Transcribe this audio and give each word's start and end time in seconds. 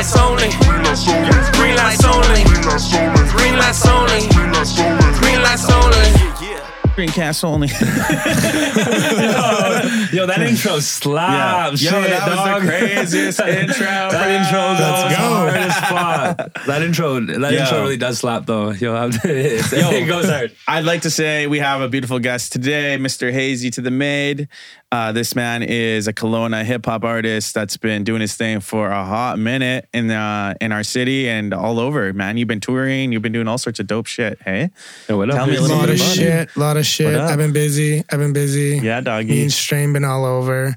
lights 0.00 0.16
only. 0.16 0.48
Green 1.52 1.76
lights 1.76 2.04
only. 2.04 2.42
Green 3.36 3.56
lights 3.56 3.86
only. 3.86 4.20
Green 5.20 5.42
lights 5.42 5.70
only. 5.70 6.30
Screencast 7.00 7.44
only. 7.44 7.68
Yo, 10.12 10.26
that 10.26 10.42
intro 10.42 10.80
slaps. 10.80 11.80
Yo, 11.82 11.90
Shit, 11.90 12.10
that 12.10 12.26
was 12.28 12.36
dog. 12.36 12.60
the 12.62 12.68
craziest 12.68 13.40
intro. 13.40 13.86
That 14.10 14.30
intro 14.30 14.58
Let's 14.58 14.80
goes 14.80 15.12
go. 15.16 15.34
hard 15.34 15.56
as 15.56 15.74
fuck. 15.76 16.36
That 16.66 16.82
intro, 16.82 17.20
that 17.20 17.52
Yo. 17.52 17.60
intro 17.60 17.80
really 17.82 17.96
does 17.96 18.18
slap 18.18 18.44
though. 18.46 18.70
Yo, 18.72 18.94
I'm, 18.94 19.12
it 19.24 20.06
goes 20.08 20.28
hard. 20.28 20.54
I'd 20.68 20.84
like 20.84 21.02
to 21.02 21.10
say 21.10 21.46
we 21.46 21.58
have 21.60 21.80
a 21.80 21.88
beautiful 21.88 22.18
guest 22.18 22.52
today, 22.52 22.96
Mr. 22.98 23.32
Hazy 23.32 23.70
to 23.70 23.80
the 23.80 23.90
Maid. 23.90 24.48
Uh, 24.92 25.12
this 25.12 25.36
man 25.36 25.62
is 25.62 26.08
a 26.08 26.12
Kelowna 26.12 26.64
hip 26.64 26.84
hop 26.84 27.04
artist 27.04 27.54
that's 27.54 27.76
been 27.76 28.02
doing 28.02 28.20
his 28.20 28.34
thing 28.34 28.58
for 28.58 28.90
a 28.90 29.04
hot 29.04 29.38
minute 29.38 29.88
in 29.94 30.10
uh, 30.10 30.54
in 30.60 30.72
our 30.72 30.82
city 30.82 31.28
and 31.28 31.54
all 31.54 31.78
over. 31.78 32.12
Man, 32.12 32.36
you've 32.36 32.48
been 32.48 32.58
touring, 32.58 33.12
you've 33.12 33.22
been 33.22 33.30
doing 33.32 33.46
all 33.46 33.56
sorts 33.58 33.78
of 33.78 33.86
dope 33.86 34.08
shit. 34.08 34.40
Hey, 34.44 34.70
Yo, 35.08 35.16
what 35.16 35.30
up? 35.30 35.36
Tell 35.36 35.46
me 35.46 35.54
a 35.54 35.60
A 35.60 35.62
little 35.62 35.76
lot 35.76 35.86
bit 35.86 35.94
of 35.94 36.00
about 36.00 36.14
shit, 36.16 36.56
a 36.56 36.58
lot 36.60 36.76
of 36.76 36.84
shit. 36.84 37.14
I've 37.16 37.38
been 37.38 37.52
busy. 37.52 38.02
I've 38.10 38.18
been 38.18 38.32
busy. 38.32 38.80
yeah, 38.82 38.98
Me 38.98 39.04
doggy. 39.04 39.42
and 39.42 39.52
Strain 39.52 39.92
been 39.92 40.04
all 40.04 40.24
over. 40.24 40.76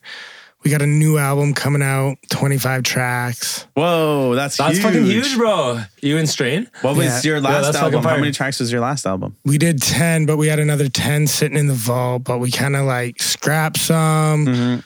We 0.63 0.71
got 0.71 0.81
a 0.81 0.87
new 0.87 1.17
album 1.17 1.53
coming 1.53 1.81
out, 1.81 2.15
25 2.29 2.83
tracks. 2.83 3.67
Whoa, 3.73 4.33
that's 4.33 4.55
That's 4.57 4.75
huge. 4.77 4.83
fucking 4.83 5.03
huge, 5.05 5.35
bro. 5.35 5.81
You 6.01 6.17
and 6.17 6.29
Strain? 6.29 6.69
What 6.81 6.95
was 6.95 7.05
Yeah. 7.25 7.31
your 7.31 7.41
last 7.41 7.63
that's 7.65 7.77
fucking 7.77 7.95
album? 7.95 8.03
How 8.03 8.09
fire. 8.11 8.19
many 8.19 8.31
tracks 8.31 8.61
was 8.61 8.71
your 8.71 8.79
last 8.79 9.05
album? 9.05 9.35
We 9.43 9.57
did 9.57 9.81
10, 9.81 10.25
but 10.25 10.37
we 10.37 10.47
had 10.47 10.59
another 10.59 10.87
10 10.87 11.27
sitting 11.27 11.57
in 11.57 11.67
the 11.67 11.73
vault, 11.73 12.23
but 12.23 12.39
we 12.39 12.49
kind 12.49 12.77
of 12.77 12.85
like 12.85 13.21
scrapped 13.21 13.77
some, 13.77 14.45
mm-hmm. 14.45 14.79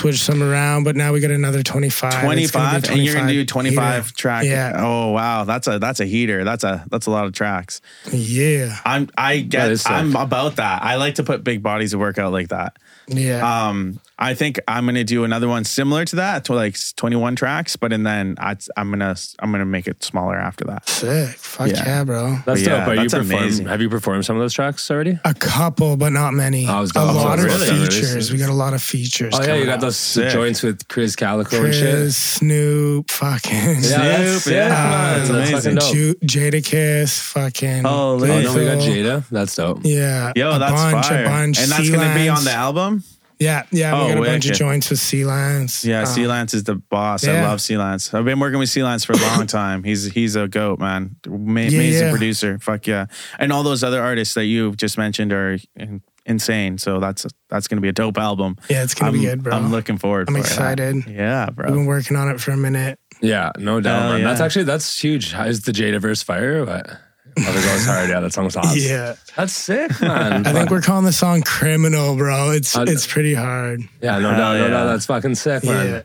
Mm-hmm. 0.00 0.10
some 0.12 0.42
around, 0.42 0.84
but 0.84 0.96
now 0.96 1.12
we 1.12 1.20
got 1.20 1.30
another 1.30 1.62
25. 1.62 2.12
It's 2.12 2.22
gonna 2.22 2.36
be 2.36 2.46
25 2.46 2.90
and 2.90 3.04
you're 3.04 3.14
gonna 3.14 3.32
do 3.32 3.44
25 3.44 3.74
25 3.74 4.04
heater. 4.04 4.16
track 4.16 4.44
Yeah. 4.44 4.72
oh 4.76 5.10
wow 5.12 5.44
that's 5.44 5.66
a 5.68 5.78
that's 5.78 6.00
a 6.00 6.04
heater 6.06 6.44
that's 6.44 6.64
a 6.64 6.84
that's 6.90 7.06
a 7.06 7.10
lot 7.10 7.26
of 7.26 7.32
tracks 7.32 7.80
Yeah. 8.10 8.76
i'm 8.84 9.08
i 9.16 9.38
That 9.40 9.48
get 9.48 9.90
i'm 9.90 10.16
about 10.16 10.56
that 10.56 10.82
i 10.82 10.96
like 10.96 11.16
to 11.16 11.22
put 11.24 11.44
big 11.44 11.62
bodies 11.62 11.90
to 11.92 11.98
work 11.98 12.18
out 12.18 12.32
like 12.32 12.48
that 12.48 12.76
Yeah. 13.08 13.68
um 13.68 14.00
i 14.18 14.34
think 14.34 14.60
i'm 14.68 14.86
gonna 14.86 15.04
do 15.04 15.24
another 15.24 15.48
one 15.48 15.64
similar 15.64 16.04
to 16.06 16.16
that 16.16 16.44
to 16.46 16.54
like 16.54 16.76
21 16.96 17.36
tracks 17.36 17.76
but 17.76 17.92
and 17.92 18.06
then 18.06 18.36
I, 18.38 18.56
i'm 18.76 18.90
gonna 18.90 19.14
i'm 19.40 19.52
gonna 19.52 19.64
make 19.66 19.86
it 19.86 20.02
smaller 20.02 20.36
after 20.36 20.64
that 20.66 20.88
Sick. 20.88 21.28
Fuck 21.36 21.68
yeah. 21.68 21.84
yeah, 21.84 22.04
bro. 22.04 22.36
That's 22.46 22.62
Yeah, 22.62 22.78
dope. 22.80 22.88
Are 22.88 22.96
that's 22.96 23.12
you 23.12 23.20
amazing. 23.20 23.66
Have 23.66 23.82
you 23.82 23.90
performed 23.90 24.24
some 24.24 24.36
of 24.36 24.40
those 24.42 24.54
tracks 24.54 24.90
already? 24.90 25.18
A 25.24 25.34
couple, 25.34 25.98
but 25.98 26.10
not 26.10 26.32
many. 26.32 26.66
I 26.66 26.80
was 26.80 26.90
a 26.90 26.94
gonna- 26.94 27.12
lot 27.12 27.38
of 27.38 27.44
really? 27.44 27.66
features. 27.68 28.32
We 28.32 28.38
got 28.38 28.48
a 28.48 28.54
lot 28.54 28.72
of 28.72 28.82
features. 28.82 29.34
Oh 29.36 29.42
yeah, 29.42 29.56
you 29.56 29.66
got 29.66 29.74
out. 29.74 29.80
Those 29.82 29.96
Sick. 29.96 30.30
joints 30.30 30.62
with 30.62 30.86
Chris 30.88 31.14
Calico 31.16 31.64
and 31.64 31.74
shit. 31.74 31.94
Chris, 31.94 32.16
Snoop, 32.16 33.10
fucking 33.10 33.52
Yeah, 33.52 33.74
that's 33.80 34.22
Snoop, 34.28 34.42
sick, 34.42 34.52
yeah. 34.54 34.68
man. 34.68 35.18
That's 35.18 35.28
That's 35.28 35.50
amazing. 35.50 35.76
fucking 35.76 35.78
dope. 35.78 35.94
Ju- 35.94 36.50
Jadakiss, 36.60 37.20
fucking. 37.20 37.84
Holy. 37.84 38.30
Oh 38.30 38.42
no, 38.42 38.54
we 38.54 38.64
got 38.64 38.78
Jada. 38.78 39.28
That's 39.28 39.54
dope. 39.56 39.80
Yeah. 39.82 40.32
yo 40.36 40.52
a 40.52 40.58
that's 40.58 40.72
bunch, 40.72 41.06
fire 41.06 41.24
a 41.24 41.28
bunch. 41.28 41.58
and 41.60 41.70
that's 41.70 41.90
gonna 41.90 42.14
be 42.14 42.28
on 42.28 42.44
the 42.44 42.52
album 42.52 43.02
Yeah, 43.38 43.64
yeah. 43.72 43.92
Oh, 43.98 44.06
we 44.06 44.12
got 44.14 44.22
a 44.22 44.26
bunch 44.26 44.46
of 44.48 44.56
joints 44.56 44.88
with 44.90 45.00
C-Lance. 45.00 45.84
yeah 45.84 46.04
Um, 46.06 46.24
Lance 46.26 46.54
is 46.54 46.62
the 46.64 46.76
boss 46.76 47.26
i 47.26 47.42
love 47.42 47.60
C-Lance 47.60 48.14
i've 48.14 48.24
been 48.24 48.38
working 48.38 48.60
with 48.60 48.68
C-Lance 48.68 49.04
for 49.04 49.14
a 49.14 49.16
long 49.16 49.46
time 49.60 49.82
he's 49.82 50.04
he's 50.12 50.36
a 50.36 50.46
goat 50.46 50.78
man 50.78 51.16
Ma- 51.26 51.60
Yeah, 51.60 51.66
amazing 51.68 52.06
yeah. 52.06 52.10
producer 52.10 52.58
fuck 52.60 52.86
yeah 52.86 53.06
and 53.40 53.52
all 53.52 53.64
those 53.64 53.82
other 53.82 54.00
artists 54.00 54.34
that 54.34 54.44
you 54.44 54.74
just 54.76 54.96
mentioned 54.96 55.32
are 55.32 55.58
in, 55.74 56.02
insane 56.24 56.78
so 56.78 57.00
that's 57.00 57.26
that's 57.48 57.66
gonna 57.66 57.80
be 57.82 57.88
a 57.88 57.92
dope 57.92 58.16
album 58.18 58.56
Yeah, 58.70 58.84
it's 58.84 58.94
gonna 58.94 59.10
I'm, 59.12 59.18
be 59.18 59.24
good, 59.26 59.42
bro. 59.42 59.54
I'm 59.56 59.70
looking 59.72 59.98
forward. 59.98 60.28
I'm 60.28 60.34
for 60.34 60.38
it. 60.40 60.46
excited. 60.46 61.04
Yeah, 61.08 61.48
We've 61.56 61.66
been 61.66 61.86
working 61.86 62.16
on 62.16 62.28
it 62.28 62.40
for 62.40 62.52
a 62.52 62.56
minute. 62.56 62.98
Yeah, 63.20 63.50
no 63.58 63.80
doubt, 63.80 64.02
Hell 64.02 64.12
man. 64.14 64.24
That's 64.24 64.40
actually 64.40 64.64
that's 64.64 65.00
huge. 65.00 65.32
How- 65.32 65.46
Is 65.46 65.62
the 65.62 65.72
Jada 65.72 66.00
verse 66.00 66.22
fire? 66.22 66.62
Or 66.62 66.66
what? 66.66 66.90
Oh, 67.38 67.50
it 67.50 67.54
goes 67.54 67.86
hard. 67.86 68.10
Yeah, 68.10 68.20
that 68.20 68.32
song's 68.32 68.54
hot. 68.56 68.66
Yeah. 68.76 69.14
that's 69.36 69.52
sick, 69.54 70.00
man. 70.02 70.46
I 70.46 70.52
think 70.52 70.70
we're 70.70 70.80
calling 70.82 71.04
the 71.06 71.12
song 71.12 71.42
"Criminal," 71.42 72.14
bro. 72.16 72.50
It's 72.50 72.76
Uh, 72.76 72.84
it's 72.86 73.06
pretty 73.06 73.32
hard. 73.34 73.80
Yeah, 74.02 74.18
no 74.18 74.30
Hell 74.30 74.38
doubt, 74.38 74.56
no 74.58 74.68
doubt. 74.70 74.86
That's 74.86 75.06
fucking 75.06 75.34
sick, 75.36 75.64
man. 75.64 75.88
Yeah. 75.88 76.02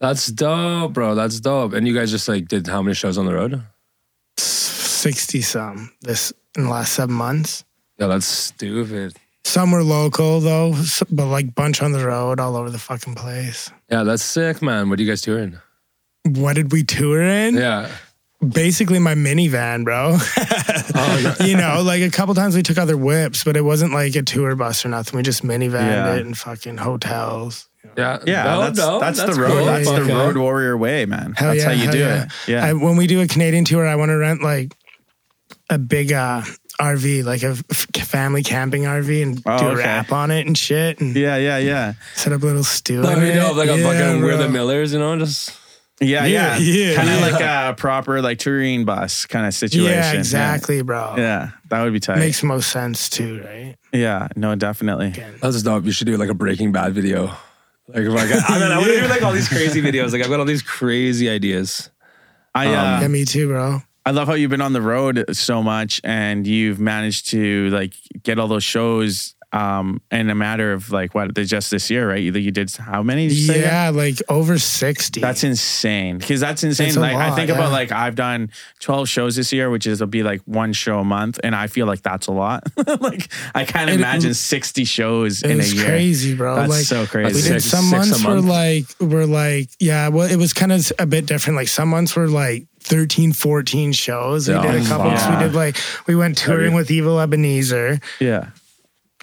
That's 0.00 0.28
dope, 0.28 0.92
bro. 0.94 1.14
That's 1.14 1.40
dope. 1.40 1.72
And 1.74 1.86
you 1.88 1.94
guys 1.94 2.10
just 2.10 2.28
like 2.28 2.46
did 2.48 2.66
how 2.66 2.82
many 2.82 2.94
shows 2.94 3.18
on 3.18 3.26
the 3.26 3.34
road? 3.34 3.62
Sixty 4.38 5.40
some 5.42 5.92
this 6.02 6.32
in 6.56 6.64
the 6.64 6.70
last 6.70 6.92
seven 6.92 7.14
months. 7.14 7.64
Yeah, 7.98 8.06
that's 8.06 8.26
stupid. 8.26 9.16
Some 9.44 9.70
were 9.72 9.82
local 9.82 10.40
though, 10.40 10.74
but 11.10 11.26
like 11.26 11.54
bunch 11.54 11.82
on 11.82 11.92
the 11.92 12.04
road, 12.06 12.38
all 12.40 12.56
over 12.56 12.70
the 12.70 12.78
fucking 12.78 13.14
place. 13.14 13.70
Yeah, 13.90 14.02
that's 14.04 14.22
sick, 14.22 14.60
man. 14.62 14.88
What 14.90 14.98
are 14.98 15.02
you 15.02 15.08
guys 15.08 15.22
touring? 15.22 15.58
What 16.26 16.54
did 16.54 16.70
we 16.72 16.84
tour 16.84 17.22
in? 17.22 17.54
Yeah. 17.56 17.90
Basically, 18.46 18.98
my 18.98 19.14
minivan, 19.14 19.84
bro. 19.84 20.16
Oh, 20.92 21.36
you 21.46 21.56
know, 21.56 21.82
like 21.82 22.02
a 22.02 22.10
couple 22.10 22.34
times 22.34 22.54
we 22.56 22.62
took 22.62 22.76
other 22.76 22.96
whips, 22.96 23.44
but 23.44 23.56
it 23.56 23.62
wasn't 23.62 23.92
like 23.94 24.14
a 24.16 24.22
tour 24.22 24.54
bus 24.56 24.84
or 24.84 24.88
nothing. 24.88 25.16
We 25.16 25.22
just 25.22 25.42
minivanned 25.44 25.72
Yeah. 25.72 26.14
it 26.16 26.26
and 26.26 26.36
fucking 26.36 26.76
hotels. 26.78 27.68
yeah, 27.96 28.18
Yeah, 28.26 28.42
No, 28.44 28.60
that's 28.62 28.78
no, 28.78 28.98
that's, 29.00 29.22
the 29.22 29.32
road. 29.40 29.50
cool. 29.50 29.64
That's 29.66 29.88
the 29.88 30.02
road 30.04 30.36
warrior 30.36 30.76
way, 30.76 31.06
man. 31.06 31.32
Hell 31.36 31.52
that's 31.54 31.60
yeah, 31.62 31.74
how 31.74 31.84
you 31.84 31.90
do 31.92 31.98
yeah. 31.98 32.22
it. 32.24 32.32
Yeah. 32.48 32.64
I, 32.66 32.72
when 32.74 32.96
we 32.96 33.06
do 33.06 33.20
a 33.22 33.26
Canadian 33.26 33.64
tour, 33.64 33.86
I 33.86 33.94
want 33.94 34.10
to 34.10 34.16
rent 34.16 34.42
like 34.42 34.74
a 35.70 35.78
big 35.78 36.12
uh, 36.12 36.42
RV, 36.80 37.24
like 37.24 37.42
a 37.42 37.50
f- 37.70 37.86
family 38.06 38.42
camping 38.42 38.82
RV, 38.84 39.22
and 39.22 39.42
Oh, 39.46 39.58
do 39.58 39.66
a 39.66 39.68
okay. 39.72 39.82
rap 39.82 40.12
on 40.12 40.30
it 40.30 40.46
and 40.46 40.56
shit, 40.56 41.00
and 41.00 41.14
yeah, 41.14 41.36
yeah, 41.36 41.58
yeah, 41.58 41.92
set 42.14 42.32
up 42.32 42.42
a 42.42 42.46
little 42.46 42.64
stew. 42.64 43.02
That'd 43.02 43.18
in 43.18 43.24
be 43.24 43.30
it. 43.30 43.34
dope, 43.34 43.56
like 43.56 43.68
a 43.68 43.78
Yeah, 43.78 43.84
fucking 43.92 44.22
We're 44.22 44.36
the. 44.36 44.48
Millers, 44.48 44.92
you 44.92 44.98
know, 44.98 45.16
just 45.18 45.52
yeah, 46.00 46.24
yeah, 46.24 46.56
Yeah, 46.56 46.58
yeah, 46.58 46.96
Kind 46.96 47.08
of 47.10 47.20
yeah. 47.20 47.20
like 47.30 47.72
a 47.72 47.74
proper 47.76 48.22
like 48.22 48.38
touring 48.38 48.84
bus 48.86 49.26
kind 49.26 49.46
of 49.46 49.52
situation. 49.54 49.92
Yeah, 49.92 50.12
exactly, 50.14 50.80
bro. 50.82 51.14
Yeah, 51.16 51.22
Yeah, 51.22 51.50
that 51.68 51.82
would 51.82 51.92
be 51.92 52.00
tight. 52.00 52.18
Makes 52.18 52.42
most 52.42 52.70
sense 52.70 53.08
too, 53.10 53.42
right? 53.44 53.76
yeah, 53.92 54.28
no, 54.36 54.54
definitely. 54.54 55.12
that's 55.42 55.62
dope. 55.62 55.84
You 55.84 55.92
should 55.92 56.06
do 56.06 56.16
like 56.16 56.30
a 56.30 56.34
Breaking 56.34 56.72
Bad 56.72 56.94
video. 56.94 57.26
Like, 57.88 58.04
if 58.04 58.12
I, 58.14 58.28
got, 58.28 58.48
I 58.50 58.58
mean, 58.60 58.70
I 58.70 58.76
want 58.78 58.88
to 58.90 59.00
do 59.02 59.08
like 59.08 59.22
all 59.22 59.32
these 59.32 59.48
crazy 59.48 59.82
videos. 59.82 60.12
Like, 60.12 60.22
I've 60.22 60.28
got 60.30 60.38
all 60.38 60.46
these 60.46 60.62
crazy 60.62 61.28
ideas. 61.28 61.90
I 62.54 62.68
uh, 62.68 63.00
Yeah, 63.00 63.08
me 63.08 63.24
too, 63.24 63.48
bro. 63.48 63.82
I 64.06 64.12
love 64.12 64.28
how 64.28 64.34
you've 64.34 64.50
been 64.50 64.60
on 64.62 64.72
the 64.72 64.82
road 64.82 65.24
so 65.36 65.62
much 65.62 66.00
and 66.04 66.46
you've 66.46 66.80
managed 66.80 67.28
to 67.30 67.68
like 67.70 67.92
get 68.22 68.38
all 68.38 68.48
those 68.48 68.64
shows 68.64 69.34
um 69.52 70.00
in 70.12 70.30
a 70.30 70.34
matter 70.34 70.72
of 70.72 70.92
like 70.92 71.12
what 71.12 71.34
just 71.34 71.72
this 71.72 71.90
year, 71.90 72.08
right? 72.08 72.22
You, 72.22 72.32
you 72.32 72.52
did 72.52 72.70
how 72.76 73.02
many? 73.02 73.26
Did 73.26 73.36
you 73.36 73.46
say 73.46 73.58
again? 73.58 73.68
Yeah, 73.72 73.90
like 73.90 74.22
over 74.28 74.60
sixty. 74.60 75.20
That's 75.20 75.42
insane 75.42 76.18
because 76.18 76.38
that's 76.38 76.62
insane. 76.62 76.94
Like 76.94 77.16
I 77.16 77.30
lot, 77.30 77.36
think 77.36 77.50
about 77.50 77.72
like 77.72 77.90
I've 77.90 78.14
done 78.14 78.50
twelve 78.78 79.08
shows 79.08 79.34
this 79.34 79.52
year, 79.52 79.68
which 79.68 79.88
is 79.88 79.98
will 80.00 80.06
be 80.06 80.22
like 80.22 80.40
one 80.42 80.72
show 80.72 81.00
a 81.00 81.04
month, 81.04 81.40
and 81.42 81.56
I 81.56 81.66
feel 81.66 81.86
like 81.86 82.00
that's 82.02 82.28
a 82.28 82.32
lot. 82.32 82.62
like 83.00 83.28
I 83.52 83.64
can't 83.64 83.90
It- 83.90 83.94
imagine 83.96 84.34
sixty 84.34 84.84
shows 84.84 85.42
it 85.42 85.50
in 85.50 85.60
a 85.60 85.64
year. 85.64 85.84
crazy, 85.84 86.36
bro. 86.36 86.54
That's 86.54 86.70
like 86.70 86.84
so 86.84 87.06
crazy. 87.08 87.34
we 87.34 87.42
did 87.42 87.60
Six- 87.60 87.64
some 87.64 87.90
months 87.90 88.24
were 88.24 88.40
like 88.40 88.84
were 89.00 89.26
like 89.26 89.68
yeah 89.80 90.08
well 90.08 90.30
it 90.30 90.36
was 90.36 90.52
kind 90.52 90.70
of 90.70 90.92
a 91.00 91.06
bit 91.06 91.26
different 91.26 91.56
like 91.56 91.66
some 91.68 91.88
months 91.88 92.14
were 92.14 92.28
like 92.28 92.68
13 92.80 93.32
14 93.32 93.92
shows. 93.92 94.48
We 94.48 94.54
did 94.54 94.82
a 94.82 94.84
couple 94.84 95.06
Yeah. 95.06 95.38
we 95.38 95.44
did 95.44 95.54
like 95.54 95.76
we 96.06 96.16
went 96.16 96.36
touring 96.36 96.74
with 96.74 96.90
evil 96.90 97.20
ebenezer. 97.20 98.00
Yeah, 98.18 98.50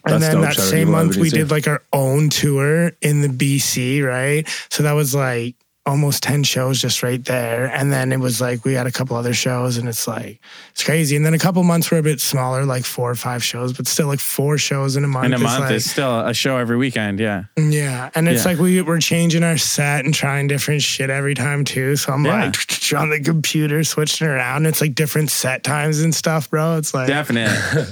and 0.06 0.22
That's 0.22 0.34
then 0.34 0.42
that 0.42 0.56
same 0.56 0.92
month 0.92 1.18
we 1.18 1.30
did 1.30 1.52
like 1.52 1.68
our 1.68 1.84
own 1.92 2.30
tour 2.30 2.94
in 3.02 3.22
the 3.22 3.28
bc 3.28 4.02
right? 4.06 4.48
So 4.70 4.84
that 4.84 4.94
was 4.94 5.14
like 5.14 5.56
almost 5.88 6.22
10 6.22 6.44
shows 6.44 6.80
just 6.82 7.02
right 7.02 7.24
there 7.26 7.68
and 7.74 7.92
then 7.92 8.12
it 8.12 8.20
was 8.20 8.42
like 8.42 8.66
we 8.66 8.74
had 8.74 8.86
a 8.86 8.92
couple 8.92 9.16
other 9.16 9.34
shows 9.34 9.78
and 9.78 9.88
it's 9.88 10.08
like 10.08 10.40
it's 10.72 10.84
crazy 10.84 11.16
and 11.16 11.26
then 11.26 11.34
a 11.34 11.40
couple 11.40 11.64
months 11.64 11.90
were 11.90 11.98
a 11.98 12.04
bit 12.04 12.20
smaller 12.20 12.66
like 12.66 12.84
four 12.84 13.10
or 13.10 13.16
five 13.16 13.42
shows 13.44 13.72
but 13.72 13.88
still 13.88 14.08
like 14.08 14.20
four 14.20 14.58
shows 14.58 14.98
in 14.98 15.04
a 15.04 15.08
month 15.08 15.26
in 15.26 15.34
a 15.34 15.38
is, 15.38 15.42
month 15.42 15.60
like, 15.62 15.72
it's 15.72 15.90
still 15.90 16.20
a 16.20 16.34
show 16.34 16.58
every 16.58 16.76
weekend. 16.78 17.20
Yeah, 17.20 17.46
Yeah, 17.56 18.10
and 18.16 18.28
it's 18.28 18.44
Yeah. 18.44 18.52
like 18.52 18.60
we 18.60 18.82
we're 18.82 19.00
changing 19.00 19.44
our 19.44 19.58
set 19.58 20.04
and 20.06 20.14
trying 20.14 20.48
different 20.48 20.82
shit 20.82 21.10
every 21.10 21.34
time 21.34 21.64
too. 21.64 21.96
So 21.96 22.12
I'm 22.14 22.26
Yeah. 22.26 22.46
like 22.46 22.94
on 22.96 23.10
the 23.10 23.20
computer 23.22 23.84
switching 23.84 24.28
around. 24.28 24.66
It's 24.66 24.82
like 24.82 24.94
different 24.94 25.32
set 25.32 25.64
times 25.64 26.02
and 26.02 26.14
stuff, 26.14 26.50
bro. 26.50 26.78
It's 26.78 26.94
like 26.94 27.08
definitely. 27.08 27.56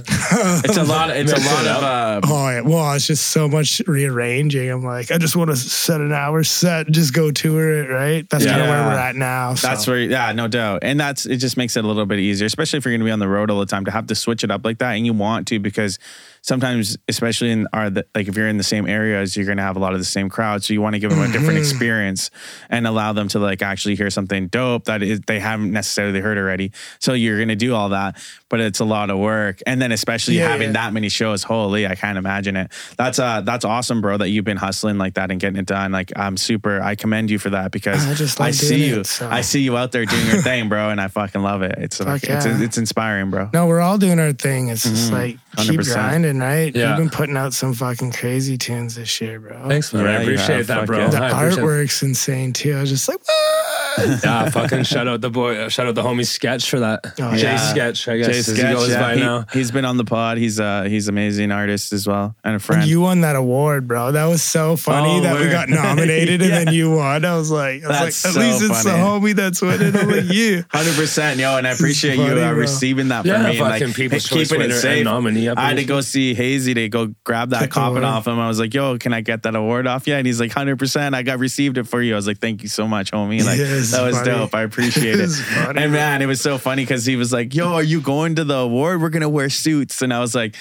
it's 0.66 0.78
a 0.78 0.84
lot. 0.84 1.10
It's 1.12 1.32
a 1.32 1.40
lot 1.40 1.66
of. 1.68 1.84
Uh, 1.84 2.22
oh 2.26 2.50
yeah, 2.50 2.62
well, 2.62 2.94
it's 2.94 3.08
just 3.08 3.28
so 3.28 3.48
much 3.48 3.82
rearranging. 3.88 4.70
I'm 4.70 4.84
like, 4.84 5.12
I 5.12 5.18
just 5.18 5.36
want 5.36 5.50
to 5.50 5.56
set 5.56 6.02
an 6.02 6.12
hour 6.12 6.44
set, 6.44 6.88
and 6.88 6.96
just 6.96 7.14
go 7.14 7.32
tour 7.32 7.85
it. 7.86 7.94
Right, 7.94 8.30
that's 8.30 8.46
kind 8.46 8.62
of 8.62 8.68
where 8.68 8.84
we're 8.84 9.00
at 9.00 9.16
now. 9.16 9.54
That's 9.54 9.88
where, 9.88 10.00
yeah, 10.00 10.32
no 10.32 10.48
doubt, 10.48 10.80
and 10.84 11.00
that's 11.00 11.26
it. 11.26 11.38
Just 11.38 11.58
makes 11.58 11.78
it 11.78 11.86
a 11.86 11.88
little 11.88 12.06
bit 12.06 12.20
easier, 12.20 12.46
especially 12.46 12.78
if 12.78 12.86
you're 12.86 12.92
going 12.92 13.02
to 13.02 13.06
be 13.06 13.12
on 13.12 13.20
the 13.20 13.28
road 13.28 13.50
all 13.50 13.60
the 13.60 13.66
time 13.66 13.86
to 13.86 13.92
have 13.92 14.08
to 14.08 14.16
switch 14.16 14.44
it 14.44 14.52
up 14.52 14.66
like 14.66 14.80
that, 14.80 14.92
and 14.92 15.06
you 15.06 15.14
want 15.14 15.48
to 15.48 15.60
because 15.60 16.00
sometimes, 16.46 16.96
especially 17.08 17.50
in 17.52 17.68
our 17.74 17.90
like 17.90 18.28
if 18.28 18.38
you're 18.38 18.48
in 18.48 18.58
the 18.58 18.64
same 18.64 18.88
areas, 18.88 19.36
you're 19.36 19.48
gonna 19.48 19.64
have 19.64 19.76
a 19.76 19.80
lot 19.80 19.94
of 19.94 20.00
the 20.00 20.06
same 20.06 20.30
crowd. 20.30 20.64
So 20.64 20.74
you 20.74 20.82
want 20.82 20.94
to 20.94 21.00
give 21.00 21.10
them 21.10 21.20
a 21.22 21.32
different 21.32 21.58
experience 21.58 22.30
and 22.70 22.86
allow 22.86 23.14
them 23.14 23.28
to 23.30 23.40
like 23.40 23.62
actually 23.64 23.96
hear 23.96 24.10
something 24.12 24.48
dope 24.48 24.86
that 24.86 25.02
is, 25.02 25.22
they 25.26 25.40
haven't 25.40 25.72
necessarily 25.72 26.20
heard 26.20 26.38
already. 26.38 26.72
So 27.00 27.14
you're 27.14 27.40
gonna 27.40 27.56
do 27.56 27.74
all 27.74 27.90
that, 27.90 28.18
but 28.50 28.60
it's 28.60 28.80
a 28.80 28.86
lot 28.86 29.10
of 29.10 29.18
work. 29.18 29.60
And 29.66 29.82
then 29.82 29.92
especially 29.92 30.38
Yeah, 30.38 30.50
having 30.50 30.68
yeah. 30.70 30.74
that 30.74 30.94
many 30.94 31.10
shows, 31.10 31.42
holy, 31.44 31.88
I 31.88 31.96
can't 31.96 32.18
imagine 32.18 32.56
it. 32.56 32.72
That's 32.98 33.18
uh 33.18 33.42
that's 33.42 33.66
awesome, 33.66 34.02
bro. 34.02 34.18
That 34.18 34.30
you've 34.30 34.46
been 34.46 34.58
hustling 34.58 34.98
like 35.00 35.16
that 35.16 35.32
and 35.32 35.40
getting 35.40 35.58
it 35.58 35.66
done. 35.66 35.92
Like 35.92 36.12
I'm 36.16 36.38
super. 36.38 36.80
I 36.82 36.94
commend 36.96 37.32
you 37.32 37.40
for 37.40 37.50
that 37.50 37.72
because 37.72 38.06
I 38.08 38.14
just 38.14 38.40
I 38.40 38.52
see 38.52 38.86
you. 38.88 39.00
it, 39.00 39.08
so. 39.08 39.28
I 39.28 39.42
see 39.42 39.62
you 39.62 39.76
out 39.78 39.92
there 39.92 40.06
doing 40.06 40.28
your 40.28 40.42
thing, 40.44 40.70
bro, 40.70 40.92
and 40.92 41.02
I 41.02 41.08
fucking 41.08 41.42
love 41.42 41.64
it. 41.64 41.76
It's 41.80 42.00
like, 42.00 42.22
Fuck 42.22 42.30
it's 42.30 42.46
it's 42.46 42.78
inspiring, 42.78 43.32
bro. 43.32 43.50
No, 43.52 43.66
we're 43.66 43.82
all 43.82 43.98
doing 43.98 44.20
our 44.20 44.32
thing. 44.34 44.68
It's 44.70 44.84
just 44.84 45.12
like 45.12 45.38
keep 45.56 45.80
100%. 45.80 45.94
grinding, 45.94 46.40
right? 46.40 46.76
Yeah. 46.76 46.90
You've 46.90 46.98
been 46.98 47.10
putting 47.10 47.38
out 47.38 47.54
some 47.54 47.74
fucking 47.74 48.12
crazy 48.12 48.58
tunes 48.58 48.96
this 48.96 49.20
year, 49.22 49.40
bro. 49.40 49.68
Thanks, 49.68 49.94
man. 49.94 50.06
Yeah, 50.06 50.12
I 50.12 50.22
appreciate 50.22 50.68
that, 50.68 50.86
bro. 50.86 51.00
yeah. 51.00 51.08
The 51.10 51.18
I 51.24 51.28
appreciate 51.30 51.64
it. 51.64 51.66
artwork's 51.66 52.04
insane 52.04 52.54
too. 52.54 52.76
I 52.76 52.82
was 52.82 52.90
just 52.90 53.08
like, 53.08 53.20
what? 53.26 53.65
Yeah, 53.98 54.50
fucking 54.50 54.84
shout 54.84 55.08
out 55.08 55.22
the 55.22 55.30
boy, 55.30 55.56
uh, 55.58 55.70
shout 55.70 55.88
out 55.88 55.96
the 55.96 56.04
homie 56.04 56.26
Sketch 56.26 56.70
for 56.70 56.80
that. 56.80 57.02
Oh, 57.20 57.36
Jay 57.36 57.44
yeah. 57.44 57.58
Sketch, 57.58 58.08
I 58.08 58.18
guess, 58.18 58.28
Jay 58.28 58.38
as 58.40 58.46
he 58.48 58.54
Sketch, 58.56 58.74
goes 58.76 58.90
yeah, 58.90 59.00
by 59.00 59.14
he, 59.16 59.20
now. 59.22 59.46
has 59.50 59.72
been 59.72 59.86
on 59.86 59.98
the 59.98 60.04
pod. 60.06 60.38
He's 60.38 60.60
uh 60.60 60.84
he's 60.84 61.08
amazing 61.08 61.52
artist 61.52 61.94
as 61.94 62.08
well 62.08 62.36
and 62.44 62.56
a 62.56 62.60
friend. 62.60 62.82
And 62.82 62.90
you 62.92 63.02
won 63.02 63.22
that 63.22 63.36
award, 63.36 63.88
bro. 63.88 64.12
That 64.12 64.26
was 64.26 64.42
so 64.44 64.76
funny 64.76 65.20
Oh, 65.20 65.22
that 65.22 65.36
we 65.36 65.46
word. 65.46 65.52
got 65.52 65.70
nominated 65.70 66.42
Yeah. 66.42 66.58
and 66.58 66.68
then 66.68 66.74
you 66.74 66.92
won. 66.92 67.24
I 67.26 67.36
was 67.36 67.52
like, 67.52 67.84
I 67.84 67.88
was 67.88 67.98
That's 68.00 68.26
like, 68.26 68.32
at 68.32 68.34
so 68.34 68.40
least 68.40 68.62
it's 68.64 68.84
the 68.84 68.90
homie 68.92 69.34
that's 69.36 69.62
winning. 69.62 69.96
I'm 69.96 70.10
like, 70.10 70.26
yeah. 70.32 70.62
Hundred 70.70 70.96
percent, 70.96 71.40
yo, 71.40 71.58
and 71.58 71.68
I 71.68 71.72
appreciate 71.72 72.18
you 72.18 72.24
uh, 72.24 72.52
receiving 72.52 73.10
that 73.10 73.26
Yeah, 73.26 73.38
for 73.38 73.44
me. 73.44 73.50
and, 73.50 73.58
fucking 73.60 73.88
like, 73.88 73.96
People's 73.96 74.28
keeping 74.28 74.40
Choice 74.46 74.52
winner 74.52 74.64
it 74.66 74.72
and 74.72 74.80
safe. 74.82 75.04
nominee, 75.06 75.50
I 75.50 75.54
I 75.58 75.68
had 75.70 75.78
to 75.78 75.86
go 75.86 76.02
see 76.02 76.34
Hazy 76.34 76.74
to 76.74 76.90
go 76.90 77.14
grab 77.24 77.50
that 77.52 77.60
Get 77.62 77.70
the 77.70 77.74
coffin 77.74 78.04
off 78.04 78.28
him. 78.28 78.40
I 78.40 78.48
was 78.48 78.60
like, 78.60 78.74
"Yo, 78.74 78.98
can 78.98 79.14
I 79.14 79.22
get 79.22 79.44
that 79.44 79.56
award 79.56 79.88
off?" 79.88 80.08
Yeah, 80.08 80.18
and 80.18 80.28
he's 80.28 80.40
like, 80.40 80.52
"Hundred 80.52 80.78
percent, 80.80 81.16
I 81.16 81.24
got 81.24 81.40
received 81.40 81.78
it 81.78 81.88
for 81.88 82.02
you." 82.02 82.14
I 82.14 82.16
was 82.16 82.28
like, 82.28 82.40
"Thank 82.40 82.62
you 82.64 82.70
so 82.70 82.88
much, 82.88 83.12
homie." 83.12 83.44
Like 83.46 83.58
Yeah, 83.60 83.82
that 83.92 84.02
was 84.04 84.18
funny. 84.18 84.30
dope. 84.30 84.54
I 84.56 84.62
appreciate 84.70 85.20
it. 85.20 85.30
Funny, 85.30 85.68
and 85.82 85.92
bro. 85.92 86.00
man, 86.00 86.22
it 86.22 86.26
was 86.26 86.42
so 86.42 86.58
funny 86.58 86.84
because 86.84 87.06
he 87.06 87.16
was 87.16 87.32
like, 87.34 87.54
"Yo, 87.56 87.74
are 87.74 87.84
you 87.84 88.02
going 88.02 88.36
to 88.36 88.44
the 88.44 88.56
award? 88.58 89.02
We're 89.02 89.10
gonna 89.10 89.30
wear 89.30 89.50
suits," 89.50 90.02
and 90.02 90.14
I 90.14 90.20
was 90.20 90.36
like. 90.36 90.56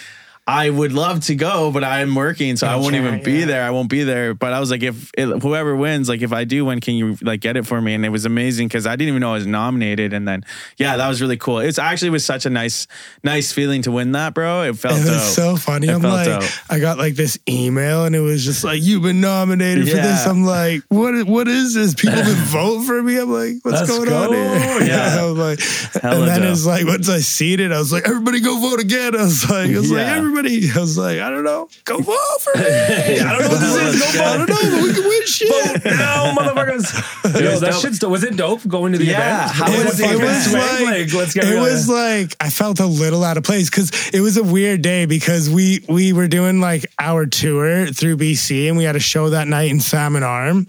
I 0.46 0.69
would 0.69 0.93
love 0.93 1.20
to 1.25 1.35
go, 1.35 1.70
but 1.73 1.82
I'm 1.85 2.14
working, 2.14 2.56
so 2.56 2.67
I 2.67 2.76
won't 2.76 2.94
even 2.96 3.23
be 3.23 3.41
yeah. 3.41 3.46
there. 3.46 3.62
I 3.64 3.70
won't 3.70 3.88
be 3.88 4.02
there. 4.05 4.35
But 4.35 4.52
I 4.52 4.61
was 4.61 4.70
like, 4.70 4.82
if 4.82 5.11
it, 5.17 5.43
whoever 5.43 5.75
wins, 5.75 6.06
like 6.06 6.20
if 6.20 6.35
I 6.35 6.44
do 6.44 6.67
win, 6.67 6.81
can 6.81 6.94
you 6.96 7.17
like 7.23 7.41
get 7.41 7.56
it 7.56 7.64
for 7.67 7.81
me? 7.81 7.94
And 7.94 8.05
it 8.05 8.11
was 8.11 8.26
amazing 8.26 8.69
because 8.69 8.87
I 8.87 8.94
didn't 8.94 9.08
even 9.08 9.20
know 9.23 9.31
I 9.31 9.37
was 9.37 9.46
nominated. 9.46 10.12
And 10.12 10.29
then, 10.29 10.44
yeah, 10.76 10.99
that 10.99 11.08
was 11.08 11.23
really 11.23 11.38
cool. 11.38 11.61
It's 11.61 11.79
actually 11.79 12.11
was 12.11 12.26
such 12.26 12.44
a 12.44 12.50
nice, 12.50 12.87
nice 13.23 13.52
feeling 13.52 13.81
to 13.82 13.91
win 13.91 14.12
that, 14.12 14.35
bro. 14.35 14.62
It 14.64 14.76
felt 14.76 15.00
It 15.00 15.05
dope. 15.05 15.20
so 15.20 15.56
funny. 15.56 15.88
It 15.88 15.93
I'm 15.94 16.02
like, 16.02 16.26
dope. 16.26 16.50
I 16.69 16.79
got 16.79 16.99
like 16.99 17.14
this 17.14 17.38
email 17.49 18.05
and 18.05 18.14
it 18.14 18.20
was 18.20 18.44
just 18.44 18.64
like, 18.64 18.82
you've 18.82 19.02
been 19.02 19.23
nominated 19.23 19.88
for 19.88 19.97
this. 19.97 20.26
I'm 20.26 20.44
like, 20.44 20.82
what? 20.88 21.26
What 21.26 21.49
is 21.49 21.73
this? 21.73 21.94
People 21.94 22.17
been 22.23 22.35
vote 22.44 22.82
for 22.85 23.02
me. 23.02 23.19
I'm 23.19 23.32
like, 23.32 23.55
what's 23.62 23.79
Let's 23.81 23.90
going 23.90 24.08
go. 24.11 24.25
on 24.25 24.32
here? 24.35 24.75
Yeah. 24.94 25.20
I 25.20 25.25
was 25.25 25.38
like, 25.38 26.02
Hella 26.02 26.19
and 26.19 26.29
then 26.29 26.40
dope. 26.43 26.52
it's 26.52 26.67
like, 26.67 26.85
once 26.85 27.08
I 27.08 27.20
seen 27.20 27.61
it, 27.61 27.73
I 27.73 27.79
was 27.79 27.90
like, 27.94 28.06
everybody 28.06 28.40
go 28.40 28.58
vote 28.61 28.81
again. 28.81 29.17
I 29.17 29.23
was 29.23 29.49
like, 29.49 29.70
I 29.70 29.79
was 29.79 29.90
like, 29.90 30.00
Yeah. 30.06 30.34
Everybody. 30.39 30.71
I 30.77 30.81
was 30.81 30.99
like, 30.99 31.19
I 31.21 31.31
don't 31.31 31.45
know, 31.45 31.69
go 31.85 31.99
vote 32.01 32.17
for 32.41 32.59
me. 32.59 32.65
I 32.65 33.33
don't 33.33 33.43
know 33.43 33.49
what 33.49 33.61
this 33.61 33.95
is. 33.95 34.01
Go 34.13 34.19
vote. 34.19 34.25
I 34.27 34.37
don't 34.39 34.49
know, 34.49 34.57
but 34.77 34.83
we 34.83 34.93
can 34.95 35.05
win 35.05 35.27
shit. 35.27 35.85
no, 35.85 36.35
motherfuckers. 36.37 37.41
Yo, 37.41 37.51
was 37.51 37.61
that 37.61 37.71
dope. 37.73 37.83
shit's 37.83 37.99
dope. 37.99 38.11
Was 38.11 38.25
it 38.25 38.37
dope 38.37 38.67
going 38.67 38.93
to 38.93 38.99
the 38.99 39.05
Yeah, 39.07 39.45
event? 39.47 39.53
how 39.53 39.67
it 39.73 39.77
was 39.77 39.85
was, 39.87 39.99
the 39.99 40.05
it 40.05 40.21
was 40.21 40.51
Swag, 40.51 40.83
like, 40.83 41.13
let's 41.15 41.35
get 41.35 41.45
it 41.45 41.51
real, 41.51 41.63
was 41.63 41.89
like 41.89 42.37
I 42.41 42.51
felt 42.51 42.81
a 42.81 42.87
little 42.87 43.25
out 43.25 43.37
of 43.37 43.45
place 43.45 43.71
because 43.71 43.91
it 44.13 44.21
was 44.21 44.37
a 44.37 44.43
weird 44.45 44.83
day 44.83 45.07
because 45.07 45.49
we 45.51 45.85
we 45.89 46.13
were 46.13 46.29
doing 46.29 46.61
like 46.61 46.87
our 46.99 47.27
tour 47.27 47.87
through 47.87 48.17
BC 48.17 48.69
and 48.69 48.77
we 48.77 48.85
had 48.85 48.97
a 48.97 49.01
show 49.01 49.31
that 49.31 49.49
night 49.49 49.71
in 49.71 49.81
Salmon 49.81 50.23
Arm. 50.23 50.67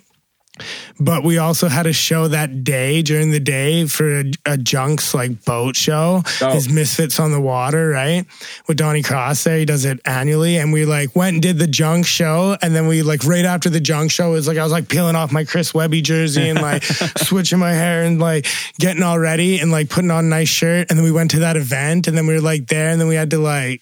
But 0.99 1.23
we 1.23 1.37
also 1.37 1.67
had 1.67 1.85
a 1.87 1.93
show 1.93 2.27
that 2.29 2.63
day 2.63 3.01
during 3.01 3.31
the 3.31 3.39
day 3.39 3.85
for 3.87 4.21
a, 4.21 4.31
a 4.45 4.57
Junks 4.57 5.13
like 5.13 5.43
boat 5.45 5.75
show. 5.75 6.23
Oh. 6.41 6.51
His 6.53 6.69
Misfits 6.69 7.19
on 7.19 7.31
the 7.31 7.41
Water, 7.41 7.89
right? 7.89 8.25
With 8.67 8.77
Donnie 8.77 9.03
Cross 9.03 9.43
there. 9.43 9.57
He 9.57 9.65
does 9.65 9.85
it 9.85 9.99
annually. 10.05 10.57
And 10.57 10.71
we 10.71 10.85
like 10.85 11.15
went 11.15 11.33
and 11.33 11.41
did 11.41 11.59
the 11.59 11.67
Junk 11.67 12.05
show. 12.05 12.57
And 12.61 12.75
then 12.75 12.87
we 12.87 13.01
like 13.01 13.25
right 13.25 13.45
after 13.45 13.69
the 13.69 13.81
Junk 13.81 14.11
show, 14.11 14.29
it 14.29 14.35
was 14.35 14.47
like 14.47 14.57
I 14.57 14.63
was 14.63 14.71
like 14.71 14.87
peeling 14.87 15.15
off 15.15 15.31
my 15.31 15.43
Chris 15.43 15.73
Webby 15.73 16.01
jersey 16.01 16.49
and 16.49 16.61
like 16.61 16.83
switching 17.17 17.59
my 17.59 17.73
hair 17.73 18.03
and 18.03 18.19
like 18.19 18.47
getting 18.79 19.03
all 19.03 19.19
ready 19.19 19.59
and 19.59 19.71
like 19.71 19.89
putting 19.89 20.11
on 20.11 20.25
a 20.25 20.27
nice 20.27 20.49
shirt. 20.49 20.87
And 20.89 20.97
then 20.97 21.03
we 21.03 21.11
went 21.11 21.31
to 21.31 21.39
that 21.39 21.57
event 21.57 22.07
and 22.07 22.17
then 22.17 22.27
we 22.27 22.33
were 22.33 22.41
like 22.41 22.67
there 22.67 22.89
and 22.89 22.99
then 22.99 23.07
we 23.07 23.15
had 23.15 23.31
to 23.31 23.39
like 23.39 23.81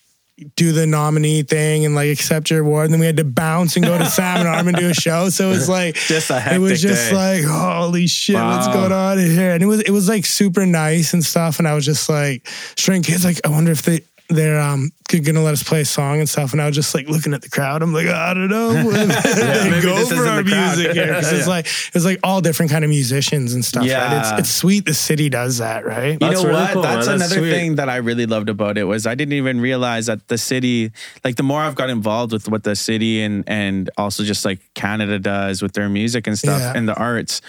do 0.55 0.71
the 0.71 0.87
nominee 0.87 1.43
thing 1.43 1.85
and 1.85 1.93
like 1.93 2.09
accept 2.09 2.49
your 2.49 2.61
award. 2.61 2.85
And 2.85 2.93
then 2.93 2.99
we 2.99 3.05
had 3.05 3.17
to 3.17 3.23
bounce 3.23 3.75
and 3.75 3.85
go 3.85 3.97
to 3.97 4.05
Salmon 4.05 4.47
Arm 4.47 4.67
and 4.67 4.75
do 4.75 4.89
a 4.89 4.93
show. 4.93 5.29
So 5.29 5.47
it 5.47 5.51
was 5.51 5.69
like 5.79 5.95
Just 5.95 6.31
a 6.31 6.55
it 6.55 6.57
was 6.57 6.81
just 6.81 7.11
day. 7.11 7.15
like 7.15 7.43
holy 7.45 8.07
shit, 8.07 8.35
what's 8.35 8.67
going 8.67 8.91
on 8.91 9.19
here? 9.19 9.51
And 9.51 9.61
it 9.61 9.67
was 9.67 9.81
it 9.81 9.91
was 9.91 10.09
like 10.09 10.25
super 10.25 10.65
nice 10.65 11.13
and 11.13 11.23
stuff. 11.23 11.59
And 11.59 11.67
I 11.67 11.75
was 11.75 11.85
just 11.85 12.09
like, 12.09 12.47
string 12.75 13.03
kids, 13.03 13.23
like 13.23 13.39
I 13.45 13.49
wonder 13.49 13.71
if 13.71 13.83
they 13.83 14.01
they're 14.29 14.59
um 14.59 14.89
gonna 15.25 15.43
let 15.43 15.53
us 15.53 15.61
play 15.61 15.81
a 15.81 15.85
song 15.85 16.17
and 16.19 16.27
stuff. 16.27 16.53
And 16.53 16.61
I 16.61 16.65
was 16.65 16.73
just 16.75 16.95
like 16.95 17.07
looking 17.07 17.35
at 17.35 17.43
the 17.43 17.49
crowd. 17.49 17.83
I'm 17.83 17.93
like, 17.93 18.07
I 18.07 18.33
don't 18.33 18.47
know. 18.47 18.73
maybe 18.73 18.89
They 18.89 19.81
go 19.81 19.95
this 19.95 20.09
for 20.11 20.25
our 20.25 20.41
the 20.41 20.49
crowd. 20.49 20.75
music 20.77 20.93
here 20.93 21.07
because 21.07 21.31
it's 21.31 21.47
like 21.55 21.67
it's 21.93 22.03
like 22.03 22.19
all 22.23 22.41
different 22.41 22.71
kind 22.71 22.83
of 22.83 22.89
musicians 22.89 23.53
and 23.53 23.63
stuff. 23.63 23.81
Right? 23.81 23.89
Yeah. 23.89 24.19
It's 24.31 24.39
it's 24.39 24.49
sweet. 24.49 24.85
The 24.85 24.93
city 24.95 25.29
does 25.29 25.59
that, 25.59 25.85
right? 25.85 26.13
You 26.13 26.17
That's 26.19 26.41
know 26.41 26.49
really 26.49 26.61
what? 26.61 26.73
cool, 26.73 26.81
That's. 26.81 27.05
That's 27.05 27.21
another 27.21 27.41
sweet. 27.45 27.51
thing 27.51 27.75
that 27.75 27.89
I 27.89 27.97
really 27.97 28.25
loved 28.25 28.49
about 28.49 28.77
it 28.79 28.85
was 28.85 29.05
I 29.05 29.13
didn't 29.13 29.33
even 29.33 29.61
realize 29.61 30.07
that 30.07 30.27
the 30.29 30.37
city, 30.39 30.91
like 31.23 31.35
the 31.35 31.43
more 31.43 31.61
I've 31.61 31.75
got 31.75 31.91
involved 31.91 32.31
with 32.33 32.49
what 32.49 32.63
the 32.63 32.75
city 32.75 33.21
and 33.21 33.43
and 33.47 33.91
also 33.99 34.23
just 34.23 34.45
like 34.45 34.61
Canada 34.73 35.19
does 35.19 35.61
with 35.61 35.73
their 35.73 35.89
music 35.89 36.25
and 36.25 36.39
stuff 36.39 36.59
Yeah. 36.59 36.73
and 36.75 36.87
the 36.89 36.95
arts. 36.95 37.41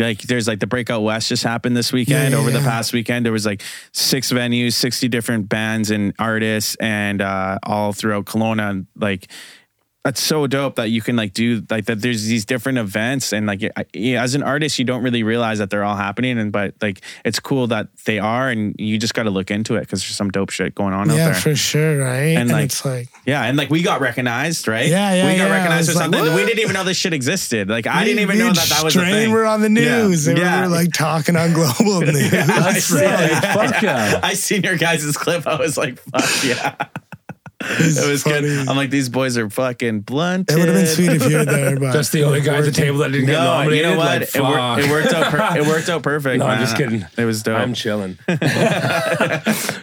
Like 0.00 0.22
there's 0.22 0.48
like 0.48 0.60
the 0.60 0.66
Breakout 0.66 1.02
West 1.02 1.28
just 1.28 1.44
happened 1.44 1.76
this 1.76 1.92
weekend. 1.92 2.32
Yeah, 2.32 2.38
yeah, 2.38 2.42
Over 2.42 2.50
the 2.50 2.60
past 2.60 2.92
weekend, 2.92 3.24
there 3.24 3.32
was 3.32 3.46
like 3.46 3.62
six 3.92 4.32
venues, 4.32 4.72
sixty 4.72 5.08
different 5.08 5.48
bands 5.48 5.90
and 5.90 6.14
artists, 6.18 6.74
and 6.76 7.20
uh, 7.20 7.58
all 7.62 7.92
throughout 7.92 8.24
Kelowna. 8.24 8.86
Like 8.96 9.30
that's 10.02 10.22
so 10.22 10.46
dope 10.46 10.76
that 10.76 10.88
you 10.88 11.02
can 11.02 11.14
like 11.14 11.34
do 11.34 11.62
like 11.68 11.84
that 11.84 12.00
there's 12.00 12.24
these 12.24 12.46
different 12.46 12.78
events 12.78 13.34
and 13.34 13.46
like 13.46 13.62
I- 13.76 13.84
as 14.16 14.34
an 14.34 14.42
artist 14.42 14.78
you 14.78 14.86
don't 14.86 15.02
really 15.02 15.22
realize 15.22 15.58
that 15.58 15.68
they're 15.68 15.84
all 15.84 15.96
happening 15.96 16.38
and 16.38 16.50
but 16.50 16.72
like 16.80 17.02
it's 17.22 17.38
cool 17.38 17.66
that 17.66 17.88
they 18.06 18.18
are 18.18 18.48
and 18.48 18.74
you 18.78 18.96
just 18.96 19.12
got 19.12 19.24
to 19.24 19.30
look 19.30 19.50
into 19.50 19.76
it 19.76 19.80
because 19.80 20.00
there's 20.00 20.16
some 20.16 20.30
dope 20.30 20.48
shit 20.48 20.74
going 20.74 20.94
on 20.94 21.10
out 21.10 21.16
Yeah, 21.18 21.24
there 21.26 21.34
for 21.34 21.54
sure, 21.54 21.98
right? 21.98 22.30
And, 22.32 22.38
And, 22.38 22.50
like, 22.52 22.64
it's 22.64 22.82
like 22.82 23.08
yeah 23.26 23.42
and 23.44 23.58
like 23.58 23.68
we 23.68 23.82
got 23.82 24.00
recognized 24.00 24.66
right 24.66 24.88
Yeah, 24.88 25.12
yeah, 25.14 25.30
we 25.30 25.36
got 25.36 25.48
yeah. 25.48 25.52
Recognized 25.54 25.88
for 25.88 25.90
was 25.90 25.96
like, 25.96 26.04
something 26.04 26.24
that 26.24 26.34
we 26.34 26.46
didn't 26.46 26.60
even 26.60 26.72
know 26.72 26.84
this 26.84 26.96
shit 26.96 27.12
existed 27.12 27.68
like 27.68 27.86
I 27.86 28.00
me- 28.00 28.04
didn't 28.06 28.20
even 28.22 28.38
know 28.38 28.52
that 28.54 28.68
that 28.70 28.82
was 28.82 28.96
a 28.96 29.00
Strain 29.00 29.12
thing 29.12 29.32
were 29.32 29.44
on 29.44 29.60
the 29.60 29.68
Yeah. 29.70 30.02
news. 30.06 30.24
They 30.24 30.34
Yeah. 30.36 30.62
were 30.62 30.68
like 30.68 30.92
talking 30.94 31.36
on 31.36 31.52
global 31.52 32.00
news. 32.06 32.30
That's 32.30 32.84
sick. 32.84 33.06
Fuck 33.44 33.82
yeah. 33.82 34.20
I 34.22 34.32
seen 34.32 34.62
your 34.62 34.78
guys' 34.78 35.14
clip 35.18 35.46
I 35.46 35.56
was 35.56 35.76
like 35.76 35.98
fuck 35.98 36.42
yeah 36.42 36.74
it 37.78 38.08
was 38.10 38.22
funny. 38.22 38.40
good 38.42 38.68
I'm 38.68 38.76
like 38.76 38.90
these 38.90 39.08
boys 39.08 39.36
are 39.38 39.48
fucking 39.48 40.00
blunt 40.00 40.50
It 40.50 40.56
would 40.56 40.68
have 40.68 40.76
been 40.76 40.86
sweet 40.86 41.10
if 41.12 41.30
you 41.30 41.36
were 41.38 41.44
there, 41.44 41.78
but 41.80 41.92
Just 41.92 42.12
the 42.12 42.24
only 42.24 42.40
guy 42.40 42.56
at 42.58 42.64
the 42.64 42.72
table 42.72 42.98
that 42.98 43.12
didn't 43.12 43.26
get 43.26 43.32
No, 43.34 43.44
nominated. 43.44 43.76
you 43.76 43.82
know 43.92 43.96
what? 43.98 44.20
Like, 44.20 44.34
it, 44.34 44.40
wor- 44.40 44.54
fuck. 44.54 44.78
it 44.80 44.90
worked 44.90 45.12
out. 45.14 45.30
Per- 45.30 45.58
it 45.58 45.66
worked 45.66 45.88
out 45.88 46.02
perfect. 46.02 46.38
No, 46.40 46.46
I'm 46.46 46.58
man. 46.58 46.66
just 46.66 46.76
kidding. 46.76 47.06
It 47.16 47.24
was 47.24 47.42
dope. 47.42 47.58
I'm 47.58 47.74
chilling. 47.74 48.18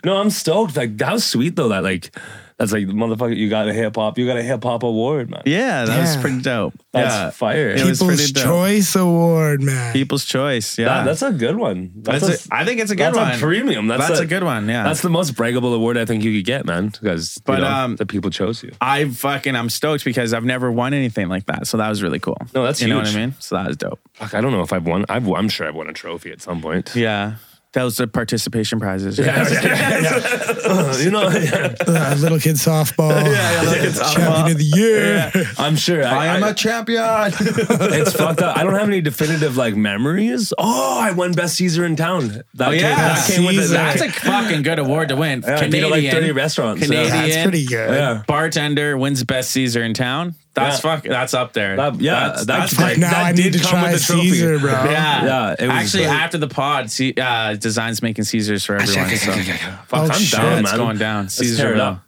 no, 0.04 0.18
I'm 0.18 0.30
stoked. 0.30 0.76
Like 0.76 0.98
that 0.98 1.14
was 1.14 1.26
sweet 1.26 1.56
though. 1.56 1.70
That 1.70 1.84
like 1.84 2.16
that's 2.58 2.72
like 2.72 2.86
motherfucker. 2.88 3.36
You 3.38 3.50
got 3.50 3.68
a 3.68 3.74
hip 3.74 3.96
hop. 3.96 4.18
You 4.18 4.26
got 4.26 4.38
a 4.38 4.44
hip 4.44 4.64
hop 4.64 4.84
award, 4.84 5.30
man. 5.30 5.44
yeah, 5.46 5.86
that 5.86 6.00
was 6.00 6.16
Yeah. 6.16 6.22
pretty 6.22 6.42
dope. 6.42 6.74
That's 6.92 7.14
yeah, 7.16 7.30
fire. 7.30 7.70
It 7.70 7.86
was 7.86 8.00
People's 8.00 8.18
pretty 8.18 8.34
dope. 8.34 8.44
Choice 8.46 8.96
Award, 8.96 9.62
man. 9.62 9.94
People's 9.94 10.26
choice. 10.26 10.78
Yeah, 10.80 10.86
That- 10.86 11.06
that's 11.06 11.22
a 11.22 11.32
good 11.32 11.56
one. 11.58 11.92
That's, 11.98 12.26
That's 12.26 12.48
a, 12.48 12.54
a- 12.54 12.58
I 12.58 12.66
think 12.66 12.80
it's 12.80 12.90
a 12.90 12.96
good 12.96 13.14
that's 13.14 13.18
one. 13.18 13.32
a 13.34 13.38
premium. 13.38 13.88
That's, 13.88 14.08
That's 14.08 14.20
a 14.20 14.26
good 14.26 14.44
one, 14.44 14.68
yeah. 14.68 14.84
that's 14.84 15.02
the 15.02 15.10
most 15.10 15.36
braggable 15.36 15.76
award 15.76 15.98
I 15.98 16.06
think 16.06 16.24
you 16.24 16.34
could 16.36 16.46
get, 16.46 16.66
man. 16.66 16.88
Because 16.88 17.38
But, 17.46 17.60
you 17.60 17.66
know, 17.66 17.72
um, 17.72 17.96
the 17.98 18.06
people 18.08 18.32
chose 18.32 18.64
you. 18.64 18.72
I 18.82 19.08
fucking 19.10 19.56
I'm 19.56 19.70
stoked 19.70 20.04
because 20.04 20.34
I've 20.34 20.46
never 20.46 20.72
won 20.72 20.94
anything 20.96 21.30
like 21.30 21.46
that. 21.46 21.68
So 21.68 21.78
that 21.78 21.88
was 21.90 22.02
really 22.02 22.20
cool. 22.20 22.38
No, 22.56 22.64
that's 22.64 22.82
you 22.82 22.88
know 22.88 22.98
what 22.98 23.08
I 23.08 23.16
mean. 23.16 23.36
So 23.40 23.56
that 23.56 23.68
was 23.68 23.78
dope. 23.78 24.00
Fuck, 24.14 24.34
I 24.34 24.42
don't 24.42 24.52
know 24.52 24.62
if 24.62 24.74
I've 24.74 24.86
won. 24.88 25.06
I've, 25.10 25.28
I'm 25.30 25.50
sure 25.50 25.68
I've 25.68 25.76
won 25.76 25.88
a 25.90 25.94
trophy 25.94 26.32
at 26.32 26.42
some 26.42 26.62
point. 26.62 26.96
Yeah, 26.96 27.36
that 27.78 27.84
was 27.84 27.98
the 27.98 28.08
participation 28.08 28.80
prizes. 28.80 29.20
right? 29.20 29.30
Uh, 29.30 30.98
you 31.00 31.12
know, 31.12 31.28
Uh, 31.28 32.16
little 32.18 32.40
kid 32.40 32.56
softball. 32.56 33.12
yeah, 33.12 33.62
little 33.62 33.76
kid 33.84 33.94
softball. 33.94 34.16
Champion 34.16 34.52
of 34.52 34.58
the 34.58 34.64
year. 34.64 35.32
I'm 35.60 35.76
sure. 35.76 36.04
I, 36.04 36.40
I- 36.42 36.54
champion. 36.54 37.04
it's 37.40 38.14
fucked 38.14 38.42
up. 38.42 38.58
I 38.58 38.64
don't 38.64 38.74
have 38.74 38.88
any 38.88 39.02
definitive 39.02 39.58
like 39.58 39.76
memories. 39.76 40.54
Oh, 40.58 41.00
I 41.00 41.12
won 41.12 41.34
best 41.34 41.56
Caesar 41.58 41.86
in 41.86 41.96
town. 41.96 42.30
That 42.56 42.70
Oh 42.70 42.72
came, 42.72 42.80
yeah, 42.82 42.96
that 42.96 43.28
came 43.30 43.46
with 43.46 43.58
it. 43.60 43.68
That's 43.70 44.02
a 44.02 44.10
fucking 44.10 44.64
good 44.64 44.80
award 44.80 45.10
to 45.10 45.16
win. 45.16 45.44
Yeah, 45.46 45.58
I 45.58 45.60
beat 45.70 45.82
Canadian, 45.84 45.92
like 45.92 46.12
30 46.12 46.32
restaurants. 46.32 46.82
Yeah. 46.82 46.88
Canadian, 46.88 47.30
That's 47.30 47.44
pretty 47.44 47.66
good. 47.68 47.92
Yeah. 47.92 48.24
bartender 48.26 48.98
wins 48.98 49.24
best 49.24 49.52
Caesar 49.52 49.84
in 49.84 49.94
town. 49.94 50.34
That's 50.58 50.84
Yeah. 50.84 50.96
fuck. 50.96 51.04
That's 51.04 51.34
up 51.34 51.54
there. 51.54 51.76
That- 51.78 52.02
yeah, 52.02 52.28
that's, 52.30 52.46
that's 52.46 52.72
that's 52.72 52.82
like- 52.82 52.98
now 52.98 53.12
that 53.12 53.26
I 53.28 53.32
need 53.32 53.54
to 53.54 53.60
try 53.60 53.92
the. 53.92 54.00
Caesar, 54.00 54.60
bro. 54.60 54.72
Yeah, 54.72 55.26
Yeah, 55.26 55.56
it 55.60 55.68
was 55.68 55.70
Actually, 55.76 56.08
like- 56.08 56.18
after 56.22 56.38
the 56.38 56.48
pod, 56.48 56.92
see, 56.92 57.14
uh, 57.20 57.54
Designs 57.56 58.02
making 58.02 58.26
Caesars 58.26 58.66
for 58.66 58.76
everyone. 58.78 59.10
so. 59.16 59.32
Fuck, 59.32 59.84
Oh, 59.94 60.04
I'm 60.04 60.12
shit. 60.14 60.32
down, 60.40 60.60
it's 60.64 60.74
going 60.74 60.98
down. 60.98 61.24
Let's 61.26 61.40
Caesarville. 61.42 62.02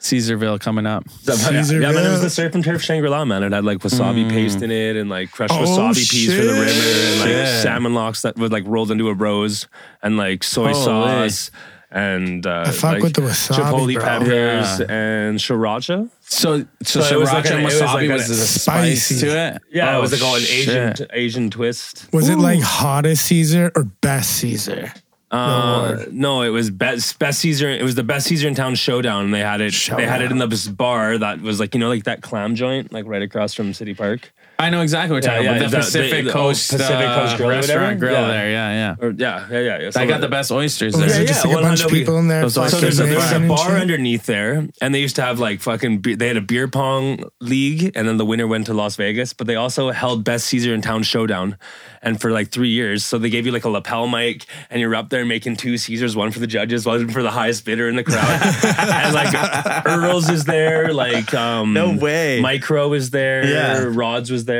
Caesarville 0.00 0.58
coming 0.60 0.84
up. 0.84 1.04
Yeah, 1.28 1.34
yeah, 1.52 1.62
man, 1.92 2.04
it 2.06 2.10
was 2.10 2.22
the 2.22 2.28
surf 2.30 2.56
and 2.56 2.64
turf 2.64 2.82
Shangri 2.82 3.08
La, 3.08 3.24
man. 3.24 3.44
It 3.44 3.52
had 3.52 3.64
like 3.64 3.78
wasabi 3.78 4.28
paste 4.28 4.60
in 4.60 4.72
it 4.72 4.96
and 4.96 5.08
like 5.08 5.30
crushed 5.30 5.54
Oh, 5.54 5.58
wasabi 5.62 6.10
peas 6.10 6.34
for 6.34 6.42
the 6.42 6.48
shit. 6.48 6.58
river 6.58 6.62
and 6.64 7.20
like 7.20 7.28
Shit. 7.46 7.62
salmon 7.62 7.94
locks 7.94 8.22
that 8.22 8.36
would 8.36 8.50
like 8.50 8.64
rolled 8.66 8.90
into 8.90 9.08
a 9.08 9.14
rose 9.14 9.68
and 10.02 10.16
like 10.16 10.42
soy 10.42 10.72
Holy. 10.72 10.84
sauce 11.30 11.52
and 11.92 12.46
uh, 12.46 12.64
I 12.66 12.70
fuck 12.70 12.92
like, 12.94 13.02
with 13.02 13.14
the 13.14 13.20
wasabi, 13.22 13.54
chipotle 13.56 13.94
bro. 13.94 14.02
peppers 14.04 14.80
Yeah. 14.80 14.86
and 14.88 15.38
sriracha. 15.38 16.08
So, 16.22 16.64
so, 16.82 17.00
So 17.02 17.16
it 17.16 17.20
was 17.20 17.28
sriracha 17.28 17.32
like 17.34 17.44
a- 17.46 17.52
and 17.54 17.60
it 17.60 17.64
was 17.64 17.74
wasabi 17.74 17.94
like 17.94 18.10
a 18.10 18.12
was, 18.14 18.28
the 18.28 18.34
spice 18.34 19.04
spicy. 19.06 19.26
to 19.26 19.38
it. 19.38 19.62
Yeah, 19.70 19.94
Oh, 19.94 19.98
it 19.98 20.00
was 20.02 20.12
like 20.12 20.22
all 20.22 20.36
an 20.36 20.42
Asian. 20.42 20.94
Asian 21.12 21.50
twist. 21.50 22.08
Was 22.12 22.28
it 22.28 22.36
like 22.38 22.60
hottest 22.60 23.26
Caesar 23.26 23.70
or 23.76 23.84
best 23.84 24.30
Caesar? 24.38 24.92
Uh, 25.30 26.04
no, 26.10 26.42
it 26.42 26.50
was 26.50 26.68
best 26.70 27.18
best 27.18 27.40
Caesar. 27.40 27.70
It 27.70 27.82
was 27.82 27.94
the 27.94 28.02
best 28.04 28.26
Caesar 28.26 28.48
in 28.48 28.54
town 28.54 28.74
showdown. 28.74 29.24
And 29.26 29.34
they 29.34 29.40
had 29.40 29.62
it. 29.62 29.72
They 29.96 30.06
had 30.06 30.20
it 30.20 30.30
in 30.30 30.36
the 30.38 30.74
bar 30.76 31.16
that 31.16 31.40
was 31.40 31.58
like 31.58 31.72
you 31.74 31.80
know 31.80 31.88
like 31.88 32.04
that 32.04 32.20
clam 32.20 32.54
joint 32.54 32.92
like 32.92 33.06
right 33.06 33.22
across 33.22 33.54
from 33.54 33.72
City 33.72 33.94
Park. 33.94 34.30
I 34.62 34.70
know 34.70 34.80
exactly 34.80 35.14
what 35.14 35.24
you're 35.24 35.32
talking 35.32 35.44
yeah, 35.46 35.56
about. 35.56 35.70
The 35.70 35.76
the- 35.76 35.82
Pacific 35.82 36.10
the- 36.10 36.22
the 36.28 36.32
Coast, 36.32 36.70
Pacific 36.70 37.06
uh, 37.08 37.20
Coast 37.20 37.36
Grill 37.36 37.48
or 37.48 37.52
restaurant 37.52 37.98
grill 37.98 38.12
Yeah. 38.12 38.28
there. 38.28 38.50
Yeah, 38.50 38.70
yeah. 38.98 39.06
Or 39.06 39.10
yeah, 39.10 39.46
yeah, 39.50 39.58
yeah. 39.60 39.78
yeah. 39.80 39.90
So 39.90 40.00
I 40.00 40.06
got 40.06 40.20
the 40.20 40.28
best 40.28 40.52
oysters 40.52 40.94
there. 40.94 41.04
Was 41.04 41.18
it 41.18 41.26
just 41.26 41.44
like 41.44 41.52
yeah, 41.54 41.60
a 41.60 41.62
bunch 41.62 41.80
of 41.80 41.86
100 41.86 41.98
people 41.98 42.18
in 42.18 42.28
there? 42.28 42.48
So 42.48 42.68
there's 42.68 43.00
a, 43.00 43.04
there's 43.04 43.32
a 43.32 43.40
bar 43.40 43.72
underneath 43.72 44.26
there, 44.26 44.68
and 44.80 44.94
they 44.94 45.00
used 45.00 45.16
to 45.16 45.22
have 45.22 45.38
like 45.40 45.60
fucking. 45.60 45.98
Be- 45.98 46.14
they 46.14 46.28
had 46.28 46.36
a 46.36 46.40
beer 46.40 46.68
pong 46.68 47.24
league, 47.40 47.92
and 47.96 48.06
then 48.06 48.16
the 48.18 48.24
winner 48.26 48.46
went 48.46 48.66
to 48.66 48.74
Las 48.74 48.96
Vegas. 48.96 49.32
But 49.32 49.46
they 49.48 49.56
also 49.56 49.90
held 49.90 50.22
Best 50.24 50.46
Caesar 50.46 50.72
in 50.74 50.80
Town 50.82 51.02
Showdown, 51.02 51.56
and 52.00 52.20
for 52.20 52.30
like 52.30 52.50
three 52.50 52.70
years. 52.70 53.04
So 53.04 53.18
they 53.18 53.30
gave 53.30 53.46
you 53.46 53.52
like 53.52 53.64
a 53.64 53.70
lapel 53.70 54.06
mic, 54.06 54.46
and 54.70 54.80
you're 54.80 54.94
up 54.94 55.08
there 55.10 55.24
making 55.24 55.56
two 55.56 55.76
Caesars, 55.76 56.14
one 56.14 56.30
for 56.30 56.38
the 56.38 56.46
judges, 56.46 56.86
one 56.86 57.08
for 57.08 57.22
the 57.22 57.30
highest 57.30 57.64
bidder 57.64 57.88
in 57.88 57.96
the 57.96 58.04
crowd. 58.04 58.22
and 58.78 59.14
like 59.14 59.86
Earls 59.86 60.28
is 60.28 60.44
there, 60.44 60.92
like 60.92 61.32
um, 61.34 61.72
No 61.72 61.96
way. 61.96 62.40
Micro 62.40 62.92
is 62.92 63.10
there, 63.10 63.44
Yeah. 63.44 63.84
Rods 63.88 64.30
was 64.30 64.44
there. 64.44 64.51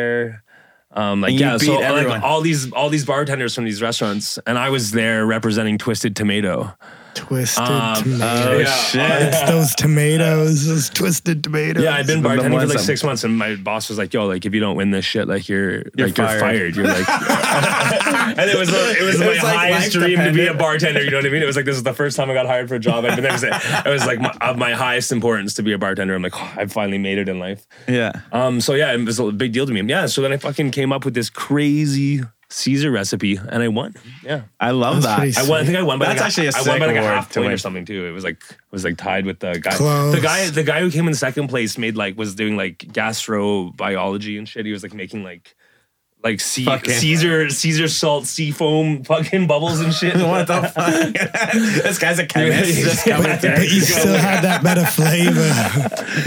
Um, 0.94 1.22
like 1.22 1.38
yeah, 1.38 1.56
so 1.56 1.80
like 1.80 2.22
all 2.22 2.42
these 2.42 2.70
all 2.72 2.90
these 2.90 3.04
bartenders 3.04 3.54
from 3.54 3.64
these 3.64 3.80
restaurants, 3.80 4.38
and 4.46 4.58
I 4.58 4.68
was 4.68 4.90
there 4.90 5.24
representing 5.24 5.78
Twisted 5.78 6.14
Tomato. 6.14 6.74
Twisted 7.14 7.62
Um, 7.62 8.02
tomatoes. 8.02 8.20
Oh, 8.22 8.58
Yeah, 8.58 8.64
shit. 8.74 9.22
It's 9.22 9.42
those 9.50 9.74
tomatoes, 9.74 10.66
those 10.66 10.88
twisted 10.90 11.44
tomatoes. 11.44 11.82
Yeah, 11.84 11.94
I've 11.94 12.06
been 12.06 12.22
bartending 12.22 12.60
for 12.60 12.66
like 12.66 12.78
six 12.78 13.04
months, 13.04 13.24
and 13.24 13.36
my 13.36 13.56
boss 13.56 13.88
was 13.88 13.98
like, 13.98 14.12
"Yo, 14.14 14.26
like 14.26 14.46
if 14.46 14.54
you 14.54 14.60
don't 14.60 14.76
win 14.76 14.90
this 14.90 15.04
shit, 15.04 15.28
like 15.28 15.48
you're, 15.48 15.82
You're 15.96 16.08
like 16.08 16.16
you're 16.18 16.26
fired. 16.26 16.40
fired." 16.40 16.76
You're 16.76 16.86
like, 16.86 17.08
and 18.38 18.50
it 18.50 18.58
was 18.58 18.68
it 18.70 19.02
was 19.04 19.16
It 19.16 19.20
my 19.20 19.28
was, 19.28 19.42
like, 19.42 19.56
highest 19.56 19.94
life 19.94 20.04
dream 20.04 20.18
to 20.20 20.32
be 20.32 20.46
a 20.46 20.54
bartender. 20.54 21.02
You 21.02 21.10
know 21.10 21.18
what 21.18 21.26
I 21.26 21.30
mean? 21.30 21.42
It 21.42 21.46
was 21.46 21.56
like 21.56 21.64
this 21.66 21.76
is 21.76 21.82
the 21.82 21.94
first 21.94 22.16
time 22.16 22.30
I 22.30 22.34
got 22.34 22.46
hired 22.46 22.68
for 22.68 22.76
a 22.76 22.80
job. 22.80 23.04
I've 23.04 23.16
been 23.16 23.24
there. 23.24 23.60
It 23.86 23.88
was 23.90 24.06
like 24.06 24.20
my, 24.20 24.34
of 24.40 24.56
my 24.56 24.72
highest 24.72 25.12
importance 25.12 25.54
to 25.54 25.62
be 25.62 25.72
a 25.72 25.78
bartender. 25.78 26.14
I'm 26.14 26.22
like, 26.22 26.36
oh, 26.36 26.52
I 26.56 26.66
finally 26.66 26.98
made 26.98 27.18
it 27.18 27.28
in 27.28 27.38
life. 27.38 27.66
Yeah. 27.88 28.12
Um, 28.32 28.60
so 28.60 28.74
yeah, 28.74 28.92
it 28.92 29.04
was 29.04 29.18
a 29.18 29.30
big 29.32 29.52
deal 29.52 29.66
to 29.66 29.72
me. 29.72 29.82
Yeah, 29.82 30.06
so 30.06 30.22
then 30.22 30.32
I 30.32 30.36
fucking 30.38 30.70
came 30.70 30.92
up 30.92 31.04
with 31.04 31.14
this 31.14 31.28
crazy 31.30 32.22
Caesar 32.52 32.90
recipe, 32.90 33.36
and 33.36 33.62
I 33.62 33.68
won. 33.68 33.94
Yeah. 34.22 34.42
I 34.60 34.72
love 34.72 35.02
That's 35.02 35.36
that. 35.36 35.46
I 35.46 35.48
won. 35.48 35.62
I 35.62 35.64
think 35.64 35.78
I 35.78 35.82
won 35.82 35.98
by 35.98 36.06
That's 36.06 36.20
like 36.20 36.26
actually 36.28 36.48
a 36.48 36.52
I 36.54 36.62
won 36.68 36.80
by 36.80 36.86
like 36.86 36.96
a 36.96 36.98
award 37.00 37.14
half 37.14 37.34
point 37.34 37.52
or 37.52 37.58
something 37.58 37.84
too. 37.84 38.06
It 38.06 38.10
was 38.10 38.24
like 38.24 38.42
it 38.50 38.56
was 38.70 38.84
like 38.84 38.98
tied 38.98 39.24
with 39.24 39.40
the 39.40 39.58
guy. 39.58 39.74
Close. 39.74 40.14
The 40.14 40.20
guy, 40.20 40.50
the 40.50 40.62
guy 40.62 40.80
who 40.80 40.90
came 40.90 41.08
in 41.08 41.14
second 41.14 41.48
place 41.48 41.78
made 41.78 41.96
like 41.96 42.16
was 42.16 42.34
doing 42.34 42.56
like 42.56 42.78
gastrobiology 42.78 44.38
and 44.38 44.48
shit. 44.48 44.66
He 44.66 44.72
was 44.72 44.82
like 44.82 44.94
making 44.94 45.24
like 45.24 45.54
like 46.24 46.40
sea, 46.40 46.64
Fucking- 46.64 46.94
Caesar 46.94 47.50
Caesar 47.50 47.88
salt 47.88 48.26
sea 48.26 48.50
foam 48.52 49.02
fucking 49.04 49.46
bubbles 49.46 49.80
and 49.80 49.92
shit. 49.92 50.14
what 50.16 50.46
the 50.46 50.62
fuck? 50.62 51.52
this 51.82 51.98
guy's 51.98 52.18
a 52.18 52.26
chemist. 52.26 52.74
Just 52.82 53.06
Yeah. 53.06 53.16
coming 53.16 53.38
there. 53.40 53.56
But 53.56 53.70
you 53.72 53.80
still 53.80 54.14
had 54.14 54.42
that 54.44 54.62
better 54.62 54.84
flavor. 54.84 55.40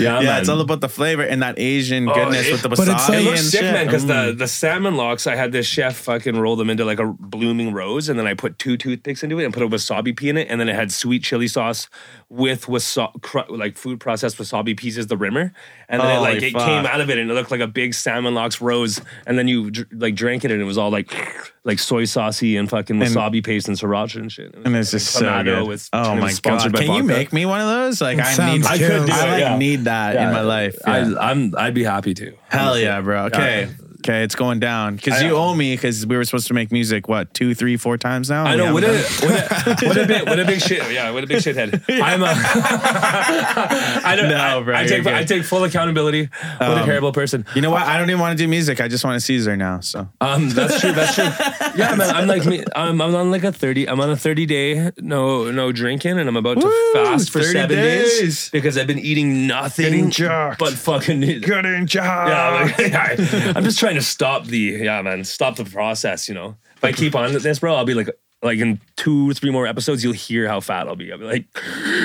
Yeah, 0.01 0.19
Yeah, 0.19 0.21
man. 0.21 0.39
it's 0.41 0.49
all 0.49 0.59
about 0.61 0.81
the 0.81 0.89
flavor 0.89 1.21
and 1.23 1.41
that 1.41 1.57
Asian 1.59 2.09
Oh, 2.09 2.13
goodness 2.13 2.47
it- 2.47 2.51
with 2.51 2.61
the 2.63 2.69
but 2.69 2.79
it's 2.79 2.89
wasabi 2.89 3.09
like- 3.09 3.19
It 3.19 3.23
looks 3.23 3.41
sick, 3.49 3.61
shit. 3.61 3.73
man, 3.73 3.85
because 3.85 4.05
Mm. 4.05 4.07
the, 4.31 4.33
the 4.35 4.47
salmon 4.47 4.95
locks, 4.95 5.27
I 5.27 5.35
had 5.35 5.51
this 5.51 5.65
chef 5.65 5.95
fucking 5.95 6.35
roll 6.37 6.55
them 6.55 6.69
into 6.69 6.83
like 6.85 6.99
a 6.99 7.05
blooming 7.19 7.71
rose, 7.73 8.09
and 8.09 8.19
then 8.19 8.27
I 8.27 8.33
put 8.33 8.59
two 8.59 8.77
toothpicks 8.77 9.23
into 9.23 9.39
it 9.39 9.45
and 9.45 9.53
put 9.53 9.63
a 9.63 9.67
wasabi 9.67 10.15
pea 10.15 10.29
in 10.29 10.37
it, 10.37 10.47
and 10.49 10.59
then 10.59 10.67
it 10.69 10.75
had 10.75 10.91
sweet 10.91 11.23
chili 11.23 11.47
sauce 11.47 11.87
with 12.35 12.65
wasabi, 12.65 13.21
cr- 13.21 13.39
like 13.49 13.77
food 13.77 13.99
processed 13.99 14.37
wasabi 14.37 14.75
pieces, 14.75 15.07
the 15.07 15.15
rimmer, 15.17 15.53
and 15.87 16.01
then 16.01 16.17
it, 16.17 16.19
like 16.19 16.33
Holy 16.35 16.47
it 16.47 16.53
fuck. 16.53 16.65
came 16.65 16.85
out 16.85 16.99
of 16.99 17.09
it 17.09 17.17
and 17.17 17.31
it 17.31 17.33
looked 17.33 17.51
like 17.51 17.61
a 17.61 17.67
big 17.67 17.93
salmon 17.93 18.33
locks 18.35 18.59
rose, 18.61 18.99
and 19.25 19.39
then 19.39 19.47
you 19.47 19.71
dr- 19.71 19.87
like 19.93 20.15
drank 20.15 20.43
it 20.43 20.51
and 20.51 20.61
it 20.61 20.65
was 20.65 20.77
all 20.77 20.89
like 20.91 21.13
like 21.63 21.79
soy 21.79 22.03
saucy 22.05 22.57
and 22.57 22.69
fucking 22.69 22.97
wasabi 22.97 23.43
paste 23.43 23.67
and 23.67 23.77
sriracha 23.77 24.17
and 24.17 24.31
shit. 24.31 24.47
It 24.53 24.55
was 24.57 24.65
and 24.65 24.75
it's 24.75 24.93
like 24.93 25.01
just 25.01 25.13
so 25.13 25.25
Clamato 25.25 25.43
good. 25.59 25.67
with- 25.67 25.89
oh 25.93 26.09
and 26.11 26.17
it 26.17 26.21
my 26.21 26.27
was 26.27 26.35
sponsored 26.35 26.73
god! 26.73 26.79
by 26.79 26.85
Can 26.85 26.95
you 26.95 27.01
vodka. 27.03 27.17
make 27.19 27.33
me 27.33 27.45
one 27.45 27.61
of 27.61 27.67
those? 27.67 28.01
Like 28.01 28.17
It 28.17 28.25
I 28.25 28.33
sounds 28.33 28.57
need. 28.59 28.65
I 28.67 28.77
could 28.77 29.05
do 29.05 29.11
I 29.13 29.27
it, 29.27 29.31
like 29.31 29.39
yeah. 29.39 29.57
need 29.57 29.83
that 29.85 30.15
in 30.17 30.33
my 30.33 30.41
life. 30.41 30.75
Yeah. 30.85 31.13
I, 31.17 31.31
I'm 31.31 31.55
I'd 31.57 31.73
be 31.73 31.83
happy 31.83 32.13
to. 32.15 32.33
Hell 32.49 32.77
yeah, 32.77 32.99
bro. 33.01 33.25
Okay. 33.25 33.69
Okay, 34.05 34.21
it's 34.21 34.35
going 34.35 34.59
down 34.59 34.97
because 34.97 35.19
you 35.23 35.35
owe 35.35 35.55
me 35.55 35.73
because 35.75 36.05
we 36.05 36.15
were 36.15 36.23
supposed 36.25 36.45
to 36.49 36.53
make 36.53 36.71
music 36.71 37.07
what 37.07 37.33
two, 37.33 37.55
three, 37.55 37.75
four 37.75 37.97
times 37.97 38.29
now. 38.29 38.45
I 38.45 38.55
know 38.55 38.71
what 38.71 38.83
a, 38.83 38.89
what 38.91 39.31
a 39.31 39.87
what 39.87 39.97
a 39.97 40.05
big 40.05 40.29
what 40.29 40.39
a 40.39 40.45
big 40.45 40.61
shit 40.61 40.91
yeah 40.93 41.09
what 41.09 41.23
a 41.23 41.27
big 41.27 41.37
shithead 41.37 41.81
I'm 42.03 42.21
a 42.21 42.27
I 44.05 44.13
don't 44.15 44.29
No, 44.29 44.61
bro, 44.63 44.75
I 44.75 44.81
you're 44.81 45.01
take. 45.03 45.07
I 45.07 45.23
take 45.23 45.43
full 45.43 45.63
accountability 45.63 46.29
what 46.59 46.69
a 46.77 46.81
Um, 46.81 46.85
terrible 46.85 47.13
person 47.13 47.47
You 47.55 47.63
know 47.63 47.71
what? 47.71 47.81
I 47.81 47.97
don't 47.97 48.07
even 48.11 48.19
want 48.21 48.37
to 48.37 48.43
do 48.43 48.47
music. 48.47 48.79
I 48.79 48.87
just 48.87 49.03
want 49.03 49.17
a 49.17 49.19
Caesar 49.19 49.57
now. 49.57 49.79
So 49.79 50.07
um 50.21 50.49
that's 50.49 50.79
true 50.79 50.91
that's 50.91 51.15
true 51.15 51.23
yeah 51.75 51.95
man 51.95 52.15
I'm 52.15 52.27
like 52.27 52.45
me 52.45 52.63
I'm, 52.75 53.01
I'm 53.01 53.15
on 53.15 53.31
like 53.31 53.43
a 53.43 53.51
30 53.51 53.89
I'm 53.89 53.99
on 53.99 54.11
a 54.11 54.15
30 54.17 54.45
day 54.45 54.91
no 54.99 55.49
no 55.49 55.71
drinking 55.71 56.19
and 56.19 56.29
I'm 56.29 56.37
about 56.37 56.61
to 56.61 56.67
Woo, 56.67 56.93
fast 56.93 57.31
for 57.31 57.41
seven 57.41 57.75
days. 57.75 58.19
days. 58.19 58.49
because 58.51 58.77
I've 58.77 58.85
been 58.85 58.99
eating 58.99 59.47
nothing 59.47 60.11
but 60.59 60.73
fucking 60.73 61.21
getting 61.21 61.87
yeah, 61.95 62.71
like, 62.77 62.93
I, 62.93 63.53
I'm 63.55 63.63
just 63.63 63.79
trying 63.79 63.94
to 63.95 64.01
stop 64.01 64.45
the 64.45 64.57
yeah, 64.57 65.01
man, 65.01 65.23
stop 65.23 65.55
the 65.55 65.65
process. 65.65 66.27
You 66.27 66.35
know, 66.35 66.55
if 66.75 66.83
I 66.83 66.91
keep 66.91 67.15
on 67.15 67.33
this, 67.33 67.59
bro, 67.59 67.75
I'll 67.75 67.85
be 67.85 67.93
like, 67.93 68.09
like 68.41 68.59
in 68.59 68.79
two, 68.97 69.29
or 69.29 69.33
three 69.33 69.51
more 69.51 69.67
episodes, 69.67 70.03
you'll 70.03 70.13
hear 70.13 70.47
how 70.47 70.59
fat 70.59 70.87
I'll 70.87 70.95
be. 70.95 71.11
I'll 71.11 71.17
be 71.17 71.25
like, 71.25 71.45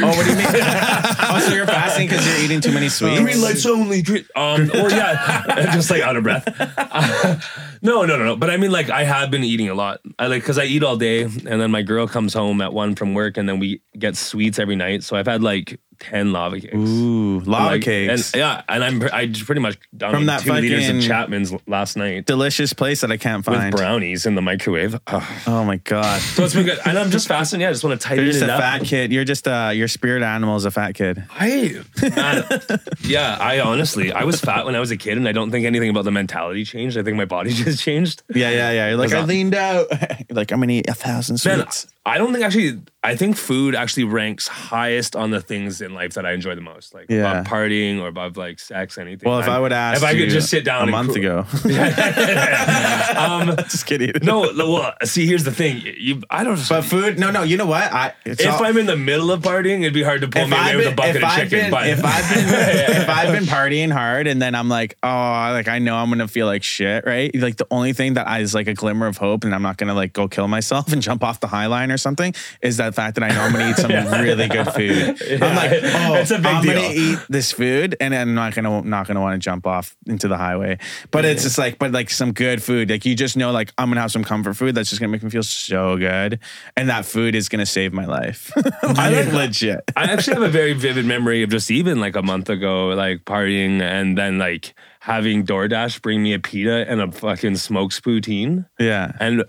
Oh, 0.02 0.06
what 0.09 0.25
do 0.25 0.30
you 0.30 0.37
mean? 0.37 0.47
oh, 0.49 1.44
so 1.47 1.54
you're 1.54 1.66
fasting 1.66 2.09
because 2.09 2.26
you're 2.26 2.44
eating 2.44 2.61
too 2.61 2.73
many 2.73 2.88
sweets? 2.88 3.20
green 3.20 3.40
lights 3.40 3.66
only. 3.66 4.02
Green, 4.02 4.25
um, 4.35 4.70
or 4.75 4.90
yeah, 4.90 5.70
just 5.73 5.90
like 5.90 6.02
out 6.02 6.16
of 6.16 6.23
breath. 6.23 6.44
no, 7.82 8.04
no, 8.04 8.16
no, 8.16 8.25
no. 8.25 8.37
But 8.37 8.50
I 8.50 8.56
mean, 8.56 8.70
like, 8.70 8.90
I 8.90 9.04
have 9.04 9.30
been 9.30 9.44
eating 9.44 9.68
a 9.68 9.75
lot. 9.75 10.00
I 10.18 10.26
like 10.26 10.42
because 10.42 10.59
I 10.59 10.64
eat 10.64 10.82
all 10.82 10.97
day, 10.97 11.23
and 11.23 11.61
then 11.61 11.70
my 11.70 11.82
girl 11.82 12.06
comes 12.09 12.35
home 12.35 12.61
at 12.61 12.73
one 12.73 12.94
from 12.94 13.14
work, 13.14 13.37
and 13.37 13.49
then 13.49 13.59
we 13.59 13.80
get 13.99 14.16
sweets 14.16 14.59
every 14.59 14.76
night. 14.76 15.04
So 15.04 15.16
I've 15.16 15.26
had 15.26 15.42
like 15.42 15.78
ten 15.99 16.32
lava 16.32 16.59
cakes. 16.61 16.75
Ooh, 16.75 17.40
lava 17.40 17.73
Like, 17.73 17.82
cakes. 17.82 18.32
And, 18.32 18.38
yeah, 18.40 18.62
and 18.68 18.82
I'm 18.82 19.02
I 19.12 19.26
just 19.26 19.44
pretty 19.44 19.61
much 19.61 19.78
done 19.97 20.12
From 20.12 20.26
that 20.26 20.40
two 20.42 20.52
liters 20.52 20.88
of 20.88 21.02
Chapman's 21.02 21.52
last 21.66 21.97
night. 21.97 22.25
Delicious 22.26 22.73
place 22.73 23.02
that 23.02 23.12
I 23.12 23.16
can't 23.18 23.44
find. 23.44 23.66
with 23.73 23.76
brownies 23.78 24.25
in 24.26 24.35
the 24.35 24.42
microwave. 24.42 24.99
Ugh. 25.06 25.23
Oh 25.47 25.62
my 25.64 25.76
god. 25.76 26.20
So 26.23 26.44
it's 26.44 26.54
been 26.54 26.64
good. 26.64 26.79
And 26.84 26.99
I'm 26.99 27.10
just 27.10 27.28
fasting. 27.28 27.60
Yeah, 27.60 27.68
I 27.68 27.72
just 27.72 27.84
want 27.84 28.00
to 28.00 28.06
tighten 28.06 28.25
it 28.25 28.28
up. 28.28 28.32
You're 28.32 28.32
just 28.32 28.44
it 28.44 28.49
a 28.50 28.54
up. 28.54 28.60
fat 28.60 28.84
kid. 28.84 29.12
You're 29.12 29.25
just 29.25 29.46
uh 29.49 29.70
your 29.75 29.88
spirit 29.88 30.22
animal 30.22 30.56
is 30.56 30.64
a 30.64 30.70
fat 30.70 30.92
kid. 30.94 31.25
I, 31.30 31.82
man, 32.02 32.44
yeah, 33.02 33.37
I 33.40 33.60
honestly, 33.60 34.12
I 34.12 34.25
was 34.25 34.40
fat 34.40 34.64
when 34.66 34.75
I 34.75 34.80
was 34.80 34.90
a 34.90 34.96
kid, 34.96 35.16
and 35.16 35.28
I 35.28 35.32
don't 35.32 35.50
think 35.50 35.66
anything 35.66 35.90
about 35.90 36.04
the 36.04 36.10
mentality 36.10 36.64
changed. 36.64 36.96
I 36.99 37.02
think 37.02 37.16
my 37.16 37.25
body 37.25 37.50
just 37.54 37.82
changed. 37.82 38.22
Yeah, 38.34 38.50
yeah, 38.50 38.70
yeah. 38.70 38.88
You're 38.88 38.99
like, 38.99 39.12
I 39.12 39.22
leaned 39.22 39.54
out. 39.54 39.87
You're 40.28 40.37
like, 40.37 40.52
I'm 40.52 40.60
gonna 40.60 40.72
eat 40.72 40.88
a 40.88 40.94
thousand 40.94 41.38
sweets. 41.38 41.87
I 42.07 42.16
don't 42.19 42.33
think 42.33 42.45
actually. 42.45 42.80
I 43.02 43.16
think 43.16 43.37
food 43.38 43.75
actually 43.75 44.04
ranks 44.04 44.47
highest 44.47 45.16
on 45.16 45.30
the 45.30 45.40
things 45.40 45.80
in 45.80 45.95
life 45.95 46.12
that 46.14 46.26
I 46.26 46.33
enjoy 46.33 46.54
the 46.54 46.61
most, 46.61 46.92
like 46.92 47.07
Yeah. 47.09 47.30
above 47.40 47.47
partying 47.47 47.99
or 47.99 48.09
above 48.09 48.37
like 48.37 48.59
sex, 48.59 48.99
anything. 48.99 49.26
Well, 49.28 49.38
if 49.38 49.47
I'm- 49.47 49.57
I 49.57 49.59
would 49.59 49.73
ask 49.73 49.97
if 49.99 50.04
I 50.04 50.11
could 50.12 50.21
you 50.21 50.26
just 50.28 50.50
sit 50.50 50.64
down 50.66 50.87
a 50.87 50.90
month 50.90 51.12
cru- 51.12 51.21
ago. 51.21 51.47
um, 53.16 53.57
just 53.71 53.87
kidding. 53.87 54.12
no, 54.23 54.40
well, 54.54 54.92
see, 55.04 55.26
here's 55.26 55.45
the 55.45 55.52
thing. 55.52 55.83
You, 55.97 56.21
I 56.30 56.45
don't. 56.45 56.61
But 56.69 56.83
food, 56.83 57.19
no, 57.19 57.30
no. 57.30 57.42
You 57.42 57.57
know 57.57 57.64
what? 57.66 57.90
I 57.92 58.12
it's 58.26 58.40
if 58.42 58.50
all- 58.50 58.64
I'm 58.64 58.76
in 58.76 58.85
the 58.87 58.97
middle 58.97 59.30
of 59.30 59.40
partying, 59.42 59.80
it'd 59.80 59.95
be 59.95 60.02
hard 60.02 60.21
to 60.23 60.28
pull 60.28 60.47
me 60.47 60.52
away 60.52 60.61
I've 60.62 60.76
with 60.76 60.87
a 60.88 60.95
bucket 60.95 61.16
of 61.16 61.25
I've 61.25 61.37
chicken. 61.50 61.59
been- 61.59 61.71
but 61.71 61.88
if 61.88 62.04
I've 62.04 62.28
been 62.35 63.00
if 63.02 63.09
I've 63.09 63.33
been 63.33 63.45
partying 63.45 63.90
hard 63.92 64.26
and 64.26 64.40
then 64.42 64.54
I'm 64.54 64.69
like, 64.69 64.97
oh, 65.02 65.09
like 65.09 65.69
I 65.69 65.78
know 65.78 65.97
I'm 65.97 66.09
gonna 66.11 66.28
feel 66.28 66.47
like 66.47 66.62
shit, 66.62 67.04
right? 67.07 67.35
Like 67.35 67.57
the 67.57 67.66
only 67.71 67.92
thing 67.95 68.14
that 68.14 68.28
I 68.28 68.40
is 68.40 68.54
like 68.54 68.69
a 68.69 68.75
glimmer 68.75 69.07
of 69.07 69.16
hope, 69.16 69.45
and 69.45 69.54
I'm 69.54 69.62
not 69.62 69.76
gonna 69.78 69.95
like 69.95 70.12
go 70.12 70.28
kill 70.28 70.49
myself 70.49 70.92
and 70.92 71.00
jump 71.00 71.25
off 71.25 71.40
the 71.40 71.49
high 71.49 71.66
line 71.66 71.89
or 71.90 71.97
something, 71.97 72.35
is 72.62 72.76
that 72.78 72.94
fact 72.94 73.16
that 73.16 73.25
I 73.25 73.28
know 73.28 73.40
I'm 73.42 73.52
gonna 73.52 73.70
eat 73.70 73.76
some 73.76 73.90
really 74.20 74.49
good 74.49 74.68
food. 74.73 75.42
I'm 75.42 75.56
like, 75.56 75.73
oh, 75.82 76.14
It's 76.14 76.30
a 76.30 76.37
big 76.37 76.47
I'm 76.47 76.64
gonna 76.64 76.90
eat 76.92 77.18
this 77.28 77.52
food, 77.52 77.97
and 78.00 78.14
I'm 78.14 78.35
not 78.35 78.54
gonna 78.54 78.82
not 78.82 79.06
gonna 79.06 79.20
want 79.20 79.40
to 79.40 79.44
jump 79.44 79.66
off 79.66 79.97
into 80.06 80.28
the 80.28 80.37
highway. 80.37 80.78
But 81.11 81.25
it's 81.25 81.42
just 81.42 81.59
like, 81.59 81.78
but 81.78 81.92
like 81.92 82.11
some 82.11 82.32
good 82.32 82.62
food, 82.62 82.90
like 82.90 83.04
you 83.04 83.14
just 83.14 83.37
know, 83.37 83.50
like 83.50 83.73
I'm 83.78 83.88
gonna 83.88 84.00
have 84.00 84.12
some 84.12 84.25
comfort 84.25 84.54
food 84.54 84.75
that's 84.75 84.90
just 84.90 85.00
gonna 85.00 85.12
make 85.12 85.23
me 85.23 85.30
feel 85.30 85.42
so 85.42 85.97
good, 85.97 86.40
and 86.76 86.88
that 86.88 87.04
food 87.04 87.35
is 87.35 87.49
gonna 87.49 87.66
save 87.66 87.92
my 87.92 88.06
life. 88.06 88.52
I 88.82 89.11
like 89.11 89.32
legit. 89.32 89.90
I 89.97 90.04
actually 90.04 90.35
have 90.35 90.42
a 90.42 90.49
very 90.49 90.73
vivid 90.73 91.06
memory 91.06 91.42
of 91.42 91.50
just 91.50 91.70
even 91.70 92.00
like 92.00 92.16
a 92.16 92.23
month 92.23 92.49
ago, 92.49 92.88
like 92.88 93.25
partying 93.25 93.80
and 93.80 94.16
then 94.16 94.38
like 94.38 94.75
having 95.00 95.44
DoorDash 95.44 96.02
bring 96.02 96.23
me 96.23 96.35
a 96.35 96.38
pita 96.38 96.88
and 96.88 97.00
a 97.00 97.11
fucking 97.11 97.56
smoked 97.56 98.02
poutine. 98.04 98.66
Yeah. 98.78 99.12
And 99.18 99.44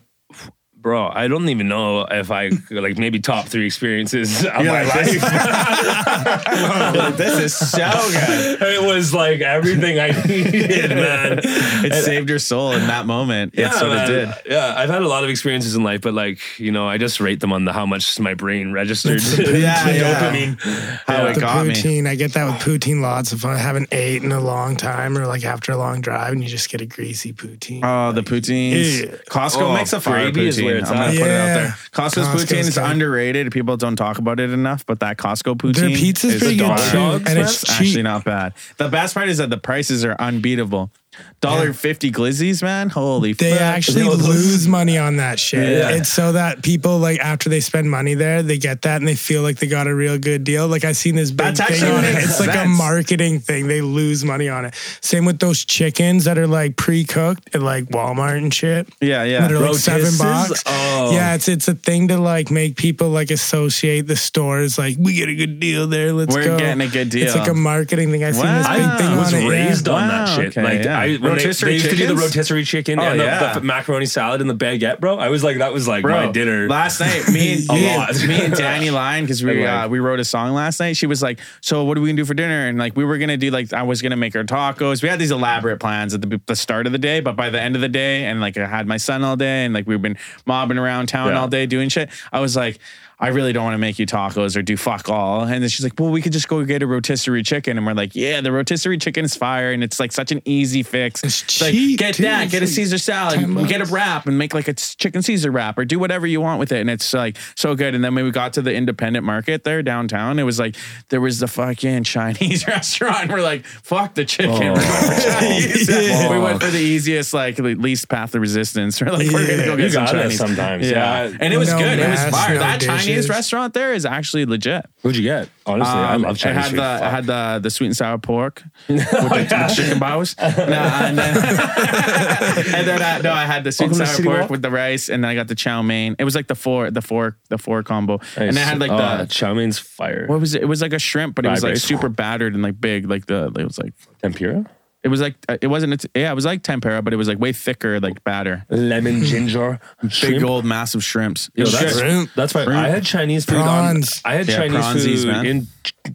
bro, 0.82 1.10
I 1.14 1.28
don't 1.28 1.48
even 1.50 1.68
know 1.68 2.02
if 2.10 2.32
I 2.32 2.50
like 2.72 2.98
maybe 2.98 3.20
top 3.20 3.46
three 3.48 3.66
experiences 3.66 4.44
of 4.46 4.64
You're 4.64 4.74
my 4.74 4.84
like, 4.84 4.96
life. 4.96 5.22
this 7.18 7.40
is 7.40 7.56
so 7.72 7.90
good. 8.12 8.62
it 8.62 8.82
was 8.84 9.14
like 9.14 9.42
everything 9.42 10.00
I 10.00 10.08
needed, 10.28 10.90
man. 10.92 11.40
It 11.44 11.94
saved 12.04 12.30
your 12.30 12.40
soul 12.40 12.72
in 12.74 12.88
that 12.88 13.06
moment. 13.06 13.54
Yeah, 13.56 13.68
it 13.68 13.74
sort 13.74 13.92
man. 13.92 14.02
of 14.02 14.08
did. 14.08 14.52
Yeah, 14.52 14.74
I've 14.78 14.90
had 14.90 15.02
a 15.02 15.08
lot 15.08 15.24
of 15.24 15.30
experiences 15.30 15.76
in 15.76 15.84
life, 15.84 16.02
but 16.02 16.14
like 16.14 16.40
you 16.60 16.72
know, 16.72 16.88
I 16.88 16.98
just 16.98 17.20
rate 17.20 17.40
them 17.40 17.54
on 17.54 17.66
the 17.66 17.74
how 17.74 17.86
much 17.86 18.20
my 18.20 18.34
brain 18.34 18.72
registered 18.72 19.22
Yeah, 19.22 19.46
the 19.46 19.60
yeah. 19.60 19.84
dopamine. 20.32 20.60
How 21.08 21.26
it 21.28 21.36
the 21.36 21.42
got 21.42 21.66
me. 21.68 21.74
poutine, 21.74 22.08
I 22.08 22.16
get 22.16 22.34
that 22.34 22.46
with 22.46 22.62
poutine 22.62 23.02
lots. 23.02 23.34
If 23.34 23.46
I 23.46 23.58
haven't 23.58 23.90
ate 23.92 24.24
in 24.24 24.32
a 24.32 24.40
long 24.42 24.76
time 24.76 25.18
or 25.18 25.26
like 25.28 25.46
after 25.46 25.72
a 25.72 25.78
long 25.78 26.02
drive, 26.02 26.34
and 26.34 26.44
you 26.44 26.50
just 26.50 26.70
get 26.70 26.82
a 26.82 26.86
greasy 26.86 27.34
poutine. 27.34 27.82
Oh, 27.84 28.12
the 28.12 28.22
poutines. 28.24 29.02
Yeah. 29.06 29.16
Costco 29.30 29.62
Oh, 29.62 29.74
makes 29.74 29.94
a 29.94 30.02
fire 30.02 30.32
gravy 30.32 30.48
is 30.48 30.58
poutine. 30.72 30.74
where 30.74 30.78
it's 30.82 30.90
I'm 30.90 30.96
gonna 30.98 31.12
at. 31.12 31.18
put 31.20 31.28
it 31.28 31.32
out 31.32 31.46
Yeah. 31.48 31.54
there. 31.56 31.76
Costco's, 31.92 32.14
Costco's 32.28 32.46
poutine 32.46 32.58
is 32.60 32.76
good. 32.76 32.84
underrated. 32.84 33.52
People 33.52 33.78
don't 33.78 33.96
talk 33.96 34.18
about 34.18 34.40
it 34.40 34.50
enough, 34.52 34.86
but 34.86 35.00
that 35.02 35.18
Costco 35.18 35.56
poutine 35.56 35.74
Their 35.76 35.90
pizza's 35.90 36.34
is 36.36 36.42
pretty 36.42 36.58
good 36.58 36.78
too, 36.78 36.98
and 36.98 37.40
it's 37.40 37.64
It's 37.64 37.70
actually 37.72 37.92
cheap. 37.92 38.04
not 38.04 38.24
bad. 38.24 38.54
The 38.78 38.90
best 38.90 39.14
part 39.14 39.30
is 39.30 39.38
that 39.38 39.50
the 39.50 39.58
prices 39.58 40.04
are 40.06 40.16
unbeatable. 40.20 40.92
Dollar 41.42 41.74
fifty 41.74 42.10
glizzies, 42.12 42.62
man. 42.64 42.90
Holy 42.90 43.34
They 43.34 43.52
fuck. 43.52 43.62
actually 43.62 44.04
know, 44.04 44.16
those- 44.16 44.28
lose 44.28 44.68
money 44.68 44.98
on 44.98 45.18
that 45.18 45.40
shit. 45.40 45.68
Yeah. 45.78 45.90
It's 45.90 46.08
so 46.10 46.32
that 46.34 46.62
people 46.64 47.00
like 47.00 47.20
after 47.20 47.50
they 47.50 47.60
spend 47.60 47.90
money 47.92 48.14
there, 48.14 48.42
they 48.44 48.58
get 48.58 48.84
that 48.84 48.98
and 49.02 49.08
they 49.08 49.16
feel 49.16 49.42
like 49.42 49.58
they 49.58 49.68
got 49.68 49.88
a 49.88 49.94
real 49.96 50.18
good 50.18 50.44
deal. 50.44 50.68
Like 50.68 50.86
I 50.86 50.94
seen 50.94 51.16
this 51.16 51.32
big 51.32 51.56
That's 51.56 51.80
thing 51.80 51.92
on 51.92 52.06
it. 52.06 52.14
makes 52.14 52.30
It's 52.30 52.40
like 52.40 52.56
a 52.56 52.68
marketing 52.68 53.40
thing. 53.40 53.68
They 53.68 53.82
lose 53.82 54.24
money 54.24 54.48
on 54.50 54.66
it. 54.66 54.76
Same 55.02 55.26
with 55.26 55.40
those 55.40 55.66
chickens 55.66 56.24
that 56.26 56.38
are 56.38 56.48
like 56.48 56.78
pre-cooked 56.78 57.56
at 57.56 57.62
like 57.62 57.86
Walmart 57.86 58.38
and 58.38 58.54
shit. 58.54 58.88
Yeah, 59.02 59.24
yeah. 59.24 59.42
That 59.42 59.52
are 59.52 59.60
like 59.60 59.76
seven 59.76 60.18
bucks. 60.18 60.64
Oh. 60.66 61.12
Yeah, 61.14 61.34
it's 61.36 61.48
it's 61.50 61.68
a 61.68 61.76
thing 61.76 62.08
to 62.10 62.18
like 62.20 62.52
make 62.52 62.78
people 62.78 63.10
like 63.10 63.32
associate 63.32 64.08
the 64.08 64.16
stores. 64.16 64.78
Like 64.78 64.96
we 64.98 65.16
get 65.16 65.28
a 65.28 65.36
good 65.36 65.60
deal 65.60 65.88
there. 65.88 66.14
Let's 66.14 66.34
We're 66.34 66.46
go. 66.46 66.58
getting 66.60 66.82
a 66.82 66.88
good 66.90 67.10
deal. 67.10 67.26
It's 67.26 67.36
like 67.36 67.50
a 67.50 67.54
marketing 67.54 68.12
thing. 68.12 68.24
I 68.24 68.32
seen 68.32 68.46
this 68.46 68.68
Wow. 68.68 68.78
big 68.78 68.98
thing 69.00 69.08
I 69.08 69.18
was 69.18 69.34
on 69.34 69.40
it. 69.40 69.44
yeah. 69.44 69.50
raised 69.50 69.88
on 69.90 70.08
Wow, 70.08 70.26
that 70.26 70.36
shit. 70.36 70.48
okay, 70.58 70.64
like 70.64 70.84
yeah. 70.86 71.01
I 71.04 71.18
when 71.18 71.36
they, 71.36 71.44
they 71.44 71.48
used 71.48 71.60
to 71.60 71.66
do 71.66 71.78
the 71.78 71.98
chickens? 71.98 72.22
rotisserie 72.22 72.64
chicken 72.64 73.00
Oh, 73.00 73.04
and 73.04 73.20
the, 73.20 73.24
yeah. 73.26 73.54
the 73.54 73.62
macaroni 73.62 74.06
salad 74.06 74.42
and 74.42 74.50
the 74.50 74.56
baguette, 74.56 75.00
bro. 75.00 75.18
I 75.18 75.30
was 75.30 75.44
like, 75.44 75.58
that 75.58 75.74
was 75.74 75.88
like 75.88 76.04
my 76.04 76.32
dinner. 76.32 76.68
Last 76.70 77.00
night, 77.00 77.28
me 77.32 77.54
and, 77.54 77.70
A 77.70 77.74
me, 77.74 77.98
lot. 77.98 78.10
and, 78.16 78.28
me 78.28 78.46
and 78.46 78.54
Danny 78.56 78.90
Line, 78.90 79.24
because 79.24 79.44
we 79.44 79.66
uh, 79.66 79.88
we 79.88 80.00
wrote 80.00 80.20
a 80.20 80.26
song 80.26 80.54
last 80.54 80.80
night. 80.80 80.98
She 80.98 81.08
was 81.08 81.22
like, 81.22 81.40
"So 81.62 81.84
what 81.84 81.98
are 81.98 82.02
we 82.02 82.08
gonna 82.10 82.18
do 82.18 82.26
for 82.26 82.34
dinner?" 82.34 82.68
And 82.68 82.78
like 82.78 82.96
we 82.96 83.06
were 83.06 83.18
gonna 83.18 83.38
do 83.38 83.52
like 83.52 83.74
I 83.74 83.84
was 83.84 84.02
gonna 84.02 84.16
make 84.18 84.34
her 84.34 84.44
tacos. 84.44 85.02
We 85.04 85.10
had 85.10 85.20
these 85.20 85.32
elaborate 85.32 85.80
plans 85.80 86.14
at 86.14 86.22
the, 86.22 86.42
the 86.46 86.56
start 86.56 86.86
of 86.86 86.92
the 86.92 87.00
day, 87.00 87.20
but 87.20 87.36
by 87.36 87.50
the 87.50 87.62
end 87.62 87.76
of 87.76 87.82
the 87.82 87.90
day, 87.90 88.26
and 88.26 88.40
like 88.42 88.58
I 88.58 88.68
had 88.68 88.88
my 88.88 88.98
son 88.98 89.24
all 89.24 89.36
day, 89.36 89.66
and 89.66 89.74
like 89.74 89.88
we've 89.88 90.02
been 90.02 90.18
mobbing 90.46 90.78
around 90.78 91.08
town 91.08 91.30
Yeah. 91.30 91.40
all 91.42 91.48
day 91.48 91.66
doing 91.66 91.90
shit. 91.90 92.10
I 92.32 92.40
was 92.40 92.56
like. 92.56 92.80
I 93.22 93.28
really 93.28 93.54
don't 93.54 93.64
want 93.64 93.76
to 93.76 93.78
make 93.78 94.00
you 94.00 94.08
tacos 94.08 94.58
or 94.58 94.64
do 94.64 94.76
fuck 94.76 95.08
all. 95.08 95.42
And 95.44 95.62
then 95.62 95.70
she's 95.70 95.84
like, 95.84 95.94
well, 96.00 96.10
we 96.10 96.24
could 96.24 96.34
just 96.34 96.48
go 96.48 96.66
get 96.66 96.82
a 96.82 96.88
rotisserie 96.88 97.44
chicken. 97.44 97.78
And 97.78 97.86
we're 97.86 97.94
like, 97.94 98.16
yeah, 98.16 98.42
the 98.42 98.52
rotisserie 98.52 98.98
chicken 98.98 99.24
is 99.26 99.36
fire. 99.36 99.72
And 99.72 99.84
it's 99.84 100.00
like 100.00 100.12
such 100.12 100.32
an 100.32 100.42
easy 100.44 100.82
fix. 100.82 101.24
It's 101.24 101.62
like, 101.62 101.72
cheap, 101.72 102.00
get 102.00 102.16
too. 102.16 102.24
that, 102.24 102.46
It's 102.46 102.52
get 102.52 102.64
a 102.64 102.68
Caesar 102.68 102.98
salad, 102.98 103.40
get 103.68 103.80
a 103.80 103.86
wrap 103.86 104.26
and 104.26 104.40
make 104.40 104.56
like 104.56 104.68
a 104.68 104.74
chicken 104.74 105.22
Caesar 105.22 105.52
wrap 105.52 105.78
or 105.78 105.86
do 105.86 106.00
whatever 106.00 106.26
you 106.26 106.42
want 106.42 106.60
with 106.60 106.72
it. 106.72 106.82
And 106.82 106.90
it's 106.90 107.14
like 107.14 107.38
so 107.56 107.76
good. 107.76 107.94
And 107.94 108.04
then 108.04 108.16
when 108.16 108.26
we 108.26 108.32
got 108.32 108.54
to 108.54 108.62
the 108.64 108.74
independent 108.74 109.24
market 109.24 109.64
there 109.64 109.84
downtown, 109.84 110.40
it 110.40 110.44
was 110.44 110.58
like 110.58 110.76
there 111.10 111.22
was 111.22 111.38
the 111.40 111.48
fucking 111.48 112.04
Chinese 112.06 112.66
restaurant. 112.68 113.32
We're 113.32 113.42
like, 113.44 113.66
fuck 113.66 114.16
the 114.16 114.26
chicken. 114.26 114.52
We're 114.54 114.60
going 114.74 114.80
for 114.80 115.22
Chinese. 115.40 115.88
Yeah. 115.88 116.32
We 116.32 116.40
went 116.40 116.60
for 116.64 116.72
the 116.72 116.80
easiest, 116.80 117.36
like 117.36 117.56
the 117.58 117.76
least 117.76 118.10
path 118.10 118.34
of 118.34 118.42
resistance. 118.42 119.00
We're 119.02 119.12
like, 119.12 119.30
we're 119.32 119.46
gonna 119.46 119.58
Yeah. 119.60 119.66
go 119.66 119.72
You 119.74 119.78
get 119.90 119.92
some 119.92 120.08
Chinese. 120.08 120.38
sometimes, 120.40 120.90
yeah. 120.90 121.32
And 121.40 121.54
it 121.54 121.58
was 121.58 121.70
No 121.70 121.78
good. 121.78 122.00
It 122.00 122.10
was 122.10 122.24
fire. 122.26 122.56
no 122.56 122.60
that 122.62 122.82
Chinese 122.82 123.11
dishes. 123.16 123.30
restaurant 123.30 123.74
there 123.74 123.94
is 123.94 124.06
actually 124.06 124.46
legit. 124.46 124.86
What'd 125.02 125.18
you 125.18 125.24
get? 125.24 125.50
Honestly, 125.66 125.94
I 125.94 126.16
Um, 126.16 126.22
love 126.24 126.38
Chinese 126.38 126.58
I 126.58 126.62
had 126.62 126.70
food. 126.72 126.80
the 126.80 126.84
I 126.84 127.00
Fuck. 127.00 127.12
had 127.12 127.26
the 127.26 127.60
the 127.64 127.70
sweet 127.70 127.88
and 127.88 127.96
sour 127.98 128.18
pork 128.18 128.64
with 128.88 128.98
the, 129.10 129.30
with 129.32 129.50
the 129.50 129.74
chicken 129.76 130.00
bows. 130.00 130.36
No, 130.40 130.46
and 130.48 131.18
then, 131.18 131.38
and 131.38 132.88
then 132.88 133.02
I, 133.02 133.20
no, 133.22 133.32
I 133.32 133.46
had 133.46 133.64
the 133.64 133.72
sweet 133.72 133.88
and 133.88 133.94
Welcome 133.94 134.00
to 134.00 134.06
sour 134.08 134.16
City 134.18 134.28
pork 134.28 134.42
Walk? 134.42 134.50
with 134.50 134.62
the 134.62 134.72
rice, 134.72 135.10
and 135.10 135.24
then 135.24 135.30
I 135.32 135.36
got 135.36 135.48
the 135.48 135.56
chow 135.56 135.82
mein. 135.82 136.16
It 136.20 136.24
was 136.24 136.36
like 136.36 136.48
the 136.48 136.56
four 136.56 136.92
the 136.92 137.02
four 137.02 137.38
the 137.50 137.58
four 137.58 137.84
combo, 137.84 138.20
and 138.36 138.58
I 138.58 138.62
had 138.62 138.80
like 138.80 138.92
the 138.92 139.26
chow 139.30 139.54
mein's 139.54 139.80
fire. 139.80 140.26
what 140.28 140.40
was 140.40 140.56
it? 140.56 140.62
It 140.62 140.66
was 140.68 140.82
like 140.82 140.94
a 140.94 141.00
shrimp, 141.00 141.36
but 141.36 141.46
it 141.46 141.50
was 141.50 141.64
like 141.64 141.78
super 141.78 142.10
battered 142.10 142.54
and 142.54 142.64
like 142.64 142.80
big, 142.80 143.10
like 143.10 143.26
the 143.28 143.52
it 143.58 143.64
was 143.66 143.78
like 143.78 143.94
Tempura, 144.22 144.66
it 145.04 145.08
was 145.08 145.20
like 145.22 145.36
uh, 145.50 145.58
it 145.62 145.68
wasn't 145.68 145.94
it's, 145.94 146.06
yeah 146.16 146.32
it 146.32 146.36
was 146.36 146.46
like 146.46 146.62
tempura, 146.64 147.02
but 147.02 147.14
it 147.14 147.18
was 147.18 147.28
like 147.28 147.40
way 147.40 147.52
thicker 147.54 148.00
like 148.00 148.24
batter. 148.24 148.66
lemon, 148.70 149.24
ginger, 149.24 149.80
Big 150.02 150.12
shrimp. 150.12 150.46
old 150.46 150.66
massive 150.66 151.04
shrimps. 151.04 151.50
Yo, 151.56 151.62
It 151.62 151.66
was 151.66 151.80
that's 151.80 151.94
good. 151.94 152.00
Shrimp. 152.00 152.30
that's 152.36 152.54
fine. 152.54 152.70
I 152.70 152.88
had 152.90 153.04
Chinese 153.04 153.46
food 153.46 153.56
Prawns. 153.64 154.22
on. 154.26 154.32
I 154.32 154.36
had 154.36 154.48
Yeah, 154.48 154.58
Chinese 154.58 154.78
pronsies, 154.86 155.24
food 155.24 155.28
man. 155.28 155.46
in 155.46 155.68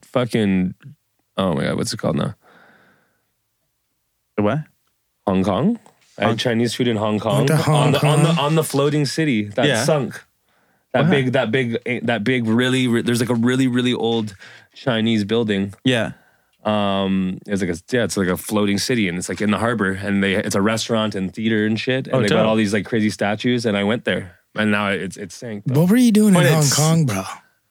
fucking. 0.05 0.75
Oh 1.37 1.55
my 1.55 1.64
god, 1.64 1.77
what's 1.77 1.92
it 1.92 1.96
called 1.99 2.16
now? 2.16 2.35
The 4.37 4.42
what? 4.42 4.59
Hong 5.27 5.42
Kong. 5.44 5.79
I 6.18 6.29
had 6.29 6.38
Chinese 6.38 6.75
food 6.75 6.88
in 6.88 6.96
Hong 6.96 7.18
Kong 7.18 7.38
Went 7.38 7.49
to 7.49 7.57
Hong 7.57 7.75
on 7.87 7.92
the 7.92 8.07
on 8.07 8.22
the 8.22 8.29
Kong. 8.31 8.38
on 8.38 8.55
the 8.55 8.64
floating 8.64 9.05
city 9.05 9.44
that 9.44 9.66
Yeah. 9.66 9.85
sunk. 9.85 10.22
That 10.92 11.05
Wow. 11.05 11.11
big, 11.11 11.33
that 11.33 11.51
big, 11.51 11.79
eh, 11.85 12.01
that 12.05 12.25
big, 12.25 12.46
really. 12.46 12.88
re- 12.88 13.03
There's 13.03 13.20
like 13.20 13.29
a 13.29 13.35
really, 13.35 13.66
really 13.66 13.92
old 13.92 14.35
Chinese 14.75 15.25
building. 15.25 15.75
Yeah. 15.85 16.12
Um, 16.66 17.38
it's 17.46 17.62
like 17.62 17.70
a 17.70 17.79
yeah, 17.92 18.02
it's 18.05 18.16
like 18.16 18.29
a 18.29 18.37
floating 18.37 18.79
city, 18.79 19.09
and 19.09 19.16
it's 19.16 19.29
like 19.29 19.40
in 19.40 19.50
the 19.52 19.59
harbor, 19.59 19.92
and 19.92 20.22
they 20.22 20.35
it's 20.35 20.57
a 20.57 20.61
restaurant 20.62 21.14
and 21.14 21.33
theater 21.33 21.64
and 21.64 21.79
shit, 21.79 22.07
and 22.09 22.16
Oh, 22.16 22.20
they 22.22 22.29
got 22.29 22.44
all 22.44 22.57
these 22.57 22.72
like 22.72 22.85
crazy 22.85 23.11
statues, 23.11 23.64
and 23.64 23.76
I 23.76 23.85
went 23.85 24.05
there, 24.05 24.37
and 24.57 24.70
now 24.72 24.88
it's 24.88 25.16
it's 25.16 25.35
sank. 25.37 25.62
though. 25.66 25.81
What 25.83 25.90
were 25.90 25.96
you 25.96 26.11
doing 26.12 26.35
But 26.35 26.46
in 26.46 26.52
Hong 26.52 26.70
Kong, 26.70 27.07
bro? 27.07 27.22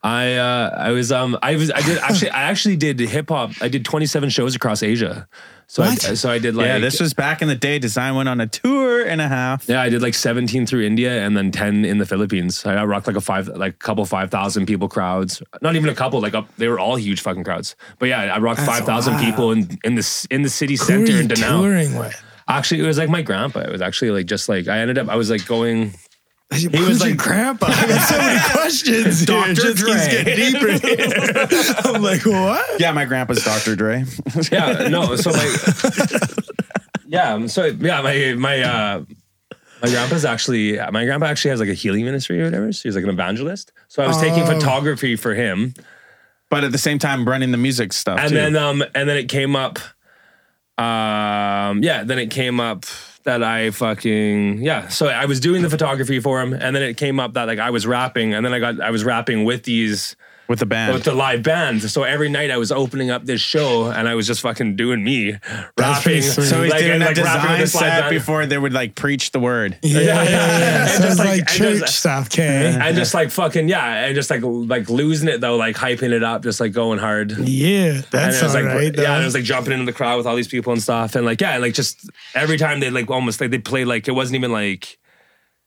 I 0.06 0.36
uh 0.36 0.70
I 0.78 0.92
was 0.92 1.12
um 1.12 1.36
I 1.42 1.56
was 1.56 1.72
I 1.72 1.82
did 1.82 1.98
actually 1.98 2.30
I 2.30 2.44
actually 2.44 2.78
did 2.78 3.00
hip 3.00 3.30
hop. 3.30 3.54
I 3.60 3.68
did 3.70 3.84
27 3.84 4.30
shows 4.30 4.56
across 4.56 4.84
Asia. 4.84 5.28
So 5.66 5.82
I, 5.82 5.96
so 5.96 6.30
I 6.30 6.38
did 6.38 6.54
like 6.54 6.68
yeah, 6.68 6.78
this 6.78 7.00
was 7.00 7.16
back 7.16 7.42
in 7.42 7.48
the 7.48 7.56
day. 7.56 7.80
Design 7.80 8.14
went 8.14 8.30
on 8.30 8.40
a 8.40 8.46
tour 8.46 9.04
and 9.04 9.20
a 9.20 9.28
half. 9.28 9.68
yeah, 9.68 9.82
I 9.82 9.90
did 9.90 10.04
like 10.04 10.14
17 10.14 10.68
through 10.68 10.84
India 10.84 11.26
and 11.26 11.36
then 11.36 11.52
10 11.52 11.86
in 11.86 11.98
the 11.98 12.06
Philippines. 12.06 12.64
I 12.68 12.84
rocked 12.86 13.08
like 13.08 13.16
a 13.16 13.22
five, 13.22 13.48
like 13.48 13.74
a 13.74 13.78
couple 13.78 14.06
5,000 14.06 14.68
people 14.68 14.88
crowds. 14.88 15.42
Not 15.64 15.76
even 15.76 15.90
a 15.90 15.96
couple, 15.96 16.22
like 16.22 16.36
a, 16.36 16.46
they 16.60 16.68
were 16.68 16.78
all 16.80 16.98
huge 16.98 17.22
fucking 17.22 17.44
crowds. 17.44 17.76
But 17.98 18.10
yeah, 18.10 18.36
I 18.36 18.38
rocked 18.38 18.62
5,000 18.62 19.18
people 19.18 19.52
in, 19.54 19.80
in 19.84 19.96
the, 19.96 20.28
in 20.30 20.44
the 20.44 20.50
city 20.50 20.76
Who 20.76 20.84
are 20.84 20.86
center 20.86 21.12
you 21.14 21.20
in 21.22 21.28
Danao. 21.30 21.62
touring 21.62 21.98
with? 21.98 22.22
Actually, 22.48 22.82
it 22.82 22.86
was 22.86 23.00
like 23.00 23.10
my 23.10 23.24
grandpa. 23.24 23.62
It 23.62 23.72
was 23.72 23.82
actually 23.82 24.12
like 24.12 24.28
just 24.28 24.48
like, 24.48 24.68
I 24.68 24.78
ended 24.78 25.00
up, 25.00 25.10
I 25.10 25.16
was 25.16 25.32
like 25.32 25.48
going, 25.48 25.96
He 26.56 26.68
was 26.84 27.02
like- 27.02 27.18
grandpa. 27.18 27.68
I 27.70 27.88
got 27.88 28.02
so 28.10 28.18
many 28.18 28.40
questions. 28.52 29.20
here. 29.20 29.26
Dr. 29.28 29.52
It 29.52 29.56
just 29.56 29.86
keeps 29.86 30.08
Dre. 30.08 30.24
getting 30.24 30.54
deeper. 30.54 30.88
here. 30.88 31.74
I'm 31.86 32.02
like, 32.02 32.26
what? 32.26 32.80
Yeah, 32.80 32.92
my 32.92 33.06
grandpa's 33.06 33.44
Dr. 33.44 33.76
Dre. 33.76 34.06
yeah, 34.52 34.88
no, 34.90 35.16
so 35.16 35.32
my, 35.32 35.56
yeah, 37.08 37.34
um, 37.34 37.48
so 37.48 37.66
yeah, 37.66 38.02
my, 38.02 38.34
my, 38.38 38.62
uh, 38.62 39.04
my 39.82 39.90
grandpa's 39.90 40.26
actually, 40.26 40.78
my 40.92 41.06
grandpa 41.06 41.28
actually 41.28 41.52
has 41.52 41.60
like 41.60 41.70
a 41.70 41.74
healing 41.74 42.06
ministry 42.06 42.42
or 42.42 42.46
whatever. 42.46 42.72
So 42.74 42.82
he's 42.90 42.96
like 42.96 43.04
an 43.04 43.10
evangelist. 43.10 43.72
So 43.88 44.04
I 44.04 44.08
was 44.08 44.18
taking 44.20 44.44
Oh. 44.44 44.46
photography 44.48 45.16
for 45.16 45.34
him. 45.36 45.74
but 46.50 46.64
at 46.64 46.72
the 46.72 46.78
same 46.78 46.98
time 47.00 47.28
running 47.28 47.52
the 47.52 47.58
music 47.58 47.92
stuff 47.94 48.20
and 48.20 48.30
too. 48.30 48.36
then 48.36 48.56
um 48.56 48.82
and 48.94 49.10
then 49.10 49.18
it 49.18 49.28
came 49.30 49.56
up 49.56 49.78
um 50.78 51.82
yeah 51.84 52.04
then 52.06 52.20
it 52.20 52.30
came 52.30 52.60
up 52.60 52.86
that 53.26 53.44
I 53.44 53.72
fucking 53.72 54.62
yeah. 54.62 54.88
So 54.88 55.08
I 55.08 55.26
was 55.26 55.40
doing 55.40 55.62
the 55.62 55.70
photography 55.70 56.20
for 56.20 56.42
him 56.42 56.54
and 56.54 56.76
then 56.76 56.84
it 56.84 56.96
came 56.96 57.20
up 57.20 57.34
that 57.34 57.48
like 57.48 57.60
I 57.60 57.72
was 57.72 57.86
rapping 57.86 58.34
and 58.34 58.46
then 58.46 58.54
I 58.54 58.60
got 58.60 58.80
I 58.80 58.92
was 58.92 59.04
rapping 59.04 59.44
with 59.44 59.64
these 59.64 60.16
with 60.48 60.60
the 60.60 60.66
band. 60.66 60.94
with 60.94 61.04
the 61.04 61.14
live 61.14 61.42
bands 61.44 61.92
so 61.92 62.04
every 62.04 62.30
night 62.30 62.52
I 62.52 62.58
was 62.58 62.72
opening 62.72 63.10
up 63.10 63.26
this 63.26 63.42
show 63.42 63.86
and 63.90 64.08
I 64.08 64.16
was 64.16 64.28
just 64.28 64.42
fucking 64.42 64.76
doing 64.76 65.04
me 65.04 65.32
That's 65.76 66.06
rapping 66.06 66.22
so 66.22 66.42
he's 66.42 66.72
like, 66.72 66.80
doing 66.82 66.92
and, 66.94 67.04
a 67.04 67.06
like, 67.08 67.18
rapping 67.18 67.24
with 67.52 67.60
design 67.60 67.60
this 67.60 67.76
live 67.76 67.84
set 67.84 68.02
band. 68.02 68.14
before 68.16 68.46
they 68.46 68.58
would 68.58 68.74
like 68.74 68.96
preach 68.96 69.32
the 69.32 69.40
word. 69.40 69.78
Yeah, 69.84 70.00
yeah, 70.02 70.24
yeah. 70.24 70.82
And 70.82 70.90
So 70.92 71.04
just 71.08 71.20
like- 71.20 71.28
like, 71.28 71.48
church 71.48 71.80
just- 71.80 72.00
stuff, 72.00 72.28
okay? 72.28 72.78
and 72.80 72.96
just 72.96 73.14
like 73.14 73.32
fucking 73.32 73.68
yeah 73.70 74.06
and 74.06 74.16
just 74.16 74.30
like 74.30 74.42
like 74.44 74.90
losing 74.90 75.28
it 75.30 75.42
though 75.42 75.56
like 75.58 75.76
hyping 75.76 76.12
it 76.12 76.24
up 76.24 76.44
just 76.44 76.60
like 76.60 76.74
going 76.74 77.00
hard 77.00 77.32
Yeah, 77.32 77.94
and 77.96 78.04
that's 78.12 78.40
it 78.42 78.44
was 78.44 78.54
like 78.54 78.66
right. 78.66 78.96
yeah, 78.96 79.14
and 79.14 79.22
it 79.24 79.26
was 79.26 79.34
like 79.34 79.44
jumping 79.44 79.74
into 79.74 79.86
the 79.86 79.94
crowd 79.94 80.18
with 80.18 80.28
all 80.28 80.36
these 80.36 80.48
people 80.48 80.74
and 80.74 80.82
stuff, 80.82 81.16
and 81.16 81.26
like 81.26 81.42
yeah, 81.42 81.54
and 81.54 81.62
like 81.62 81.74
just 81.74 82.10
every 82.36 82.58
time 82.58 82.80
they 82.80 82.90
like 82.90 83.10
almost 83.10 83.42
like 83.42 83.52
they 83.52 83.58
play 83.58 83.84
like 83.86 84.08
it 84.08 84.12
wasn't 84.12 84.36
even 84.36 84.52
like 84.52 84.98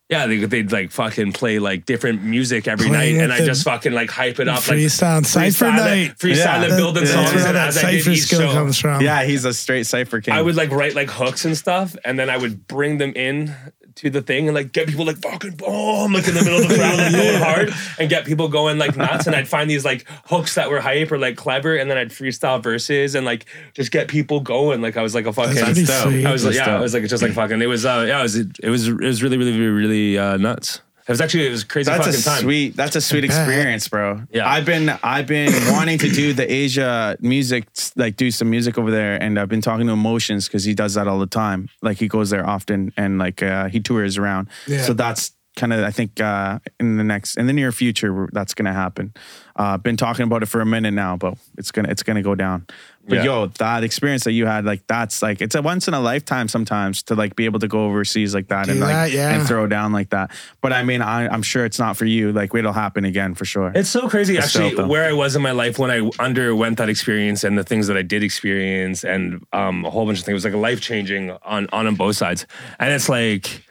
yeah 0.08 0.26
they 0.26 0.38
they'd 0.44 0.72
like 0.72 0.90
fucking 0.90 1.32
play 1.32 1.58
like 1.58 1.84
different 1.84 2.22
music 2.22 2.66
every 2.68 2.88
Playing 2.88 3.16
night, 3.18 3.24
and 3.24 3.32
I 3.32 3.40
the 3.40 3.46
just 3.46 3.64
fucking 3.64 3.92
like 3.92 4.10
hype 4.10 4.40
it 4.40 4.48
up 4.48 4.66
like 4.68 4.78
freestyle, 4.78 5.24
cipher 5.26 5.66
freestyle 5.66 5.76
night. 5.76 6.10
it, 6.10 6.18
freestyle 6.18 6.36
Yeah. 6.36 6.64
it, 6.64 6.76
building 6.76 7.04
That- 7.04 7.12
songs, 7.12 7.24
That's 7.30 7.34
where 7.36 7.46
and 7.48 7.56
that 7.56 7.68
as 7.68 7.78
I 7.84 7.90
did 7.92 8.02
cipher 8.02 8.10
each 8.10 8.22
skill 8.22 8.40
show, 8.40 8.52
comes 8.52 8.78
from. 8.78 9.02
Yeah, 9.02 9.22
he's 9.24 9.44
a 9.44 9.52
straight 9.54 9.86
cipher 9.86 10.20
king. 10.20 10.34
I 10.34 10.42
would 10.42 10.56
like 10.56 10.70
write 10.70 10.94
like 10.94 11.10
hooks 11.10 11.44
and 11.44 11.56
stuff, 11.56 11.94
and 12.04 12.18
then 12.18 12.30
I 12.30 12.36
would 12.36 12.66
bring 12.66 12.98
them 12.98 13.12
in 13.14 13.54
to 13.98 14.10
the 14.10 14.22
thing 14.22 14.48
and 14.48 14.54
like 14.54 14.72
get 14.72 14.86
people 14.88 15.04
like 15.04 15.16
fucking 15.18 15.52
boom 15.56 16.12
like 16.12 16.26
in 16.28 16.34
the 16.34 16.42
middle 16.42 16.60
of 16.62 16.68
the 16.68 16.74
crowd 16.74 16.96
like 16.98 17.12
going 17.12 17.38
hard 17.42 17.72
and 17.98 18.08
get 18.08 18.24
people 18.24 18.48
going 18.48 18.78
like 18.78 18.96
nuts 18.96 19.26
and 19.26 19.34
I'd 19.34 19.48
find 19.48 19.68
these 19.68 19.84
like 19.84 20.04
hooks 20.26 20.54
that 20.54 20.70
were 20.70 20.80
hype 20.80 21.10
or 21.10 21.18
like 21.18 21.36
clever 21.36 21.76
and 21.76 21.90
then 21.90 21.98
I'd 21.98 22.10
freestyle 22.10 22.62
verses 22.62 23.14
and 23.14 23.26
like 23.26 23.46
just 23.74 23.90
get 23.90 24.08
people 24.08 24.40
going 24.40 24.80
like 24.82 24.96
I 24.96 25.02
was 25.02 25.14
like 25.14 25.26
a 25.26 25.32
fucking 25.32 25.54
That's 25.54 25.64
pretty 25.72 25.84
dope. 25.84 26.02
sweet. 26.08 26.26
I 26.26 26.32
was 26.32 26.44
like 26.44 26.54
yeah 26.54 26.66
dope. 26.66 26.78
I 26.78 26.80
was 26.80 26.94
like 26.94 27.04
just 27.06 27.22
like 27.22 27.32
fucking 27.32 27.60
it 27.60 27.66
was 27.66 27.84
uh 27.84 28.04
yeah 28.06 28.20
it 28.20 28.22
was 28.22 28.36
it 28.36 28.68
was 28.68 28.88
it 28.88 28.94
was 29.00 29.22
really 29.22 29.36
really 29.36 29.56
really 29.58 30.18
uh 30.18 30.36
nuts 30.36 30.80
It 31.08 31.12
was 31.12 31.22
actually 31.22 31.46
it 31.46 31.50
was 31.50 31.62
a 31.62 31.66
crazy 31.66 31.90
That's 31.90 32.06
a 32.06 32.22
time. 32.22 32.42
sweet. 32.42 32.76
That's 32.76 32.94
a 32.94 33.00
sweet 33.00 33.24
experience, 33.24 33.88
bro. 33.88 34.24
Yeah. 34.30 34.46
I've 34.46 34.66
been 34.66 34.90
I've 35.02 35.26
been 35.26 35.50
wanting 35.72 35.96
to 36.00 36.10
do 36.10 36.34
the 36.34 36.50
Asia 36.52 37.16
music, 37.20 37.66
like 37.96 38.16
do 38.16 38.30
some 38.30 38.50
music 38.50 38.76
over 38.76 38.90
there, 38.90 39.16
and 39.22 39.40
I've 39.40 39.48
been 39.48 39.62
talking 39.62 39.86
to 39.86 39.94
Emotions 39.94 40.48
because 40.48 40.64
he 40.64 40.74
does 40.74 40.92
that 40.94 41.08
all 41.08 41.18
the 41.18 41.26
time. 41.26 41.70
Like 41.80 41.96
he 41.96 42.08
goes 42.08 42.28
there 42.28 42.46
often, 42.46 42.92
and 42.98 43.18
like 43.18 43.42
uh, 43.42 43.68
he 43.68 43.80
tours 43.80 44.18
around. 44.18 44.48
Yeah. 44.66 44.82
So 44.82 44.92
that's 44.92 45.32
kind 45.58 45.72
of 45.72 45.80
I 45.84 45.90
think 45.90 46.20
uh, 46.20 46.58
in 46.80 46.96
the 46.96 47.04
next 47.04 47.36
in 47.36 47.46
the 47.46 47.52
near 47.52 47.72
future 47.72 48.28
that's 48.32 48.54
gonna 48.54 48.72
happen. 48.72 49.12
Uh, 49.56 49.76
been 49.76 49.96
talking 49.96 50.22
about 50.22 50.42
it 50.44 50.46
for 50.46 50.60
a 50.60 50.66
minute 50.66 50.92
now, 50.92 51.16
but 51.16 51.34
it's 51.58 51.70
gonna 51.72 51.88
it's 51.90 52.02
gonna 52.02 52.22
go 52.22 52.34
down. 52.34 52.66
But 53.08 53.16
Yeah. 53.18 53.24
yo, 53.24 53.46
that 53.58 53.84
experience 53.84 54.24
that 54.24 54.32
you 54.32 54.44
had, 54.46 54.64
like 54.66 54.86
that's 54.86 55.22
like 55.22 55.40
it's 55.42 55.54
a 55.54 55.62
once 55.62 55.88
in 55.88 55.94
a 55.94 56.00
lifetime 56.00 56.46
sometimes 56.46 57.02
to 57.04 57.14
like 57.14 57.34
be 57.36 57.44
able 57.46 57.58
to 57.60 57.66
go 57.68 57.86
overseas 57.86 58.34
like 58.34 58.48
that 58.48 58.66
Do 58.66 58.72
and 58.72 58.80
like 58.80 59.12
yeah. 59.12 59.34
and 59.34 59.48
throw 59.48 59.66
down 59.66 59.92
like 59.92 60.10
that. 60.10 60.30
But 60.60 60.72
I 60.72 60.82
mean, 60.84 61.02
I, 61.02 61.26
I'm 61.26 61.42
sure 61.42 61.64
it's 61.64 61.78
not 61.78 61.96
for 61.96 62.04
you. 62.04 62.32
Like 62.32 62.54
it'll 62.54 62.72
happen 62.72 63.04
again 63.04 63.34
for 63.34 63.44
sure. 63.46 63.72
It's 63.74 63.88
so 63.88 64.08
crazy, 64.08 64.36
It's 64.36 64.46
actually, 64.54 64.74
dope, 64.76 64.88
where 64.88 65.06
I 65.08 65.12
was 65.12 65.34
in 65.36 65.42
my 65.42 65.52
life 65.52 65.78
when 65.78 65.90
I 65.90 66.08
underwent 66.22 66.78
that 66.78 66.88
experience 66.88 67.42
and 67.44 67.58
the 67.58 67.64
things 67.64 67.86
that 67.88 67.96
I 67.96 68.02
did 68.02 68.22
experience 68.22 69.04
and 69.04 69.44
um, 69.52 69.84
a 69.86 69.90
whole 69.90 70.06
bunch 70.06 70.18
of 70.20 70.24
things. 70.24 70.34
It 70.34 70.40
was 70.40 70.44
like 70.44 70.54
a 70.54 70.58
life 70.58 70.80
changing 70.80 71.30
on, 71.42 71.66
on 71.72 71.86
on 71.88 71.94
both 71.96 72.16
sides. 72.16 72.46
And 72.78 72.92
it's 72.92 73.08
like, 73.08 73.64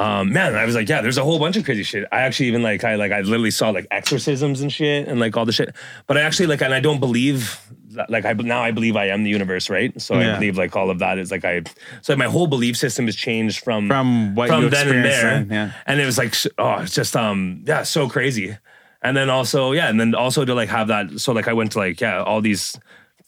um, 0.00 0.32
man, 0.32 0.56
I 0.56 0.64
was 0.64 0.74
like, 0.74 0.88
yeah, 0.88 1.02
there's 1.02 1.18
a 1.18 1.24
whole 1.24 1.38
bunch 1.38 1.56
of 1.58 1.64
crazy 1.64 1.82
shit. 1.82 2.08
I 2.10 2.20
actually 2.22 2.46
even 2.46 2.62
like, 2.62 2.82
I 2.84 2.94
like, 2.96 3.12
I 3.12 3.20
literally 3.20 3.50
saw 3.50 3.68
like 3.70 3.86
exorcisms 3.90 4.60
and 4.62 4.72
shit 4.72 5.06
and 5.08 5.20
like 5.20 5.36
all 5.36 5.44
the 5.44 5.52
shit. 5.52 5.74
But 6.06 6.16
I 6.16 6.22
actually 6.22 6.46
like, 6.46 6.62
and 6.62 6.72
I 6.72 6.80
don't 6.80 7.00
believe. 7.00 7.60
that- 7.90 8.08
Like 8.08 8.24
I 8.24 8.32
now 8.34 8.62
I 8.62 8.70
believe 8.70 8.96
I 8.96 9.06
am 9.08 9.24
the 9.24 9.30
universe, 9.30 9.68
right? 9.68 9.92
So 10.00 10.14
I 10.14 10.34
believe 10.36 10.56
like 10.56 10.74
all 10.76 10.90
of 10.90 10.98
that 11.00 11.18
is 11.18 11.30
like 11.30 11.44
I 11.44 11.62
so 12.02 12.14
my 12.16 12.26
whole 12.26 12.46
belief 12.46 12.76
system 12.76 13.06
has 13.06 13.16
changed 13.16 13.64
from 13.64 13.88
From 13.88 14.34
what 14.36 14.48
from 14.48 14.62
you 14.62 14.70
then 14.70 14.88
and 14.88 15.04
there, 15.04 15.22
then, 15.44 15.48
yeah. 15.50 15.72
and 15.86 16.00
it 16.00 16.06
was 16.06 16.16
like 16.16 16.34
oh 16.58 16.82
it's 16.82 16.94
just 16.94 17.14
um 17.16 17.64
yeah 17.66 17.82
so 17.82 18.08
crazy 18.08 18.56
and 19.02 19.16
then 19.16 19.28
also 19.28 19.72
yeah 19.72 19.88
and 19.90 19.98
then 20.00 20.14
also 20.14 20.44
to 20.44 20.54
like 20.54 20.68
have 20.70 20.86
that 20.88 21.18
so 21.18 21.32
like 21.32 21.48
i 21.48 21.52
went 21.52 21.72
to 21.72 21.78
like 21.78 22.00
yeah 22.00 22.22
all 22.22 22.40
these 22.40 22.78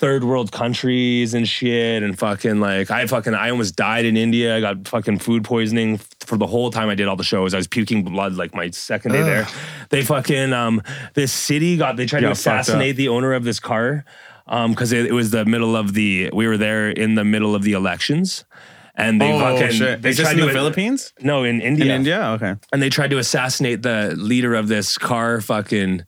third 0.03 0.25
world 0.25 0.51
countries 0.51 1.33
and 1.33 1.49
shit 1.49 2.03
and 2.03 2.19
fucking 2.19 2.59
like 2.59 2.91
i 2.91 3.07
fucking 3.07 3.35
i 3.35 3.51
almost 3.51 3.77
died 3.77 4.05
in 4.05 4.17
india. 4.17 4.57
I 4.57 4.61
got 4.61 4.88
fucking 4.88 5.21
food 5.21 5.45
poisoning 5.45 5.99
for 6.19 6.37
the 6.37 6.47
whole 6.49 6.73
time 6.73 6.88
i 6.88 6.97
did 6.97 7.07
all 7.07 7.15
the 7.15 7.23
shows. 7.23 7.55
I 7.55 7.57
was 7.59 7.69
puking 7.69 8.03
blood 8.03 8.35
like 8.35 8.53
my 8.53 8.69
second 8.71 9.12
day 9.12 9.23
there. 9.23 9.47
They 9.91 10.03
fucking 10.03 10.53
um 10.53 10.83
this 11.15 11.33
city 11.33 11.77
got 11.77 11.97
they 11.97 12.07
tried 12.07 12.21
to 12.21 12.27
Yeah, 12.27 12.31
up. 12.33 12.37
assassinate 12.37 12.97
the 12.97 13.09
owner 13.11 13.33
of 13.33 13.45
this 13.45 13.61
car 13.61 14.05
um 14.49 14.73
because 14.73 14.91
it, 14.93 15.07
it 15.07 15.12
was 15.12 15.31
the 15.31 15.45
middle 15.45 15.77
of 15.77 15.95
the 15.95 16.31
we 16.33 16.49
were 16.49 16.57
there 16.59 16.91
in 16.91 17.15
the 17.15 17.25
middle 17.25 17.55
of 17.55 17.62
the 17.62 17.73
elections 17.75 18.45
and 18.94 19.20
they 19.20 19.33
oh 19.33 19.38
fucking 19.38 19.70
shit! 19.72 20.02
they 20.02 20.11
Is 20.11 20.18
this 20.18 20.31
in 20.33 20.38
the 20.40 20.46
to 20.48 20.52
Philippines? 20.52 21.12
no 21.20 21.44
in 21.44 21.61
india 21.61 21.87
In 21.87 21.90
India? 21.92 22.20
Okay. 22.35 22.55
and 22.72 22.83
they 22.83 22.90
tried 22.90 23.11
to 23.11 23.18
assassinate 23.18 23.83
the 23.83 24.14
leader 24.16 24.55
of 24.55 24.68
this 24.68 24.98
car 24.98 25.40
fucking 25.40 26.02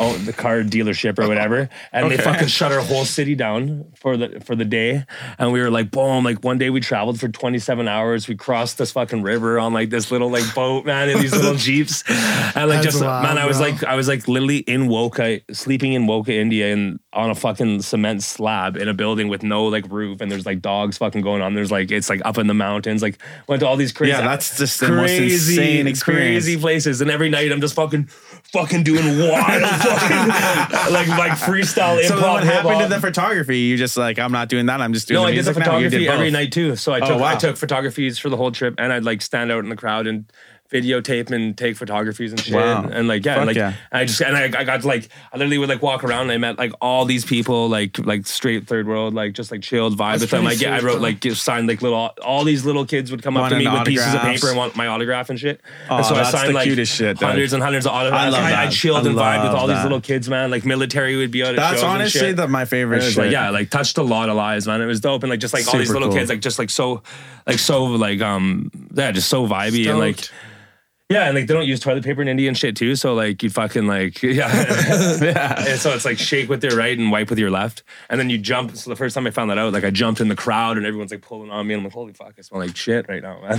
oh 0.00 0.12
the 0.18 0.32
car 0.32 0.62
dealership 0.62 1.18
or 1.18 1.26
whatever 1.26 1.68
and 1.92 2.10
they 2.10 2.18
fucking 2.18 2.48
shut 2.48 2.70
our 2.72 2.80
whole 2.80 3.04
city 3.04 3.34
down 3.34 3.84
for 3.96 4.16
the 4.16 4.40
for 4.40 4.54
the 4.54 4.64
day 4.64 5.04
and 5.38 5.52
we 5.52 5.60
were 5.60 5.70
like 5.70 5.90
boom 5.90 6.22
like 6.24 6.44
one 6.44 6.58
day 6.58 6.68
we 6.70 6.80
traveled 6.80 7.18
for 7.18 7.28
27 7.28 7.88
hours 7.88 8.28
we 8.28 8.34
crossed 8.36 8.78
this 8.78 8.92
fucking 8.92 9.22
river 9.22 9.58
on 9.58 9.72
like 9.72 9.90
this 9.90 10.10
little 10.10 10.30
like 10.30 10.44
boat 10.54 10.84
man 10.84 11.08
in 11.08 11.18
these 11.20 11.32
little 11.34 11.54
jeeps 11.68 12.04
and 12.08 12.68
like 12.68 12.82
That's 12.82 12.84
just 12.94 13.02
wild, 13.02 13.22
man 13.24 13.38
I 13.38 13.46
was 13.46 13.58
bro. 13.58 13.68
like 13.70 13.84
I 13.84 13.94
was 13.94 14.06
like 14.08 14.28
literally 14.28 14.58
in 14.58 14.88
Wokha 14.88 15.42
sleeping 15.54 15.94
in 15.94 16.06
Wokha 16.06 16.30
India 16.30 16.72
and 16.72 17.00
on 17.12 17.30
a 17.30 17.34
fucking 17.34 17.82
cement 17.82 18.22
slab 18.22 18.76
in 18.76 18.86
a 18.86 18.94
building 18.94 19.28
with 19.28 19.42
no 19.42 19.64
like 19.64 19.90
roof 19.90 20.20
and 20.20 20.30
there's 20.30 20.46
like 20.46 20.60
dogs 20.60 20.98
fucking 20.98 21.22
going 21.22 21.42
on 21.42 21.54
There's 21.54 21.72
like 21.72 21.90
it's 21.90 22.08
like 22.10 22.17
up 22.24 22.38
in 22.38 22.46
the 22.46 22.54
mountains 22.54 23.02
like 23.02 23.18
went 23.46 23.60
to 23.60 23.66
all 23.66 23.76
these 23.76 23.92
crazy 23.92 24.12
Yeah, 24.12 24.22
that's 24.22 24.56
just 24.58 24.80
the 24.80 24.88
most 24.90 25.10
insane 25.12 25.86
experience. 25.86 26.44
crazy 26.44 26.58
places. 26.60 27.00
And 27.00 27.10
every 27.10 27.28
night 27.28 27.50
I'm 27.52 27.60
just 27.60 27.74
fucking, 27.74 28.06
fucking 28.52 28.82
doing 28.84 29.18
wild, 29.18 29.62
fucking, 29.62 30.92
like 30.92 31.08
like 31.08 31.32
freestyle 31.32 32.02
So 32.04 32.16
improv. 32.16 32.32
what 32.34 32.44
happened 32.44 32.80
to 32.80 32.88
the 32.88 33.00
photography? 33.00 33.58
You 33.58 33.76
just 33.76 33.96
like 33.96 34.18
I'm 34.18 34.32
not 34.32 34.48
doing 34.48 34.66
that. 34.66 34.80
I'm 34.80 34.92
just 34.92 35.08
doing. 35.08 35.20
No, 35.22 35.26
I 35.28 35.32
did 35.32 35.44
the? 35.44 35.54
Photography 35.54 35.98
did 35.98 36.08
every 36.08 36.30
night 36.30 36.52
too. 36.52 36.76
So 36.76 36.92
I 36.92 37.00
Oh, 37.00 37.06
took 37.06 37.22
I 37.22 37.36
took 37.36 37.56
photographies 37.56 38.18
for 38.18 38.28
the 38.28 38.36
whole 38.36 38.50
trip, 38.52 38.74
and 38.78 38.92
I'd 38.92 39.04
like 39.04 39.22
stand 39.22 39.50
out 39.52 39.64
in 39.64 39.70
the 39.70 39.76
crowd 39.76 40.06
and 40.06 40.30
videotape 40.70 41.30
and 41.30 41.56
take 41.56 41.76
photographies 41.76 42.32
and 42.32 42.40
shit. 42.40 42.54
Wow. 42.54 42.84
And 42.84 43.08
like 43.08 43.24
yeah, 43.24 43.36
Fuck 43.36 43.46
like 43.46 43.56
yeah. 43.56 43.74
I 43.90 44.04
just 44.04 44.20
and 44.20 44.36
I, 44.36 44.44
I 44.44 44.64
got 44.64 44.82
to 44.82 44.86
like 44.86 45.08
I 45.32 45.36
literally 45.38 45.58
would 45.58 45.68
like 45.68 45.80
walk 45.80 46.04
around 46.04 46.22
and 46.22 46.32
I 46.32 46.36
met 46.36 46.58
like 46.58 46.72
all 46.80 47.06
these 47.06 47.24
people 47.24 47.68
like 47.68 47.98
like 47.98 48.26
straight 48.26 48.66
third 48.66 48.86
world 48.86 49.14
like 49.14 49.32
just 49.32 49.50
like 49.50 49.62
chilled 49.62 49.94
vibe 49.94 50.12
That's 50.12 50.22
with 50.22 50.30
them. 50.30 50.44
Like 50.44 50.60
yeah, 50.60 50.76
I 50.76 50.80
wrote 50.80 51.00
like 51.00 51.24
signed 51.24 51.68
like 51.68 51.80
little 51.80 52.10
all 52.22 52.44
these 52.44 52.64
little 52.64 52.84
kids 52.84 53.10
would 53.10 53.22
come 53.22 53.36
up 53.36 53.50
to 53.50 53.58
me 53.58 53.66
with 53.66 53.86
pieces 53.86 54.14
of 54.14 54.20
paper 54.20 54.48
and 54.48 54.56
want 54.56 54.76
my 54.76 54.88
autograph 54.88 55.30
and 55.30 55.38
shit. 55.38 55.60
Oh, 55.88 55.96
and 55.96 56.06
so 56.06 56.14
I 56.14 56.24
signed 56.24 56.54
like 56.54 56.68
shit, 56.86 57.18
hundreds 57.18 57.52
and 57.54 57.62
hundreds 57.62 57.86
of 57.86 57.92
autographs. 57.92 58.24
I 58.24 58.28
love 58.28 58.44
I, 58.44 58.50
that. 58.50 58.72
chilled 58.72 59.06
I 59.06 59.10
and 59.10 59.18
vibed 59.18 59.44
with 59.44 59.52
all 59.52 59.66
these 59.66 59.82
little 59.82 60.00
kids, 60.00 60.28
man. 60.28 60.50
Like 60.50 60.64
military 60.66 61.16
would 61.16 61.30
be 61.30 61.42
out 61.42 61.50
at 61.50 61.56
That's 61.56 61.82
honestly 61.82 62.32
the, 62.32 62.46
my 62.46 62.64
favorite 62.64 63.02
And 63.02 63.12
shit. 63.12 63.24
like 63.24 63.32
yeah, 63.32 63.50
like 63.50 63.70
touched 63.70 63.96
a 63.98 64.02
lot 64.02 64.28
of 64.28 64.36
lives, 64.36 64.66
man. 64.66 64.82
It 64.82 64.86
was 64.86 65.00
dope, 65.00 65.22
and 65.22 65.30
like 65.30 65.40
just 65.40 65.54
like 65.54 65.66
all 65.66 65.78
these 65.78 65.90
little 65.90 66.08
cool. 66.08 66.18
kids, 66.18 66.30
like 66.30 66.40
just 66.40 66.58
like 66.58 66.70
so, 66.70 67.02
like 67.46 67.58
so, 67.58 67.84
like 67.84 68.20
um, 68.20 68.70
yeah, 68.92 69.12
just 69.12 69.28
so 69.28 69.46
vibey 69.46 69.88
and 69.88 69.98
like. 69.98 70.28
Stoked. 71.10 71.20
Yeah, 71.22 71.26
and 71.28 71.34
like 71.34 71.46
they 71.46 71.54
don't 71.54 71.64
use 71.64 71.80
toilet 71.80 72.04
paper 72.04 72.20
in 72.20 72.28
India 72.28 72.48
and 72.48 72.56
shit 72.56 72.76
too. 72.76 72.94
So 72.94 73.14
like 73.14 73.42
you 73.42 73.48
fucking 73.48 73.86
like 73.86 74.22
yeah, 74.22 75.18
yeah. 75.22 75.64
And 75.68 75.80
so 75.80 75.94
it's 75.94 76.04
like 76.04 76.18
shake 76.18 76.50
with 76.50 76.62
your 76.62 76.76
right 76.76 76.98
and 76.98 77.10
wipe 77.10 77.30
with 77.30 77.38
your 77.38 77.50
left, 77.50 77.82
and 78.10 78.20
then 78.20 78.28
you 78.28 78.36
jump. 78.36 78.76
So 78.76 78.90
the 78.90 78.96
first 78.96 79.14
time 79.14 79.26
I 79.26 79.30
found 79.30 79.48
that 79.50 79.56
out, 79.56 79.72
like 79.72 79.84
I 79.84 79.90
jumped 79.90 80.20
in 80.20 80.28
the 80.28 80.36
crowd 80.36 80.76
and 80.76 80.84
everyone's 80.84 81.10
like 81.10 81.22
pulling 81.22 81.50
on 81.50 81.66
me, 81.66 81.72
and 81.72 81.80
I'm 81.80 81.84
like, 81.84 81.94
holy 81.94 82.12
fuck, 82.12 82.34
I 82.38 82.42
smell 82.42 82.60
like 82.60 82.76
shit 82.76 83.08
right 83.08 83.22
now, 83.22 83.40
man. 83.40 83.58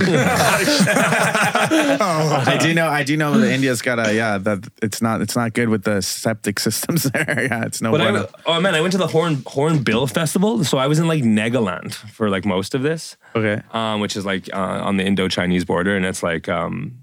I 2.00 2.56
do 2.60 2.72
know. 2.72 2.86
I 2.86 3.02
do 3.02 3.16
know 3.16 3.36
that 3.36 3.50
India's 3.50 3.82
got 3.82 3.98
a 3.98 4.14
yeah. 4.14 4.38
That 4.38 4.68
it's 4.80 5.02
not. 5.02 5.20
It's 5.20 5.34
not 5.34 5.52
good 5.52 5.70
with 5.70 5.82
the 5.82 6.02
septic 6.02 6.60
systems 6.60 7.02
there. 7.02 7.48
yeah, 7.50 7.64
it's 7.64 7.82
no. 7.82 7.90
But. 7.90 8.00
I, 8.00 8.26
oh 8.46 8.60
man, 8.60 8.76
I 8.76 8.80
went 8.80 8.92
to 8.92 8.98
the 8.98 9.08
Horn 9.08 9.42
Hornbill 9.44 10.06
Festival, 10.06 10.62
so 10.62 10.78
I 10.78 10.86
was 10.86 11.00
in 11.00 11.08
like 11.08 11.24
Nagaland 11.24 11.94
for 11.94 12.30
like 12.30 12.44
most 12.44 12.76
of 12.76 12.82
this. 12.82 13.16
okay. 13.34 13.60
um, 13.72 14.00
which 14.00 14.16
is 14.16 14.24
like 14.24 14.48
uh, 14.52 14.56
on 14.56 14.98
the 14.98 15.04
Indo-Chinese 15.04 15.64
border, 15.64 15.96
and 15.96 16.06
it's 16.06 16.22
like, 16.22 16.48
um, 16.48 16.99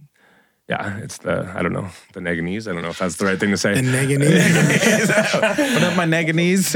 yeah, 0.70 0.98
it's 0.98 1.20
the 1.20 1.52
I 1.56 1.62
don't 1.62 1.72
know 1.74 1.88
the 2.14 2.20
Neganese. 2.20 2.68
I 2.70 2.74
don't 2.74 2.82
know 2.82 2.90
if 2.90 3.00
that's 3.00 3.16
the 3.16 3.26
right 3.26 3.40
thing 3.40 3.52
to 3.52 3.58
say. 3.58 3.74
The 3.76 3.82
negative. 3.82 4.30
What 5.74 5.84
up, 5.84 5.96
my 5.96 6.06
Neganese? 6.06 6.74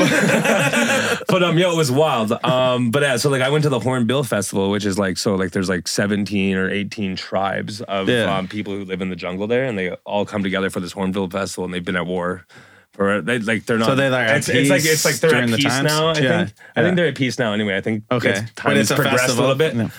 but 1.27 1.43
um, 1.43 1.58
yo, 1.58 1.71
it 1.71 1.75
was 1.77 1.91
wild. 1.91 2.32
Um, 2.43 2.91
but 2.91 3.01
yeah, 3.04 3.17
so 3.17 3.30
like 3.30 3.41
I 3.41 3.49
went 3.49 3.63
to 3.63 3.69
the 3.69 3.80
Hornbill 3.80 4.23
Festival, 4.23 4.69
which 4.71 4.86
is 4.86 4.97
like 4.97 5.17
so 5.17 5.36
like 5.36 5.51
there's 5.51 5.69
like 5.69 5.88
17 5.88 6.56
or 6.56 6.69
18 6.69 7.15
tribes 7.15 7.82
of 7.82 8.08
Yeah. 8.08 8.38
um, 8.38 8.47
people 8.47 8.73
who 8.75 8.86
live 8.86 9.01
in 9.01 9.10
the 9.10 9.15
jungle 9.15 9.47
there, 9.47 9.65
and 9.65 9.77
they 9.77 9.91
all 10.06 10.25
come 10.25 10.43
together 10.43 10.69
for 10.69 10.80
this 10.80 10.93
Hornbill 10.93 11.30
Festival, 11.30 11.65
and 11.65 11.73
they've 11.73 11.84
been 11.86 11.95
at 11.97 12.06
war. 12.06 12.45
For 12.93 13.21
they 13.21 13.39
like 13.39 13.65
they're 13.65 13.77
not. 13.77 13.86
So 13.88 13.95
they're, 13.95 14.10
like, 14.10 14.27
at 14.27 14.38
it's, 14.39 14.49
it's 14.49 14.69
like 14.69 14.84
it's 14.84 15.06
like 15.06 15.15
they're 15.15 15.34
at 15.36 15.49
the 15.49 15.56
peace 15.56 15.65
times? 15.65 15.84
now. 15.86 16.08
I 16.08 16.17
Yeah, 16.19 16.45
think 16.45 16.58
I 16.75 16.84
think 16.84 16.95
they're 16.97 17.08
at 17.08 17.15
peace 17.15 17.39
now. 17.39 17.54
Anyway, 17.54 17.75
I 17.77 17.80
think 17.82 18.04
Okay. 18.12 18.32
it's, 18.32 18.51
time 18.54 18.75
it's 18.75 18.89
has 18.89 18.91
a 18.91 18.95
progressed 18.95 19.23
festival? 19.27 19.45
a 19.45 19.47
little 19.47 19.58
bit. 19.58 19.75
No. 19.75 19.89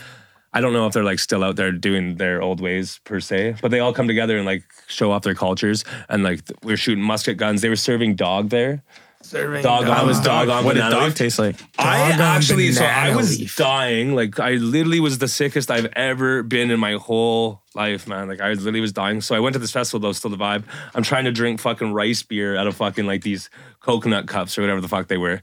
I 0.55 0.61
don't 0.61 0.73
know 0.75 0.87
if 0.87 0.93
they're 0.93 1.05
like 1.05 1.19
still 1.19 1.43
out 1.43 1.57
there 1.57 1.73
doing 1.73 2.17
their 2.17 2.43
old 2.43 2.61
ways 2.61 3.01
per 3.05 3.21
se, 3.21 3.57
but 3.63 3.71
they 3.71 3.81
all 3.81 3.93
come 3.95 4.07
together 4.07 4.37
and 4.37 4.45
like 4.47 4.65
show 4.87 5.11
off 5.11 5.23
their 5.23 5.35
cultures. 5.35 5.85
And 6.09 6.23
like 6.23 6.45
th- 6.45 6.59
we 6.63 6.73
were 6.73 6.77
shooting 6.77 7.03
musket 7.03 7.37
guns. 7.39 7.63
They 7.63 7.69
were 7.71 7.77
serving 7.77 8.17
dog 8.17 8.51
there. 8.51 8.83
Serving 9.25 9.63
Dog 9.63 9.85
on- 9.87 9.97
How 9.97 10.05
was 10.05 10.19
dog 10.21 10.49
dog? 10.49 10.59
on 10.59 10.65
What 10.65 10.73
did 10.75 10.81
banana 10.81 10.97
dog 10.97 11.05
leaf? 11.05 11.15
taste 11.15 11.39
like? 11.39 11.55
I 11.79 12.11
Dog 12.11 12.21
on 12.21 12.27
actually, 12.37 12.73
so 12.73 12.85
I 12.85 13.15
was 13.15 13.39
leaf. 13.39 13.57
dying. 13.57 14.15
Like 14.17 14.41
I 14.41 14.55
literally 14.55 14.99
was 14.99 15.19
the 15.19 15.29
sickest 15.29 15.71
I've 15.71 15.87
ever 15.95 16.43
been 16.43 16.73
in 16.73 16.81
my 16.81 16.95
whole 16.95 17.63
life, 17.77 18.09
man. 18.09 18.27
Like 18.27 18.41
I 18.41 18.53
literally 18.55 18.81
was 18.81 18.93
dying. 18.93 19.21
So 19.21 19.37
I 19.37 19.39
went 19.39 19.53
to 19.55 19.61
this 19.61 19.71
festival 19.71 20.01
though, 20.01 20.13
still 20.13 20.31
the 20.33 20.37
vibe. 20.37 20.65
I'm 20.95 21.05
trying 21.05 21.25
to 21.27 21.33
drink 21.33 21.61
fucking 21.61 21.93
rice 21.93 22.23
beer 22.25 22.57
out 22.57 22.67
of 22.67 22.75
fucking 22.77 23.07
like 23.07 23.23
these 23.23 23.49
coconut 23.81 24.27
cups 24.27 24.59
or 24.59 24.63
whatever 24.63 24.81
the 24.81 24.89
fuck 24.89 25.07
they 25.07 25.19
were. 25.19 25.41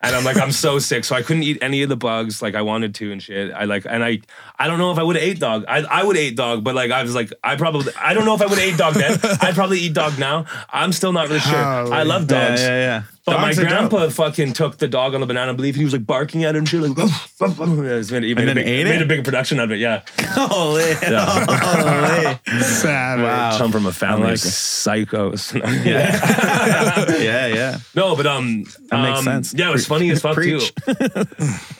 And 0.00 0.14
I'm 0.14 0.22
like, 0.24 0.36
I'm 0.36 0.52
so 0.52 0.78
sick. 0.78 1.04
So 1.04 1.16
I 1.16 1.22
couldn't 1.22 1.42
eat 1.42 1.58
any 1.60 1.82
of 1.82 1.88
the 1.88 1.96
bugs 1.96 2.40
like 2.40 2.54
I 2.54 2.62
wanted 2.62 2.94
to 2.96 3.10
and 3.10 3.20
shit. 3.20 3.52
I 3.52 3.64
like, 3.64 3.84
and 3.84 4.04
I, 4.04 4.20
I 4.56 4.68
don't 4.68 4.78
know 4.78 4.92
if 4.92 4.98
I 4.98 5.02
would 5.02 5.16
have 5.16 5.24
ate 5.24 5.40
dog. 5.40 5.64
I, 5.66 5.78
I 5.78 6.04
would 6.04 6.16
ate 6.16 6.36
dog, 6.36 6.62
but 6.62 6.76
like 6.76 6.92
I 6.92 7.02
was 7.02 7.16
like, 7.16 7.32
I 7.42 7.56
probably, 7.56 7.92
I 7.98 8.14
don't 8.14 8.24
know 8.24 8.34
if 8.34 8.40
I 8.40 8.46
would 8.46 8.58
have 8.58 8.68
ate 8.68 8.76
dog 8.78 8.94
then. 8.94 9.18
I'd 9.40 9.54
probably 9.56 9.80
eat 9.80 9.94
dog 9.94 10.16
now. 10.18 10.46
I'm 10.70 10.92
still 10.92 11.12
not 11.12 11.26
really 11.26 11.40
sure. 11.40 11.52
Holy- 11.62 11.90
I 11.92 12.04
love 12.04 12.30
Yeah, 12.30 12.48
dogs. 12.48 12.60
yeah, 12.60 12.68
yeah. 12.68 13.02
But 13.30 13.36
Dogs 13.36 13.56
my 13.56 13.62
are 13.62 13.68
dope. 13.68 13.90
grandpa 13.90 14.08
fucking 14.10 14.52
took 14.54 14.78
the 14.78 14.88
dog 14.88 15.14
on 15.14 15.20
the 15.20 15.26
banana 15.26 15.52
leaf 15.52 15.74
and 15.74 15.80
he 15.80 15.84
was 15.84 15.92
like 15.92 16.06
barking 16.06 16.44
at 16.44 16.54
it 16.54 16.58
and 16.58 16.68
shit 16.68 16.80
like 16.80 16.96
"Ruff, 16.96 17.34
ruff, 17.40 17.58
ruff." 17.58 17.68
Yeah, 17.68 17.82
it's 17.94 18.10
made, 18.10 18.22
he 18.24 18.34
made, 18.34 18.48
then 18.48 18.58
a 18.58 18.62
big, 18.62 18.66
ate 18.68 18.84
made 18.84 19.02
a 19.02 19.06
big 19.06 19.24
production 19.24 19.58
out 19.60 19.64
of 19.64 19.72
it. 19.72 19.78
Yeah, 19.78 20.02
Holy, 20.20 20.82
yeah. 21.02 22.38
holy. 22.46 22.60
Savage. 22.62 23.24
Wow. 23.24 23.58
Come 23.58 23.72
from 23.72 23.86
a 23.86 23.92
family 23.92 24.22
of 24.24 24.28
like 24.30 24.34
it. 24.34 24.48
psychos. 24.48 25.54
yeah, 25.84 27.18
yeah. 27.22 27.46
Yeah. 27.46 27.78
no, 27.94 28.14
but 28.16 28.26
um, 28.26 28.64
That 28.90 29.02
makes 29.02 29.18
um, 29.20 29.24
sense. 29.24 29.54
Yeah, 29.54 29.68
it 29.68 29.72
was 29.72 29.86
funny 29.86 30.10
as 30.10 30.20
fuck 30.22 30.34
Preach. 30.34 30.74
too. 30.74 30.94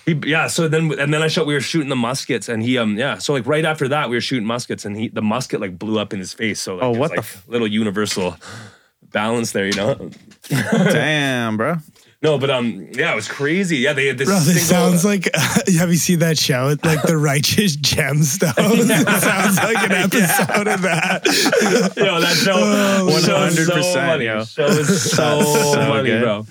He- 0.07 0.29
yeah, 0.31 0.47
so 0.49 0.69
then 0.69 0.99
and 0.99 1.13
then 1.13 1.23
I 1.23 1.29
shot. 1.29 1.47
We 1.47 1.55
were 1.55 1.61
shooting 1.61 1.89
the 1.89 1.97
muskets, 1.97 2.49
and 2.49 2.63
he 2.63 2.79
um 2.79 2.97
yeah. 2.99 3.19
So 3.19 3.33
like 3.33 3.47
right 3.47 3.65
after 3.65 3.89
that, 3.89 4.09
we 4.11 4.17
were 4.17 4.21
shooting 4.21 4.47
muskets, 4.47 4.85
and 4.85 4.97
he 4.97 5.09
the 5.09 5.23
musket 5.23 5.61
like 5.61 5.79
blew 5.79 5.99
up 5.99 6.13
in 6.13 6.19
his 6.19 6.33
face. 6.33 6.61
So 6.61 6.75
like, 6.77 6.85
Oh, 6.85 6.91
it's, 6.91 6.99
what 6.99 7.09
the 7.11 7.17
like, 7.17 7.25
f- 7.25 7.45
little 7.49 7.67
universal 7.67 8.37
balance 9.13 9.53
there, 9.53 9.67
you 9.67 9.73
know. 9.75 10.11
Damn, 10.93 11.57
bro. 11.57 11.77
No, 12.21 12.37
but 12.37 12.51
um, 12.51 12.89
yeah, 12.95 13.13
it 13.13 13.15
was 13.15 13.29
crazy. 13.29 13.77
Yeah, 13.77 13.93
they 13.93 14.07
had 14.09 14.19
this. 14.19 14.27
Bro, 14.29 14.41
this 14.41 14.67
single- 14.67 14.91
sounds 14.91 15.05
like 15.05 15.29
have 15.37 15.89
you 15.91 15.97
seen 15.97 16.19
that 16.19 16.37
show? 16.37 16.69
It's 16.69 16.85
like 16.85 17.01
the 17.03 17.17
righteous 17.17 17.77
gemstones. 17.77 18.55
it 18.57 19.23
sounds 19.23 19.57
like 19.59 19.77
an 19.85 19.93
episode 19.93 20.67
of 20.67 20.83
that. 20.83 21.25
Yo, 21.97 22.21
that 22.21 22.37
show, 22.37 22.55
Oh, 22.57 23.09
show 23.21 23.45
is 23.45 23.67
so 23.67 23.73
100%, 23.73 24.25
yo. 24.25 24.45
Show 24.45 24.67
is 24.67 25.11
so, 25.13 25.43
so 25.43 25.73
funny, 25.75 26.09
good. 26.11 26.23
bro. 26.23 26.45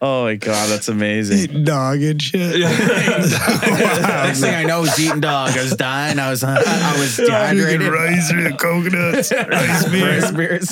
Oh 0.00 0.24
my 0.24 0.34
god, 0.36 0.68
that's 0.68 0.88
amazing. 0.88 1.38
Eating 1.38 1.64
dog 1.64 2.02
and 2.02 2.20
shit. 2.20 2.60
Next 2.60 4.40
thing 4.40 4.54
I 4.54 4.64
know, 4.64 4.76
I 4.76 4.80
was 4.80 5.00
eating 5.00 5.20
dog. 5.20 5.56
I 5.56 5.62
was 5.62 5.74
dying. 5.74 6.18
I 6.18 6.28
was 6.30 6.44
I 6.44 6.96
was 6.98 7.16
dehydrated. 7.16 7.88
rice 7.90 8.30
and 8.30 8.58
coconuts, 8.58 9.32
rice 9.32 9.88
beer. 9.88 10.20
Rice 10.20 10.30
beers. 10.32 10.68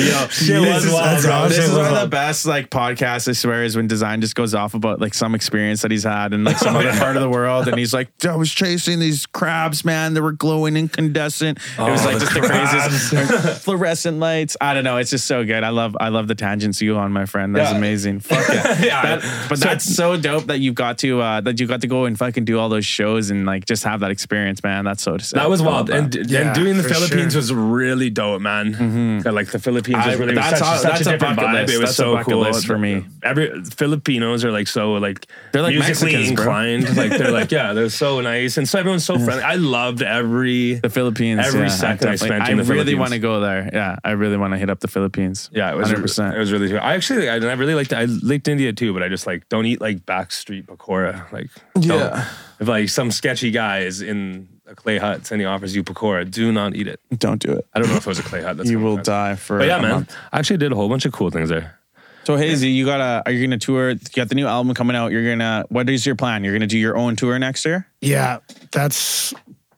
Yo, 0.00 0.28
Shit 0.28 0.62
this 0.62 0.74
was 0.74 0.84
is, 0.86 0.92
wild, 0.92 1.22
bro. 1.22 1.48
This 1.48 1.58
is 1.58 1.74
one 1.76 1.86
of 1.94 2.00
the 2.00 2.08
best 2.08 2.46
like 2.46 2.70
podcasts. 2.70 3.28
I 3.28 3.32
swear 3.32 3.64
is 3.64 3.76
when 3.76 3.86
design 3.86 4.20
just 4.20 4.34
goes 4.34 4.54
off 4.54 4.74
about 4.74 5.00
like 5.00 5.14
some 5.14 5.34
experience 5.34 5.82
that 5.82 5.90
he's 5.90 6.04
had 6.04 6.32
in 6.32 6.44
like 6.44 6.58
some 6.58 6.74
other 6.80 6.92
part 6.92 7.16
of 7.16 7.22
the 7.22 7.28
world, 7.30 7.68
and 7.68 7.78
he's 7.78 7.92
like, 7.94 8.08
"I 8.26 8.34
was 8.36 8.52
chasing 8.52 8.98
these 8.98 9.26
crabs, 9.26 9.84
man. 9.84 10.14
They 10.14 10.20
were 10.20 10.32
glowing 10.32 10.76
incandescent. 10.76 11.58
it 11.58 11.78
was 11.80 12.02
Oh, 12.02 12.06
like 12.06 12.14
the 12.18 12.26
just 12.26 12.34
the 12.34 12.40
craziest 12.40 13.62
fluorescent 13.64 14.18
lights. 14.18 14.56
I 14.60 14.74
don't 14.74 14.84
know. 14.84 14.96
It's 14.96 15.10
just 15.10 15.26
so 15.26 15.44
good. 15.44 15.62
I 15.64 15.70
love 15.70 15.96
I 16.00 16.08
love 16.08 16.28
the 16.28 16.34
tangents 16.34 16.80
you 16.82 16.96
on, 16.96 17.12
my 17.12 17.26
friend. 17.26 17.54
That's 17.54 17.70
Yeah. 17.70 17.76
amazing. 17.78 18.20
Fuck 18.20 18.48
yeah. 18.48 18.82
Yeah. 18.82 19.02
That- 19.16 19.46
but 19.48 19.60
that's 19.60 19.84
so 19.94 20.16
dope 20.16 20.46
that 20.46 20.58
you 20.60 20.72
got 20.72 20.98
to 20.98 21.20
uh 21.20 21.40
that 21.42 21.60
you 21.60 21.66
got 21.66 21.80
to 21.82 21.86
go 21.86 22.04
and 22.06 22.18
fucking 22.18 22.44
do 22.44 22.58
all 22.58 22.68
those 22.68 22.86
shows 22.86 23.30
and 23.30 23.46
like 23.46 23.64
just 23.66 23.84
have 23.84 24.00
that 24.00 24.10
experience, 24.10 24.62
man. 24.62 24.84
That's 24.84 25.02
so 25.02 25.16
That 25.34 25.48
was 25.50 25.62
wild, 25.62 25.90
and, 25.90 26.14
and 26.14 26.54
doing 26.54 26.76
the 26.76 26.82
Philippines 26.82 27.32
sure. 27.32 27.38
was 27.40 27.52
really 27.52 28.10
dope, 28.10 28.40
man. 28.40 29.22
Like 29.22 29.48
the 29.52 29.58
Philippines 29.58 29.83
I- 29.92 30.08
was 30.08 30.18
really 30.18 30.34
that's 30.34 30.58
such, 30.60 30.82
that's 30.82 31.00
a 31.00 31.04
different 31.12 31.36
bucket. 31.36 31.68
It 31.70 31.78
was 31.78 31.80
That's 31.80 31.96
so 31.96 32.22
cool 32.22 32.40
list 32.40 32.66
for 32.66 32.78
me. 32.78 33.04
Every 33.22 33.62
Filipinos 33.64 34.44
are 34.44 34.52
like 34.52 34.68
so 34.68 34.92
like 34.94 35.26
They're 35.52 35.62
like 35.62 35.74
musically 35.74 36.12
Mexicans, 36.12 36.36
bro. 36.36 36.42
inclined. 36.44 36.96
like 36.96 37.10
they're 37.10 37.30
like 37.32 37.50
yeah, 37.50 37.72
they're 37.72 37.88
so 37.90 38.20
nice, 38.20 38.56
and 38.56 38.68
so 38.68 38.78
everyone's 38.78 39.04
so 39.04 39.18
friendly. 39.18 39.42
I 39.42 39.56
loved 39.56 40.02
every 40.02 40.74
the 40.74 40.88
Philippines. 40.88 41.40
Every 41.44 41.62
yeah, 41.62 41.68
second 41.68 42.08
I 42.08 42.12
definitely- 42.12 42.28
spent 42.28 42.42
I 42.44 42.50
in 42.52 42.58
the 42.58 42.64
really 42.64 42.94
want 42.94 43.12
to 43.12 43.18
go 43.18 43.40
there. 43.40 43.68
Yeah, 43.72 43.96
I 44.04 44.12
really 44.12 44.36
want 44.36 44.52
to 44.54 44.58
hit 44.58 44.70
up 44.70 44.80
the 44.80 44.88
Philippines. 44.88 45.50
Yeah, 45.52 45.72
it 45.72 45.76
was 45.76 45.88
100%. 45.90 46.34
It 46.34 46.38
was 46.38 46.52
really 46.52 46.68
good. 46.68 46.78
I 46.80 46.94
actually, 46.94 47.28
I, 47.28 47.34
I 47.34 47.52
really 47.54 47.74
liked. 47.74 47.92
I 47.92 48.04
liked 48.22 48.46
India 48.48 48.72
too, 48.72 48.92
but 48.92 49.02
I 49.02 49.08
just 49.08 49.26
like 49.26 49.48
don't 49.48 49.66
eat 49.66 49.80
like 49.80 50.06
backstreet 50.06 50.66
pakora. 50.66 51.30
Like. 51.32 51.50
Yeah. 51.78 52.28
if 52.60 52.68
like 52.68 52.88
some 52.88 53.10
sketchy 53.10 53.50
guy 53.50 53.80
is 53.80 54.00
in 54.00 54.48
a 54.66 54.74
clay 54.74 54.98
hut 54.98 55.30
and 55.30 55.40
he 55.40 55.46
offers 55.46 55.74
you 55.76 55.84
pakora, 55.84 56.28
do 56.30 56.50
not 56.52 56.74
eat 56.74 56.86
it. 56.88 57.00
Don't 57.18 57.40
do 57.40 57.52
it. 57.52 57.66
I 57.74 57.78
don't 57.80 57.88
know 57.88 57.96
if 57.96 58.02
it 58.06 58.06
was 58.06 58.18
a 58.18 58.22
clay 58.22 58.42
hut. 58.42 58.56
That's 58.56 58.70
You 58.70 58.78
will 58.80 58.94
it 58.94 58.98
was. 58.98 59.06
die 59.06 59.36
for. 59.36 59.58
But 59.58 59.68
yeah, 59.68 59.78
a 59.78 59.82
man, 59.82 59.90
month. 59.92 60.16
I 60.32 60.38
actually 60.38 60.56
did 60.58 60.72
a 60.72 60.74
whole 60.74 60.88
bunch 60.88 61.04
of 61.04 61.12
cool 61.12 61.30
things 61.30 61.48
there. 61.50 61.78
So 62.24 62.36
Hazy, 62.36 62.70
you 62.70 62.86
gotta. 62.86 63.22
Are 63.26 63.32
you 63.32 63.46
gonna 63.46 63.58
tour? 63.58 63.90
You 63.90 63.98
got 64.14 64.30
the 64.30 64.34
new 64.34 64.46
album 64.46 64.72
coming 64.74 64.96
out. 64.96 65.12
You're 65.12 65.28
gonna. 65.30 65.64
What 65.68 65.90
is 65.90 66.06
your 66.06 66.14
plan? 66.14 66.42
You're 66.42 66.54
gonna 66.54 66.66
do 66.66 66.78
your 66.78 66.96
own 66.96 67.16
tour 67.16 67.38
next 67.38 67.66
year. 67.66 67.86
Yeah, 68.00 68.38
that's 68.72 69.34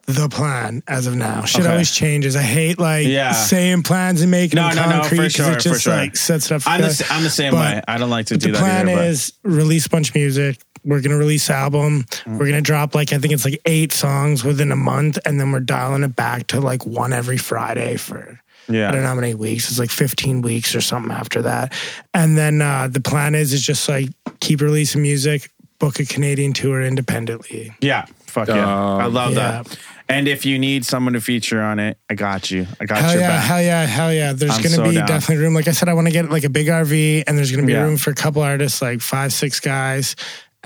the 0.06 0.28
plan 0.28 0.84
as 0.86 1.08
of 1.08 1.16
now. 1.16 1.44
Shit 1.44 1.62
Okay. 1.62 1.70
always 1.72 1.90
changes. 1.92 2.36
I 2.36 2.42
hate 2.42 2.78
like 2.78 3.08
Yeah. 3.08 3.32
saying 3.32 3.82
plans 3.82 4.20
and 4.22 4.30
making 4.30 4.58
No, 4.58 4.68
them 4.68 4.76
no, 4.76 4.82
no, 4.98 5.00
concrete 5.00 5.16
for 5.16 5.22
'cause 5.24 5.32
sure, 5.32 5.52
it 5.54 5.60
just 5.60 5.82
sure. 5.82 5.96
like 5.96 6.14
sets 6.14 6.46
it 6.46 6.52
up. 6.52 6.62
For 6.62 6.68
I'm 6.68 6.80
the, 6.82 6.86
failure. 6.90 7.02
s- 7.04 7.10
I'm 7.10 7.22
the 7.24 7.30
same 7.30 7.50
But- 7.50 7.74
way. 7.74 7.82
I 7.88 7.98
don't 7.98 8.10
like 8.10 8.26
to 8.26 8.34
But 8.34 8.40
do 8.42 8.46
the 8.46 8.52
that 8.52 8.58
plan 8.60 8.88
either. 8.88 8.98
but- 8.98 9.06
is 9.06 9.32
release 9.42 9.86
a 9.86 9.90
bunch 9.90 10.10
of 10.10 10.14
music. 10.14 10.60
We're 10.86 11.00
gonna 11.02 11.18
release 11.18 11.50
album. 11.50 12.04
Mm. 12.24 12.38
We're 12.38 12.46
gonna 12.46 12.62
drop 12.62 12.94
like 12.94 13.12
I 13.12 13.18
think 13.18 13.34
it's 13.34 13.44
like 13.44 13.60
eight 13.66 13.92
songs 13.92 14.44
within 14.44 14.72
a 14.72 14.76
month, 14.76 15.18
and 15.26 15.38
then 15.38 15.52
we're 15.52 15.60
dialing 15.60 16.04
it 16.04 16.16
back 16.16 16.46
to 16.48 16.60
like 16.60 16.86
one 16.86 17.12
every 17.12 17.36
Friday 17.38 17.96
for 17.96 18.40
yeah. 18.68 18.88
I 18.88 18.92
don't 18.92 19.02
know 19.02 19.08
how 19.08 19.14
many 19.14 19.34
weeks. 19.34 19.68
It's 19.70 19.78
like 19.78 19.90
15 19.90 20.42
weeks 20.42 20.74
or 20.74 20.80
something 20.80 21.12
after 21.12 21.42
that. 21.42 21.72
And 22.14 22.36
then 22.36 22.60
uh, 22.60 22.88
the 22.88 23.00
plan 23.00 23.34
is 23.36 23.52
is 23.52 23.62
just 23.62 23.88
like 23.88 24.08
keep 24.40 24.60
releasing 24.60 25.02
music, 25.02 25.50
book 25.78 26.00
a 26.00 26.04
Canadian 26.04 26.52
tour 26.52 26.82
independently. 26.82 27.72
Yeah. 27.80 28.06
Fuck 28.26 28.48
yeah. 28.48 28.64
Um, 28.64 29.00
I 29.00 29.06
love 29.06 29.34
yeah. 29.34 29.62
that. 29.62 29.78
And 30.08 30.28
if 30.28 30.44
you 30.46 30.58
need 30.58 30.84
someone 30.84 31.14
to 31.14 31.20
feature 31.20 31.60
on 31.60 31.78
it, 31.80 31.98
I 32.08 32.14
got 32.14 32.50
you. 32.50 32.66
I 32.80 32.84
got 32.84 32.98
Hell 32.98 33.12
your 33.12 33.20
yeah, 33.22 33.28
back. 33.28 33.44
hell 33.44 33.62
yeah, 33.62 33.86
hell 33.86 34.12
yeah. 34.12 34.32
There's 34.34 34.52
I'm 34.52 34.62
gonna 34.62 34.74
so 34.76 34.84
be 34.84 34.94
down. 34.94 35.06
definitely 35.08 35.42
room. 35.44 35.54
Like 35.54 35.66
I 35.66 35.72
said, 35.72 35.88
I 35.88 35.94
want 35.94 36.06
to 36.06 36.12
get 36.12 36.30
like 36.30 36.44
a 36.44 36.48
big 36.48 36.68
RV, 36.68 37.24
and 37.26 37.36
there's 37.36 37.50
gonna 37.50 37.66
be 37.66 37.72
Yeah. 37.72 37.82
room 37.82 37.96
for 37.96 38.10
a 38.10 38.14
couple 38.14 38.42
artists, 38.42 38.80
like 38.80 39.00
five, 39.00 39.32
six 39.32 39.58
guys, 39.58 40.14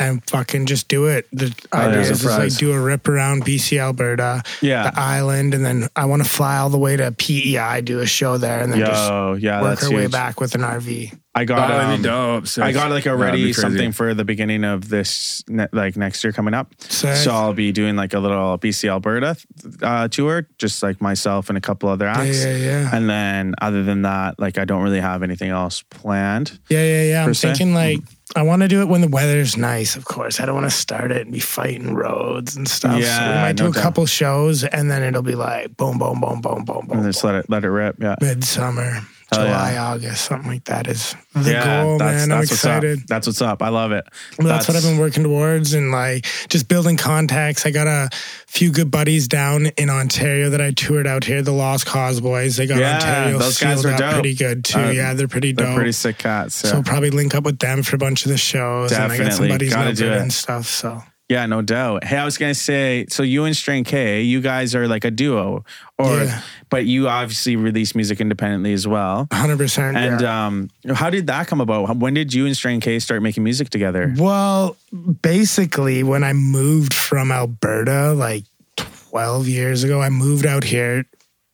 and 0.00 0.26
fucking 0.28 0.64
just 0.64 0.88
do 0.88 1.06
it. 1.06 1.28
The 1.30 1.54
idea 1.74 1.96
yeah. 1.96 2.00
is 2.00 2.22
just 2.22 2.24
like 2.24 2.56
do 2.56 2.72
a 2.72 2.80
rip 2.80 3.06
around 3.06 3.44
BC, 3.44 3.78
Alberta, 3.78 4.42
Yeah. 4.62 4.90
the 4.90 4.98
island, 4.98 5.52
and 5.52 5.64
then 5.64 5.88
I 5.94 6.06
want 6.06 6.24
to 6.24 6.28
fly 6.28 6.56
all 6.56 6.70
the 6.70 6.78
way 6.78 6.96
to 6.96 7.12
PEI, 7.12 7.82
do 7.82 8.00
a 8.00 8.06
show 8.06 8.38
there, 8.38 8.60
and 8.60 8.72
then 8.72 8.80
just 8.80 9.42
yeah, 9.42 9.60
work 9.60 9.78
that's 9.78 9.90
our 9.90 9.94
way 9.94 10.06
back 10.06 10.40
with 10.40 10.54
an 10.54 10.62
RV. 10.62 11.12
I 11.32 11.44
got. 11.44 11.68
That 11.68 11.94
um, 11.94 12.02
dope. 12.02 12.48
Sick. 12.48 12.64
I 12.64 12.72
got 12.72 12.90
like 12.90 13.04
That'd 13.04 13.20
already 13.20 13.52
something 13.52 13.92
for 13.92 14.14
the 14.14 14.24
beginning 14.24 14.64
of 14.64 14.88
this 14.88 15.44
ne- 15.48 15.68
like 15.72 15.96
next 15.96 16.24
year 16.24 16.32
coming 16.32 16.54
up. 16.54 16.74
Sick. 16.80 17.16
So 17.16 17.30
I'll 17.30 17.54
be 17.54 17.70
doing 17.70 17.94
like 17.94 18.14
a 18.14 18.18
little 18.18 18.58
BC 18.58 18.88
Alberta 18.88 19.36
uh, 19.82 20.08
tour, 20.08 20.48
just 20.58 20.82
like 20.82 21.00
myself 21.00 21.48
and 21.48 21.56
a 21.56 21.60
couple 21.60 21.88
other 21.88 22.08
acts. 22.08 22.44
yeah, 22.44 22.56
yeah. 22.56 22.90
And 22.92 23.08
then 23.08 23.54
other 23.60 23.84
than 23.84 24.02
that, 24.02 24.40
like 24.40 24.58
I 24.58 24.64
don't 24.64 24.82
really 24.82 25.00
have 25.00 25.22
anything 25.22 25.50
else 25.50 25.82
planned. 25.82 26.58
Yeah, 26.68 26.84
yeah, 26.84 27.02
yeah. 27.04 27.24
I'm 27.24 27.34
se? 27.34 27.48
thinking 27.48 27.74
like 27.74 28.00
I 28.36 28.42
want 28.42 28.62
to 28.62 28.68
do 28.68 28.80
it 28.80 28.88
when 28.88 29.00
the 29.00 29.08
weather's 29.08 29.56
nice. 29.56 29.96
Of 29.96 30.04
course, 30.04 30.40
I 30.40 30.46
don't 30.46 30.54
want 30.54 30.70
to 30.70 30.76
start 30.76 31.10
it 31.10 31.22
and 31.22 31.32
be 31.32 31.40
fighting 31.40 31.94
roads 31.94 32.54
and 32.56 32.68
stuff. 32.68 32.92
so 32.92 32.98
we 32.98 33.34
might 33.34 33.56
do 33.56 33.64
no 33.64 33.70
a 33.70 33.72
doubt. 33.72 33.82
couple 33.82 34.06
shows, 34.06 34.62
and 34.64 34.90
then 34.90 35.02
it'll 35.02 35.22
be 35.22 35.34
like 35.34 35.76
boom, 35.76 35.98
boom, 35.98 36.20
boom, 36.20 36.40
boom, 36.40 36.64
boom, 36.64 36.86
boom. 36.86 36.98
And 36.98 37.02
just 37.04 37.24
let 37.24 37.34
it 37.34 37.50
let 37.50 37.64
it 37.64 37.70
rip. 37.70 37.96
Yeah. 38.00 38.14
Midsummer, 38.20 39.00
July, 39.32 39.72
yeah. 39.72 39.90
August, 39.92 40.24
something 40.24 40.48
like 40.50 40.64
that 40.64 40.86
is 40.88 41.14
the 41.34 41.52
yeah, 41.52 41.82
goal, 41.84 41.98
that's, 41.98 42.26
man. 42.26 42.36
I'm 42.36 42.42
excited. 42.42 42.98
What's. 42.98 43.08
That's 43.08 43.26
what's 43.28 43.42
up. 43.42 43.62
I 43.62 43.68
love 43.68 43.92
it. 43.92 44.04
Well, 44.38 44.48
that's, 44.48 44.66
what 44.68 44.76
I've 44.76 44.82
been 44.82 44.98
working 44.98 45.22
towards 45.22 45.72
and 45.72 45.92
like 45.92 46.26
just 46.48 46.68
building 46.68 46.96
contacts. 46.96 47.64
I 47.64 47.70
got 47.70 47.86
a 47.86 48.10
few 48.46 48.72
good 48.72 48.90
buddies 48.90 49.28
down 49.28 49.66
in 49.76 49.88
Ontario 49.90 50.50
that 50.50 50.60
I 50.60 50.72
toured 50.72 51.06
out 51.06 51.24
here, 51.24 51.42
the 51.42 51.52
Lost 51.52 51.86
Cause 51.86 52.20
Boys. 52.20 52.56
They 52.56 52.66
got 52.66 52.78
Yeah, 52.78 52.94
Ontario 52.96 53.38
those 53.38 53.58
guys 53.58 53.84
are 53.84 53.96
dope. 53.96 54.14
pretty 54.14 54.34
good 54.34 54.64
too. 54.64 54.78
Uh, 54.80 54.90
yeah, 54.90 55.14
they're 55.14 55.28
pretty 55.28 55.52
dope. 55.52 55.66
They're 55.66 55.74
pretty 55.76 55.92
sick 55.92 56.18
cats. 56.18 56.56
So 56.56 56.76
Yeah. 56.76 56.82
probably 56.84 57.10
link 57.10 57.34
up 57.34 57.44
with 57.44 57.58
them 57.58 57.82
for 57.82 57.96
a 57.96 57.98
bunch 57.98 58.24
of 58.24 58.30
the 58.32 58.38
shows. 58.38 58.92
And 58.92 59.04
I 59.04 59.16
got 59.16 59.32
some 59.32 59.46
Definitely. 59.46 59.48
buddies 59.48 59.74
Gotta 59.74 60.20
and 60.20 60.32
stuff. 60.32 60.66
So 60.66 61.02
yeah, 61.30 61.46
no 61.46 61.62
doubt. 61.62 62.04
Hey, 62.04 62.16
I 62.18 62.24
was 62.26 62.36
gonna 62.36 62.54
say, 62.54 63.06
so 63.08 63.22
you 63.22 63.44
and 63.44 63.56
Strain 63.56 63.84
K, 63.84 64.20
you 64.22 64.40
guys 64.42 64.74
are 64.74 64.86
like 64.88 65.04
a 65.06 65.10
duo, 65.10 65.64
or 65.98 66.24
Yeah. 66.24 66.42
but 66.68 66.84
you 66.86 67.08
obviously 67.08 67.56
release 67.56 67.94
music 67.94 68.20
independently 68.20 68.72
as 68.74 68.86
well. 68.86 69.26
100%. 69.30 69.96
And 69.96 70.20
yeah. 70.20 70.46
um, 70.46 70.68
how 70.92 71.08
did 71.08 71.28
that 71.28 71.46
come 71.46 71.60
about? 71.60 71.96
When 71.96 72.12
did 72.14 72.34
you 72.34 72.44
and 72.46 72.56
Strain 72.56 72.80
K 72.80 72.98
start 72.98 73.22
making 73.22 73.44
music 73.44 73.70
together? 73.70 74.12
well, 74.18 74.76
basically, 75.22 76.02
when 76.02 76.24
I 76.24 76.32
moved 76.32 76.92
from 76.94 77.30
Alberta 77.32 78.12
like 78.12 78.44
12 78.76 79.48
years 79.48 79.84
ago, 79.84 80.00
I 80.02 80.10
moved 80.10 80.46
out 80.46 80.64
here 80.64 81.04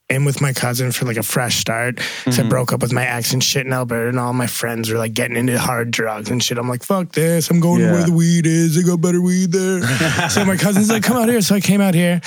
in 0.08 0.24
with 0.24 0.40
my 0.40 0.52
cousin 0.52 0.92
for 0.92 1.04
like 1.04 1.16
a 1.16 1.22
fresh 1.22 1.56
start. 1.56 1.98
So 1.98 2.30
Mm-hmm. 2.30 2.46
I 2.46 2.48
broke 2.48 2.72
up 2.72 2.80
with 2.80 2.92
my 2.92 3.04
ex 3.06 3.32
and 3.32 3.42
shit 3.42 3.66
in 3.66 3.72
Alberta, 3.72 4.08
and 4.08 4.18
all 4.20 4.32
my 4.32 4.46
friends 4.46 4.88
were 4.90 4.98
like 4.98 5.14
getting 5.14 5.36
into 5.36 5.58
hard 5.58 5.90
drugs 5.90 6.30
and 6.30 6.42
shit. 6.42 6.58
I'm 6.58 6.68
like, 6.68 6.84
fuck 6.84 7.12
this. 7.12 7.50
I'm 7.50 7.58
going 7.60 7.80
Yeah. 7.80 7.88
to 7.88 7.92
where 7.94 8.04
the 8.04 8.12
weed 8.12 8.46
is. 8.46 8.76
They 8.76 8.82
got 8.82 9.00
better 9.00 9.20
weed 9.20 9.50
there. 9.52 9.82
so 10.30 10.44
my 10.44 10.56
cousin's 10.56 10.90
like, 10.90 11.02
come 11.02 11.16
out 11.16 11.28
here. 11.28 11.40
So 11.40 11.54
I 11.56 11.60
came 11.60 11.80
out 11.80 11.94
here. 11.94 12.20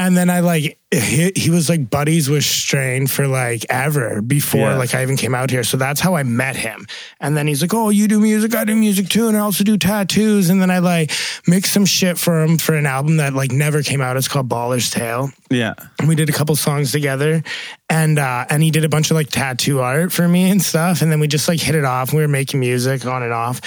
And 0.00 0.16
then 0.16 0.30
I 0.30 0.40
like, 0.40 0.78
he, 0.90 1.30
he 1.36 1.50
was 1.50 1.68
like 1.68 1.90
buddies 1.90 2.30
with 2.30 2.42
Strain 2.44 3.06
for 3.06 3.26
like 3.28 3.66
ever 3.68 4.22
before 4.22 4.60
Yeah. 4.70 4.76
like 4.78 4.94
I 4.94 5.02
even 5.02 5.18
came 5.18 5.34
out 5.34 5.50
here. 5.50 5.62
So 5.62 5.76
that's 5.76 6.00
how 6.00 6.14
I 6.16 6.22
met 6.22 6.56
him. 6.56 6.86
And 7.20 7.36
then 7.36 7.46
he's 7.46 7.60
like, 7.60 7.74
oh, 7.74 7.90
you 7.90 8.08
do 8.08 8.18
music, 8.18 8.54
I 8.54 8.64
do 8.64 8.74
music 8.74 9.10
too. 9.10 9.28
And 9.28 9.36
I 9.36 9.40
also 9.40 9.62
do 9.62 9.76
tattoos. 9.76 10.48
And 10.48 10.58
then 10.62 10.70
I 10.70 10.78
like 10.78 11.12
mixed 11.46 11.74
some 11.74 11.84
shit 11.84 12.16
for 12.16 12.42
him 12.42 12.56
for 12.56 12.74
an 12.74 12.86
album 12.86 13.18
that 13.18 13.34
like 13.34 13.52
never 13.52 13.82
came 13.82 14.00
out. 14.00 14.16
It's 14.16 14.26
called 14.26 14.48
Baller's 14.48 14.88
Tale 14.88 15.30
Yeah, 15.50 15.74
and 15.98 16.08
we 16.08 16.14
did 16.14 16.30
a 16.30 16.32
couple 16.32 16.56
songs 16.56 16.92
together 16.92 17.42
and 17.90 18.18
uh 18.18 18.46
and 18.48 18.62
he 18.62 18.70
did 18.70 18.84
a 18.84 18.88
bunch 18.88 19.10
of 19.10 19.16
like 19.16 19.28
tattoo 19.28 19.80
art 19.80 20.12
for 20.12 20.26
me 20.26 20.50
and 20.50 20.62
stuff 20.62 21.02
and 21.02 21.12
then 21.12 21.20
we 21.20 21.26
just 21.28 21.46
like 21.46 21.60
hit 21.60 21.74
it 21.74 21.84
off 21.84 22.12
we 22.14 22.22
were 22.22 22.28
making 22.28 22.58
music 22.60 23.04
on 23.04 23.22
and 23.22 23.32
off 23.32 23.60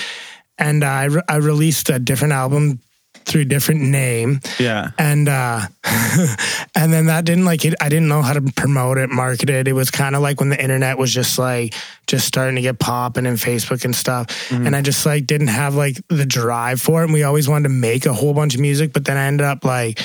and 0.57 0.83
uh, 0.83 0.87
I, 0.87 1.03
re- 1.05 1.21
I 1.27 1.35
released 1.37 1.89
a 1.89 1.99
different 1.99 2.33
album 2.33 2.79
through 3.25 3.41
a 3.41 3.45
different 3.45 3.81
name. 3.81 4.39
Yeah, 4.59 4.91
and 4.97 5.27
uh 5.27 5.61
and 6.75 6.93
then 6.93 7.07
that 7.07 7.25
didn't 7.25 7.45
like 7.45 7.65
it 7.65 7.75
i 7.81 7.89
didn't 7.89 8.07
know 8.07 8.21
how 8.21 8.33
to 8.33 8.41
promote 8.41 8.97
it 8.97 9.09
market 9.09 9.49
it. 9.49 9.67
It 9.67 9.73
was 9.73 9.91
kind 9.91 10.15
of 10.15 10.21
like 10.21 10.39
when 10.39 10.49
the 10.49 10.61
internet 10.61 10.97
was 10.97 11.13
just 11.13 11.37
like 11.37 11.73
just 12.07 12.27
starting 12.27 12.55
to 12.55 12.61
get 12.61 12.79
popping 12.79 13.25
and 13.25 13.37
facebook 13.37 13.85
and 13.85 13.95
stuff. 13.95 14.51
And 14.51 14.75
i 14.75 14.81
just 14.81 15.05
like 15.05 15.25
didn't 15.25 15.47
have 15.47 15.75
like 15.75 16.01
the 16.07 16.25
drive 16.25 16.81
for 16.81 17.01
it. 17.01 17.05
And 17.05 17.13
we 17.13 17.23
always 17.23 17.47
wanted 17.47 17.63
to 17.63 17.73
make 17.73 18.05
a 18.05 18.13
whole 18.13 18.33
bunch 18.33 18.55
of 18.55 18.61
music 18.61 18.93
but 18.93 19.05
then 19.05 19.17
i 19.17 19.25
ended 19.25 19.45
up 19.45 19.65
like 19.65 19.99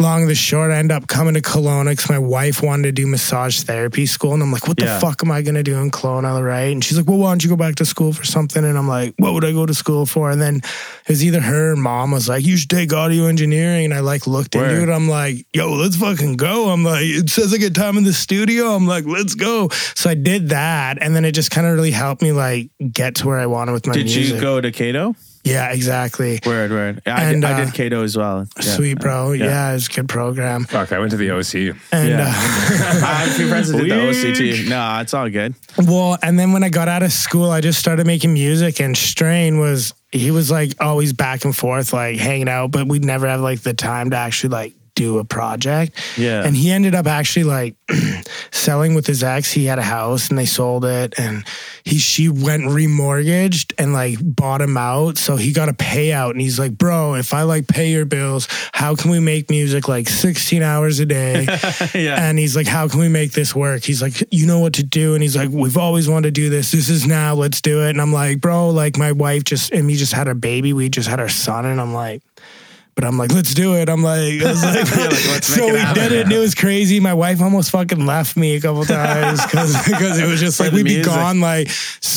long 0.00 0.26
the 0.28 0.34
short, 0.34 0.70
I 0.70 0.76
end 0.76 0.92
up 0.92 1.08
coming 1.08 1.34
to 1.34 1.40
Kelowna 1.40 1.90
because 1.90 2.08
my 2.08 2.18
wife 2.20 2.62
wanted 2.62 2.84
to 2.84 2.92
do 2.92 3.06
massage 3.06 3.62
therapy 3.62 4.06
school. 4.06 4.32
And 4.32 4.42
I'm 4.42 4.52
like, 4.52 4.68
what 4.68 4.76
the 4.76 4.84
Yeah. 4.84 4.98
fuck 5.00 5.22
am 5.24 5.30
I 5.32 5.42
going 5.42 5.56
to 5.56 5.62
do 5.64 5.76
in 5.78 5.90
Kelowna? 5.90 6.40
Right. 6.44 6.70
And 6.72 6.84
she's 6.84 6.96
like, 6.96 7.08
well, 7.08 7.18
why 7.18 7.30
don't 7.30 7.42
you 7.42 7.50
go 7.50 7.56
back 7.56 7.74
to 7.76 7.84
school 7.84 8.12
for 8.12 8.24
something? 8.24 8.64
And 8.64 8.78
I'm 8.78 8.86
like, 8.86 9.14
what 9.18 9.34
would 9.34 9.44
I 9.44 9.50
go 9.52 9.66
to 9.66 9.74
school 9.74 10.06
for? 10.06 10.30
And 10.30 10.40
then 10.40 10.56
it 10.58 11.08
was 11.08 11.24
either 11.24 11.40
her 11.40 11.72
or 11.72 11.76
mom 11.76 12.12
was 12.12 12.28
like, 12.28 12.44
you 12.46 12.56
should 12.56 12.70
take 12.70 12.92
audio 12.92 13.26
engineering. 13.26 13.86
And 13.86 13.94
I 13.94 14.00
like 14.00 14.26
looked 14.28 14.54
Word. 14.54 14.70
into 14.70 14.90
it. 14.92 14.94
I'm 14.94 15.08
like, 15.08 15.46
yo, 15.52 15.72
let's 15.72 15.96
fucking 15.96 16.36
go. 16.36 16.68
I'm 16.70 16.84
like, 16.84 17.02
it 17.04 17.28
says 17.28 17.52
I 17.52 17.56
get 17.56 17.74
time 17.74 17.96
in 17.98 18.04
the 18.04 18.12
studio. 18.12 18.66
I'm 18.76 18.86
like, 18.86 19.04
let's 19.04 19.34
go. 19.34 19.68
So 19.96 20.10
I 20.10 20.14
did 20.14 20.50
that. 20.50 20.98
And 21.02 21.16
then 21.16 21.24
it 21.24 21.32
just 21.32 21.50
kind 21.50 21.66
of 21.66 21.72
really 21.74 21.90
helped 21.90 22.22
me 22.22 22.30
like 22.32 22.70
get 22.92 23.16
to 23.16 23.26
where 23.26 23.38
I 23.38 23.46
wanted 23.46 23.72
with 23.72 23.86
my 23.86 23.94
Did 23.94 24.04
music. 24.06 24.34
you 24.36 24.40
go 24.40 24.60
to 24.60 24.70
Cato? 24.70 25.16
Yeah, 25.48 25.72
exactly. 25.72 26.40
Word, 26.46 26.70
word. 26.70 27.02
Yeah, 27.06 27.16
I, 27.16 27.22
And, 27.24 27.42
did, 27.42 27.50
I 27.50 27.60
uh, 27.60 27.64
did 27.64 27.74
Cato 27.74 28.02
as 28.02 28.16
well. 28.16 28.46
Yeah. 28.56 28.62
Sweet, 28.62 28.98
bro. 29.00 29.32
Yeah. 29.32 29.46
Yeah. 29.46 29.70
it 29.70 29.74
was 29.74 29.88
a 29.88 29.92
good 29.92 30.08
program. 30.08 30.64
Fuck, 30.64 30.92
I 30.92 30.98
went 30.98 31.10
to 31.12 31.16
the 31.16 31.30
OC. 31.30 31.76
And 31.92 32.08
Yeah. 32.08 32.20
uh, 32.20 32.26
I 32.30 33.14
have 33.14 33.28
a 33.30 33.34
few 33.34 33.48
friends 33.48 33.70
that 33.70 33.78
did 33.78 33.90
the 33.90 33.96
Weird. 33.96 34.14
OCT. 34.14 34.68
No, 34.68 34.98
it's 35.00 35.14
all 35.14 35.28
good. 35.28 35.54
Well, 35.78 36.18
and 36.22 36.38
then 36.38 36.52
when 36.52 36.64
I 36.64 36.68
got 36.68 36.88
out 36.88 37.02
of 37.02 37.12
school, 37.12 37.50
I 37.50 37.60
just 37.60 37.78
started 37.78 38.06
making 38.06 38.32
music. 38.32 38.80
And 38.80 38.96
Strain 38.96 39.58
was 39.58 39.94
he 40.12 40.30
was 40.30 40.50
like 40.50 40.72
always 40.80 41.12
back 41.12 41.44
and 41.44 41.54
forth, 41.54 41.92
like 41.92 42.16
hanging 42.18 42.48
out, 42.48 42.70
but 42.70 42.86
we'd 42.86 43.04
never 43.04 43.26
have 43.28 43.40
like 43.40 43.60
the 43.60 43.74
time 43.74 44.10
to 44.10 44.16
actually 44.16 44.50
like 44.50 44.74
do 44.98 45.18
a 45.18 45.24
project. 45.24 45.96
Yeah. 46.16 46.44
And 46.44 46.56
he 46.56 46.70
ended 46.70 46.94
up 46.94 47.06
actually 47.06 47.44
like 47.44 47.76
selling 48.50 48.94
with 48.94 49.06
his 49.06 49.22
ex. 49.22 49.52
He 49.52 49.64
had 49.64 49.78
a 49.78 49.82
house 49.82 50.28
and 50.28 50.38
they 50.38 50.46
sold 50.46 50.84
it, 50.84 51.14
and 51.18 51.44
he 51.84 51.98
she 51.98 52.28
went 52.28 52.64
remortgaged 52.64 53.74
and 53.78 53.92
like 53.92 54.18
bought 54.20 54.60
him 54.60 54.76
out. 54.76 55.18
So 55.18 55.36
he 55.36 55.52
got 55.52 55.68
a 55.68 55.74
payout, 55.74 56.32
and 56.32 56.40
he's 56.40 56.58
like, 56.58 56.76
"Bro, 56.76 57.14
if 57.14 57.32
I 57.32 57.42
like 57.42 57.68
pay 57.68 57.90
your 57.90 58.04
bills, 58.04 58.48
how 58.72 58.94
can 58.94 59.10
we 59.10 59.20
make 59.20 59.50
music 59.50 59.88
like 59.88 60.08
16 60.08 60.62
hours 60.62 60.98
a 61.00 61.06
day?" 61.06 61.46
yeah. 61.94 62.28
And 62.28 62.38
he's 62.38 62.56
like, 62.56 62.66
How 62.66 62.88
can 62.88 63.00
we 63.00 63.08
make 63.08 63.32
this 63.32 63.54
work? 63.54 63.84
He's 63.84 64.02
like, 64.02 64.22
You 64.30 64.46
know 64.46 64.60
what 64.60 64.74
to 64.74 64.82
do. 64.82 65.14
And 65.14 65.22
he's 65.22 65.36
like, 65.36 65.50
We've 65.50 65.76
always 65.76 66.08
wanted 66.08 66.34
to 66.34 66.40
do 66.40 66.50
this. 66.50 66.72
This 66.72 66.88
is 66.88 67.06
now. 67.06 67.34
Let's 67.34 67.60
do 67.60 67.84
it. 67.84 67.90
And 67.90 68.00
I'm 68.00 68.12
like, 68.12 68.40
Bro, 68.40 68.70
like 68.70 68.96
my 68.96 69.12
wife 69.12 69.44
just, 69.44 69.72
and 69.72 69.86
we 69.86 69.96
just 69.96 70.12
had 70.12 70.28
a 70.28 70.34
baby. 70.34 70.72
We 70.72 70.88
just 70.88 71.08
had 71.08 71.20
our 71.20 71.28
son. 71.28 71.66
And 71.66 71.80
I'm 71.80 71.94
like, 71.94 72.22
but 72.98 73.06
I'm 73.06 73.16
like, 73.16 73.30
let's 73.32 73.54
do 73.54 73.76
it. 73.76 73.88
I'm 73.88 74.02
like, 74.02 74.42
I 74.42 74.48
was 74.50 74.64
like, 74.64 74.96
let's 74.96 75.46
so 75.46 75.72
we 75.72 75.78
happen. 75.78 76.02
did 76.02 76.10
it. 76.10 76.22
And 76.24 76.32
it 76.32 76.38
was 76.40 76.56
crazy. 76.56 76.98
My 76.98 77.14
wife 77.14 77.40
almost 77.40 77.70
fucking 77.70 78.04
left 78.06 78.36
me 78.36 78.56
a 78.56 78.60
couple 78.60 78.84
times 78.84 79.40
because 79.46 80.18
it 80.18 80.26
was 80.26 80.40
just 80.40 80.58
like 80.58 80.72
we'd 80.72 80.84
be 80.84 80.94
music. 80.96 81.04
gone 81.12 81.40
like 81.40 81.68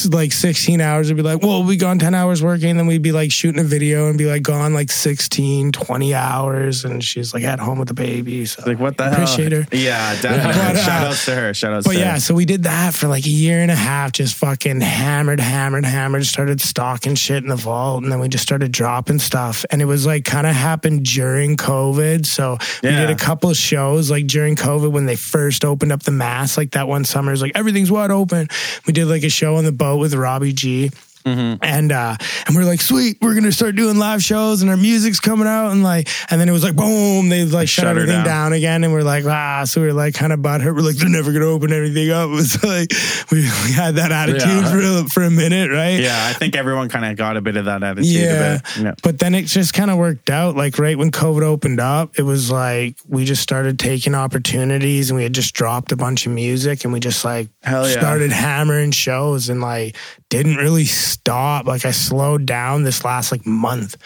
like 0.10 0.32
16 0.32 0.82
hours. 0.82 1.08
It'd 1.08 1.17
be 1.17 1.22
like, 1.22 1.44
well, 1.44 1.62
we'd 1.63 1.74
be 1.74 1.78
gone 1.78 2.00
10 2.00 2.15
hours 2.15 2.41
working. 2.41 2.78
Then 2.78 2.88
we'd 2.88 3.04
be 3.04 3.12
like 3.12 3.32
shooting 3.32 3.62
a 3.62 3.63
video 3.63 4.10
and 4.10 4.17
be 4.17 4.26
like 4.26 4.41
gone 4.41 4.74
like 4.74 4.89
16, 4.89 5.72
20 5.72 6.13
hours. 6.15 6.84
And 6.84 7.04
she's 7.04 7.32
like 7.32 7.44
at 7.44 7.60
home 7.60 7.78
with 7.78 7.88
the 7.88 7.94
baby. 7.94 8.48
So 8.48 8.63
Like 8.65 8.80
what 8.80 8.98
the 8.98 9.12
appreciate 9.12 9.52
hell? 9.52 9.62
her. 9.62 9.78
Yeah, 9.78 10.20
definitely. 10.20 10.54
But, 10.54 10.76
uh, 10.78 10.84
Shout 10.84 11.08
outs 11.08 11.26
to 11.26 11.36
her. 11.36 11.54
Shout 11.54 11.74
outs 11.74 11.84
to 11.86 11.89
her. 11.91 11.94
But 11.94 12.00
to 12.00 12.06
yeah, 12.06 12.13
her. 12.15 12.20
so 12.20 12.34
we 12.34 12.46
did 12.46 12.63
that 12.63 12.96
for 12.96 13.08
like 13.08 13.28
a 13.28 13.30
year 13.30 13.60
and 13.60 13.70
a 13.70 13.76
half, 13.76 14.13
just 14.13 14.34
fucking 14.36 14.82
hammered, 14.82 15.39
hammered, 15.39 15.86
hammered, 15.86 16.26
started 16.26 16.60
stocking 16.60 17.13
shit 17.13 17.44
in 17.44 17.50
the 17.50 17.56
vault. 17.56 18.02
And 18.02 18.12
then 18.12 18.20
we 18.20 18.30
just 18.30 18.44
started 18.44 18.72
dropping 18.72 19.20
stuff. 19.20 19.63
And 19.70 19.80
it 19.80 19.86
was 19.86 20.08
like 20.08 20.26
kind 20.26 20.48
of 20.48 20.56
happened 20.72 21.04
during 21.04 21.58
COVID. 21.58 22.26
So 22.26 22.58
we 22.82 22.90
did 22.90 23.10
a 23.10 23.16
couple 23.16 23.50
of 23.50 23.58
shows 23.58 24.10
like 24.10 24.26
during 24.26 24.56
COVID 24.56 24.90
when 24.90 25.06
they 25.06 25.18
first 25.18 25.66
opened 25.66 25.92
up 25.92 26.04
the 26.04 26.12
mass, 26.12 26.56
like 26.56 26.72
that 26.72 26.88
one 26.88 27.04
summer, 27.04 27.32
was 27.32 27.42
like 27.42 27.52
everything's 27.56 27.92
wide 27.92 28.10
open. 28.10 28.48
We 28.88 28.94
did 28.94 29.08
like 29.08 29.24
a 29.24 29.30
show 29.30 29.58
on 29.58 29.66
the 29.66 29.74
boat 29.74 29.98
with 29.98 30.14
Robbie 30.14 30.54
G. 30.54 30.92
Mm-hmm. 31.24 31.64
And 31.64 31.92
uh 31.92 32.16
and 32.48 32.56
we're 32.56 32.64
like, 32.66 32.82
sweet, 32.82 33.18
we're 33.22 33.36
gonna 33.36 33.52
start 33.52 33.76
doing 33.76 33.98
live 33.98 34.24
shows 34.24 34.62
and 34.62 34.70
our 34.72 34.78
music's 34.78 35.20
coming 35.20 35.48
out 35.48 35.72
and 35.72 35.84
like 35.84 36.08
and 36.32 36.40
then 36.40 36.50
it 36.50 36.52
was 36.52 36.64
like 36.64 36.76
boom, 36.76 37.30
they 37.30 37.46
like 37.46 37.68
shut, 37.68 37.84
shut 37.84 37.88
everything 37.88 38.16
down. 38.24 38.26
down. 38.26 38.54
again 38.54 38.84
and 38.84 38.94
we're 38.94 39.04
like, 39.04 39.26
ah, 39.26 39.64
so 39.66 39.82
we 39.82 39.88
are 39.88 39.94
like 39.94 40.14
kind 40.14 40.34
of 40.34 40.40
butthurt. 40.40 40.76
We're 40.76 40.82
like, 40.82 40.96
they're 40.96 41.10
never 41.10 41.32
gonna 41.32 41.46
open 41.46 41.72
anything 41.72 42.10
up. 42.12 42.30
It's 42.42 42.64
like 42.64 42.92
we, 43.32 43.42
we 43.42 43.72
had 43.72 43.96
that 43.96 44.12
attitude 44.12 44.42
Yeah. 44.42 44.72
for 44.72 44.80
a, 44.80 45.10
for 45.10 45.24
a 45.24 45.30
minute, 45.30 45.70
right? 45.70 46.00
Yeah, 46.00 46.28
I 46.28 46.34
think 46.34 46.56
everyone 46.56 46.90
kind 46.90 47.06
of 47.06 47.16
got 47.18 47.38
a 47.38 47.42
bit 47.42 47.56
of 47.56 47.66
that 47.66 47.84
attitude. 47.84 48.12
Yeah. 48.12 48.60
Yeah. 48.80 48.96
But 49.04 49.20
then 49.20 49.36
it 49.36 49.44
just 49.46 49.74
kind 49.74 49.92
of 49.92 49.98
worked 49.98 50.30
out. 50.30 50.56
Like 50.56 50.80
right 50.80 50.98
when 50.98 51.12
COVID 51.12 51.44
opened 51.44 51.80
up, 51.80 52.18
it 52.18 52.24
was 52.24 52.50
like 52.50 52.96
we 53.08 53.26
just 53.26 53.42
started 53.42 53.78
taking 53.80 54.16
opportunities 54.16 55.10
and 55.10 55.18
we 55.18 55.24
had 55.24 55.34
just 55.34 55.54
dropped 55.54 55.92
a 55.92 55.96
bunch 55.96 56.26
of 56.26 56.32
music 56.32 56.84
and 56.84 56.94
we 56.94 57.00
just 57.00 57.24
like 57.24 57.50
yeah. 57.64 57.84
started 57.84 58.32
hammering 58.32 58.92
shows 58.92 59.50
and 59.50 59.62
like 59.62 59.96
didn't 60.32 60.56
really 60.56 60.86
stop. 60.86 61.67
Like 61.67 61.86
I 61.86 61.91
slowed 61.91 62.46
down 62.48 62.84
this 62.84 63.04
last 63.06 63.32
like 63.32 63.46
month. 63.46 63.98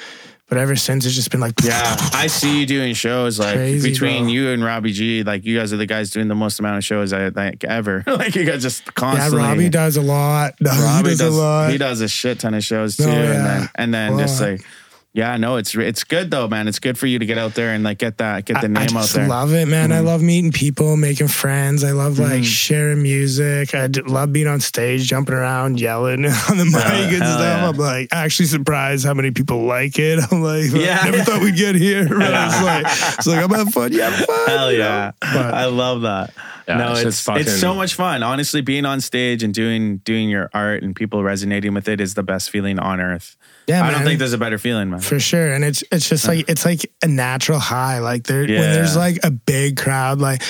But 0.47 0.59
ever 0.59 0.75
since 0.75 1.05
it's 1.07 1.15
just 1.15 1.31
been 1.31 1.39
like 1.39 1.53
Yeah, 1.63 1.95
I 2.13 2.27
see 2.27 2.59
you 2.59 2.65
doing 2.67 2.93
shows 2.93 3.39
like 3.39 3.55
Crazy, 3.55 3.89
between 3.89 4.23
bro. 4.25 4.31
you 4.33 4.49
and 4.49 4.63
Robbie 4.63 4.91
G. 4.91 5.23
Like 5.23 5.43
you 5.43 5.57
guys 5.57 5.73
are 5.73 5.77
the 5.77 5.87
guys 5.87 6.11
doing 6.11 6.27
the 6.27 6.35
most 6.35 6.59
amount 6.59 6.77
of 6.77 6.83
shows 6.83 7.13
I 7.13 7.29
think 7.31 7.63
ever. 7.63 8.03
like 8.07 8.35
you 8.35 8.43
guys 8.45 8.61
just 8.61 8.93
constantly 8.93 9.41
Yeah. 9.41 9.49
Robbie 9.49 9.69
does 9.69 9.97
a 9.97 10.01
lot. 10.01 10.53
No, 10.61 10.71
Robbie 10.71 11.11
he 11.11 11.15
does, 11.15 11.21
a 11.21 11.29
lot. 11.31 11.71
He 11.71 11.77
does 11.77 12.01
a 12.01 12.07
shit 12.07 12.39
ton 12.39 12.53
of 12.53 12.63
shows 12.63 12.99
oh, 12.99 13.05
too, 13.05 13.11
No, 13.11 13.15
and 13.17 13.45
then 13.45 13.69
and 13.75 13.93
then 13.93 14.13
A 14.13 14.17
just 14.17 14.39
like, 14.41 14.61
yeah, 15.15 15.37
no, 15.37 15.55
it's 15.55 15.73
it's 15.73 16.03
good 16.03 16.29
though, 16.29 16.49
man. 16.49 16.67
It's 16.67 16.79
good 16.79 16.97
for 16.97 17.07
you 17.07 17.19
to 17.19 17.25
get 17.25 17.37
out 17.37 17.53
there 17.55 17.73
and 17.73 17.85
like 17.85 17.99
get 17.99 18.17
that 18.17 18.43
get 18.43 18.55
the 18.59 18.65
I 18.65 18.67
name 18.67 18.75
out 18.83 18.89
just 18.91 19.13
there. 19.13 19.23
Mm-hmm. 19.23 19.29
love 19.31 19.53
it, 19.53 19.65
man. 19.67 19.93
I 19.93 20.01
love 20.01 20.21
meeting 20.21 20.51
people, 20.51 20.97
making 20.97 21.29
friends. 21.29 21.85
I 21.85 21.91
love 21.91 22.19
like 22.19 22.43
sharing 22.43 23.01
music. 23.01 23.73
I 23.73 23.87
d- 23.87 24.01
love 24.01 24.33
being 24.33 24.47
on 24.47 24.59
stage, 24.59 25.07
jumping 25.07 25.33
around, 25.33 25.79
yelling 25.79 26.25
on 26.49 26.57
the 26.57 26.65
mic 26.65 26.75
and 26.75 27.23
hell 27.23 27.37
stuff. 27.37 27.39
yeah. 27.39 27.69
I'm 27.69 27.77
like 27.77 28.09
actually 28.11 28.47
surprised 28.47 29.05
how 29.05 29.13
many 29.13 29.31
people 29.31 29.63
like 29.63 29.97
it. 29.97 30.19
I'm 30.31 30.41
like, 30.43 30.69
Yeah. 30.73 31.01
never 31.05 31.23
thought 31.23 31.41
we'd 31.41 31.55
get 31.55 31.75
here. 31.75 32.07
But 32.09 32.33
it's 32.33 32.61
like, 32.61 32.85
it's 33.17 33.27
like 33.27 33.41
I'm 33.41 33.49
having 33.49 33.71
fun. 33.71 33.93
Yeah, 33.93 34.09
having 34.09 34.25
fun. 34.25 34.47
Hell 34.49 34.71
yeah, 34.73 35.11
But- 35.21 35.53
I 35.53 35.65
love 35.65 36.01
that. 36.01 36.33
Yeah, 36.67 36.77
no, 36.77 36.91
it's 36.93 37.03
it's 37.03 37.21
fucking- 37.21 37.41
it's 37.43 37.59
so 37.59 37.73
much 37.73 37.93
fun. 37.93 38.21
Honestly, 38.21 38.59
being 38.61 38.85
on 38.85 38.99
stage 38.99 39.43
and 39.43 39.53
doing 39.53 39.97
doing 39.99 40.29
your 40.29 40.49
art 40.53 40.83
and 40.83 40.93
people 40.95 41.23
resonating 41.23 41.73
with 41.73 41.87
it 41.87 42.01
is 42.01 42.15
the 42.15 42.23
best 42.23 42.49
feeling 42.49 42.79
on 42.79 42.99
earth. 42.99 43.37
Yeah, 43.67 43.83
I 43.83 43.91
don't 43.91 44.03
think 44.03 44.19
there's 44.19 44.33
a 44.33 44.37
better 44.37 44.57
feeling, 44.57 44.89
man. 44.91 44.99
For 44.99 45.19
sure. 45.19 45.51
And 45.53 45.63
it's 45.63 45.83
it's 45.91 46.07
just 46.09 46.27
like 46.27 46.47
it's 46.49 46.65
like 46.65 46.89
a 47.03 47.07
natural 47.07 47.59
high. 47.59 47.99
Like 47.99 48.23
there 48.23 48.41
when 48.41 48.47
there's 48.47 48.95
like 48.95 49.19
a 49.23 49.31
big 49.31 49.77
crowd, 49.77 50.19
like 50.19 50.43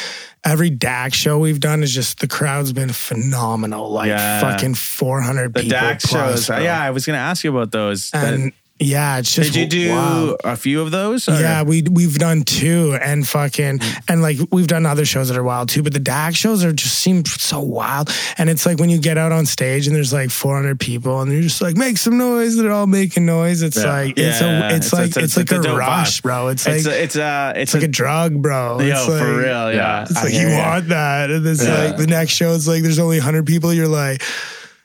every 0.43 0.69
DAC 0.69 1.13
show 1.13 1.39
we've 1.39 1.60
done 1.60 1.82
is 1.82 1.93
just 1.93 2.19
the 2.19 2.28
crowd's 2.28 2.73
been 2.73 2.89
phenomenal. 2.91 3.89
Like 3.91 4.10
Yeah. 4.10 4.41
fucking 4.41 4.75
four 4.75 5.21
hundred 5.21 5.54
the 5.54 5.62
people. 5.62 5.80
DAX 5.80 6.06
plus, 6.06 6.39
shows. 6.39 6.47
bro. 6.47 6.60
Yeah, 6.60 6.82
I 6.82 6.91
was 6.91 7.06
gonna 7.06 7.17
ask 7.19 7.43
you 7.43 7.51
about 7.51 7.71
those. 7.71 8.10
That- 8.12 8.34
And 8.34 8.51
yeah, 8.77 9.19
it's 9.19 9.33
just 9.33 9.53
did 9.53 9.71
you 9.73 9.88
do 9.88 9.89
wow. 9.91 10.38
a 10.43 10.57
few 10.57 10.81
of 10.81 10.91
those? 10.91 11.29
or- 11.29 11.39
Yeah, 11.39 11.63
we 11.63 11.83
we've 11.83 12.17
done 12.17 12.41
two 12.43 12.97
and 13.01 13.25
fucking 13.25 13.79
mm. 13.79 14.03
and 14.09 14.21
like 14.21 14.38
we've 14.51 14.67
done 14.67 14.85
other 14.85 15.05
shows 15.05 15.29
that 15.29 15.38
are 15.38 15.43
wild 15.43 15.69
too, 15.69 15.81
but 15.81 15.93
the 15.93 15.99
DAC 15.99 16.35
shows 16.35 16.63
are 16.65 16.73
just 16.73 16.99
seem 16.99 17.23
so 17.25 17.61
wild. 17.61 18.09
And 18.38 18.49
it's 18.49 18.65
like 18.65 18.77
when 18.77 18.89
you 18.89 18.99
get 18.99 19.17
out 19.17 19.31
on 19.31 19.45
stage 19.45 19.88
and 19.88 19.95
there's 19.95 20.11
like 20.11 20.29
400 20.29 20.77
people 20.79 21.21
and 21.21 21.31
they're 21.31 21.41
just 21.41 21.61
like 21.61 21.77
make 21.77 21.97
some 21.97 22.17
noise. 22.17 22.57
They're 22.57 22.71
all 22.71 22.85
making 22.88 23.25
noise. 23.25 23.61
It's 23.61 23.77
Yeah. 23.77 23.89
like 23.89 24.17
it's 24.19 24.41
Yeah, 24.41 24.69
a 24.69 24.75
it's, 24.75 24.88
it's- 24.88 24.93
like 24.93 25.07
it's 25.23 25.38
it's, 25.38 25.51
a- 25.51 25.55
like 25.55 25.65
a 25.65 25.71
a, 25.71 25.77
rush, 25.77 26.19
vibe. 26.19 26.23
bro. 26.23 26.47
It's 26.49 26.65
like 26.67 26.73
uh, 26.73 26.77
it's 26.77 26.85
it's, 26.88 26.93
a, 26.95 27.01
it's 27.03 27.15
a 27.15 27.53
it's, 27.61 27.73
like 27.75 27.83
a, 27.83 27.85
a 27.85 27.89
drug, 27.89 28.41
bro. 28.41 28.81
yo 28.81 28.88
it's 28.88 29.07
like, 29.07 29.19
for 29.21 29.38
real. 29.38 29.73
Yeah. 29.73 30.01
It's 30.03 30.17
I 30.17 30.23
like 30.23 30.33
you 30.33 30.47
ya. 30.49 30.57
want 30.67 30.89
that, 30.89 31.31
and 31.31 31.47
it's 31.47 31.63
Yeah. 31.63 31.83
like 31.85 31.97
the 31.97 32.07
next 32.07 32.33
show. 32.33 32.53
It's 32.53 32.67
like 32.67 32.83
there's 32.83 32.99
only 32.99 33.19
100 33.19 33.45
people. 33.45 33.73
You're 33.73 33.88
like. 33.88 34.21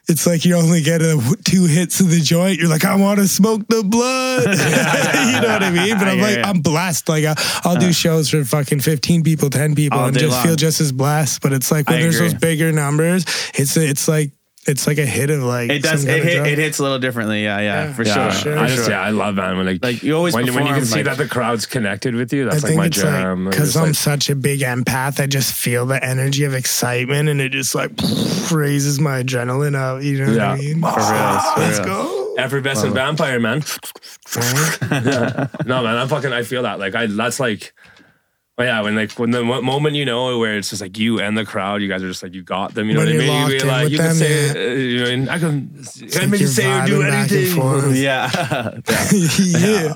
It's 0.08 0.26
like 0.26 0.44
you 0.44 0.56
only 0.56 0.82
get 0.82 1.02
a, 1.02 1.20
two 1.44 1.64
hits 1.66 2.00
of 2.00 2.10
the 2.10 2.20
joint. 2.20 2.58
You're 2.58 2.68
like, 2.68 2.84
I 2.84 2.96
want 2.96 3.20
to 3.20 3.28
smoke 3.28 3.66
the 3.68 3.82
blood. 3.84 4.44
you 5.34 5.40
know 5.40 5.52
what 5.52 5.62
I 5.62 5.70
mean? 5.70 5.98
But 5.98 6.08
I'm 6.08 6.18
hear 6.18 6.26
like, 6.26 6.36
ya. 6.38 6.42
I'm 6.46 6.60
blessed. 6.60 7.08
Like, 7.08 7.24
I'll 7.64 7.76
do 7.76 7.88
uh. 7.88 7.92
shows 7.92 8.30
for 8.30 8.44
fucking 8.44 8.80
15 8.80 9.22
people, 9.22 9.50
10 9.50 9.74
people, 9.74 9.98
and 9.98 10.18
just 10.18 10.32
long. 10.32 10.44
feel 10.44 10.56
just 10.56 10.80
as 10.80 10.92
blessed. 10.92 11.42
But 11.42 11.52
it's 11.52 11.70
like 11.70 11.88
when 11.88 11.98
I 11.98 12.02
there's 12.02 12.16
agree. 12.16 12.28
those 12.28 12.40
bigger 12.40 12.72
numbers, 12.72 13.24
it's 13.54 13.76
it's 13.76 14.08
like 14.08 14.32
it's 14.66 14.86
like 14.86 14.98
a 14.98 15.06
hit 15.06 15.30
of 15.30 15.42
like 15.42 15.70
It 15.70 15.82
does. 15.82 16.04
It, 16.04 16.22
hit, 16.22 16.46
it 16.46 16.58
hits 16.58 16.78
a 16.78 16.82
little 16.82 16.98
differently. 16.98 17.42
Yeah, 17.44 17.58
yeah, 17.60 17.84
Yeah. 17.86 17.92
for 17.94 18.02
Yeah, 18.04 18.30
sure. 18.30 18.52
sure, 18.52 18.58
I 18.58 18.66
just 18.68 18.82
sure. 18.84 18.90
yeah, 18.90 19.00
I 19.00 19.10
love 19.10 19.36
that. 19.36 19.56
When 19.56 19.64
like, 19.66 19.82
Like, 19.82 20.02
you 20.02 20.14
always 20.16 20.34
when, 20.34 20.44
when 20.46 20.66
you 20.66 20.72
can 20.74 20.80
perform, 20.80 20.84
see 20.98 21.02
that 21.02 21.16
the 21.16 21.26
crowd's 21.26 21.64
connected 21.66 22.14
with 22.14 22.32
you. 22.32 22.46
I 22.46 22.50
That's 22.52 22.64
like 22.64 22.76
my 22.76 22.86
it's 22.86 22.96
jam. 22.98 23.44
like 23.46 23.52
Like, 23.54 23.60
because 23.60 23.76
I'm 23.76 23.86
like- 23.86 23.94
such 23.94 24.28
a 24.30 24.36
big 24.36 24.60
empath, 24.60 25.18
I 25.20 25.26
just 25.26 25.54
feel 25.54 25.86
the 25.86 26.02
energy 26.04 26.44
of 26.44 26.54
excitement, 26.54 27.28
and 27.30 27.40
it 27.40 27.50
just 27.52 27.74
like 27.74 27.90
raises 28.52 29.00
my 29.00 29.22
adrenaline 29.22 29.74
up. 29.74 30.02
You 30.02 30.24
know 30.24 30.30
what 30.32 30.40
I 30.40 30.54
Yeah. 30.56 30.60
mean? 30.74 30.80
For 30.82 30.86
real, 30.88 30.94
for 30.96 31.02
ah, 31.14 31.54
Let's 31.56 31.78
real. 31.78 31.86
go. 31.86 32.34
effervescent 32.38 32.94
vampire, 32.94 33.40
man. 33.40 33.62
Right? 34.36 34.78
No, 35.66 35.82
man, 35.82 35.96
I'm 35.96 36.08
fucking. 36.08 36.32
I 36.32 36.42
feel 36.42 36.62
that. 36.64 36.78
Like 36.78 36.94
I, 36.94 37.06
that's 37.06 37.40
like. 37.40 37.72
Well, 38.60 38.66
yeah, 38.68 38.82
when 38.82 38.94
like 38.94 39.12
when 39.12 39.30
the 39.30 39.42
moment 39.42 39.96
you 39.96 40.04
know 40.04 40.38
where 40.38 40.58
it's 40.58 40.68
just 40.68 40.82
like 40.82 40.98
you 40.98 41.18
and 41.18 41.34
the 41.38 41.46
crowd, 41.46 41.80
you 41.80 41.88
guys 41.88 42.02
are 42.02 42.08
just 42.08 42.22
like 42.22 42.34
you 42.34 42.42
got 42.42 42.74
them. 42.74 42.88
You 42.88 42.92
know 42.92 43.00
When 43.00 43.08
what 43.08 43.22
I 43.22 43.24
you're 43.24 43.32
mean? 43.32 43.40
locked 43.40 43.52
You, 43.54 43.60
in 43.60 43.66
like 43.68 43.82
with 43.84 43.92
you 43.92 43.98
can 43.98 44.06
them, 44.08 44.16
say, 44.16 44.46
yeah. 44.46 44.52
uh, 44.52 44.74
you 44.74 44.98
know, 45.02 45.10
and 45.10 45.30
I 45.30 45.38
can, 45.38 45.70
I 45.78 45.80
like 45.80 46.12
can 46.12 46.34
you're 46.34 46.48
say 46.48 46.70
or 46.70 46.84
do 46.86 47.00
vibing 47.00 47.08
back 47.08 47.30
and 47.30 47.38
anything. 47.38 47.56
forth. 47.56 47.96
Yeah, 47.96 49.86
yeah. 49.88 49.94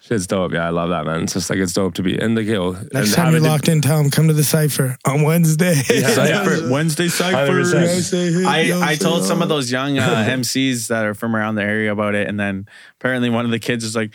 Shit's 0.00 0.26
dope. 0.26 0.52
Yeah, 0.52 0.66
I 0.66 0.70
love 0.70 0.88
that, 0.90 1.04
man. 1.06 1.22
It's 1.22 1.34
just 1.34 1.48
like 1.48 1.60
it's 1.60 1.74
dope 1.74 1.94
to 1.94 2.02
be 2.02 2.20
in 2.20 2.34
the 2.34 2.42
hill. 2.42 2.76
Next 2.92 3.14
time 3.14 3.34
you're 3.34 3.40
locked 3.40 3.68
in, 3.68 3.80
tell 3.80 3.98
them 4.02 4.10
come 4.10 4.26
to 4.26 4.34
the 4.34 4.42
cipher 4.42 4.96
on 5.06 5.22
Wednesday. 5.22 5.74
Cipher, 5.74 6.68
Wednesday 6.72 7.06
100%. 7.06 8.00
Cipher. 8.02 8.48
I, 8.48 8.90
I 8.90 8.94
told 8.96 9.22
some 9.22 9.42
of 9.42 9.48
those 9.48 9.70
young 9.70 10.00
uh, 10.00 10.26
MCs 10.28 10.88
that 10.88 11.06
are 11.06 11.14
from 11.14 11.36
around 11.36 11.54
the 11.54 11.62
area 11.62 11.92
about 11.92 12.16
it, 12.16 12.26
and 12.26 12.40
then 12.40 12.66
apparently 12.98 13.30
one 13.30 13.44
of 13.44 13.52
the 13.52 13.60
kids 13.60 13.84
is 13.84 13.94
like, 13.94 14.10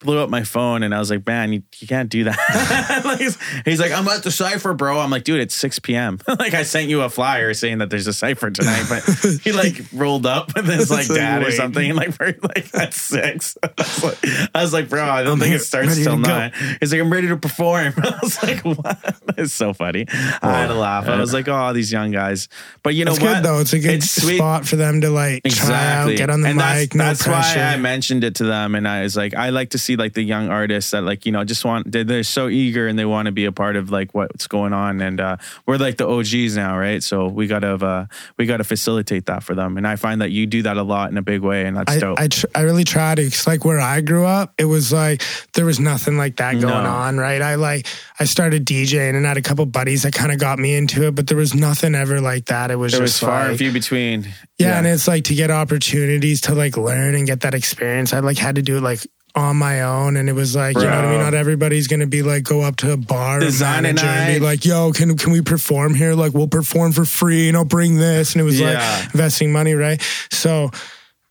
blew 0.00 0.18
up 0.18 0.28
my 0.28 0.42
phone 0.44 0.82
and 0.82 0.94
I 0.94 0.98
was 0.98 1.10
like, 1.10 1.26
man, 1.26 1.52
you, 1.52 1.62
you 1.78 1.86
can't 1.86 2.10
do 2.10 2.24
that. 2.24 3.02
like, 3.04 3.18
he's, 3.64 3.80
like, 3.80 3.92
I'm 3.92 4.06
at 4.08 4.22
the 4.22 4.30
cipher, 4.30 4.74
bro. 4.74 5.00
I'm 5.00 5.10
like, 5.10 5.24
dude, 5.24 5.40
it's 5.40 5.54
6 5.54 5.78
p.m. 5.80 6.18
like 6.28 6.52
I 6.54 6.64
sent 6.64 6.88
you 6.88 7.00
a 7.02 7.08
flyer 7.08 7.54
saying 7.54 7.78
that 7.78 7.88
there's 7.90 8.06
a 8.06 8.12
cipher 8.12 8.50
tonight, 8.50 8.84
but 8.88 9.02
he 9.42 9.52
like 9.52 9.80
rolled 9.92 10.26
up 10.26 10.54
with 10.54 10.66
his 10.66 10.90
like 10.90 11.00
It's 11.00 11.10
like, 11.10 11.18
dad 11.18 11.42
or 11.42 11.50
something. 11.50 11.90
And 11.90 11.96
like, 11.98 12.18
like 12.20 12.74
at 12.74 12.92
six. 12.92 13.56
I 13.62 13.70
was, 13.78 14.04
like, 14.04 14.18
I 14.54 14.62
was 14.62 14.72
like, 14.72 14.88
bro, 14.88 15.02
I 15.02 15.22
don't 15.22 15.34
I'm 15.34 15.38
think 15.38 15.48
here, 15.50 15.56
it 15.56 15.62
starts 15.64 15.96
till 15.96 16.18
nine. 16.18 16.52
He's 16.80 16.92
like, 16.92 17.00
I'm 17.00 17.12
ready 17.12 17.28
to 17.28 17.36
perform. 17.38 17.94
I 17.96 18.18
was 18.22 18.42
like, 18.42 18.64
what? 18.64 19.16
It's 19.38 19.52
so 19.54 19.72
funny. 19.72 20.06
I 20.08 20.60
had 20.60 20.66
to 20.68 20.74
laugh. 20.74 21.06
I 21.08 21.18
was 21.18 21.32
like, 21.32 21.48
oh, 21.48 21.72
these 21.72 21.90
young 21.90 22.10
guys. 22.10 22.48
But 22.82 22.94
you 22.94 23.04
know 23.04 23.12
It's 23.12 23.20
what? 23.20 23.36
good 23.36 23.44
though. 23.44 23.60
It's 23.60 23.72
a 23.72 23.78
good 23.80 24.02
sweet. 24.02 24.36
spot 24.36 24.66
for 24.66 24.76
them 24.76 25.00
to 25.00 25.10
like 25.10 25.42
try 25.44 25.92
out, 25.94 26.16
get 26.16 26.28
on 26.30 26.42
the 26.42 26.48
and 26.48 26.56
mic, 26.58 26.64
That's, 26.90 26.94
no 26.94 27.04
that's 27.04 27.22
pressure. 27.22 27.58
why 27.58 27.64
I 27.64 27.76
mentioned 27.78 28.24
it 28.24 28.36
to 28.36 28.44
them, 28.44 28.74
and 28.74 28.86
I 28.86 29.02
was 29.02 29.16
like, 29.16 29.34
I 29.34 29.50
like 29.50 29.70
to 29.70 29.78
see 29.86 29.96
like 29.96 30.12
the 30.14 30.22
young 30.22 30.48
artists 30.50 30.90
that 30.90 31.02
like 31.02 31.24
you 31.26 31.32
know 31.32 31.44
just 31.44 31.64
want 31.64 31.90
they're, 31.90 32.04
they're 32.04 32.22
so 32.24 32.48
eager 32.48 32.86
and 32.88 32.98
they 32.98 33.04
want 33.04 33.26
to 33.26 33.32
be 33.32 33.44
a 33.44 33.52
part 33.52 33.76
of 33.76 33.90
like 33.90 34.14
what's 34.14 34.46
going 34.46 34.72
on, 34.72 35.00
and 35.00 35.20
uh, 35.20 35.36
we're 35.66 35.76
like 35.78 35.96
the 35.96 36.06
OGs 36.08 36.56
now, 36.56 36.76
right? 36.76 37.02
So 37.02 37.28
we 37.28 37.46
gotta 37.46 37.74
uh, 37.74 38.06
we 38.36 38.46
gotta 38.46 38.64
facilitate 38.64 39.26
that 39.26 39.42
for 39.42 39.54
them, 39.54 39.76
and 39.76 39.86
I 39.86 39.96
find 39.96 40.20
that 40.20 40.30
you 40.30 40.46
do 40.46 40.62
that 40.62 40.76
a 40.76 40.82
lot 40.82 41.10
in 41.10 41.16
a 41.18 41.22
big 41.22 41.40
way, 41.42 41.64
and 41.66 41.76
that's 41.76 41.92
I, 41.92 41.98
dope. 41.98 42.18
I, 42.18 42.28
tr- 42.28 42.46
I 42.54 42.62
really 42.62 42.84
try 42.84 43.14
to 43.14 43.30
like 43.46 43.64
where 43.64 43.80
I 43.80 44.00
grew 44.00 44.26
up, 44.26 44.52
it 44.58 44.64
was 44.66 44.92
like 44.92 45.22
there 45.54 45.64
was 45.64 45.78
nothing 45.80 46.16
like 46.18 46.36
that 46.36 46.52
going 46.54 46.84
No. 46.84 46.90
on, 46.90 47.16
right? 47.18 47.40
I 47.40 47.54
like 47.54 47.86
I 48.18 48.24
started 48.24 48.66
DJing 48.66 49.14
and 49.14 49.24
had 49.24 49.36
a 49.36 49.42
couple 49.42 49.64
buddies 49.66 50.02
that 50.02 50.12
kind 50.14 50.32
of 50.32 50.38
got 50.38 50.58
me 50.58 50.74
into 50.74 51.06
it, 51.06 51.14
but 51.14 51.26
there 51.28 51.36
was 51.38 51.54
nothing 51.54 51.94
ever 51.94 52.20
like 52.20 52.46
that. 52.46 52.70
It 52.70 52.76
was 52.76 52.92
there 52.92 53.02
was 53.02 53.12
just 53.12 53.20
far 53.22 53.48
like, 53.50 53.58
few 53.58 53.72
between. 53.72 54.26
yeah, 54.58 54.78
and 54.78 54.86
it's 54.86 55.06
like 55.06 55.24
to 55.24 55.34
get 55.34 55.50
opportunities 55.50 56.40
to 56.42 56.54
like 56.54 56.76
learn 56.76 57.14
and 57.14 57.26
get 57.26 57.40
that 57.42 57.54
experience. 57.54 58.12
I 58.12 58.20
like 58.20 58.38
had 58.38 58.56
to 58.56 58.62
do 58.62 58.78
it 58.78 58.82
like 58.82 59.00
on 59.36 59.56
my 59.56 59.82
own, 59.82 60.16
and 60.16 60.28
it 60.28 60.32
was 60.32 60.56
like 60.56 60.76
you 60.76 60.82
know 60.82 60.88
what 60.88 61.04
I 61.04 61.10
mean. 61.10 61.20
Not 61.20 61.34
everybody's 61.34 61.86
gonna 61.86 62.06
be 62.06 62.22
like 62.22 62.42
go 62.44 62.62
up 62.62 62.76
to 62.76 62.92
a 62.92 62.96
bar 62.96 63.38
Design 63.40 63.84
and 63.84 63.96
manager 63.96 64.06
and 64.06 64.40
be 64.40 64.44
like, 64.44 64.64
"Yo, 64.64 64.92
can 64.92 65.16
can 65.16 65.32
we 65.32 65.42
perform 65.42 65.94
here? 65.94 66.14
Like, 66.14 66.32
we'll 66.32 66.48
perform 66.48 66.92
for 66.92 67.04
free, 67.04 67.48
and 67.48 67.56
I'll 67.56 67.64
bring 67.64 67.96
this." 67.96 68.32
And 68.32 68.40
it 68.40 68.44
was 68.44 68.58
Yeah. 68.58 68.72
like 69.04 69.14
investing 69.14 69.52
money, 69.52 69.74
right? 69.74 70.00
So. 70.30 70.70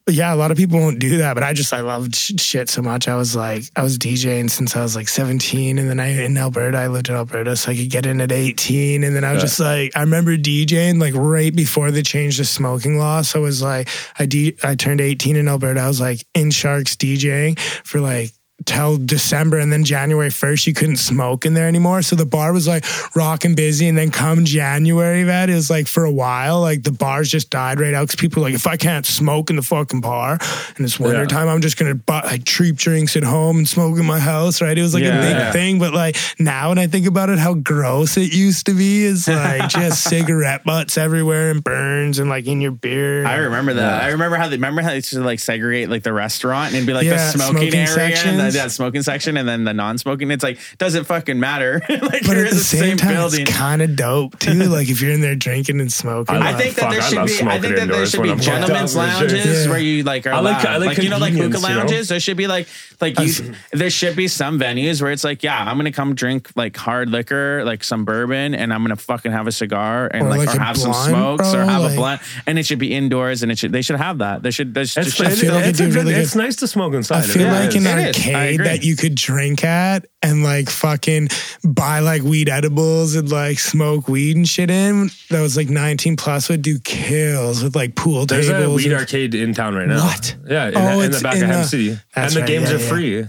Yeah, 0.08 0.32
a 0.32 0.36
lot 0.36 0.52
of 0.52 0.58
people 0.58 0.80
won't 0.80 1.00
do 1.00 1.18
that, 1.18 1.34
but 1.34 1.42
I 1.42 1.54
just 1.54 1.74
I 1.74 1.82
loved 1.82 2.16
sh- 2.16 2.34
shit 2.38 2.70
so 2.70 2.84
much. 2.84 3.08
I 3.08 3.16
was 3.16 3.36
like, 3.36 3.64
I 3.76 3.82
was 3.82 3.98
DJing 3.98 4.52
since 4.52 4.76
I 4.76 4.84
was 4.84 4.96
like 4.96 5.08
17, 5.08 5.80
and 5.80 5.90
then 5.90 6.00
I 6.00 6.10
in 6.10 6.38
Alberta, 6.38 6.78
I 6.78 6.88
lived 6.88 7.10
in 7.10 7.16
Alberta, 7.16 7.56
so 7.56 7.72
I 7.72 7.76
could 7.76 7.90
get 7.90 8.06
in 8.06 8.22
at 8.22 8.32
18, 8.32 9.04
and 9.04 9.16
then 9.16 9.24
I 9.24 9.34
was 9.34 9.42
just 9.42 9.60
like, 9.60 9.98
I 9.98 10.02
remember 10.02 10.38
DJing 10.38 11.02
like 11.02 11.16
right 11.16 11.56
before 11.56 11.90
they 11.90 12.04
changed 12.04 12.40
the 12.40 12.46
smoking 12.46 13.00
law. 13.00 13.24
So 13.24 13.40
it 13.40 13.44
was 13.44 13.64
like 13.64 13.90
I 14.20 14.28
de- 14.28 14.56
I 14.62 14.76
turned 14.76 15.02
18 15.02 15.38
in 15.38 15.48
Alberta. 15.48 15.80
I 15.80 15.88
was 15.88 16.00
like 16.02 16.24
in 16.36 16.52
Sharks 16.52 16.96
DJing 16.96 17.58
for 17.84 18.00
like 18.00 18.32
till 18.66 18.98
December 18.98 19.60
and 19.60 19.72
then 19.72 19.84
January 19.84 20.30
1st 20.30 20.68
you 20.68 20.74
couldn't 20.74 20.98
smoke 20.98 21.46
in 21.46 21.54
there 21.54 21.68
anymore 21.68 22.02
so 22.02 22.16
the 22.16 22.26
bar 22.26 22.52
was 22.54 22.68
like 22.68 22.84
rocking 23.16 23.56
busy 23.56 23.88
and 23.88 23.98
then 23.98 24.12
come 24.12 24.44
January 24.46 25.24
that 25.24 25.50
is 25.50 25.70
like 25.70 25.88
for 25.88 26.04
a 26.06 26.12
while 26.12 26.62
like 26.62 26.84
the 26.84 26.92
bars 26.92 27.30
just 27.30 27.50
died 27.50 27.80
right 27.80 27.94
out 27.94 28.08
because 28.08 28.16
people 28.20 28.42
were 28.42 28.48
like 28.50 28.56
if 28.56 28.66
I 28.68 28.76
can't 28.78 29.06
smoke 29.06 29.50
in 29.50 29.56
the 29.56 29.62
fucking 29.62 30.02
bar 30.02 30.38
and 30.78 30.80
it's 30.86 31.00
winter 31.00 31.22
Yeah. 31.22 31.28
time 31.28 31.48
I'm 31.48 31.62
just 31.62 31.78
gonna 31.78 31.96
buy 31.96 32.22
like 32.22 32.44
treat 32.44 32.76
drinks 32.76 33.16
at 33.16 33.24
home 33.24 33.58
and 33.58 33.68
smoke 33.68 33.98
in 34.00 34.06
my 34.06 34.20
house 34.20 34.62
right 34.62 34.78
it 34.78 34.82
was 34.82 34.94
like 34.94 35.04
Yeah. 35.04 35.18
a 35.20 35.22
big 35.22 35.36
Yeah. 35.36 35.52
thing 35.52 35.80
but 35.80 35.94
like 35.94 36.18
now 36.40 36.70
when 36.70 36.80
I 36.80 36.88
think 36.88 37.06
about 37.06 37.30
it 37.30 37.38
how 37.40 37.54
gross 37.54 38.18
it 38.18 38.34
used 38.34 38.66
to 38.66 38.74
be 38.74 39.04
is 39.04 39.28
like 39.28 39.70
just 39.70 40.04
cigarette 40.04 40.64
butts 40.64 40.98
everywhere 40.98 41.52
and 41.52 41.64
burns 41.64 42.20
and 42.20 42.30
like 42.30 42.48
in 42.48 42.62
your 42.62 42.72
beer 42.72 43.26
I 43.26 43.36
remember 43.36 43.74
that. 43.76 44.04
I 44.04 44.10
remember 44.10 44.38
how 44.38 44.48
they 44.50 44.56
remember 44.56 44.82
how 44.82 44.90
they 44.90 44.96
used 44.96 45.12
to 45.12 45.20
like 45.22 45.40
segregate 45.40 45.90
like 45.90 46.04
the 46.04 46.14
restaurant 46.14 46.68
and 46.68 46.76
it'd 46.78 46.88
be 46.88 46.94
like 46.94 47.08
the 47.08 47.18
smoking, 47.20 47.72
smoking 47.72 47.80
area 47.80 48.18
and 48.26 48.55
the 48.56 48.64
that 48.64 48.72
smoking 48.72 49.02
section 49.04 49.38
and 49.38 49.48
then 49.48 49.64
the 49.64 49.74
non-smoking. 49.74 50.32
It's 50.32 50.44
like 50.44 50.60
doesn't 50.78 51.06
fucking 51.06 51.40
matter. 51.40 51.82
like 51.90 52.02
but 52.02 52.28
you're 52.36 52.46
at 52.46 52.52
in 52.52 52.58
the 52.58 52.64
same, 52.64 52.98
time, 52.98 53.14
building. 53.16 53.42
it's 53.42 53.52
kind 53.56 53.82
of 53.82 53.96
dope 53.96 54.40
too. 54.40 54.54
like 54.70 54.90
if 54.90 55.02
you're 55.02 55.12
in 55.12 55.22
there 55.22 55.36
drinking 55.36 55.80
and 55.80 55.92
smoking, 55.92 56.36
I 56.36 56.50
I 56.50 56.54
think 56.54 56.76
that 56.76 56.82
Fuck, 56.84 56.92
there 56.92 57.02
I 57.02 57.26
should 57.28 57.46
be. 57.46 57.50
I 57.52 57.60
think 57.60 57.76
that 57.76 57.88
there 57.88 58.06
should 58.06 58.24
be 58.24 58.30
I'm 58.32 58.38
fucked 58.40 58.48
up, 58.50 58.56
gentlemen's 58.68 58.94
for 58.94 59.00
sure. 59.00 59.08
lounges 59.30 59.66
Yeah. 59.66 59.70
where 59.72 59.80
you 59.80 60.04
like 60.04 60.26
are 60.28 60.34
I 60.34 60.40
like- 60.40 60.66
I 60.66 60.78
like 60.78 60.98
you 60.98 61.10
know 61.10 61.18
like 61.18 61.34
hookah 61.34 61.44
convenience, 61.54 61.64
you 61.70 61.70
know? 61.76 61.80
lounges. 61.82 62.08
There 62.10 62.20
should 62.20 62.38
be 62.38 62.48
like 62.48 62.68
like 63.02 63.20
you. 63.20 63.54
There 63.72 63.90
should 63.90 64.16
be 64.16 64.28
some 64.28 64.60
venues 64.60 65.02
where 65.02 65.12
it's 65.12 65.24
like 65.24 65.44
yeah, 65.44 65.64
I'm 65.70 65.78
gonna 65.78 65.92
come 65.92 66.16
drink 66.16 66.50
like 66.56 66.76
hard 66.78 67.10
liquor, 67.10 67.64
like 67.66 67.84
some 67.84 68.06
bourbon, 68.06 68.56
and 68.56 68.74
I'm 68.74 68.82
gonna 68.84 68.96
fucking 68.96 69.32
have 69.32 69.48
a 69.48 69.52
cigar 69.52 70.08
and 70.14 70.28
Or 70.28 70.30
like, 70.30 70.48
like 70.48 70.56
or 70.56 70.60
a 70.62 70.64
have 70.64 70.78
some 70.78 70.92
blunt, 70.92 71.10
smokes 71.10 71.54
or 71.54 71.64
have 71.66 71.92
a 71.92 71.96
blunt, 71.96 72.22
and 72.48 72.58
it 72.58 72.66
should 72.66 72.80
be 72.80 72.94
indoors 72.94 73.44
and 73.44 73.52
it 73.52 73.58
should 73.58 73.72
they 73.72 73.82
should 73.82 73.98
have 73.98 74.20
that. 74.20 74.44
They 74.44 74.52
should. 74.52 74.74
There's 74.74 74.96
It's, 74.98 75.20
it's, 75.20 75.42
feel 75.42 75.54
like 75.54 75.66
it's, 75.66 75.80
it'd 75.80 75.96
a 75.96 76.04
be 76.06 76.12
it's 76.12 76.36
nice 76.36 76.56
to 76.58 76.68
smoke 76.68 76.94
inside. 76.94 77.18
I 77.18 77.24
It 77.26 77.28
feel 77.28 77.48
is. 77.54 77.66
like 77.66 77.76
an 77.76 78.00
It 78.00 78.16
is. 78.46 78.60
I 78.60 78.62
arcade 78.62 78.62
agree. 78.62 78.68
that 78.78 78.84
you 78.86 78.96
could 78.96 79.16
drink 79.16 79.64
at 79.64 80.06
and 80.22 80.44
like 80.44 80.70
fucking 80.70 81.30
buy 81.64 82.00
like 82.00 82.22
weed 82.22 82.50
edibles 82.50 83.16
and 83.16 83.30
like 83.32 83.60
smoke 83.60 84.08
weed 84.08 84.36
and 84.38 84.48
shit 84.48 84.70
in. 84.70 85.10
That 85.30 85.42
was 85.42 85.58
like 85.58 85.70
19 85.70 86.16
plus 86.18 86.50
would 86.50 86.62
do 86.62 86.80
kills 86.80 87.64
with 87.64 87.76
like 87.76 87.96
pool 87.96 88.26
There's 88.26 88.50
a 88.50 88.54
tables. 88.60 88.78
weed 88.78 88.92
and- 88.92 89.00
arcade 89.02 89.36
in 89.36 89.54
town 89.54 89.76
right 89.76 89.88
now. 89.88 90.04
What? 90.06 90.36
Yeah, 90.48 90.68
in, 90.70 90.78
Oh, 90.78 91.02
in 91.02 91.12
the 91.12 91.20
back 91.20 91.36
in 91.38 91.44
of 91.44 91.50
Hem 91.50 91.62
the- 91.62 91.68
City, 91.68 92.00
and 92.16 92.32
the 92.32 92.40
right, 92.42 92.48
games 92.48 92.70
yeah, 92.70 92.76
are 92.76 92.80
yeah. 92.80 92.88
free. 92.90 93.26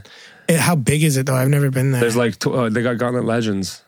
Eh, 0.49 0.57
How 0.57 0.77
big 0.77 1.03
is 1.03 1.17
it 1.17 1.27
though? 1.27 1.35
I've 1.35 1.49
never 1.49 1.71
been 1.71 1.91
there. 1.91 2.01
There's 2.01 2.17
like 2.17 2.39
tw- 2.39 2.47
uh, 2.49 2.69
they 2.69 2.83
got 2.83 2.99
Gauntlet 2.99 3.25
Legends. 3.25 3.83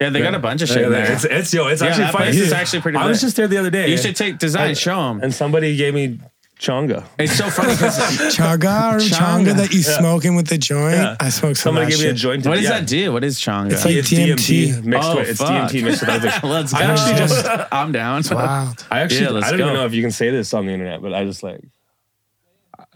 yeah, 0.00 0.10
they 0.10 0.20
got 0.20 0.34
a 0.34 0.38
bunch 0.38 0.62
of 0.62 0.68
shit 0.68 0.82
Yeah, 0.82 0.88
there. 0.90 1.12
It's, 1.12 1.24
it's 1.24 1.52
yo, 1.54 1.66
it's 1.66 1.82
Yeah, 1.82 1.88
actually 1.88 2.04
that 2.04 2.12
funny. 2.12 2.24
place 2.30 2.40
is 2.40 2.52
actually 2.52 2.82
pretty 2.82 2.98
I 2.98 3.06
was 3.06 3.20
just 3.20 3.36
there 3.36 3.48
the 3.48 3.56
other 3.58 3.70
day. 3.70 3.90
you 3.90 3.96
should 3.98 4.14
take 4.14 4.38
design, 4.38 4.68
And- 4.70 4.78
show 4.78 4.96
them. 4.96 5.20
and 5.22 5.34
somebody 5.34 5.76
gave 5.76 5.92
me 5.94 6.20
chonga. 6.58 7.04
It's 7.18 7.34
so 7.36 7.50
funny 7.50 7.72
because 7.74 7.98
chaga 8.36 8.94
or 8.94 8.98
changa, 8.98 9.46
Changa. 9.52 9.56
that 9.56 9.72
you 9.72 9.82
smoke 9.82 10.24
in 10.24 10.34
with 10.36 10.46
the 10.48 10.56
joint. 10.58 10.94
Yeah. 10.94 11.16
I 11.20 11.28
smoke 11.30 11.56
some 11.56 11.74
Somebody 11.74 11.86
of 11.86 11.90
that 11.90 11.96
gave 11.96 12.04
me 12.04 12.10
a 12.10 12.12
shit. 12.14 12.16
joint. 12.16 12.46
what 12.46 12.54
does 12.54 12.64
yeah. 12.64 12.70
that 12.80 12.86
do? 12.86 13.12
What 13.12 13.24
is 13.24 13.38
chonga? 13.40 13.72
It's 13.72 13.84
like 13.84 13.94
It's 13.96 14.10
DMT. 14.10 14.68
DMT 14.68 14.84
mixed 14.84 15.08
Oh, 15.08 15.16
with 15.16 15.28
it's 15.30 15.38
fuck. 15.40 15.70
DMT 15.70 15.82
mixed 15.84 16.00
with 16.00 16.10
other. 16.10 16.32
Let's 16.46 16.72
go. 16.72 16.78
I 16.78 16.82
actually 16.82 17.14
just 17.18 17.46
I'm 17.72 17.92
down. 17.92 18.22
Wow. 18.30 18.72
I 18.90 19.00
actually 19.00 19.22
Yeah, 19.22 19.30
let's 19.30 19.46
I 19.46 19.50
don't 19.50 19.58
go. 19.58 19.64
even 19.66 19.74
know 19.74 19.86
if 19.86 19.94
you 19.94 20.02
can 20.02 20.10
say 20.12 20.30
this 20.30 20.54
on 20.54 20.66
the 20.66 20.72
internet, 20.72 21.02
but 21.02 21.12
I 21.14 21.24
just 21.24 21.42
like. 21.42 21.60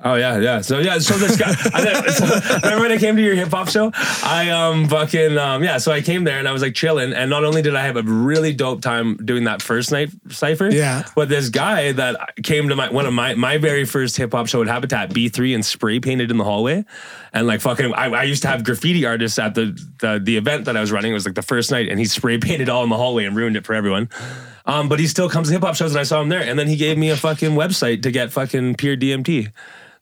Oh 0.00 0.14
yeah, 0.14 0.38
yeah. 0.38 0.60
So 0.60 0.78
yeah, 0.78 0.98
so 1.00 1.14
this 1.14 1.36
guy. 1.36 1.48
I 1.74 2.08
so, 2.10 2.24
remember 2.62 2.82
when 2.82 2.92
I 2.92 2.98
came 2.98 3.16
to 3.16 3.22
your 3.22 3.34
hip 3.34 3.48
hop 3.48 3.68
show? 3.68 3.90
I 3.94 4.48
um 4.50 4.86
fucking 4.88 5.36
um 5.36 5.64
yeah. 5.64 5.78
So 5.78 5.90
I 5.90 6.02
came 6.02 6.22
there 6.22 6.38
and 6.38 6.46
I 6.46 6.52
was 6.52 6.62
like 6.62 6.74
chilling, 6.74 7.12
and 7.12 7.28
not 7.28 7.44
only 7.44 7.62
did 7.62 7.74
I 7.74 7.84
have 7.84 7.96
a 7.96 8.02
really 8.04 8.52
dope 8.52 8.80
time 8.80 9.16
doing 9.16 9.44
that 9.44 9.60
first 9.60 9.90
night 9.90 10.10
cipher, 10.30 10.70
Yeah. 10.70 11.02
but 11.16 11.28
this 11.28 11.48
guy 11.48 11.90
that 11.92 12.36
came 12.44 12.68
to 12.68 12.76
my 12.76 12.90
one 12.90 13.06
of 13.06 13.12
my 13.12 13.34
my 13.34 13.58
very 13.58 13.84
first 13.84 14.16
hip 14.16 14.30
hop 14.32 14.46
show 14.46 14.62
at 14.62 14.68
Habitat 14.68 15.12
B 15.12 15.28
three 15.28 15.52
and 15.52 15.66
spray 15.66 15.98
painted 15.98 16.30
in 16.30 16.36
the 16.36 16.44
hallway, 16.44 16.84
and 17.32 17.48
like 17.48 17.60
fucking 17.60 17.92
I, 17.92 18.06
I 18.10 18.22
used 18.22 18.42
to 18.42 18.48
have 18.48 18.62
graffiti 18.62 19.04
artists 19.04 19.36
at 19.40 19.56
the, 19.56 19.76
the 19.98 20.20
the 20.22 20.36
event 20.36 20.66
that 20.66 20.76
I 20.76 20.80
was 20.80 20.92
running. 20.92 21.10
It 21.10 21.14
was 21.14 21.26
like 21.26 21.34
the 21.34 21.42
first 21.42 21.72
night, 21.72 21.88
and 21.88 21.98
he 21.98 22.04
spray 22.04 22.38
painted 22.38 22.68
all 22.68 22.84
in 22.84 22.88
the 22.90 22.96
hallway 22.96 23.24
and 23.24 23.34
ruined 23.34 23.56
it 23.56 23.66
for 23.66 23.74
everyone. 23.74 24.08
Um, 24.64 24.88
but 24.88 25.00
he 25.00 25.08
still 25.08 25.28
comes 25.28 25.48
to 25.48 25.54
hip 25.54 25.62
hop 25.62 25.74
shows, 25.74 25.90
and 25.90 25.98
I 25.98 26.04
saw 26.04 26.20
him 26.20 26.28
there. 26.28 26.42
And 26.42 26.56
then 26.56 26.68
he 26.68 26.76
gave 26.76 26.96
me 26.98 27.10
a 27.10 27.16
fucking 27.16 27.52
website 27.52 28.02
to 28.02 28.10
get 28.12 28.30
fucking 28.30 28.74
pure 28.74 28.98
DMT, 28.98 29.50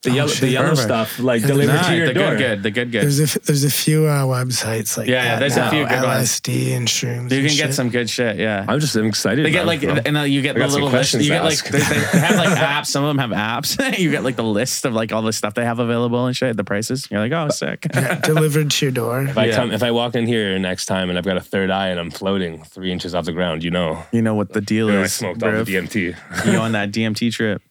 the 0.02 0.10
yellow, 0.12 0.28
the 0.28 0.48
yellow 0.48 0.68
Perfect. 0.70 0.84
stuff, 0.86 1.18
like 1.18 1.40
Yeah, 1.40 1.46
delivered 1.48 1.72
Nah, 1.74 1.88
to 1.88 1.96
your 1.96 2.06
the 2.08 2.14
door. 2.14 2.30
good, 2.30 2.38
good, 2.38 2.62
the 2.62 2.70
good, 2.70 2.92
good. 2.92 3.02
There's 3.02 3.18
a 3.20 3.22
f- 3.24 3.38
there's 3.44 3.64
a 3.64 3.70
few 3.70 4.06
uh, 4.06 4.22
websites 4.24 4.96
like 4.96 5.08
Yeah, 5.08 5.14
yeah, 5.24 5.30
that 5.34 5.40
there's 5.40 5.56
a 5.56 5.70
few 5.70 5.86
good 5.86 6.02
ones. 6.02 6.28
LSD 6.40 6.76
and 6.76 6.86
shrooms. 6.88 7.06
You 7.06 7.18
and 7.18 7.30
can 7.30 7.42
get 7.42 7.50
shit. 7.56 7.74
some 7.74 7.90
good 7.90 8.08
shit. 8.08 8.36
Yeah. 8.36 8.64
I'm 8.68 8.78
just 8.78 8.94
I'm 8.94 9.06
excited. 9.06 9.44
They 9.44 9.50
get 9.50 9.66
like, 9.66 9.82
it, 9.82 10.06
and 10.06 10.16
uh, 10.16 10.20
you 10.22 10.42
get 10.42 10.56
I 10.56 10.60
the 10.60 10.68
little 10.68 10.88
list. 10.90 11.14
You 11.14 11.22
get 11.24 11.42
like, 11.44 11.62
they, 11.64 11.78
they 11.78 11.84
have 12.20 12.36
like 12.36 12.56
apps. 12.58 12.86
Some 12.86 13.02
of 13.04 13.16
them 13.16 13.18
have 13.30 13.64
apps. 13.64 13.98
you 13.98 14.10
get 14.10 14.22
like 14.22 14.36
the 14.36 14.44
list 14.44 14.84
of 14.84 14.92
like 14.92 15.12
all 15.12 15.22
the 15.22 15.32
stuff 15.32 15.54
they 15.54 15.64
have 15.64 15.78
available 15.80 16.26
and 16.26 16.36
shit, 16.36 16.56
the 16.56 16.64
prices. 16.64 17.08
You're 17.10 17.20
like, 17.20 17.32
oh, 17.32 17.48
sick. 17.50 17.86
Yeah, 17.94 18.20
delivered 18.20 18.70
to 18.70 18.86
your 18.86 18.92
door. 18.92 19.22
If 19.22 19.36
I 19.38 19.46
Yeah. 19.46 19.56
come, 19.56 19.72
if 19.72 19.82
I 19.82 19.90
walk 19.90 20.14
in 20.14 20.26
here 20.26 20.56
next 20.58 20.86
time 20.86 21.08
and 21.08 21.18
I've 21.18 21.24
got 21.24 21.36
a 21.36 21.40
third 21.40 21.70
eye 21.70 21.88
and 21.88 21.98
I'm 21.98 22.10
floating 22.10 22.62
three 22.64 22.92
inches 22.92 23.14
off 23.14 23.24
the 23.24 23.32
ground, 23.32 23.64
you 23.64 23.70
know, 23.70 24.04
you 24.12 24.22
know 24.22 24.34
what 24.34 24.52
the 24.52 24.60
deal 24.60 24.88
is. 24.88 24.94
I 24.96 25.02
is. 25.04 25.12
smoked 25.14 25.42
all 25.42 25.50
the 25.50 25.64
DMT. 25.64 26.52
you 26.52 26.58
on 26.58 26.72
that 26.72 26.92
DMT 26.92 27.32
trip. 27.32 27.62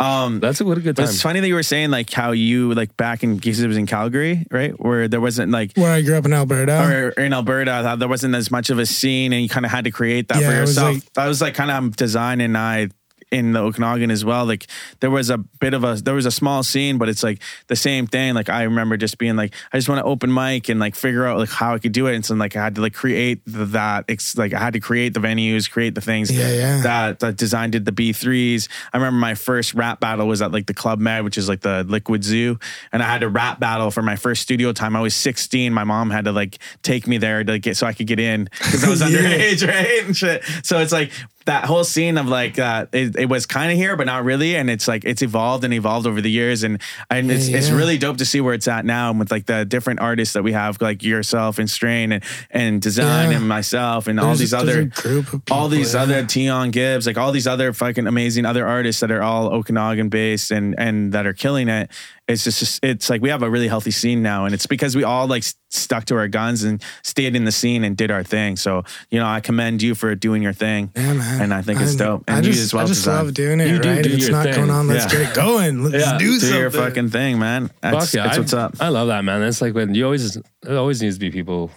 Um, 0.00 0.38
That's 0.38 0.60
a 0.60 0.64
what 0.64 0.78
a 0.78 0.80
good 0.80 0.94
but 0.94 1.02
time. 1.02 1.10
it's 1.10 1.20
funny 1.22 1.40
that 1.40 1.48
you 1.48 1.54
were 1.54 1.62
saying 1.64 1.90
like 1.90 2.12
how 2.12 2.30
you 2.30 2.72
like 2.74 2.96
back 2.96 3.24
in 3.24 3.34
because 3.36 3.60
it 3.60 3.66
was 3.66 3.76
in 3.76 3.86
Calgary, 3.86 4.46
right? 4.50 4.70
Where 4.78 5.08
there 5.08 5.20
wasn't 5.20 5.50
like 5.50 5.72
Where 5.76 5.90
I 5.92 6.02
grew 6.02 6.16
up 6.16 6.24
in 6.24 6.32
Alberta. 6.32 6.84
or 6.84 7.08
in 7.22 7.32
Alberta, 7.32 7.72
I 7.72 7.96
there 7.96 8.06
wasn't 8.08 8.36
as 8.36 8.48
much 8.50 8.70
of 8.70 8.78
a 8.78 8.86
scene, 8.86 9.32
and 9.32 9.42
you 9.42 9.48
kind 9.48 9.66
of 9.66 9.72
had 9.72 9.84
to 9.84 9.90
create 9.90 10.28
that 10.28 10.40
Yeah, 10.40 10.50
for 10.50 10.56
it 10.56 10.60
was 10.60 10.70
yourself. 10.76 10.94
like- 10.94 11.12
that 11.14 11.26
was 11.26 11.40
like 11.40 11.54
kind 11.54 11.70
of 11.72 11.96
design 11.96 12.40
and 12.40 12.56
I 12.56 12.90
in 13.30 13.52
the 13.52 13.60
Okanagan 13.60 14.10
as 14.10 14.24
well. 14.24 14.44
Like 14.44 14.66
there 15.00 15.10
was 15.10 15.30
a 15.30 15.38
bit 15.38 15.74
of 15.74 15.84
a 15.84 15.94
there 15.96 16.14
was 16.14 16.26
a 16.26 16.30
small 16.30 16.62
scene, 16.62 16.98
but 16.98 17.08
it's 17.08 17.22
like 17.22 17.40
the 17.66 17.76
same 17.76 18.06
thing. 18.06 18.34
Like 18.34 18.48
I 18.48 18.62
remember 18.62 18.96
just 18.96 19.18
being 19.18 19.36
like, 19.36 19.54
I 19.72 19.78
just 19.78 19.88
want 19.88 19.98
to 20.00 20.04
open 20.04 20.32
mic 20.32 20.68
and 20.68 20.80
like 20.80 20.94
figure 20.94 21.26
out 21.26 21.38
like 21.38 21.48
how 21.50 21.74
I 21.74 21.78
could 21.78 21.92
do 21.92 22.06
it. 22.06 22.14
And 22.14 22.24
so 22.24 22.34
like 22.34 22.56
I 22.56 22.62
had 22.64 22.74
to 22.76 22.80
like 22.80 22.94
create 22.94 23.42
the, 23.46 23.64
that. 23.66 24.04
It's 24.08 24.36
like 24.36 24.52
I 24.52 24.58
had 24.58 24.72
to 24.72 24.80
create 24.80 25.14
the 25.14 25.20
venues, 25.20 25.70
create 25.70 25.94
the 25.94 26.00
things. 26.00 26.30
Yeah, 26.30 26.50
yeah. 26.52 26.80
That 26.82 27.20
that 27.20 27.36
design 27.36 27.70
did 27.70 27.84
the 27.84 27.92
B 27.92 28.12
threes. 28.12 28.68
I 28.92 28.96
remember 28.96 29.18
my 29.18 29.34
first 29.34 29.74
rap 29.74 30.00
battle 30.00 30.26
was 30.26 30.40
at 30.42 30.52
like 30.52 30.66
the 30.66 30.74
Club 30.74 30.98
Med, 30.98 31.24
which 31.24 31.36
is 31.38 31.48
like 31.48 31.60
the 31.60 31.84
Liquid 31.84 32.24
Zoo, 32.24 32.58
and 32.92 33.02
I 33.02 33.06
had 33.06 33.20
to 33.20 33.28
rap 33.28 33.60
battle 33.60 33.90
for 33.90 34.02
my 34.02 34.16
first 34.16 34.42
studio 34.42 34.72
time. 34.72 34.96
I 34.96 35.00
was 35.00 35.14
16. 35.14 35.72
My 35.72 35.84
mom 35.84 36.10
had 36.10 36.24
to 36.24 36.32
like 36.32 36.58
take 36.82 37.06
me 37.06 37.18
there 37.18 37.44
to 37.44 37.58
get 37.58 37.76
so 37.76 37.86
I 37.86 37.92
could 37.92 38.06
get 38.06 38.20
in 38.20 38.44
because 38.58 38.84
I 38.84 38.88
was 38.88 39.00
Yeah. 39.08 39.18
underage, 39.20 39.66
right? 39.68 40.04
And 40.06 40.16
shit. 40.16 40.42
So 40.62 40.78
it's 40.78 40.92
like 40.92 41.12
that 41.46 41.64
whole 41.64 41.84
scene 41.84 42.18
of 42.18 42.26
like 42.28 42.58
uh, 42.58 42.86
it, 42.92 43.16
it 43.16 43.28
was 43.28 43.46
kind 43.46 43.72
of 43.72 43.78
here, 43.78 43.96
but 43.96 44.06
not 44.06 44.22
really, 44.24 44.54
and 44.54 44.68
it's 44.68 44.86
like 44.86 45.04
it's 45.06 45.22
evolved 45.22 45.64
and 45.64 45.72
evolved 45.72 46.06
over 46.06 46.20
the 46.20 46.30
years, 46.30 46.62
and 46.62 46.78
and 47.08 47.30
it's 47.30 47.48
it's 47.48 47.70
Yeah. 47.70 47.76
really 47.76 47.96
dope 47.96 48.18
to 48.18 48.26
see 48.26 48.40
where 48.42 48.52
it's 48.52 48.68
at 48.68 48.84
now, 48.84 49.08
and 49.10 49.18
with 49.18 49.30
like 49.30 49.46
the 49.46 49.64
different 49.64 50.00
artists 50.00 50.34
that 50.34 50.42
we 50.42 50.52
have, 50.52 50.78
like 50.82 51.02
yourself 51.02 51.58
and 51.58 51.70
Strain 51.70 52.12
and 52.12 52.24
and 52.50 52.82
Design 52.82 53.30
Yeah. 53.30 53.38
and 53.38 53.48
myself 53.48 54.06
and 54.08 54.20
all 54.20 54.34
these 54.34 54.52
other 54.52 54.90
of 55.04 55.42
all 55.50 55.68
these 55.68 55.94
other 55.94 56.28
Tion 56.28 56.70
Gibbs, 56.70 57.06
like 57.06 57.16
all 57.16 57.32
these 57.32 57.46
other 57.46 57.72
fucking 57.72 58.06
amazing 58.06 58.44
other 58.44 58.66
artists 58.66 59.00
that 59.00 59.10
are 59.10 59.22
all 59.22 59.48
Okanagan 59.48 60.10
based 60.10 60.50
and 60.50 60.74
and 60.78 61.12
that 61.12 61.26
are 61.26 61.32
killing 61.34 61.68
it. 61.68 61.90
It's 62.28 62.44
just 62.44 62.78
it's 62.84 63.08
like 63.08 63.22
we 63.22 63.30
have 63.30 63.42
a 63.42 63.48
really 63.48 63.68
healthy 63.68 63.90
scene 63.90 64.22
now, 64.22 64.44
and 64.44 64.52
it's 64.54 64.66
because 64.66 64.94
we 64.94 65.02
all 65.02 65.26
like 65.26 65.44
stuck 65.70 66.04
to 66.06 66.16
our 66.16 66.28
guns 66.28 66.62
and 66.62 66.82
stayed 67.02 67.34
in 67.34 67.44
the 67.46 67.52
scene 67.52 67.84
and 67.84 67.96
did 67.96 68.10
our 68.10 68.22
thing. 68.22 68.56
So 68.56 68.84
you 69.10 69.18
know, 69.18 69.26
I 69.26 69.40
commend 69.40 69.80
you 69.82 69.94
for 69.94 70.14
doing 70.14 70.42
your 70.42 70.52
thing, 70.52 70.92
Yeah, 70.94 71.14
man. 71.14 71.40
and 71.40 71.54
I 71.54 71.62
think 71.62 71.80
it's 71.80 71.92
I'm- 71.92 71.96
dope. 71.98 72.24
And 72.28 72.36
I 72.36 72.40
you 72.40 72.52
just, 72.52 72.64
as 72.64 72.74
well, 72.74 72.84
I 72.84 72.86
just 72.86 73.00
Design. 73.00 73.24
love 73.24 73.32
doing 73.34 73.60
it, 73.60 73.68
You 73.68 73.78
do 73.78 73.88
right? 73.88 74.02
do 74.04 74.10
if 74.10 74.16
it's 74.18 74.28
not 74.28 74.44
thing. 74.44 74.54
going 74.56 74.68
on, 74.70 74.88
let's 74.88 75.04
Yeah. 75.10 75.18
get 75.20 75.30
it 75.30 75.34
going. 75.34 75.82
Let's 75.84 76.04
Yeah. 76.04 76.18
do 76.18 76.24
do 76.26 76.38
something. 76.40 76.58
your 76.60 76.70
fucking 76.70 77.08
thing, 77.08 77.38
man. 77.38 77.70
That's, 77.80 78.04
Fuck 78.10 78.14
yeah, 78.14 78.24
that's 78.24 78.38
what's 78.38 78.52
up. 78.52 78.76
I 78.78 78.88
love 78.90 79.08
that, 79.08 79.24
man. 79.24 79.40
That's 79.40 79.62
like 79.62 79.74
when 79.74 79.94
you 79.94 80.04
always 80.04 80.36
there 80.62 80.76
always 80.76 81.00
needs 81.00 81.16
to 81.16 81.20
be 81.20 81.30
people 81.30 81.70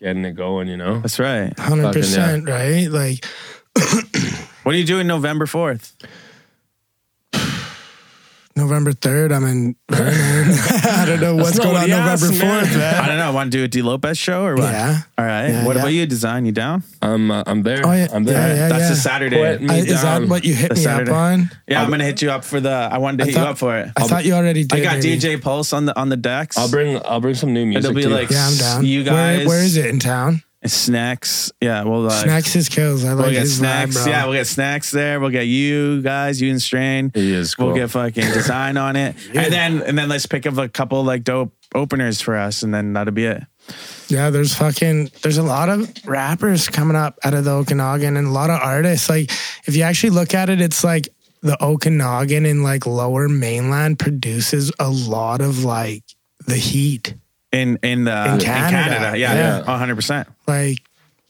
getting 0.00 0.24
it 0.24 0.32
going. 0.32 0.66
You 0.66 0.78
know. 0.78 0.98
That's 0.98 1.20
right. 1.20 1.56
Hundred 1.56 1.92
percent, 1.92 2.48
right? 2.48 2.88
Like 2.90 3.24
What 4.64 4.74
are 4.74 4.78
you 4.78 4.84
doing 4.84 5.06
November 5.06 5.46
fourth? 5.46 5.94
November 8.56 8.92
third, 8.92 9.32
I'm 9.32 9.44
in 9.44 9.76
Vernon. 9.90 10.12
I 10.84 11.04
don't 11.06 11.20
know 11.20 11.36
what's 11.36 11.58
going 11.58 11.70
what 11.74 11.76
on 11.78 11.84
he 11.84 11.90
November 11.90 12.10
asked, 12.26 12.38
man. 12.38 12.64
fourth, 12.64 12.76
man. 12.76 12.94
I 13.04 13.06
don't 13.08 13.16
know. 13.18 13.26
I 13.26 13.30
want 13.30 13.50
to 13.52 13.58
do 13.58 13.64
a 13.64 13.68
D 13.68 13.82
Lopez 13.82 14.18
show 14.18 14.44
or 14.44 14.54
what? 14.56 14.64
Yeah. 14.72 14.98
All 15.16 15.24
right. 15.24 15.48
Yeah, 15.48 15.64
what 15.66 15.76
yeah. 15.76 15.82
about 15.82 15.92
you, 15.92 16.06
Design? 16.06 16.44
You 16.46 16.52
down? 16.52 16.82
I'm 17.00 17.30
uh, 17.30 17.42
I'm 17.46 17.62
there. 17.62 17.80
Oh, 17.86 17.92
yeah. 17.92 18.08
I'm 18.12 18.24
there. 18.24 18.34
Yeah, 18.48 18.54
yeah, 18.54 18.68
That's 18.68 18.84
yeah. 18.84 18.92
a 18.92 18.96
Saturday. 18.96 19.38
Quit 19.38 19.62
me 19.62 19.68
I, 19.70 19.76
is 19.78 20.02
that 20.02 20.28
what 20.28 20.44
you 20.44 20.54
hit 20.54 20.68
The 20.70 20.74
me 20.76 20.80
Saturday. 20.82 21.10
up 21.10 21.16
on? 21.16 21.50
Yeah, 21.66 21.82
I'm 21.82 21.90
gonna 21.90 22.04
hit 22.04 22.20
you 22.22 22.30
up 22.30 22.44
for 22.44 22.60
the. 22.60 22.70
I 22.70 22.98
wanted 22.98 23.18
to 23.18 23.22
I 23.24 23.26
hit 23.26 23.34
thought- 23.34 23.44
you 23.44 23.50
up 23.50 23.58
for 23.58 23.78
it. 23.78 23.88
I 23.96 24.02
thought 24.06 24.24
you 24.24 24.34
already 24.34 24.64
did. 24.64 24.80
I 24.80 24.82
got 24.82 25.02
maybe. 25.02 25.18
DJ 25.18 25.40
Pulse 25.40 25.72
on 25.72 25.86
the 25.86 25.98
on 25.98 26.08
the 26.08 26.16
decks. 26.16 26.58
I'll 26.58 26.70
bring 26.70 27.00
I'll 27.04 27.20
bring 27.20 27.34
some 27.34 27.52
new 27.52 27.64
music. 27.66 27.84
It'll 27.90 27.94
be 27.96 28.02
too. 28.02 28.08
like- 28.10 28.30
Yeah, 28.30 28.46
I'm 28.48 28.56
down. 28.58 28.84
You 28.86 29.04
Where- 29.04 29.38
guys- 29.38 29.46
where 29.46 29.62
is 29.62 29.76
it 29.76 29.86
in 29.86 29.98
town? 29.98 30.42
Snacks. 30.70 31.50
Yeah, 31.60 31.84
we'll 31.84 32.02
like, 32.02 32.24
Snacks 32.24 32.52
his 32.52 32.68
kills. 32.68 33.04
I 33.04 33.14
We'll 33.14 33.24
like 33.24 33.32
get 33.32 33.40
his 33.42 33.58
snacks. 33.58 33.96
vibe, 33.96 34.04
bro. 34.04 34.12
yeah, 34.12 34.24
we'll 34.24 34.34
get 34.34 34.46
snacks 34.46 34.90
there. 34.90 35.18
We'll 35.20 35.30
get 35.30 35.46
you 35.46 36.02
guys, 36.02 36.40
you 36.40 36.50
and 36.50 36.62
Strain. 36.62 37.10
He 37.14 37.32
is 37.32 37.56
We'll 37.58 37.74
get 37.74 37.90
fucking 37.90 38.24
design 38.32 38.76
on 38.76 38.96
it, 38.96 39.16
and 39.34 39.52
then 39.52 39.82
and 39.82 39.98
then 39.98 40.08
let's 40.08 40.26
pick 40.26 40.46
up 40.46 40.56
a 40.58 40.68
couple 40.68 41.02
like 41.04 41.24
dope 41.24 41.52
openers 41.74 42.20
for 42.20 42.36
us, 42.36 42.62
and 42.62 42.72
then 42.72 42.92
that'll 42.92 43.12
be 43.14 43.24
it. 43.26 43.42
Yeah, 44.08 44.30
there's 44.30 44.54
fucking 44.54 45.10
there's 45.22 45.38
a 45.38 45.42
lot 45.42 45.68
of 45.68 45.90
rappers 46.06 46.68
coming 46.68 46.96
up 46.96 47.18
out 47.24 47.32
of 47.34 47.44
the 47.44 47.52
Okanagan 47.52 48.16
and 48.16 48.26
a 48.26 48.30
lot 48.30 48.50
of 48.50 48.60
artists. 48.60 49.08
Like 49.08 49.30
if 49.66 49.74
you 49.76 49.82
actually 49.84 50.10
look 50.10 50.34
at 50.34 50.50
it, 50.50 50.60
it's 50.60 50.84
like 50.84 51.08
the 51.42 51.56
Okanagan 51.64 52.44
and 52.46 52.62
like 52.62 52.86
lower 52.86 53.28
mainland 53.28 53.98
produces 53.98 54.70
a 54.78 54.90
lot 54.90 55.40
of 55.40 55.64
like 55.64 56.02
the 56.46 56.56
heat. 56.56 57.14
In 57.52 57.78
in 57.82 58.04
the 58.04 58.32
In 58.34 58.40
Canada, 58.40 59.16
yeah, 59.18 59.34
yeah. 59.34 59.58
yeah, 59.66 59.78
hundred 59.78 59.96
percent. 59.96 60.26
Like 60.46 60.78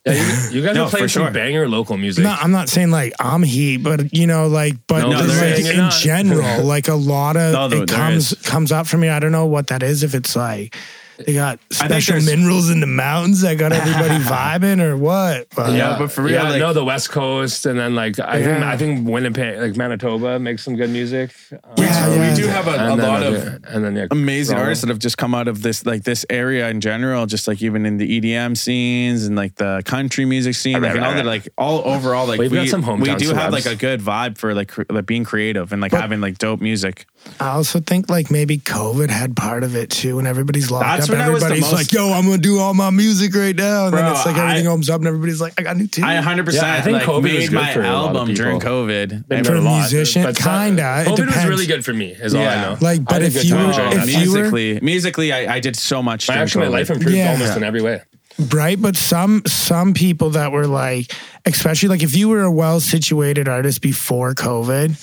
Yeah, 0.05 0.13
you, 0.13 0.59
you 0.59 0.65
guys 0.65 0.75
No, 0.75 0.85
are 0.85 0.89
playing 0.89 1.07
some 1.09 1.23
sure. 1.23 1.31
banger 1.31 1.67
local 1.67 1.97
music. 1.97 2.23
no, 2.23 2.31
I'm 2.31 2.51
not 2.51 2.69
saying 2.69 2.91
like 2.91 3.13
I'm 3.19 3.43
heat, 3.43 3.77
but 3.77 4.13
you 4.15 4.25
know, 4.27 4.47
like 4.47 4.75
but 4.87 5.01
No, 5.01 5.11
just, 5.11 5.41
like 5.41 5.59
is. 5.59 5.69
In 5.69 5.77
not. 5.77 5.91
general, 5.93 6.63
like 6.75 6.87
a 6.87 6.95
lot 6.95 7.35
of 7.35 7.51
No, 7.53 7.67
there- 7.67 7.83
it 7.83 7.89
comes 7.89 8.31
is. 8.31 8.41
comes 8.41 8.71
up 8.71 8.87
for 8.87 8.97
me. 8.97 9.09
I 9.09 9.19
don't 9.19 9.31
know 9.33 9.45
what 9.45 9.67
that 9.67 9.83
is. 9.83 10.03
If 10.03 10.15
it's 10.15 10.35
like 10.35 10.75
they 11.17 11.33
got 11.33 11.59
think 11.59 11.73
special 11.89 12.21
minerals 12.21 12.69
in 12.69 12.79
the 12.79 12.87
mountains 12.87 13.41
that 13.41 13.57
got 13.57 13.71
everybody 13.71 14.23
vibing 14.23 14.81
or 14.81 14.97
what. 14.97 15.47
But 15.55 15.73
Yeah, 15.73 15.97
but 15.97 16.11
for 16.11 16.23
real, 16.23 16.33
yeah, 16.33 16.49
like- 16.49 16.59
no, 16.59 16.73
the 16.73 16.83
West 16.85 17.09
Coast, 17.11 17.65
and 17.65 17.77
then 17.79 17.95
like 17.95 18.19
I 18.19 18.43
think 18.43 18.63
I 18.63 18.77
think 18.77 19.07
Winnipeg, 19.07 19.59
like 19.59 19.75
Manitoba, 19.75 20.39
makes 20.39 20.63
some 20.63 20.75
good 20.75 20.89
music. 20.89 21.31
Um, 21.51 21.59
Yeah, 21.77 22.09
we 22.09 22.15
yeah. 22.15 22.35
do 22.35 22.47
have 22.47 22.67
a, 22.67 22.71
a 22.71 22.75
then 22.75 22.97
lot 22.97 23.23
of 23.23 23.35
and 23.65 23.83
then 23.83 23.95
yeah, 23.95 24.07
amazing 24.11 24.53
Toronto. 24.55 24.63
artists 24.65 24.81
that 24.83 24.89
have 24.89 24.99
just 24.99 25.17
come 25.17 25.35
out 25.35 25.47
of 25.47 25.61
this 25.61 25.85
like 25.85 26.03
this 26.03 26.25
area 26.29 26.69
in 26.69 26.81
general 26.81 27.25
just 27.25 27.47
like 27.47 27.61
even 27.61 27.85
in 27.85 27.97
the 27.97 28.19
EDM 28.19 28.57
scenes 28.57 29.25
and 29.25 29.35
like 29.35 29.55
the 29.55 29.81
country 29.85 30.25
music 30.25 30.55
scene 30.55 30.81
like 30.81 30.95
and 30.95 31.03
all 31.05 31.13
the 31.13 31.23
like 31.23 31.47
all 31.57 31.81
overall 31.87 32.25
like 32.27 32.39
We've 32.39 32.51
we, 32.51 32.57
got 32.57 32.67
some 32.67 32.81
we 32.81 33.07
hometown 33.09 33.17
do 33.19 33.33
have 33.33 33.51
like 33.53 33.65
a 33.65 33.75
good 33.75 34.01
vibe 34.01 34.37
for 34.37 34.53
like, 34.53 34.69
cre- 34.69 34.83
like 34.89 35.05
being 35.05 35.23
creative 35.23 35.71
and 35.71 35.81
like 35.81 35.91
But- 35.91 36.01
having 36.01 36.21
like 36.21 36.37
dope 36.37 36.61
music 36.61 37.05
I 37.39 37.49
also 37.51 37.79
think 37.79 38.09
like 38.09 38.29
maybe 38.29 38.57
COVID 38.57 39.09
had 39.09 39.37
part 39.37 39.63
of 39.63 39.77
it 39.77 39.89
too. 39.89 40.17
When 40.17 40.27
everybody's 40.27 40.69
locked 40.69 41.02
That's 41.07 41.09
up, 41.09 41.15
when 41.17 41.21
I 41.21 41.29
was 41.29 41.41
the 41.41 41.45
everybody's 41.47 41.71
most- 41.71 41.73
like, 41.73 41.91
"Yo, 41.93 42.11
I'm 42.13 42.25
gonna 42.25 42.37
do 42.37 42.59
all 42.59 42.73
my 42.73 42.89
music 42.89 43.35
right 43.35 43.55
now," 43.55 43.83
and 43.85 43.91
Bro, 43.91 44.01
then 44.01 44.11
it's 44.13 44.25
like 44.25 44.37
everything 44.37 44.67
I- 44.67 44.71
opens 44.71 44.89
up, 44.89 44.99
and 45.01 45.07
everybody's 45.07 45.41
like, 45.41 45.53
"I 45.57 45.61
got 45.63 45.77
new 45.77 45.87
tunes." 45.87 46.05
I 46.07 46.15
100% 46.15 46.63
I 46.63 46.81
think 46.81 46.97
like 46.97 47.03
COVID 47.07 47.23
made 47.23 47.51
my 47.51 47.73
for 47.73 47.81
a 47.81 47.83
lot 47.83 48.09
of 48.11 48.15
album 48.17 48.33
during 48.35 48.59
COVID 48.59 49.27
Been 49.27 49.43
For 49.43 49.55
a 49.55 49.59
a 49.59 49.61
lot, 49.61 49.77
musician, 49.79 50.23
but 50.23 50.35
kinda. 50.37 51.03
It 51.05 51.07
COVID 51.09 51.25
was 51.35 51.45
really 51.45 51.65
good 51.65 51.85
for 51.85 51.93
me. 51.93 52.15
Is 52.21 52.33
all 52.35 52.41
I 52.41 52.55
know. 52.55 52.77
Like, 52.81 53.03
but 53.05 53.21
had 53.21 53.23
if 53.35 53.45
you 53.45 53.55
were- 53.55 53.71
if 53.71 54.09
you 54.09 54.31
were- 54.31 54.39
musically 54.43 54.79
musically 54.81 55.31
I, 55.33 55.55
I 55.55 55.59
did 55.59 55.75
so 55.75 56.01
much 56.03 56.27
My- 56.27 56.35
actually, 56.35 56.65
my 56.65 56.67
COVID. 56.67 56.71
life 56.73 56.89
improved 56.89 57.17
Yeah. 57.17 57.31
almost 57.31 57.57
in 57.57 57.63
every 57.63 57.81
way. 57.81 58.01
right 58.49 58.81
but 58.81 58.95
some 58.95 59.43
some 59.45 59.93
people 59.93 60.31
that 60.31 60.51
were 60.51 60.65
like 60.65 61.13
especially 61.45 61.87
like 61.87 62.01
if 62.01 62.15
you 62.15 62.27
were 62.27 62.41
a 62.41 62.51
well 62.51 62.79
situated 62.79 63.47
artist 63.47 63.79
before 63.81 64.33
covid 64.33 64.95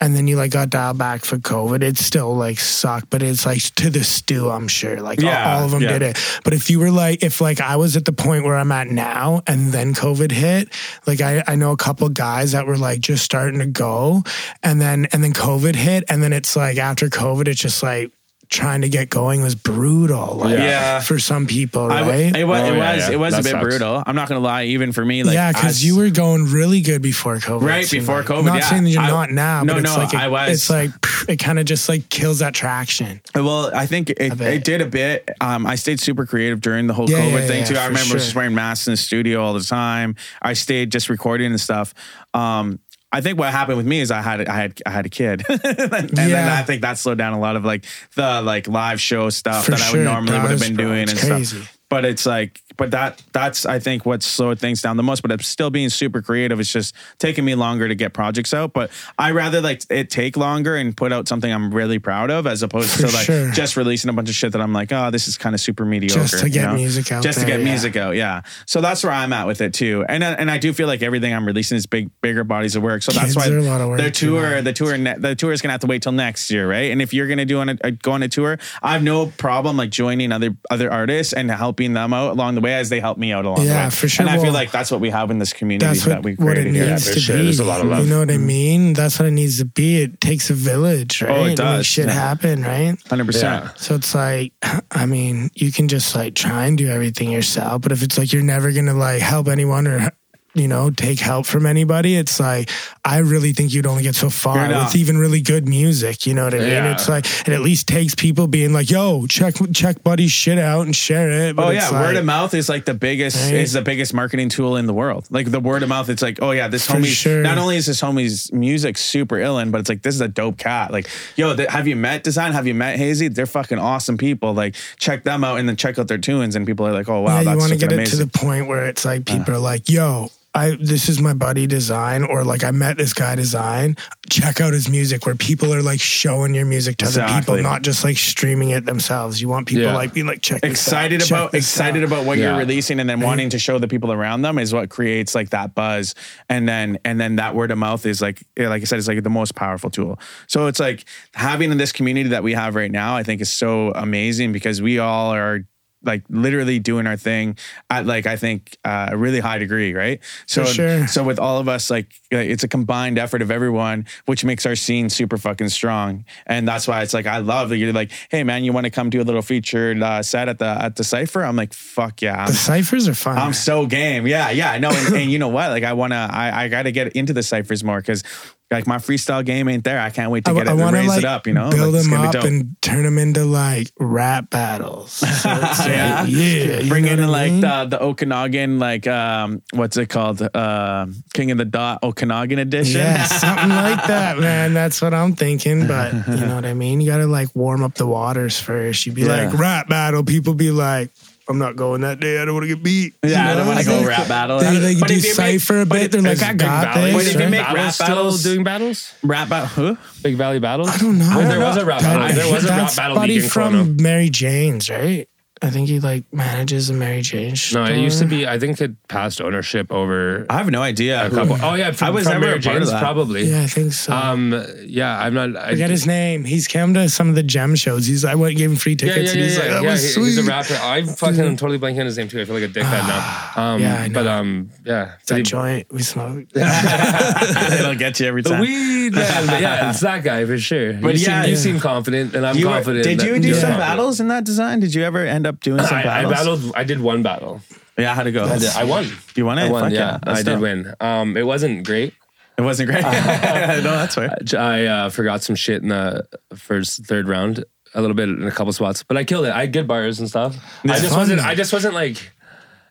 and 0.00 0.14
then 0.14 0.26
you 0.26 0.36
like 0.36 0.50
got 0.50 0.70
dialed 0.70 0.98
back 0.98 1.24
for 1.24 1.38
covid 1.38 1.82
it 1.82 1.96
still 1.96 2.34
like 2.34 2.58
sucked 2.58 3.08
but 3.10 3.22
it's 3.22 3.46
like 3.46 3.62
to 3.74 3.90
the 3.90 4.04
stew 4.04 4.50
i'm 4.50 4.68
sure 4.68 5.00
like 5.00 5.22
all- 5.22 5.30
all, 5.30 5.64
of 5.64 5.70
them 5.70 5.82
yeah. 5.82 5.98
did 5.98 6.02
it 6.02 6.40
but 6.44 6.52
if 6.52 6.68
you 6.68 6.78
were 6.78 6.90
like 6.90 7.22
if 7.22 7.40
like 7.40 7.60
i 7.60 7.76
was 7.76 7.96
at 7.96 8.04
the 8.04 8.12
point 8.12 8.44
where 8.44 8.56
i'm 8.56 8.72
at 8.72 8.88
now 8.88 9.42
and 9.46 9.72
then 9.72 9.94
covid 9.94 10.30
hit 10.30 10.68
like 11.06 11.20
i 11.20 11.42
i 11.46 11.54
know 11.54 11.72
a 11.72 11.76
couple 11.76 12.08
guys 12.08 12.52
that 12.52 12.66
were 12.66 12.78
like 12.78 13.00
just 13.00 13.24
starting 13.24 13.58
to 13.60 13.66
go 13.66 14.22
and 14.62 14.80
then 14.80 15.06
and 15.12 15.22
then 15.24 15.32
covid 15.32 15.74
hit 15.74 16.04
and 16.08 16.22
then 16.22 16.32
it's 16.32 16.56
like 16.56 16.78
after 16.78 17.08
covid 17.08 17.48
it's 17.48 17.60
just 17.60 17.82
like 17.82 18.12
trying 18.48 18.82
to 18.82 18.88
get 18.88 19.10
going 19.10 19.42
was 19.42 19.54
brutal 19.54 20.36
like, 20.36 20.58
Yeah. 20.58 21.00
for 21.00 21.18
some 21.18 21.46
people 21.46 21.88
right 21.88 22.00
w- 22.00 22.32
it 22.34 22.44
was, 22.44 22.60
Oh, 22.60 22.64
it 22.64 22.76
yeah, 22.76 22.94
was, 22.94 23.08
yeah. 23.08 23.14
it 23.14 23.18
was 23.18 23.34
a 23.34 23.42
bit 23.42 23.50
sucks. 23.52 23.62
brutal. 23.64 24.02
I'm 24.06 24.14
not 24.14 24.28
gonna 24.28 24.40
lie, 24.40 24.64
even 24.64 24.92
for 24.92 25.04
me, 25.04 25.22
like 25.24 25.34
yeah, 25.34 25.52
because 25.52 25.84
you 25.84 25.96
were 25.96 26.10
going 26.10 26.44
really 26.52 26.80
good 26.80 27.02
before 27.02 27.36
COVID. 27.36 27.62
Right, 27.62 27.90
before 27.90 28.18
like. 28.18 28.26
COVID, 28.26 28.38
I'm 28.38 28.44
Not 28.46 28.58
yeah. 28.58 28.68
saying 28.70 28.84
that 28.84 28.90
you're 28.90 29.02
I- 29.02 29.08
not 29.10 29.30
now, 29.30 29.62
No, 29.64 29.74
but 29.74 29.82
it's 29.84 29.92
no, 29.96 30.02
like 30.02 30.14
it, 30.14 30.20
I 30.20 30.28
was. 30.28 30.50
It's 30.52 30.70
like 30.70 30.90
it 31.28 31.36
kind 31.38 31.58
of 31.58 31.64
just 31.64 31.88
like 31.88 32.08
kills 32.08 32.38
that 32.38 32.54
traction. 32.54 33.20
Well, 33.34 33.70
I 33.74 33.86
think 33.86 34.10
it, 34.10 34.40
it 34.40 34.64
did 34.64 34.80
a 34.80 34.86
bit. 34.86 35.28
Um, 35.40 35.66
I 35.66 35.74
stayed 35.74 36.00
super 36.00 36.24
creative 36.26 36.60
during 36.60 36.86
the 36.86 36.94
whole 36.94 37.10
Yeah, 37.10 37.18
COVID 37.18 37.32
yeah, 37.40 37.46
thing 37.46 37.58
yeah, 37.60 37.64
too. 37.66 37.76
I 37.76 37.86
remember 37.86 38.06
sure. 38.10 38.18
just 38.18 38.34
wearing 38.34 38.54
masks 38.54 38.86
in 38.86 38.92
the 38.92 38.96
studio 38.96 39.42
all 39.42 39.54
the 39.54 39.60
time. 39.64 40.14
I 40.40 40.52
stayed 40.52 40.92
just 40.92 41.08
recording 41.08 41.50
and 41.50 41.60
stuff. 41.60 41.92
Um, 42.34 42.78
I 43.12 43.20
think 43.20 43.38
what 43.38 43.50
happened 43.52 43.76
with 43.78 43.86
me 43.86 44.00
is 44.00 44.10
I 44.10 44.20
had 44.20 44.46
I 44.46 44.56
had 44.56 44.82
I 44.84 44.90
had 44.90 45.06
a 45.06 45.08
kid, 45.08 45.44
and 45.48 45.60
then 45.60 46.48
I 46.48 46.62
think 46.62 46.82
that 46.82 46.98
slowed 46.98 47.18
down 47.18 47.32
a 47.32 47.38
lot 47.40 47.56
of 47.56 47.64
like 47.64 47.84
the 48.14 48.42
like 48.42 48.68
live 48.68 49.00
show 49.00 49.30
stuff 49.30 49.64
For 49.66 49.70
that 49.72 49.80
I 49.80 49.92
would 49.92 50.04
normally 50.04 50.32
would 50.38 50.50
have 50.50 50.60
been 50.60 50.74
bro. 50.76 50.84
doing 50.86 51.08
and 51.08 51.18
crazy. 51.18 51.56
stuff. 51.60 51.75
But 51.88 52.04
it's 52.04 52.26
like, 52.26 52.62
but 52.76 52.90
that 52.90 53.22
that's 53.32 53.64
I 53.64 53.78
think 53.78 54.04
what 54.04 54.22
slowed 54.22 54.58
things 54.58 54.82
down 54.82 54.96
the 54.96 55.02
most. 55.04 55.22
But 55.22 55.30
it's 55.30 55.46
still 55.46 55.70
being 55.70 55.88
super 55.88 56.20
creative. 56.20 56.58
It's 56.58 56.72
just 56.72 56.94
taking 57.18 57.44
me 57.44 57.54
longer 57.54 57.86
to 57.86 57.94
get 57.94 58.12
projects 58.12 58.52
out. 58.52 58.72
But 58.72 58.90
I 59.18 59.30
rather 59.30 59.60
like 59.60 59.82
it 59.88 60.10
take 60.10 60.36
longer 60.36 60.76
and 60.76 60.96
put 60.96 61.12
out 61.12 61.28
something 61.28 61.52
I'm 61.52 61.72
really 61.72 61.98
proud 61.98 62.30
of, 62.30 62.46
as 62.46 62.62
opposed 62.62 62.90
For 62.90 63.06
to 63.06 63.12
like 63.14 63.26
sure. 63.26 63.50
just 63.52 63.76
releasing 63.76 64.10
a 64.10 64.12
bunch 64.12 64.28
of 64.28 64.34
shit 64.34 64.52
that 64.52 64.60
I'm 64.60 64.72
like, 64.72 64.92
oh, 64.92 65.10
this 65.10 65.28
is 65.28 65.38
kind 65.38 65.54
of 65.54 65.60
super 65.60 65.84
mediocre. 65.84 66.22
Just 66.22 66.38
to 66.40 66.48
you 66.48 66.54
get 66.54 66.70
know? 66.70 66.74
music 66.74 67.12
out 67.12 67.22
Just 67.22 67.38
to 67.40 67.46
get 67.46 67.60
yeah. 67.60 67.64
music 67.64 67.96
out, 67.96 68.16
yeah. 68.16 68.42
So 68.66 68.80
that's 68.80 69.04
where 69.04 69.12
I'm 69.12 69.32
at 69.32 69.46
with 69.46 69.60
it 69.60 69.72
too. 69.72 70.04
And 70.08 70.24
uh, 70.24 70.36
and 70.38 70.50
I 70.50 70.58
do 70.58 70.72
feel 70.72 70.88
like 70.88 71.02
everything 71.02 71.32
I'm 71.32 71.46
releasing 71.46 71.76
is 71.76 71.86
big, 71.86 72.10
bigger 72.20 72.42
bodies 72.42 72.74
of 72.74 72.82
work. 72.82 73.02
So 73.02 73.12
that's 73.12 73.34
Kids 73.34 73.36
why 73.36 73.48
are 73.48 73.58
a 73.58 73.62
lot 73.62 73.80
of 73.80 73.88
work 73.88 74.00
the 74.00 74.10
tour, 74.10 74.60
the 74.60 74.72
tour, 74.72 74.98
ne- 74.98 75.18
the 75.18 75.34
tour 75.34 75.52
is 75.52 75.62
gonna 75.62 75.72
have 75.72 75.82
to 75.82 75.86
wait 75.86 76.02
till 76.02 76.12
next 76.12 76.50
year, 76.50 76.68
right? 76.68 76.90
And 76.90 77.00
if 77.00 77.14
you're 77.14 77.28
gonna 77.28 77.44
do 77.44 77.60
on 77.60 77.68
a, 77.68 77.76
a, 77.82 77.90
go 77.92 78.12
on 78.12 78.22
a 78.22 78.28
tour, 78.28 78.58
I 78.82 78.92
have 78.92 79.02
no 79.02 79.26
problem 79.26 79.76
like 79.76 79.90
joining 79.90 80.32
other 80.32 80.56
other 80.70 80.92
artists 80.92 81.32
and 81.32 81.50
helping 81.76 81.92
them 81.92 82.14
out 82.14 82.32
along 82.32 82.54
the 82.54 82.60
way 82.62 82.74
as 82.74 82.88
they 82.88 83.00
help 83.00 83.18
me 83.18 83.32
out 83.32 83.44
along 83.44 83.56
the 83.56 83.62
way. 83.62 83.66
Yeah, 83.68 83.90
for 83.90 84.08
sure. 84.08 84.26
And 84.26 84.34
I 84.34 84.42
feel 84.42 84.52
like 84.52 84.70
that's 84.70 84.90
what 84.90 85.00
we 85.00 85.10
have 85.10 85.30
in 85.30 85.38
this 85.38 85.52
community 85.52 85.84
That's 85.86 86.04
that 86.06 86.22
what, 86.22 86.24
we 86.24 86.34
what 86.36 86.56
it 86.56 86.62
created. 86.62 86.72
needs 86.72 87.04
here. 87.04 87.12
for 87.12 87.14
to 87.14 87.20
sure. 87.20 87.36
be. 87.36 87.42
There's 87.42 87.60
a 87.60 87.64
lot 87.64 87.80
of 87.82 87.88
love. 87.88 88.04
You 88.04 88.10
know 88.10 88.20
what 88.20 88.30
I 88.30 88.34
mm-hmm. 88.34 88.46
mean? 88.46 88.92
That's 88.94 89.18
what 89.18 89.28
it 89.28 89.32
needs 89.32 89.58
to 89.58 89.66
be. 89.66 90.00
It 90.02 90.20
takes 90.20 90.48
a 90.48 90.54
village, 90.54 91.20
right? 91.20 91.30
Oh, 91.30 91.44
it 91.44 91.44
To 91.44 91.48
make 91.48 91.56
does, 91.56 91.86
shit 91.86 92.06
yeah. 92.06 92.12
happen, 92.12 92.62
right? 92.62 92.96
Hundred 93.08 93.26
percent. 93.26 93.64
Yeah. 93.64 93.72
So 93.76 93.94
it's 93.94 94.14
like, 94.14 94.52
I 94.90 95.04
mean, 95.04 95.50
you 95.54 95.70
can 95.70 95.88
just 95.88 96.14
like 96.16 96.34
try 96.34 96.66
and 96.66 96.78
do 96.78 96.88
everything 96.88 97.30
yourself, 97.30 97.82
but 97.82 97.92
if 97.92 98.02
it's 98.02 98.16
like 98.16 98.32
you're 98.32 98.42
never 98.42 98.72
gonna 98.72 98.94
like 98.94 99.20
help 99.20 99.48
anyone 99.48 99.86
or 99.86 100.10
you 100.56 100.68
know 100.68 100.90
take 100.90 101.18
help 101.18 101.46
from 101.46 101.66
anybody, 101.66 102.16
it's 102.16 102.40
like 102.40 102.70
I 103.04 103.18
really 103.18 103.52
think 103.52 103.72
you'd 103.72 103.86
only 103.86 104.02
get 104.02 104.14
so 104.14 104.30
far 104.30 104.68
with 104.68 104.96
even 104.96 105.18
really 105.18 105.40
good 105.40 105.68
music. 105.68 106.26
You 106.26 106.34
know 106.34 106.44
what 106.44 106.54
I 106.54 106.58
mean? 106.58 106.68
Yeah. 106.68 106.92
It's 106.92 107.08
like 107.08 107.26
it 107.26 107.50
at 107.50 107.60
least 107.60 107.86
takes 107.86 108.14
people 108.14 108.48
being 108.48 108.72
like, 108.72 108.90
"Yo, 108.90 109.26
check 109.26 109.54
check 109.72 110.02
Buddy's 110.02 110.32
shit 110.32 110.58
out 110.58 110.86
and 110.86 110.96
share 110.96 111.30
it." 111.30 111.54
But 111.54 111.66
Oh 111.66 111.70
yeah, 111.70 111.88
like, 111.90 112.00
word 112.00 112.16
of 112.16 112.24
mouth 112.24 112.54
is 112.54 112.68
like 112.68 112.86
the 112.86 112.94
biggest 112.94 113.36
Right? 113.36 113.54
is 113.54 113.74
the 113.74 113.82
biggest 113.82 114.14
marketing 114.14 114.48
tool 114.48 114.76
in 114.76 114.86
the 114.86 114.94
world. 114.94 115.26
Like 115.30 115.50
the 115.50 115.60
word 115.60 115.82
of 115.82 115.88
mouth, 115.88 116.08
it's 116.08 116.22
like, 116.22 116.38
oh 116.40 116.52
yeah, 116.52 116.68
this 116.68 116.86
homie. 116.86 117.06
sure. 117.06 117.42
Not 117.42 117.58
only 117.58 117.76
is 117.76 117.86
this 117.86 118.00
homie's 118.00 118.52
music 118.52 118.96
super 118.98 119.36
illin, 119.36 119.70
but 119.70 119.80
it's 119.80 119.88
like 119.88 120.02
this 120.02 120.14
is 120.14 120.20
a 120.20 120.28
dope 120.28 120.56
cat. 120.56 120.90
Like, 120.90 121.08
yo, 121.36 121.54
th- 121.54 121.68
have 121.68 121.86
you 121.86 121.96
met 121.96 122.24
Design? 122.24 122.52
Have 122.52 122.66
you 122.66 122.74
met 122.74 122.96
Hazy? 122.96 123.28
They're 123.28 123.46
fucking 123.46 123.78
awesome 123.78 124.16
people. 124.16 124.54
Like, 124.54 124.74
check 124.98 125.24
them 125.24 125.44
out 125.44 125.58
and 125.58 125.68
then 125.68 125.76
check 125.76 125.98
out 125.98 126.08
their 126.08 126.18
tunes, 126.18 126.56
and 126.56 126.66
people 126.66 126.86
are 126.86 126.92
like, 126.92 127.08
oh 127.08 127.20
wow, 127.20 127.40
yeah, 127.40 127.52
you 127.52 127.58
want 127.58 127.72
to 127.72 127.78
get 127.78 127.92
it 127.92 127.96
amazing. 127.96 128.18
to 128.18 128.24
the 128.24 128.38
point 128.38 128.68
where 128.68 128.86
it's 128.86 129.04
like 129.04 129.28
uh-huh. 129.28 129.38
people 129.38 129.54
are 129.54 129.58
like, 129.58 129.88
"Yo." 129.88 130.30
I 130.56 130.76
this 130.80 131.08
is 131.08 131.20
my 131.20 131.34
buddy 131.34 131.66
design 131.66 132.24
or 132.24 132.42
like 132.44 132.64
I 132.64 132.70
met 132.70 132.96
this 132.96 133.12
guy 133.12 133.34
design, 133.34 133.96
check 134.30 134.60
out 134.60 134.72
his 134.72 134.88
music 134.88 135.26
where 135.26 135.34
people 135.34 135.72
are 135.74 135.82
like 135.82 136.00
showing 136.00 136.54
your 136.54 136.64
music 136.64 136.96
to 136.98 137.06
other 137.06 137.26
people, 137.38 137.56
not 137.62 137.82
just 137.82 138.02
like 138.04 138.16
streaming 138.16 138.70
it 138.70 138.86
themselves. 138.86 139.40
You 139.40 139.48
want 139.48 139.68
people 139.68 139.84
Yeah. 139.84 139.94
like 139.94 140.14
being 140.14 140.26
like 140.26 140.40
check 140.42 140.62
this 140.62 140.70
excited 140.72 141.20
out, 141.22 141.26
check 141.28 141.38
about 141.38 141.52
this 141.52 141.64
excited 141.64 142.02
out. 142.02 142.06
about 142.06 142.24
what 142.24 142.38
Yeah. 142.38 142.50
you're 142.50 142.58
releasing 142.58 142.98
and 143.00 143.08
then 143.08 143.20
wanting 143.20 143.50
to 143.50 143.58
show 143.58 143.78
the 143.78 143.86
people 143.88 144.12
around 144.12 144.42
them 144.42 144.58
is 144.58 144.72
what 144.72 144.88
creates 144.88 145.34
like 145.34 145.50
that 145.50 145.74
buzz 145.74 146.14
and 146.48 146.66
then 146.68 146.98
and 147.04 147.20
then 147.20 147.36
that 147.36 147.54
word 147.54 147.70
of 147.70 147.78
mouth 147.78 148.06
is 148.06 148.22
like 148.22 148.42
eh, 148.56 148.66
like 148.68 148.80
I 148.82 148.84
said 148.86 148.98
it's 148.98 149.08
like 149.08 149.22
the 149.22 149.30
most 149.30 149.54
powerful 149.54 149.90
tool 149.90 150.18
so 150.46 150.66
it's 150.68 150.80
like 150.80 151.04
having 151.34 151.70
in 151.70 151.76
this 151.76 151.92
community 151.92 152.30
that 152.30 152.42
we 152.42 152.54
have 152.54 152.74
right 152.74 152.90
now 152.90 153.14
I 153.16 153.22
think 153.22 153.40
is 153.42 153.52
so 153.52 153.92
amazing 153.92 154.52
because 154.52 154.80
we 154.80 154.98
all 154.98 155.34
are 155.34 155.64
like 156.06 156.22
literally 156.30 156.78
doing 156.78 157.06
our 157.06 157.16
thing 157.16 157.58
at 157.90 158.06
like 158.06 158.26
I 158.26 158.36
think 158.36 158.78
uh, 158.84 159.08
a 159.12 159.16
really 159.16 159.40
high 159.40 159.58
degree, 159.58 159.92
right? 159.92 160.20
So 160.46 160.64
sure. 160.64 161.06
so 161.06 161.24
with 161.24 161.38
all 161.38 161.58
of 161.58 161.68
us, 161.68 161.90
like 161.90 162.12
it's 162.30 162.64
a 162.64 162.68
combined 162.68 163.18
effort 163.18 163.42
of 163.42 163.50
everyone, 163.50 164.06
which 164.26 164.44
makes 164.44 164.64
our 164.64 164.76
scene 164.76 165.10
super 165.10 165.36
fucking 165.36 165.68
strong. 165.68 166.24
And 166.46 166.66
that's 166.66 166.86
why 166.88 167.02
it's 167.02 167.12
like 167.12 167.26
I 167.26 167.38
love 167.38 167.68
that 167.70 167.78
you're 167.78 167.92
like, 167.92 168.12
hey 168.30 168.44
man, 168.44 168.64
you 168.64 168.72
want 168.72 168.84
to 168.84 168.90
come 168.90 169.10
do 169.10 169.20
a 169.20 169.24
little 169.24 169.42
featured 169.42 170.02
uh, 170.02 170.22
set 170.22 170.48
at 170.48 170.58
the 170.58 170.66
at 170.66 170.96
the 170.96 171.04
cipher? 171.04 171.42
I'm 171.42 171.56
like, 171.56 171.72
fuck 171.72 172.22
yeah, 172.22 172.40
I'm, 172.42 172.46
The 172.46 172.54
ciphers 172.54 173.08
are 173.08 173.14
fun. 173.14 173.36
I'm 173.36 173.52
so 173.52 173.86
game. 173.86 174.26
Yeah, 174.26 174.50
yeah, 174.50 174.70
I 174.70 174.78
know. 174.78 174.90
And, 174.90 175.14
and 175.14 175.30
you 175.30 175.38
know 175.38 175.48
what? 175.48 175.70
Like 175.70 175.84
I 175.84 175.92
wanna, 175.92 176.28
I 176.30 176.64
I 176.64 176.68
gotta 176.68 176.92
get 176.92 177.12
into 177.12 177.32
the 177.32 177.42
ciphers 177.42 177.82
more 177.84 178.00
because. 178.00 178.22
Like 178.68 178.86
my 178.88 178.96
freestyle 178.96 179.44
game 179.44 179.68
ain't 179.68 179.84
there. 179.84 180.00
I 180.00 180.10
can't 180.10 180.32
wait 180.32 180.44
to 180.46 180.52
get 180.52 180.66
it, 180.66 180.74
wanna, 180.74 180.96
raise 180.96 181.08
like, 181.08 181.18
it 181.18 181.24
up. 181.24 181.46
You 181.46 181.52
know, 181.52 181.70
build 181.70 181.94
Like, 181.94 182.02
them 182.02 182.12
up 182.14 182.32
dope. 182.32 182.44
and 182.44 182.76
turn 182.82 183.04
them 183.04 183.16
into 183.16 183.44
like 183.44 183.92
rap 184.00 184.50
battles. 184.50 185.12
So 185.12 185.26
it's 185.28 185.78
like, 185.78 185.88
Yeah. 185.88 186.24
yeah, 186.24 186.78
you 186.80 186.88
bring 186.88 187.04
know 187.04 187.12
in 187.12 187.28
like 187.28 187.52
mean? 187.52 187.60
the 187.60 187.86
the 187.90 188.02
Okanagan 188.02 188.80
like 188.80 189.06
um 189.06 189.62
what's 189.72 189.96
it 189.96 190.08
called 190.08 190.42
uh 190.42 191.06
King 191.32 191.52
of 191.52 191.58
the 191.58 191.64
Dot 191.64 192.02
Okanagan 192.02 192.58
edition. 192.58 193.00
Yeah, 193.02 193.22
something 193.26 193.68
like 193.68 194.04
that, 194.08 194.38
man. 194.40 194.74
That's 194.74 195.00
what 195.00 195.14
I'm 195.14 195.34
thinking. 195.34 195.86
But 195.86 196.12
you 196.26 196.46
know 196.46 196.56
what 196.56 196.66
I 196.66 196.74
mean? 196.74 197.00
You 197.00 197.06
got 197.08 197.18
to 197.18 197.26
like 197.28 197.54
warm 197.54 197.84
up 197.84 197.94
the 197.94 198.06
waters 198.06 198.58
first. 198.58 199.06
You'd 199.06 199.14
be 199.14 199.22
Yeah. 199.22 199.46
like, 199.48 199.56
rap 199.58 199.88
battle. 199.88 200.24
People 200.24 200.54
be 200.54 200.72
like, 200.72 201.10
I'm 201.48 201.58
not 201.58 201.76
going 201.76 202.00
that 202.00 202.18
day. 202.18 202.40
I 202.40 202.44
don't 202.44 202.54
want 202.54 202.64
to 202.64 202.74
get 202.74 202.82
beat. 202.82 203.14
Yeah, 203.22 203.30
You 203.46 203.52
I 203.52 203.54
don't 203.54 203.66
want 203.68 203.78
to 203.78 203.84
go 203.84 203.90
think 203.98 204.08
rap 204.08 204.26
battle. 204.28 204.58
They, 204.58 204.78
they 204.78 204.94
But 204.98 205.08
do 205.08 205.14
if 205.14 205.22
you 205.22 205.28
make- 205.30 205.60
cipher 205.60 205.82
a 205.82 205.86
but 205.86 205.94
bit. 205.94 206.02
if- 206.06 206.10
They're 206.10 206.22
like, 206.22 206.32
Is 206.32 206.42
I 206.42 206.48
Big 206.48 206.58
got 206.58 206.94
Valley, 206.94 207.12
But 207.12 207.18
this. 207.18 207.26
if 207.28 207.32
you 207.34 207.38
Big 207.38 207.50
make 207.50 207.72
rap 207.72 207.92
still 207.92 208.06
battles- 208.08 208.42
doing 208.42 208.64
battles? 208.64 209.12
rap 209.22 209.48
battle. 209.48 209.68
Who? 209.68 209.98
Big 210.24 210.36
Valley 210.36 210.58
battles? 210.58 210.88
I 210.88 210.98
don't 210.98 211.18
know. 211.18 211.48
There 211.48 211.60
was 211.60 211.76
a 211.76 211.84
rap 211.84 212.00
battle. 212.02 212.36
There 212.36 212.52
was 212.52 212.64
a 212.64 212.68
rap 212.68 212.78
That's 212.80 212.96
battle 212.96 213.16
buddy 213.16 213.34
league 213.34 213.44
in 213.44 213.48
from 213.50 213.96
Mary 214.02 214.28
Jane's, 214.28 214.90
right? 214.90 215.28
I 215.62 215.70
think 215.70 215.88
he 215.88 216.00
like 216.00 216.24
manages 216.34 216.90
a 216.90 216.92
Mary 216.92 217.22
Jane's. 217.22 217.72
No, 217.72 217.84
it 217.84 217.96
used 217.96 218.18
to 218.18 218.26
be. 218.26 218.46
I 218.46 218.58
think 218.58 218.78
it 218.78 218.92
passed 219.08 219.40
ownership 219.40 219.90
over 219.90 220.44
I 220.50 220.58
have 220.58 220.70
no 220.70 220.82
idea. 220.82 221.26
a 221.26 221.30
couple. 221.30 221.56
Oh 221.62 221.72
yeah, 221.74 221.92
from, 221.92 222.08
I 222.08 222.10
was 222.10 222.24
from 222.24 222.32
never 222.34 222.44
Mary 222.46 222.58
a 222.58 222.60
part 222.62 222.76
of 222.76 222.80
Jane's, 222.82 222.90
that. 222.90 223.00
probably. 223.02 223.44
Yeah, 223.44 223.62
I 223.62 223.66
think 223.66 223.94
so. 223.94 224.12
Um. 224.12 224.64
Yeah, 224.84 225.18
I'm 225.18 225.32
not. 225.32 225.56
I, 225.56 225.70
Forget 225.70 225.88
his 225.88 226.06
name. 226.06 226.44
He's 226.44 226.68
come 226.68 226.92
to 226.92 227.08
some 227.08 227.30
of 227.30 227.36
the 227.36 227.42
gem 227.42 227.74
shows. 227.74 228.06
He's 228.06 228.22
I 228.24 228.34
went 228.34 228.58
gave 228.58 228.70
him 228.70 228.76
free 228.76 228.92
Yeah, 228.92 228.98
tickets, 229.14 229.34
yeah, 229.34 229.40
and 229.40 229.40
he's 229.42 229.54
yeah, 229.56 229.62
like, 229.62 229.68
yeah. 229.68 229.74
that 229.76 229.82
yeah 229.84 229.90
was 229.92 230.02
he- 230.02 230.08
sweet. 230.10 230.24
he's 230.26 230.38
a 230.38 230.42
rapper. 230.44 230.74
I'm 230.82 231.06
fucking 231.06 231.56
totally 231.56 231.78
blanking 231.78 232.00
on 232.00 232.06
his 232.06 232.18
name 232.18 232.28
too. 232.28 232.40
I 232.42 232.44
feel 232.44 232.54
like 232.54 232.64
a 232.64 232.68
dickhead 232.68 233.06
now. 233.08 233.42
Um, 233.56 233.80
Yeah, 233.80 233.94
I 234.02 234.08
know. 234.08 234.12
But 234.14 234.26
um, 234.26 234.70
yeah. 234.84 235.04
that 235.06 235.26
Did 235.26 235.36
he- 235.38 235.42
joint 235.44 235.86
we 235.90 236.02
smoked. 236.02 236.52
It'll 236.56 237.94
get 237.94 238.20
you 238.20 238.26
every 238.26 238.42
the 238.42 238.50
time. 238.50 238.60
weed 238.60 239.14
man. 239.14 239.46
But 239.46 239.60
yeah, 239.62 239.88
it's 239.90 240.00
that 240.00 240.22
guy 240.22 240.44
for 240.44 240.58
sure. 240.58 240.92
But 240.94 241.14
you 241.14 241.20
yeah, 241.26 241.42
seem, 241.42 241.50
you 241.50 241.56
yeah. 241.56 241.62
seem 241.62 241.80
confident, 241.80 242.34
and 242.34 242.46
I'm 242.46 242.56
You 242.58 242.66
were- 242.66 242.72
confident. 242.74 243.04
did 243.04 243.20
that 243.20 243.26
you 243.26 243.38
do 243.40 243.48
you're 243.48 243.56
some 243.56 243.70
battles 243.78 244.20
in 244.20 244.28
that 244.28 244.44
design? 244.44 244.80
Did 244.80 244.94
you 244.94 245.02
ever 245.04 245.24
end 245.24 245.45
up 245.46 245.60
doing 245.60 245.82
some 245.84 245.96
I, 245.96 246.00
I 246.00 246.04
battles? 246.24 246.32
battled. 246.34 246.72
I 246.76 246.84
did 246.84 247.00
one 247.00 247.22
battle. 247.22 247.60
Yeah, 247.98 248.14
how'd 248.14 248.26
it 248.26 248.32
go? 248.32 248.44
I, 248.44 248.58
did, 248.58 248.68
I 248.70 248.84
won. 248.84 249.06
You 249.34 249.46
won 249.46 249.58
it? 249.58 249.62
I 249.66 249.70
won. 249.70 249.84
Fuck 249.84 249.92
yeah, 249.92 250.18
That's 250.22 250.40
I 250.40 250.42
did 250.42 250.52
dope. 250.52 250.60
win. 250.62 250.94
Um, 251.00 251.36
it 251.36 251.46
wasn't 251.46 251.86
great. 251.86 252.12
It 252.58 252.62
wasn't 252.62 252.90
great. 252.90 253.02
no, 253.02 253.80
that's 253.82 254.14
fair. 254.14 254.36
I 254.58 254.84
uh, 254.86 255.10
forgot 255.10 255.42
some 255.42 255.56
shit 255.56 255.82
in 255.82 255.88
the 255.88 256.26
first 256.54 257.04
third 257.06 257.28
round, 257.28 257.64
a 257.94 258.00
little 258.00 258.14
bit 258.16 258.28
in 258.28 258.42
a 258.46 258.50
couple 258.50 258.72
spots, 258.72 259.02
but 259.02 259.16
I 259.16 259.24
killed 259.24 259.46
it. 259.46 259.52
I 259.52 259.60
had 259.60 259.72
good 259.72 259.86
bars 259.88 260.20
and 260.20 260.28
stuff. 260.28 260.56
I 260.84 260.92
It's 260.92 261.00
just 261.00 261.10
fun. 261.10 261.20
wasn't. 261.20 261.40
I 261.40 261.54
just 261.54 261.72
wasn't 261.72 261.94
like. 261.94 262.32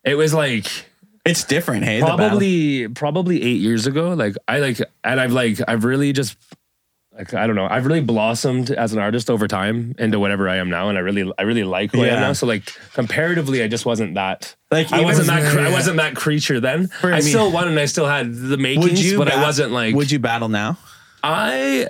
It 0.04 0.16
was 0.16 0.34
like 0.34 0.68
It's 1.26 1.44
different, 1.44 1.84
hey? 1.84 2.00
the 2.00 2.06
battle. 2.06 2.18
probably 2.30 2.88
probably 2.90 3.42
eight 3.44 3.60
years 3.60 3.88
ago. 3.88 4.14
Like 4.14 4.36
I 4.48 4.60
like, 4.60 4.80
and 5.04 5.20
I've 5.20 5.32
like 5.34 5.60
I've 5.68 5.84
really 5.84 6.14
just. 6.14 6.38
Like, 7.18 7.34
I 7.34 7.48
don't 7.48 7.56
know. 7.56 7.66
I've 7.70 7.86
really 7.86 8.02
blossomed 8.02 8.72
as 8.72 8.92
an 8.92 9.00
artist 9.00 9.30
over 9.30 9.48
time 9.48 9.96
into 9.98 10.20
whatever 10.20 10.50
I 10.50 10.58
am 10.58 10.70
now, 10.70 10.90
and 10.90 10.98
I 10.98 11.02
really, 11.02 11.32
I 11.38 11.44
really 11.44 11.64
like 11.64 11.94
who 11.94 12.04
I 12.04 12.08
Yeah. 12.08 12.16
am 12.16 12.20
now. 12.22 12.34
So, 12.34 12.46
like, 12.46 12.64
comparatively, 12.94 13.64
I 13.64 13.70
just 13.70 13.86
wasn't 13.86 14.16
that. 14.16 14.54
Like, 14.70 14.92
I 14.92 14.98
even- 14.98 15.06
wasn't 15.06 15.28
that. 15.28 15.50
Cre- 15.54 15.62
I 15.62 15.72
wasn't 15.72 15.96
that 15.98 16.16
creature 16.18 16.60
then. 16.60 16.88
For 16.88 17.14
I 17.14 17.18
me- 17.18 17.22
still 17.22 17.52
won, 17.52 17.70
and 17.70 17.80
I 17.80 17.86
still 17.86 18.06
had 18.08 18.34
the 18.36 18.58
makings, 18.58 19.14
but 19.14 19.30
I 19.30 19.36
bat- 19.36 19.44
wasn't 19.44 19.72
like. 19.72 19.96
Would 19.96 20.12
you 20.12 20.20
battle 20.20 20.50
now? 20.50 20.78
I- 21.24 21.88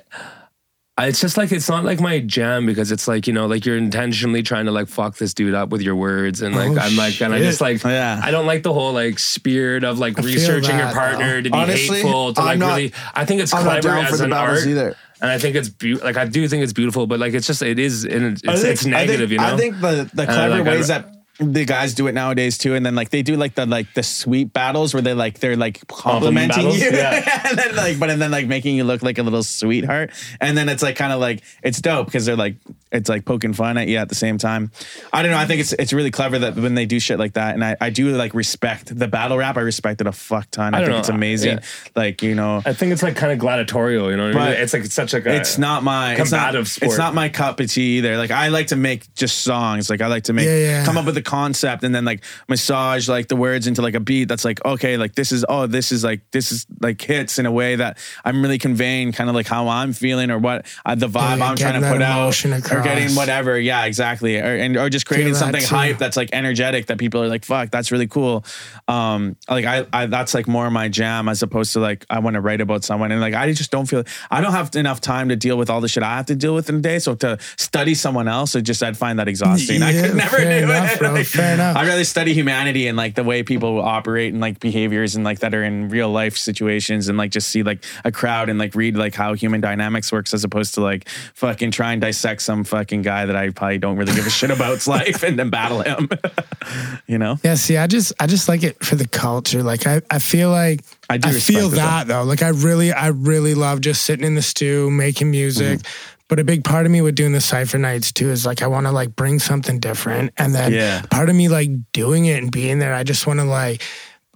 it's 0.98 1.20
just 1.20 1.36
like 1.36 1.52
it's 1.52 1.68
not 1.68 1.84
like 1.84 2.00
my 2.00 2.20
jam 2.22 2.66
because 2.66 2.90
it's 2.92 3.06
like 3.08 3.28
you 3.28 3.34
know 3.34 3.48
like 3.48 3.66
you're 3.66 3.76
intentionally 3.78 4.42
trying 4.42 4.66
to 4.66 4.72
like 4.72 4.88
fuck 4.88 5.18
this 5.18 5.34
dude 5.34 5.54
up 5.54 5.68
with 5.70 5.82
your 5.82 5.96
words 5.96 6.42
and 6.42 6.56
like 6.56 6.72
Oh, 6.72 6.78
I'm 6.80 6.96
like 6.96 7.22
and 7.22 7.34
I 7.34 7.40
just 7.40 7.60
like 7.60 7.84
Yeah. 7.84 8.20
I 8.24 8.32
don't 8.32 8.46
like 8.46 8.64
the 8.64 8.72
whole 8.72 8.94
like 8.94 9.20
spirit 9.20 9.84
of 9.84 10.00
like 10.00 10.16
feel 10.16 10.26
researching 10.26 10.78
your 10.78 10.86
that, 10.86 10.94
partner 10.96 11.42
to 11.42 11.50
be 11.50 11.58
Honestly, 11.58 11.98
hateful 11.98 12.34
to 12.36 12.40
I'm 12.42 12.46
like 12.48 12.60
not- 12.60 12.68
really 12.78 12.94
I 13.14 13.26
think 13.26 13.42
it's 13.42 13.54
I'm 13.54 13.64
clever 13.64 13.90
as 13.90 14.22
an 14.22 14.32
art 14.32 14.66
either. 14.66 14.96
and 15.22 15.30
I 15.30 15.38
think 15.38 15.58
it's 15.58 15.68
beautiful 15.70 16.06
like 16.08 16.16
I 16.18 16.26
do 16.26 16.48
think 16.48 16.64
it's 16.64 16.74
beautiful 16.74 17.08
but 17.08 17.20
like 17.20 17.34
it's 17.34 17.48
just 17.48 17.62
it 17.62 17.78
is 17.78 18.06
in 18.06 18.24
it's, 18.34 18.42
think- 18.44 18.64
it's 18.66 18.86
negative 18.86 19.30
think, 19.30 19.32
you 19.32 19.38
know 19.38 19.54
I 19.54 19.58
think 19.58 19.82
the 19.82 20.10
the 20.14 20.22
And, 20.24 20.32
clever 20.32 20.58
like, 20.60 20.68
I- 20.68 20.76
ways 20.78 20.88
that 20.88 21.12
the 21.40 21.66
guys 21.66 21.94
do 21.94 22.08
it 22.08 22.14
nowadays 22.14 22.58
too, 22.58 22.76
and 22.76 22.86
then 22.86 22.96
like 22.96 23.10
they 23.10 23.22
do 23.22 23.36
like 23.36 23.56
the 23.56 23.66
like 23.66 23.94
the 23.94 24.04
sweet 24.04 24.54
battles 24.54 24.94
where 24.94 25.02
they 25.02 25.14
like 25.14 25.40
they're 25.40 25.56
like 25.58 25.86
complimenting 25.88 26.64
battles? 26.64 26.80
you, 26.80 26.92
Yeah. 26.92 27.42
and 27.50 27.58
then 27.58 27.76
like 27.76 28.00
but 28.00 28.10
and 28.10 28.22
then 28.22 28.32
like 28.32 28.48
making 28.48 28.76
you 28.78 28.84
look 28.84 29.04
like 29.04 29.18
a 29.18 29.24
little 29.24 29.44
sweetheart, 29.44 30.12
and 30.40 30.58
then 30.58 30.70
it's 30.70 30.82
like 30.84 30.96
kind 30.96 31.12
of 31.12 31.20
like 31.20 31.42
it's 31.64 31.82
dope 31.82 32.08
because 32.08 32.26
they're 32.26 32.36
like 32.36 32.56
it's 32.92 33.10
like 33.10 33.26
poking 33.26 33.52
fun 33.54 33.78
at 33.78 33.88
you 33.90 33.98
at 33.98 34.08
the 34.10 34.16
same 34.16 34.38
time. 34.38 34.72
I 35.12 35.22
don't 35.22 35.32
know. 35.32 35.38
I 35.38 35.46
think 35.46 35.60
it's 35.62 35.74
it's 35.74 35.92
really 35.92 36.12
clever 36.12 36.40
that 36.40 36.56
when 36.56 36.76
they 36.76 36.86
do 36.86 37.00
shit 37.00 37.20
like 37.20 37.34
that, 37.34 37.54
and 37.54 37.64
I 37.66 37.76
I 37.82 37.90
do 37.90 38.16
like 38.16 38.34
respect 38.34 38.98
the 38.98 39.08
battle 39.08 39.38
rap. 39.38 39.58
I 39.58 39.62
respect 39.62 40.00
it 40.02 40.08
a 40.08 40.12
fuck 40.14 40.50
ton. 40.52 40.74
I, 40.74 40.78
I 40.78 40.82
don't 40.82 40.88
think 40.88 40.94
know. 40.96 41.00
it's 41.00 41.10
amazing. 41.10 41.58
Yeah. 41.58 41.64
Like 41.96 42.24
you 42.24 42.36
know. 42.36 42.62
I 42.66 42.74
think 42.74 42.94
it's 42.94 43.04
like 43.04 43.16
kind 43.16 43.34
of 43.34 43.40
gladiatorial 43.40 44.10
you 44.12 44.18
know 44.18 44.28
what 44.28 44.36
I 44.38 44.50
mean 44.52 44.62
it's 44.62 44.74
like 44.74 44.86
it's 44.86 44.94
such 44.94 45.14
like 45.14 45.26
a 45.26 45.36
It's 45.36 45.58
not 45.58 45.84
my 45.84 46.16
it's 46.16 46.32
not, 46.32 46.54
sport. 46.68 46.90
it's 46.90 46.98
not 46.98 47.14
my 47.14 47.30
cup 47.30 47.60
of 47.60 47.70
tea 47.72 47.98
either. 47.98 48.18
Like 48.18 48.32
I 48.32 48.48
like 48.48 48.68
to 48.68 48.76
make 48.76 49.14
just 49.16 49.40
songs. 49.42 49.90
Like 49.90 50.02
I 50.02 50.08
like 50.08 50.24
to 50.26 50.34
make 50.34 50.46
Yeah, 50.46 50.58
yeah. 50.58 50.86
come 50.86 50.98
up 50.98 51.06
with 51.06 51.18
a 51.18 51.22
concept 51.26 51.84
and 51.84 51.94
then 51.94 52.06
like 52.06 52.24
massage 52.48 53.10
like 53.10 53.28
the 53.28 53.36
words 53.36 53.68
into 53.68 53.82
like 53.82 53.96
a 53.96 54.00
beat 54.00 54.26
that's 54.26 54.46
like 54.46 54.64
okay, 54.66 54.98
like 54.98 55.16
this 55.16 55.32
is 55.32 55.46
oh 55.50 55.68
this 55.68 55.92
is 55.92 56.04
like 56.04 56.22
this 56.32 56.52
is 56.52 56.66
like 56.82 57.02
hits 57.02 57.40
in 57.40 57.46
a 57.46 57.52
way 57.52 57.76
that 57.76 57.98
I'm 58.24 58.42
really 58.42 58.58
conveying 58.58 59.12
kind 59.12 59.30
of 59.30 59.36
like 59.36 59.48
how 59.48 59.68
I'm 59.68 59.94
feeling 59.94 60.32
or 60.32 60.40
what 60.40 60.66
uh, 60.86 60.96
the 60.96 61.08
vibe 61.08 61.40
Yeah, 61.40 61.50
I'm 61.50 61.58
trying 61.58 61.82
to 61.82 61.90
put 61.90 62.02
out 62.02 62.22
emotion 62.22 62.54
or 62.54 62.82
getting 62.82 63.16
whatever. 63.16 63.60
Yeah, 63.60 63.86
exactly. 63.86 64.38
Or 64.38 64.56
and 64.56 64.78
or 64.78 64.90
just 64.90 65.06
creating 65.06 65.36
something 65.36 65.62
too. 65.62 65.76
hype 65.76 65.98
that's 65.98 66.18
like 66.18 66.30
energetic 66.34 66.88
that 66.88 66.98
people 66.98 67.22
are 67.22 67.28
like 67.28 67.44
fuck 67.44 67.72
that's 67.72 67.92
really 67.92 68.08
cool. 68.08 68.46
Um 68.88 69.36
like 69.50 69.66
I, 69.66 69.86
I 69.92 70.06
that's 70.06 70.34
like 70.34 70.48
more 70.48 70.70
my 70.70 70.90
jam 70.90 71.28
as 71.28 71.42
opposed 71.44 71.74
to 71.74 71.80
like 71.80 72.06
I 72.10 72.20
want 72.20 72.36
to 72.36 72.42
write 72.42 72.62
about 72.62 72.84
someone 72.84 73.12
and 73.12 73.22
like 73.22 73.34
I 73.34 73.52
just 73.54 73.72
don't 73.72 73.86
feel 73.86 74.04
I 74.32 74.42
don't 74.42 74.52
have 74.52 74.76
enough 74.76 75.02
time 75.02 75.30
to 75.30 75.36
deal 75.36 75.58
with 75.58 75.70
all 75.70 75.82
the 75.82 75.88
shit 75.88 76.04
I 76.04 76.16
have 76.16 76.28
to 76.28 76.36
deal 76.36 76.54
with 76.54 76.70
in 76.70 76.76
a 76.76 76.82
day. 76.82 77.00
So 77.00 77.16
to 77.16 77.38
study 77.58 77.96
someone 77.96 78.28
else, 78.28 78.56
it 78.56 78.62
just 78.62 78.84
I'd 78.84 78.98
find 78.98 79.20
that 79.20 79.28
exhausting. 79.28 79.82
I 79.82 79.94
could 79.94 80.16
never 80.16 80.38
do 80.38 80.46
enough, 80.46 80.94
it. 80.94 81.00
bro, 81.00 81.15
Like, 81.16 81.26
fair 81.26 81.54
enough. 81.54 81.76
I'd 81.78 81.88
rather 81.88 82.04
study 82.04 82.34
humanity 82.34 82.88
and 82.88 82.98
like 82.98 83.16
the 83.16 83.24
way 83.24 83.44
people 83.44 83.82
operate 83.82 84.34
and 84.34 84.42
like 84.42 84.60
behaviors 84.60 85.16
and 85.16 85.24
like 85.24 85.40
that 85.40 85.54
are 85.54 85.64
in 85.64 85.90
real 85.90 86.10
life 86.10 86.38
situations 86.38 87.08
and 87.08 87.18
like 87.18 87.32
just 87.32 87.50
see 87.50 87.64
like 87.64 87.84
a 88.04 88.12
crowd 88.12 88.50
and 88.50 88.60
like 88.60 88.76
read 88.76 88.96
like 88.96 89.16
how 89.16 89.34
human 89.34 89.62
dynamics 89.62 90.12
works 90.12 90.34
as 90.34 90.44
opposed 90.44 90.74
to 90.76 90.82
like 90.82 91.08
fucking 91.34 91.72
try 91.72 91.94
and 91.94 92.02
dissect 92.02 92.42
some 92.42 92.64
fucking 92.64 93.02
guy 93.02 93.26
that 93.26 93.36
I 93.36 93.50
probably 93.50 93.78
don't 93.78 93.98
really 93.98 94.14
give 94.14 94.28
a 94.28 94.30
shit 94.30 94.52
about's 94.52 94.88
life 94.88 95.24
and 95.24 95.38
then 95.38 95.50
battle 95.50 95.82
him. 95.82 96.10
you 97.08 97.18
know? 97.18 97.38
Yeah, 97.44 97.56
see, 97.56 97.78
I 97.78 97.88
just 97.88 98.14
I 98.20 98.28
just 98.28 98.48
like 98.48 98.64
it 98.64 98.84
for 98.84 98.96
the 98.96 99.08
culture. 99.08 99.64
Like 99.64 99.88
I, 99.88 100.02
I 100.10 100.20
feel 100.20 100.50
like 100.50 100.82
I 101.10 101.18
do 101.18 101.30
I 101.30 101.34
feel 101.34 101.70
that 101.70 102.08
though. 102.08 102.24
Like 102.24 102.42
I 102.42 102.50
really 102.50 102.92
I 102.92 103.08
really 103.08 103.54
love 103.54 103.82
just 103.82 104.04
sitting 104.04 104.26
in 104.26 104.36
the 104.36 104.42
stew 104.42 104.90
making 104.92 105.32
music. 105.32 105.80
Mm-hmm. 105.80 106.15
But 106.28 106.40
a 106.40 106.44
big 106.44 106.64
part 106.64 106.86
of 106.88 106.92
me 106.92 107.02
with 107.02 107.16
doing 107.16 107.34
the 107.34 107.42
cipher 107.42 107.78
nights 107.78 108.12
too 108.12 108.30
is 108.32 108.46
like 108.46 108.62
I 108.64 108.68
want 108.68 108.88
to 108.88 108.92
like 108.92 109.16
bring 109.16 109.40
something 109.40 109.80
different, 109.80 110.34
and 110.38 110.56
then 110.56 110.74
Yeah. 110.74 111.02
part 111.12 111.30
of 111.30 111.36
me 111.36 111.48
like 111.50 111.70
doing 111.92 112.26
it 112.26 112.42
and 112.42 112.52
being 112.52 112.80
there. 112.80 112.94
I 112.96 113.04
just 113.04 113.28
want 113.28 113.40
to 113.40 113.46
like 113.46 113.82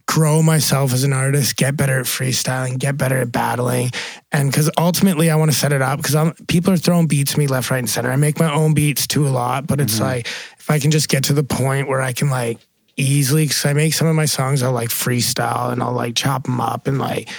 grow 0.05 0.41
myself 0.41 0.91
as 0.91 1.03
an 1.03 1.13
artist, 1.13 1.55
get 1.55 1.77
better 1.77 1.99
at 1.99 2.05
freestyling, 2.05 2.79
get 2.79 2.97
better 2.97 3.17
at 3.19 3.31
battling, 3.31 3.91
and 4.31 4.49
because 4.51 4.69
ultimately 4.77 5.29
I 5.29 5.35
want 5.35 5.51
to 5.51 5.57
set 5.57 5.71
it 5.71 5.81
up 5.81 5.97
because 5.97 6.15
I'm 6.15 6.33
people 6.47 6.73
are 6.73 6.77
throwing 6.77 7.07
beats 7.07 7.33
to 7.33 7.39
me 7.39 7.47
left, 7.47 7.69
right, 7.71 7.77
and 7.79 7.89
center. 7.89 8.11
I 8.11 8.15
make 8.15 8.39
my 8.39 8.53
own 8.53 8.73
beats 8.73 9.05
too 9.07 9.27
a 9.27 9.29
lot, 9.29 9.65
but 9.67 9.79
Mm-hmm. 9.79 9.85
it's 9.85 9.99
like 9.99 10.27
if 10.59 10.69
I 10.69 10.77
can 10.79 10.91
just 10.91 11.09
get 11.09 11.23
to 11.25 11.33
the 11.33 11.43
point 11.43 11.87
where 11.87 12.01
I 12.01 12.13
can 12.13 12.29
like 12.29 12.59
easily 12.97 13.45
because 13.45 13.65
I 13.65 13.73
make 13.73 13.93
some 13.93 14.07
of 14.07 14.15
my 14.15 14.25
songs 14.25 14.61
I'll 14.61 14.73
like 14.73 14.89
freestyle 14.89 15.71
and 15.71 15.81
I'll 15.81 15.93
like 15.93 16.15
chop 16.15 16.43
them 16.43 16.59
up 16.59 16.85
and 16.85 16.99
like 16.99 17.29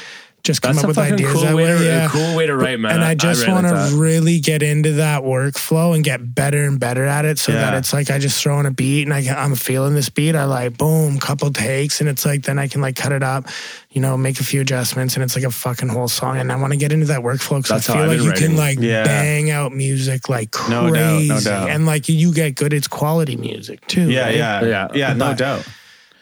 just 0.43 0.63
come 0.63 0.73
That's 0.73 0.79
up 0.79 0.85
a 0.85 0.89
with 0.89 0.97
fucking 0.97 1.15
ideas 1.15 1.33
cool 1.33 1.41
that 1.43 1.55
way, 1.55 1.65
way. 1.65 1.79
to, 1.79 1.85
yeah. 1.85 2.07
a 2.07 2.09
cool 2.09 2.37
way 2.37 2.47
to 2.47 2.57
write, 2.57 2.81
man. 2.81 2.93
and 2.93 3.05
I 3.05 3.15
just 3.15 3.47
want 3.47 3.67
to 3.67 3.75
that. 3.75 3.93
really 3.93 4.41
get 4.41 4.63
into 4.63 4.93
that 4.95 5.23
workflow 5.23 5.95
and 5.95 6.03
get 6.03 6.35
better 6.35 6.65
and 6.65 6.81
better 6.81 7.05
at 7.05 7.25
it 7.25 7.39
so 7.39 7.53
that 7.53 7.75
it's 7.75 7.93
like 7.93 8.11
I 8.11 8.19
just 8.19 8.43
throw 8.43 8.59
in 8.61 8.67
a 8.67 8.71
beat 8.71 9.03
and 9.03 9.13
I 9.13 9.23
can, 9.23 9.37
I'm 9.37 9.55
feeling 9.55 9.95
this 9.95 10.09
beat. 10.09 10.35
I 10.35 10.45
like 10.45 10.79
boom, 10.79 11.19
couple 11.19 11.53
takes, 11.53 12.01
and 12.01 12.09
it's 12.09 12.25
like 12.25 12.43
then 12.45 12.59
I 12.59 12.69
can 12.69 12.81
like 12.81 12.97
cut 12.97 13.13
it 13.13 13.23
up, 13.23 13.47
you 13.91 14.01
know, 14.01 14.17
make 14.17 14.41
a 14.41 14.45
few 14.45 14.61
adjustments, 14.63 15.15
and 15.15 15.23
it's 15.23 15.37
like 15.37 15.45
a 15.45 15.51
fucking 15.51 15.89
whole 15.89 16.09
song. 16.09 16.39
And 16.39 16.51
I 16.51 16.57
want 16.57 16.73
to 16.73 16.79
get 16.79 16.93
into 16.93 17.07
that 17.07 17.21
workflow 17.21 17.63
because 17.63 17.89
I 17.89 17.93
feel 17.95 18.07
like 18.07 18.19
been 18.19 18.25
you 18.27 18.33
can 18.33 18.57
like 18.57 18.79
Yeah. 18.81 19.05
bang 19.05 19.51
out 19.51 19.73
music 19.73 20.29
like 20.29 20.55
No 20.69 20.91
crazy, 20.91 21.29
doubt, 21.29 21.45
no 21.45 21.51
doubt. 21.51 21.71
and 21.71 21.87
like 21.87 22.09
you 22.09 22.33
get 22.33 22.55
good. 22.55 22.73
It's 22.73 22.89
quality 22.89 23.37
music 23.37 23.87
too. 23.87 24.11
Yeah, 24.11 24.25
right? 24.27 24.37
yeah, 24.37 24.65
Yeah. 24.65 24.89
yeah, 24.95 25.13
no 25.13 25.27
But- 25.27 25.39
doubt. 25.39 25.69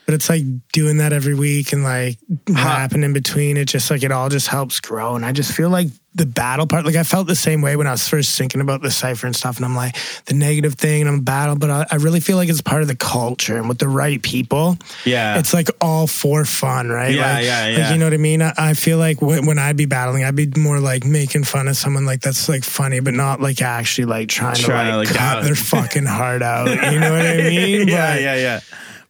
But 0.09 0.15
it's 0.15 0.31
like 0.31 0.43
doing 0.73 0.97
that 0.97 1.13
every 1.13 1.35
week 1.35 1.75
and 1.75 1.85
like 1.85 2.17
rapping 2.49 3.03
in 3.03 3.13
between. 3.13 3.59
It 3.59 3.67
just 3.67 3.91
like 3.91 4.03
it 4.03 4.11
all 4.11 4.31
just 4.31 4.47
helps 4.47 4.81
grow. 4.81 5.17
And 5.17 5.23
I 5.27 5.33
just 5.33 5.53
feel 5.53 5.69
like 5.69 5.89
the 6.15 6.25
battle 6.25 6.67
part, 6.67 6.87
like 6.87 6.97
I 6.97 7.03
felt 7.03 7.27
the 7.27 7.37
same 7.37 7.61
way 7.61 7.77
when 7.77 7.87
I 7.87 7.91
was 7.91 8.09
first 8.09 8.39
thinking 8.39 8.63
about 8.63 8.81
the 8.81 8.91
cipher 8.91 9.27
and 9.27 9.37
stuff. 9.37 9.57
And 9.59 9.67
I'm 9.67 9.77
like 9.77 9.97
the 10.25 10.33
negative 10.33 10.77
thing 10.77 11.03
and 11.03 11.11
I'm 11.11 11.21
battle, 11.21 11.57
but 11.57 11.69
I, 11.69 11.85
I 11.91 11.97
really 11.97 12.21
feel 12.21 12.39
like 12.39 12.49
it's 12.49 12.63
part 12.63 12.81
of 12.81 12.89
the 12.89 12.97
culture 12.97 13.59
and 13.59 13.69
with 13.69 13.77
the 13.77 13.87
right 13.89 14.23
people. 14.23 14.79
Yeah. 15.05 15.39
It's 15.39 15.53
like 15.53 15.69
all 15.79 16.07
for 16.07 16.47
fun, 16.47 16.89
right? 16.89 17.15
Yeah, 17.15 17.35
like, 17.35 17.45
yeah, 17.45 17.65
like, 17.67 17.77
yeah. 17.77 17.93
you 17.93 17.99
know 17.99 18.07
what 18.07 18.15
I 18.15 18.17
mean? 18.17 18.41
I, 18.41 18.55
I 18.57 18.73
feel 18.73 18.97
like 18.97 19.21
when, 19.21 19.45
when 19.45 19.59
I'd 19.59 19.77
be 19.77 19.85
battling, 19.85 20.25
I'd 20.25 20.35
be 20.35 20.51
more 20.57 20.81
like 20.81 21.05
making 21.05 21.45
fun 21.45 21.69
of 21.69 21.77
someone 21.77 22.07
like 22.07 22.23
that's 22.23 22.49
like 22.49 22.65
funny, 22.65 23.01
but 23.01 23.13
not 23.13 23.43
like 23.43 23.61
actually 23.61 24.07
like 24.07 24.31
trying, 24.31 24.55
Trying 24.57 24.87
to 24.87 24.93
to, 24.93 24.97
like, 24.97 25.09
like, 25.09 25.17
cut 25.19 25.45
their 25.45 25.55
fucking 25.55 26.07
heart 26.07 26.41
out. 26.43 26.69
You 26.71 26.99
know 26.99 27.13
what 27.13 27.27
I 27.27 27.37
mean? 27.49 27.89
yeah, 27.89 28.15
But- 28.15 28.23
yeah, 28.23 28.35
yeah. 28.37 28.61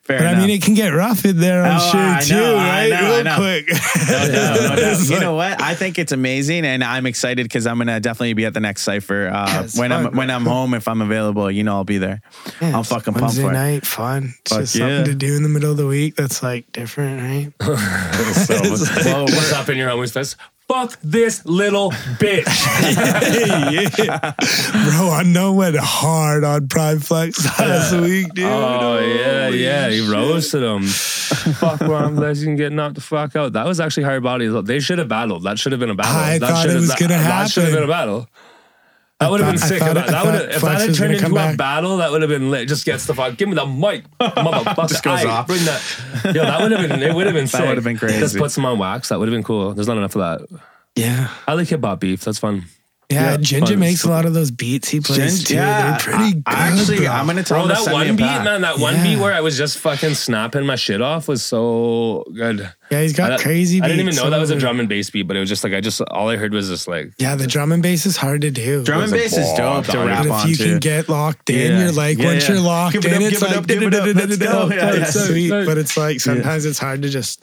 Fair 0.09 0.19
but 0.21 0.27
I 0.27 0.39
mean, 0.41 0.49
it 0.49 0.63
can 0.63 0.73
get 0.73 0.89
rough 0.95 1.25
in 1.27 1.37
there, 1.39 1.63
I'm 1.65 1.77
Oh, 1.81 1.91
sure, 1.93 2.01
I 2.01 2.21
too, 2.23 2.35
know, 2.35 2.57
I 2.57 2.67
right? 2.67 2.89
know, 2.91 2.97
I 2.97 3.11
Real 3.17 3.25
know. 3.25 3.37
quick. 3.37 3.69
No 4.09 4.33
doubt, 4.33 4.61
no 4.71 4.77
doubt. 4.81 5.01
You 5.11 5.21
know 5.21 5.35
what? 5.35 5.61
I 5.63 5.75
think 5.75 5.99
it's 5.99 6.13
amazing, 6.13 6.65
and 6.65 6.83
I'm 6.83 7.05
excited 7.05 7.45
because 7.45 7.67
I'm 7.67 7.77
gonna 7.77 8.01
definitely 8.01 8.33
be 8.33 8.47
at 8.47 8.55
the 8.55 8.61
next 8.61 8.83
cipher 8.83 9.29
uh, 9.29 9.47
Yeah, 9.47 9.61
when 9.77 9.91
fun, 9.91 9.93
I'm 10.07 10.17
when 10.17 10.31
I'm 10.31 10.47
home. 10.47 10.73
If 10.73 10.89
I'm 10.89 11.03
available, 11.03 11.51
you 11.51 11.63
know, 11.63 11.75
I'll 11.75 11.85
be 11.85 11.99
there. 11.99 12.23
I'm 12.63 12.85
fucking 12.85 13.13
pumped 13.13 13.21
Wednesday 13.21 13.43
for 13.43 13.51
it. 13.51 13.53
night, 13.53 13.87
fun. 13.87 14.33
It's 14.41 14.51
Fuck 14.51 14.61
just 14.61 14.77
yeah. 14.77 14.97
something 14.97 15.05
to 15.13 15.15
do 15.15 15.37
in 15.37 15.43
the 15.43 15.49
middle 15.51 15.71
of 15.73 15.77
the 15.77 15.87
week 15.87 16.17
that's 16.17 16.43
like 16.43 16.73
different, 16.73 17.21
right? 17.21 17.53
Whoa, 17.63 19.23
what's 19.25 19.53
up 19.53 19.69
in 19.69 19.77
your 19.77 19.91
homies 19.91 20.13
fest? 20.13 20.37
Fuck 20.69 20.99
this 21.03 21.47
little 21.47 21.93
bitch. 22.21 22.45
yeah. 23.99 24.35
Bro, 24.37 25.11
I 25.11 25.23
know 25.25 25.55
went 25.55 25.77
hard 25.79 26.45
on 26.45 26.69
Prime 26.69 27.01
Flex 27.01 27.43
last 27.59 27.95
week, 27.95 28.35
dude. 28.35 28.45
Oh 28.45 28.99
yeah, 28.99 29.49
yeah. 29.49 29.89
He 29.89 30.07
roasted 30.07 30.63
him. 30.63 30.83
fuck 30.83 31.81
Ron 31.81 32.17
Blessing 32.17 32.57
getting 32.57 32.77
knocked 32.77 32.97
the 32.97 33.01
fuck 33.01 33.35
out. 33.35 33.55
That 33.55 33.67
was 33.67 33.81
actually 33.81 34.03
hard 34.03 34.23
body. 34.23 34.47
They 34.47 34.81
should 34.81 34.99
have 34.99 35.09
battled. 35.09 35.45
That 35.45 35.59
should 35.59 35.73
have 35.73 35.81
been 35.81 35.91
a 35.91 35.95
battle. 35.95 36.15
I 36.15 36.39
that 36.39 36.51
thought 36.51 36.67
it 36.69 36.75
was 36.75 36.89
that, 36.89 36.99
gonna 36.99 37.15
That 37.15 37.51
should 37.51 37.65
have 37.65 37.73
been 37.73 37.85
a 37.85 37.89
battle. 37.89 38.29
That 39.21 39.31
would 39.33 39.41
have 39.41 39.51
been 39.53 39.59
sick. 39.59 39.81
thought- 39.81 39.95
That, 39.95 40.07
that 40.09 40.25
would 40.25 40.35
if 40.55 40.63
that 40.63 40.81
had 40.81 40.95
turned 40.95 41.15
into 41.15 41.27
a 41.27 41.35
back. 41.35 41.57
battle, 41.57 41.97
that 41.97 42.13
would 42.13 42.23
have 42.23 42.29
been 42.29 42.51
lit. 42.53 42.69
Just 42.69 42.85
gets 42.85 43.05
the 43.07 43.15
fuck. 43.15 43.37
Give 43.37 43.49
me 43.49 43.55
the 43.57 43.67
mic, 43.67 44.05
motherfucker. 44.21 44.89
Just 44.89 45.03
goes 45.03 45.25
Aye, 45.25 45.29
off. 45.29 45.47
Bring 45.49 45.65
that. 45.65 45.83
Yo, 46.27 46.45
that 46.45 46.61
would 46.63 46.71
have 46.73 46.89
been. 46.89 47.03
It 47.03 47.15
would 47.15 47.27
have 47.27 47.35
been 47.35 47.49
sick. 47.49 47.67
would've 47.67 47.83
been 47.83 47.99
crazy. 47.99 48.19
Just 48.21 48.37
put 48.39 48.53
some 48.53 48.65
on 48.65 48.79
wax. 48.79 49.09
That 49.09 49.19
would 49.19 49.27
have 49.29 49.35
been 49.35 49.43
cool. 49.43 49.75
There's 49.75 49.89
not 49.89 49.97
enough 49.97 50.15
of 50.15 50.49
that. 50.51 50.61
Yeah. 50.95 51.29
I 51.49 51.55
like 51.55 51.67
hip 51.69 51.83
hop 51.83 51.99
beef. 52.01 52.25
That's 52.25 52.39
fun. 52.39 52.67
Yeah, 53.11 53.31
Yeah, 53.31 53.37
Ginger 53.39 53.73
fun. 53.73 53.79
makes 53.81 54.05
a 54.05 54.11
lot 54.11 54.27
of 54.27 54.35
those 54.35 54.51
beats 54.51 54.89
he 54.91 55.01
plays 55.01 55.43
too. 55.45 55.55
They're 55.55 55.97
pretty 55.99 56.35
good. 56.35 56.43
I, 56.47 56.69
actually, 56.69 56.99
bro. 56.99 57.07
I'm 57.07 57.27
gonna 57.27 57.43
tell 57.43 57.57
Bro, 57.57 57.63
him 57.65 57.69
to 57.71 57.75
that 57.77 57.85
send 57.85 57.95
one 57.95 58.17
beat, 58.17 58.23
pack. 58.27 58.45
man, 58.45 58.61
that 58.61 58.79
one 58.79 58.95
Yeah. 58.97 59.03
beat 59.03 59.17
where 59.19 59.33
I 59.33 59.41
was 59.41 59.57
just 59.57 59.79
fucking 59.79 60.13
snapping 60.15 60.67
my 60.67 60.77
shit 60.77 61.01
off 61.01 61.27
was 61.27 61.43
so 61.43 62.25
good. 62.35 62.71
Yeah, 62.91 63.01
he's 63.03 63.15
got 63.15 63.33
I, 63.33 63.39
crazy 63.39 63.81
I 63.81 63.87
didn't 63.89 64.01
even 64.01 64.07
beats 64.13 64.23
know 64.23 64.29
that 64.31 64.39
was 64.39 64.51
a 64.51 64.57
drum 64.59 64.79
and 64.81 64.89
bass 64.91 65.09
beat, 65.09 65.23
but 65.23 65.37
it 65.37 65.41
was 65.41 65.49
just 65.49 65.65
like 65.65 65.73
I 65.73 65.81
just 65.81 66.01
all 66.03 66.29
I 66.29 66.37
heard 66.37 66.53
was 66.53 66.69
just 66.69 66.87
like 66.87 67.13
Yeah, 67.19 67.35
the 67.35 67.47
drum 67.47 67.73
and 67.73 67.83
bass 67.83 68.05
is 68.05 68.17
hard 68.19 68.43
to 68.43 68.51
do. 68.51 68.85
Drum 68.85 69.03
and 69.03 69.13
bass 69.13 69.37
is 69.37 69.53
dope 69.55 69.87
to 69.87 69.99
rap 70.01 70.27
but 70.29 70.45
if 70.45 70.51
you 70.51 70.57
too. 70.57 70.65
can 70.73 70.79
get 70.79 71.09
locked 71.09 71.49
in, 71.49 71.73
Yeah. 71.73 71.79
you're 71.85 71.93
like, 71.93 72.19
Yeah, 72.19 72.27
once 72.27 72.47
yeah. 72.47 72.55
you're 72.57 72.63
locked 72.63 72.93
Give 73.01 73.05
in, 73.07 73.23
it's 73.23 73.41
it 73.41 73.47
like, 73.47 73.57
up, 73.57 73.67
give 73.67 73.83
it 73.83 73.95
up, 73.95 74.15
let's 74.17 74.37
go. 74.37 74.69
It's 74.71 75.17
yeah. 75.17 75.23
sweet. 75.27 75.51
But 75.51 75.79
it's 75.79 75.97
like 75.97 76.21
sometimes 76.21 76.67
it's 76.67 76.79
hard 76.79 77.01
to 77.03 77.09
just 77.09 77.41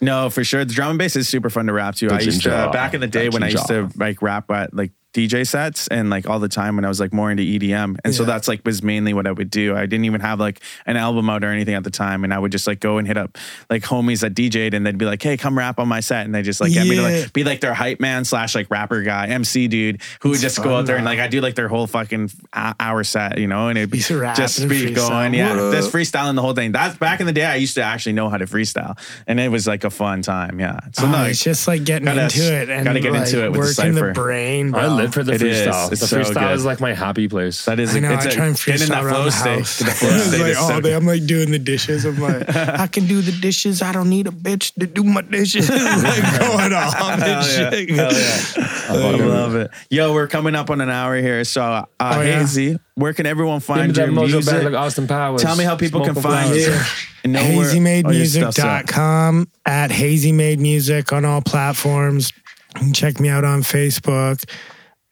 No, 0.00 0.28
for 0.30 0.44
sure. 0.44 0.64
The 0.64 0.74
drum 0.74 0.90
and 0.90 0.98
bass 0.98 1.16
is 1.16 1.28
super 1.28 1.50
fun 1.50 1.66
to 1.66 1.72
rap 1.72 1.94
to. 1.96 2.08
The 2.08 2.14
I 2.14 2.20
used 2.20 2.42
to 2.42 2.70
back 2.72 2.94
in 2.94 3.00
the 3.00 3.06
day 3.06 3.28
when 3.28 3.42
I 3.42 3.48
used 3.48 3.66
to 3.68 3.90
like 3.96 4.22
rap 4.22 4.50
at 4.50 4.74
like 4.74 4.92
DJ 5.14 5.46
sets 5.46 5.86
and 5.88 6.10
like 6.10 6.28
all 6.28 6.40
the 6.40 6.48
time 6.48 6.74
when 6.74 6.84
I 6.84 6.88
was 6.88 6.98
like 6.98 7.12
more 7.12 7.30
into 7.30 7.44
EDM. 7.44 7.98
And 8.04 8.12
so 8.14 8.24
that's 8.24 8.48
like 8.48 8.62
was 8.64 8.82
mainly 8.82 9.14
what 9.14 9.28
I 9.28 9.32
would 9.32 9.48
do. 9.48 9.76
I 9.76 9.86
didn't 9.86 10.06
even 10.06 10.20
have 10.20 10.40
like 10.40 10.60
an 10.86 10.96
album 10.96 11.30
out 11.30 11.44
or 11.44 11.48
anything 11.48 11.74
at 11.74 11.84
the 11.84 11.90
time. 11.90 12.24
And 12.24 12.34
I 12.34 12.38
would 12.38 12.50
just 12.50 12.66
like 12.66 12.80
go 12.80 12.98
and 12.98 13.06
hit 13.06 13.16
up 13.16 13.38
like 13.70 13.82
homies 13.82 14.20
that 14.22 14.34
DJ'd 14.34 14.74
and 14.74 14.84
they'd 14.84 14.98
be 14.98 15.06
like, 15.06 15.22
hey, 15.22 15.36
come 15.36 15.56
rap 15.56 15.78
on 15.78 15.86
my 15.86 16.00
set. 16.00 16.26
And 16.26 16.34
they 16.34 16.42
just 16.42 16.60
like 16.60 16.72
get 16.72 16.86
me 16.88 16.96
to 16.96 17.02
like 17.02 17.32
be 17.32 17.44
like 17.44 17.60
their 17.60 17.74
hype 17.74 18.00
man 18.00 18.24
slash 18.24 18.56
like 18.56 18.70
rapper 18.70 19.02
guy, 19.02 19.28
MC 19.28 19.68
dude, 19.68 20.02
who 20.20 20.30
would 20.30 20.40
just 20.40 20.60
go 20.62 20.76
out 20.76 20.86
there 20.86 20.96
and 20.96 21.04
like 21.04 21.20
I 21.20 21.28
do 21.28 21.40
like 21.40 21.54
their 21.54 21.68
whole 21.68 21.86
fucking 21.86 22.30
hour 22.52 23.04
set, 23.04 23.38
you 23.38 23.46
know, 23.46 23.68
and 23.68 23.78
it'd 23.78 23.90
be 23.90 23.98
Piece 23.98 24.10
of 24.10 24.18
rap 24.20 24.36
just 24.36 24.58
and 24.58 24.68
be 24.68 24.92
going, 24.92 25.34
yeah, 25.34 25.54
What 25.54 25.72
just 25.72 25.92
freestyling 25.92 26.34
the 26.34 26.42
whole 26.42 26.54
thing. 26.54 26.72
That's 26.72 26.96
back 26.96 27.20
in 27.20 27.26
the 27.26 27.32
day. 27.32 27.44
I 27.44 27.54
used 27.54 27.76
to 27.76 27.82
actually 27.82 28.14
know 28.14 28.28
how 28.28 28.38
to 28.38 28.46
freestyle, 28.46 28.98
and 29.28 29.38
it 29.38 29.48
was 29.48 29.66
like 29.66 29.84
a 29.84 29.90
fun 29.90 30.22
time. 30.22 30.58
Yeah, 30.58 30.80
so 30.92 31.06
oh, 31.06 31.10
no, 31.10 31.22
it's 31.24 31.42
just 31.42 31.68
like 31.68 31.84
getting 31.84 32.06
gotta- 32.06 32.22
into 32.22 32.52
it 32.52 32.68
and 32.68 32.84
gotta 32.84 33.00
get 33.00 33.12
like 33.12 33.26
into 33.26 33.44
it 33.44 33.52
with 33.52 33.60
the 33.76 33.82
working 33.82 33.94
the, 33.94 34.00
cipher. 34.00 34.12
brain. 34.12 34.70
Bro. 34.72 35.03
I 35.04 35.10
for 35.10 35.22
the 35.22 35.32
It 35.34 35.42
is. 35.42 35.66
freestyle. 35.66 35.92
It's 35.92 36.00
the 36.00 36.06
so 36.06 36.20
freestyle 36.20 36.34
good. 36.48 36.52
is 36.56 36.64
like 36.64 36.80
my 36.80 36.92
happy 36.94 37.28
place. 37.28 37.64
that 37.66 37.78
is 37.80 37.94
I 37.94 38.00
know. 38.00 38.12
it's 38.12 38.26
I 38.26 38.28
a- 38.28 38.32
try 38.32 38.46
and 38.46 38.56
get 38.56 38.82
in 38.82 38.88
that 38.88 39.02
freestyle 39.02 39.04
around 39.04 39.14
flow 39.14 39.24
the 39.24 39.30
state. 39.32 39.58
house. 39.58 39.78
The 39.78 39.84
flow 39.86 40.18
state 40.18 40.40
like 40.40 40.50
is 40.52 40.58
so 40.58 40.74
all 40.74 40.80
day. 40.80 40.94
I'm 40.94 41.06
like 41.06 41.26
doing 41.26 41.50
the 41.50 41.58
dishes. 41.58 42.04
I'm 42.04 42.18
like, 42.20 42.56
I 42.56 42.86
can 42.86 43.06
do 43.06 43.20
the 43.20 43.32
dishes. 43.32 43.82
I 43.82 43.92
don't 43.92 44.08
need 44.08 44.26
a 44.26 44.30
bitch 44.30 44.72
to 44.74 44.86
do 44.86 45.04
my 45.04 45.22
dishes. 45.22 45.68
like 45.70 46.38
going 46.40 46.72
off 46.72 46.94
and 47.00 47.22
Hell 47.22 47.42
yeah. 47.46 47.70
shit. 47.70 47.90
Hell 47.90 48.12
yeah. 48.12 48.36
I 48.56 48.96
fucking 49.00 49.28
love 49.28 49.54
it. 49.56 49.70
Yo, 49.90 50.12
we're 50.12 50.28
coming 50.28 50.54
up 50.54 50.70
on 50.70 50.80
an 50.80 50.90
hour 50.90 51.16
here. 51.16 51.44
So, 51.44 51.62
uh, 51.62 51.84
Oh, 52.00 52.20
yeah. 52.20 52.40
Hazy, 52.40 52.78
where 52.96 53.14
can 53.14 53.24
everyone 53.26 53.60
find 53.60 53.94
that 53.94 54.06
your 54.08 54.12
music? 54.12 54.46
back 54.52 54.62
like 54.64 54.74
Austin 54.74 55.06
Powers. 55.08 55.40
Tell 55.42 55.56
me 55.56 55.64
how 55.64 55.76
people 55.76 56.04
can 56.04 56.14
find 56.14 56.24
flowers. 56.50 56.66
you. 56.66 56.72
Yeah. 56.72 56.84
And 57.24 57.32
know 57.32 57.40
where 57.40 58.04
all 58.04 58.12
your 58.12 58.26
stuff's 58.26 58.58
at. 58.58 58.86
HazyMadeMusic.com 58.86 59.48
at 59.64 59.90
Hazy 59.90 60.32
Made 60.32 60.60
Music 60.60 61.10
on 61.12 61.24
all 61.24 61.40
platforms. 61.40 62.30
You 62.74 62.80
can 62.80 62.92
check 62.92 63.18
me 63.20 63.30
out 63.30 63.44
on 63.44 63.62
Facebook. 63.62 64.44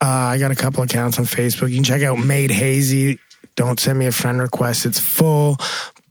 Uh, 0.02 0.34
I 0.34 0.38
got 0.38 0.50
a 0.50 0.56
couple 0.56 0.82
accounts 0.82 1.20
on 1.20 1.26
Facebook. 1.26 1.68
You 1.68 1.76
can 1.76 1.84
check 1.84 2.02
out 2.02 2.18
Made 2.18 2.50
Hazy. 2.50 3.20
Don't 3.54 3.78
send 3.78 4.00
me 4.00 4.06
a 4.06 4.12
friend 4.12 4.40
request. 4.40 4.84
It's 4.84 4.98
full. 4.98 5.58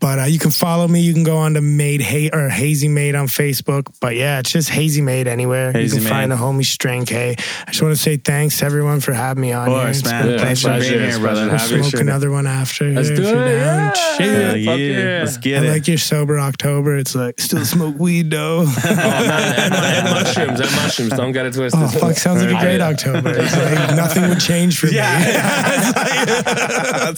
But 0.02 0.18
uh, 0.20 0.24
you 0.24 0.40
can 0.40 0.50
follow 0.50 0.88
me. 0.88 1.02
You 1.02 1.14
can 1.14 1.24
go 1.24 1.38
on 1.38 1.54
to 1.54 1.62
Made 1.62 2.02
ha- 2.02 2.32
or 2.34 2.50
Hazy 2.50 2.88
Made 2.88 3.14
on 3.14 3.28
Facebook. 3.28 3.94
But 4.02 4.16
yeah, 4.16 4.40
it's 4.40 4.50
just 4.52 4.70
Hazy 4.70 5.00
Made 5.02 5.28
anywhere. 5.28 5.72
Hazy 5.72 5.98
you 5.98 6.02
can 6.02 6.10
find 6.12 6.32
the 6.32 6.36
homie 6.36 6.66
Strain 6.66 7.06
K. 7.06 7.36
I 7.68 7.72
just 7.72 7.84
want 7.84 7.96
to 7.96 8.02
say 8.02 8.18
thanks 8.18 8.58
to 8.60 8.66
everyone 8.66 9.00
for 9.00 9.14
having 9.14 9.42
me 9.42 9.52
on 9.54 9.68
Of 9.68 9.74
here. 9.76 9.84
course, 9.84 10.00
It's 10.00 10.10
man. 10.10 10.30
Yeah, 10.32 10.38
Thanks 10.40 10.62
for 10.64 10.80
being 10.80 11.00
here, 11.00 11.20
brother. 11.20 11.44
It's 11.44 11.50
We'll 11.50 11.50
pleasure. 11.50 11.68
smoke 11.68 11.80
Appreciate 11.82 12.00
it. 12.00 12.02
another 12.02 12.32
one 12.32 12.48
after. 12.48 12.90
Let's 12.92 13.10
here 13.10 13.18
do 13.18 13.22
you're 13.24 13.48
it. 13.48 13.60
down. 13.60 13.78
Yeah. 13.78 13.94
Shit. 13.94 14.28
Hell 14.28 14.52
Fuck 14.52 14.60
yeah. 14.60 14.76
yeah. 14.76 15.20
Let's 15.20 15.38
get 15.38 15.64
I 15.64 15.68
it. 15.68 15.72
like 15.72 15.88
your 15.88 15.98
sober 16.00 16.40
October. 16.40 16.98
It's 16.98 17.14
like 17.14 17.40
still 17.40 17.64
smoke 17.64 18.00
weed 18.00 18.32
though. 18.32 18.66
Oh, 18.84 18.96
man, 18.96 19.60
and, 19.60 19.74
and 19.76 20.06
mushrooms, 20.16 20.60
and 20.60 20.72
mushrooms. 20.78 21.12
Don't 21.14 21.32
get 21.32 21.46
it 21.46 21.54
twisted. 21.54 21.80
oh 21.82 21.88
fuck, 21.88 22.16
sounds 22.18 22.42
like 22.44 22.56
a 22.56 22.60
great 22.60 22.82
October. 22.82 23.30
It's 23.36 23.56
like 23.56 23.96
nothing 23.96 24.28
would 24.30 24.40
change 24.40 24.80
for 24.80 24.88
me. 24.88 24.94
That's 24.96 25.94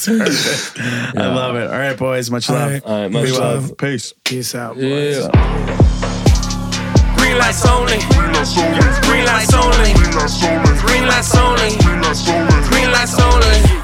perfect. 0.06 0.80
I 1.18 1.28
love 1.34 1.56
it. 1.56 1.70
All 1.70 1.78
right, 1.78 1.98
boys. 1.98 2.30
Much 2.30 2.50
All 2.50 2.56
love. 2.74 2.84
right. 2.84 2.92
All 2.92 3.02
right, 3.02 3.12
much 3.12 3.26
Be 3.26 3.32
well. 3.32 3.42
love. 3.56 3.78
Peace. 3.78 4.14
Peace 4.24 4.56
out, 4.56 4.76
boys. 4.76 5.18
Yeah. 5.20 5.28
Green 7.18 7.38
lights 7.38 7.66
only. 7.66 7.98
Green 8.14 8.34
lights 8.34 8.58
only. 8.58 9.02
Green 9.02 9.26
lights 9.26 9.54
only. 9.54 9.94
Green 10.82 11.06
lights 11.08 11.36
only. 11.36 11.70
Green 12.70 12.92
lights 12.92 13.20
only. 13.20 13.83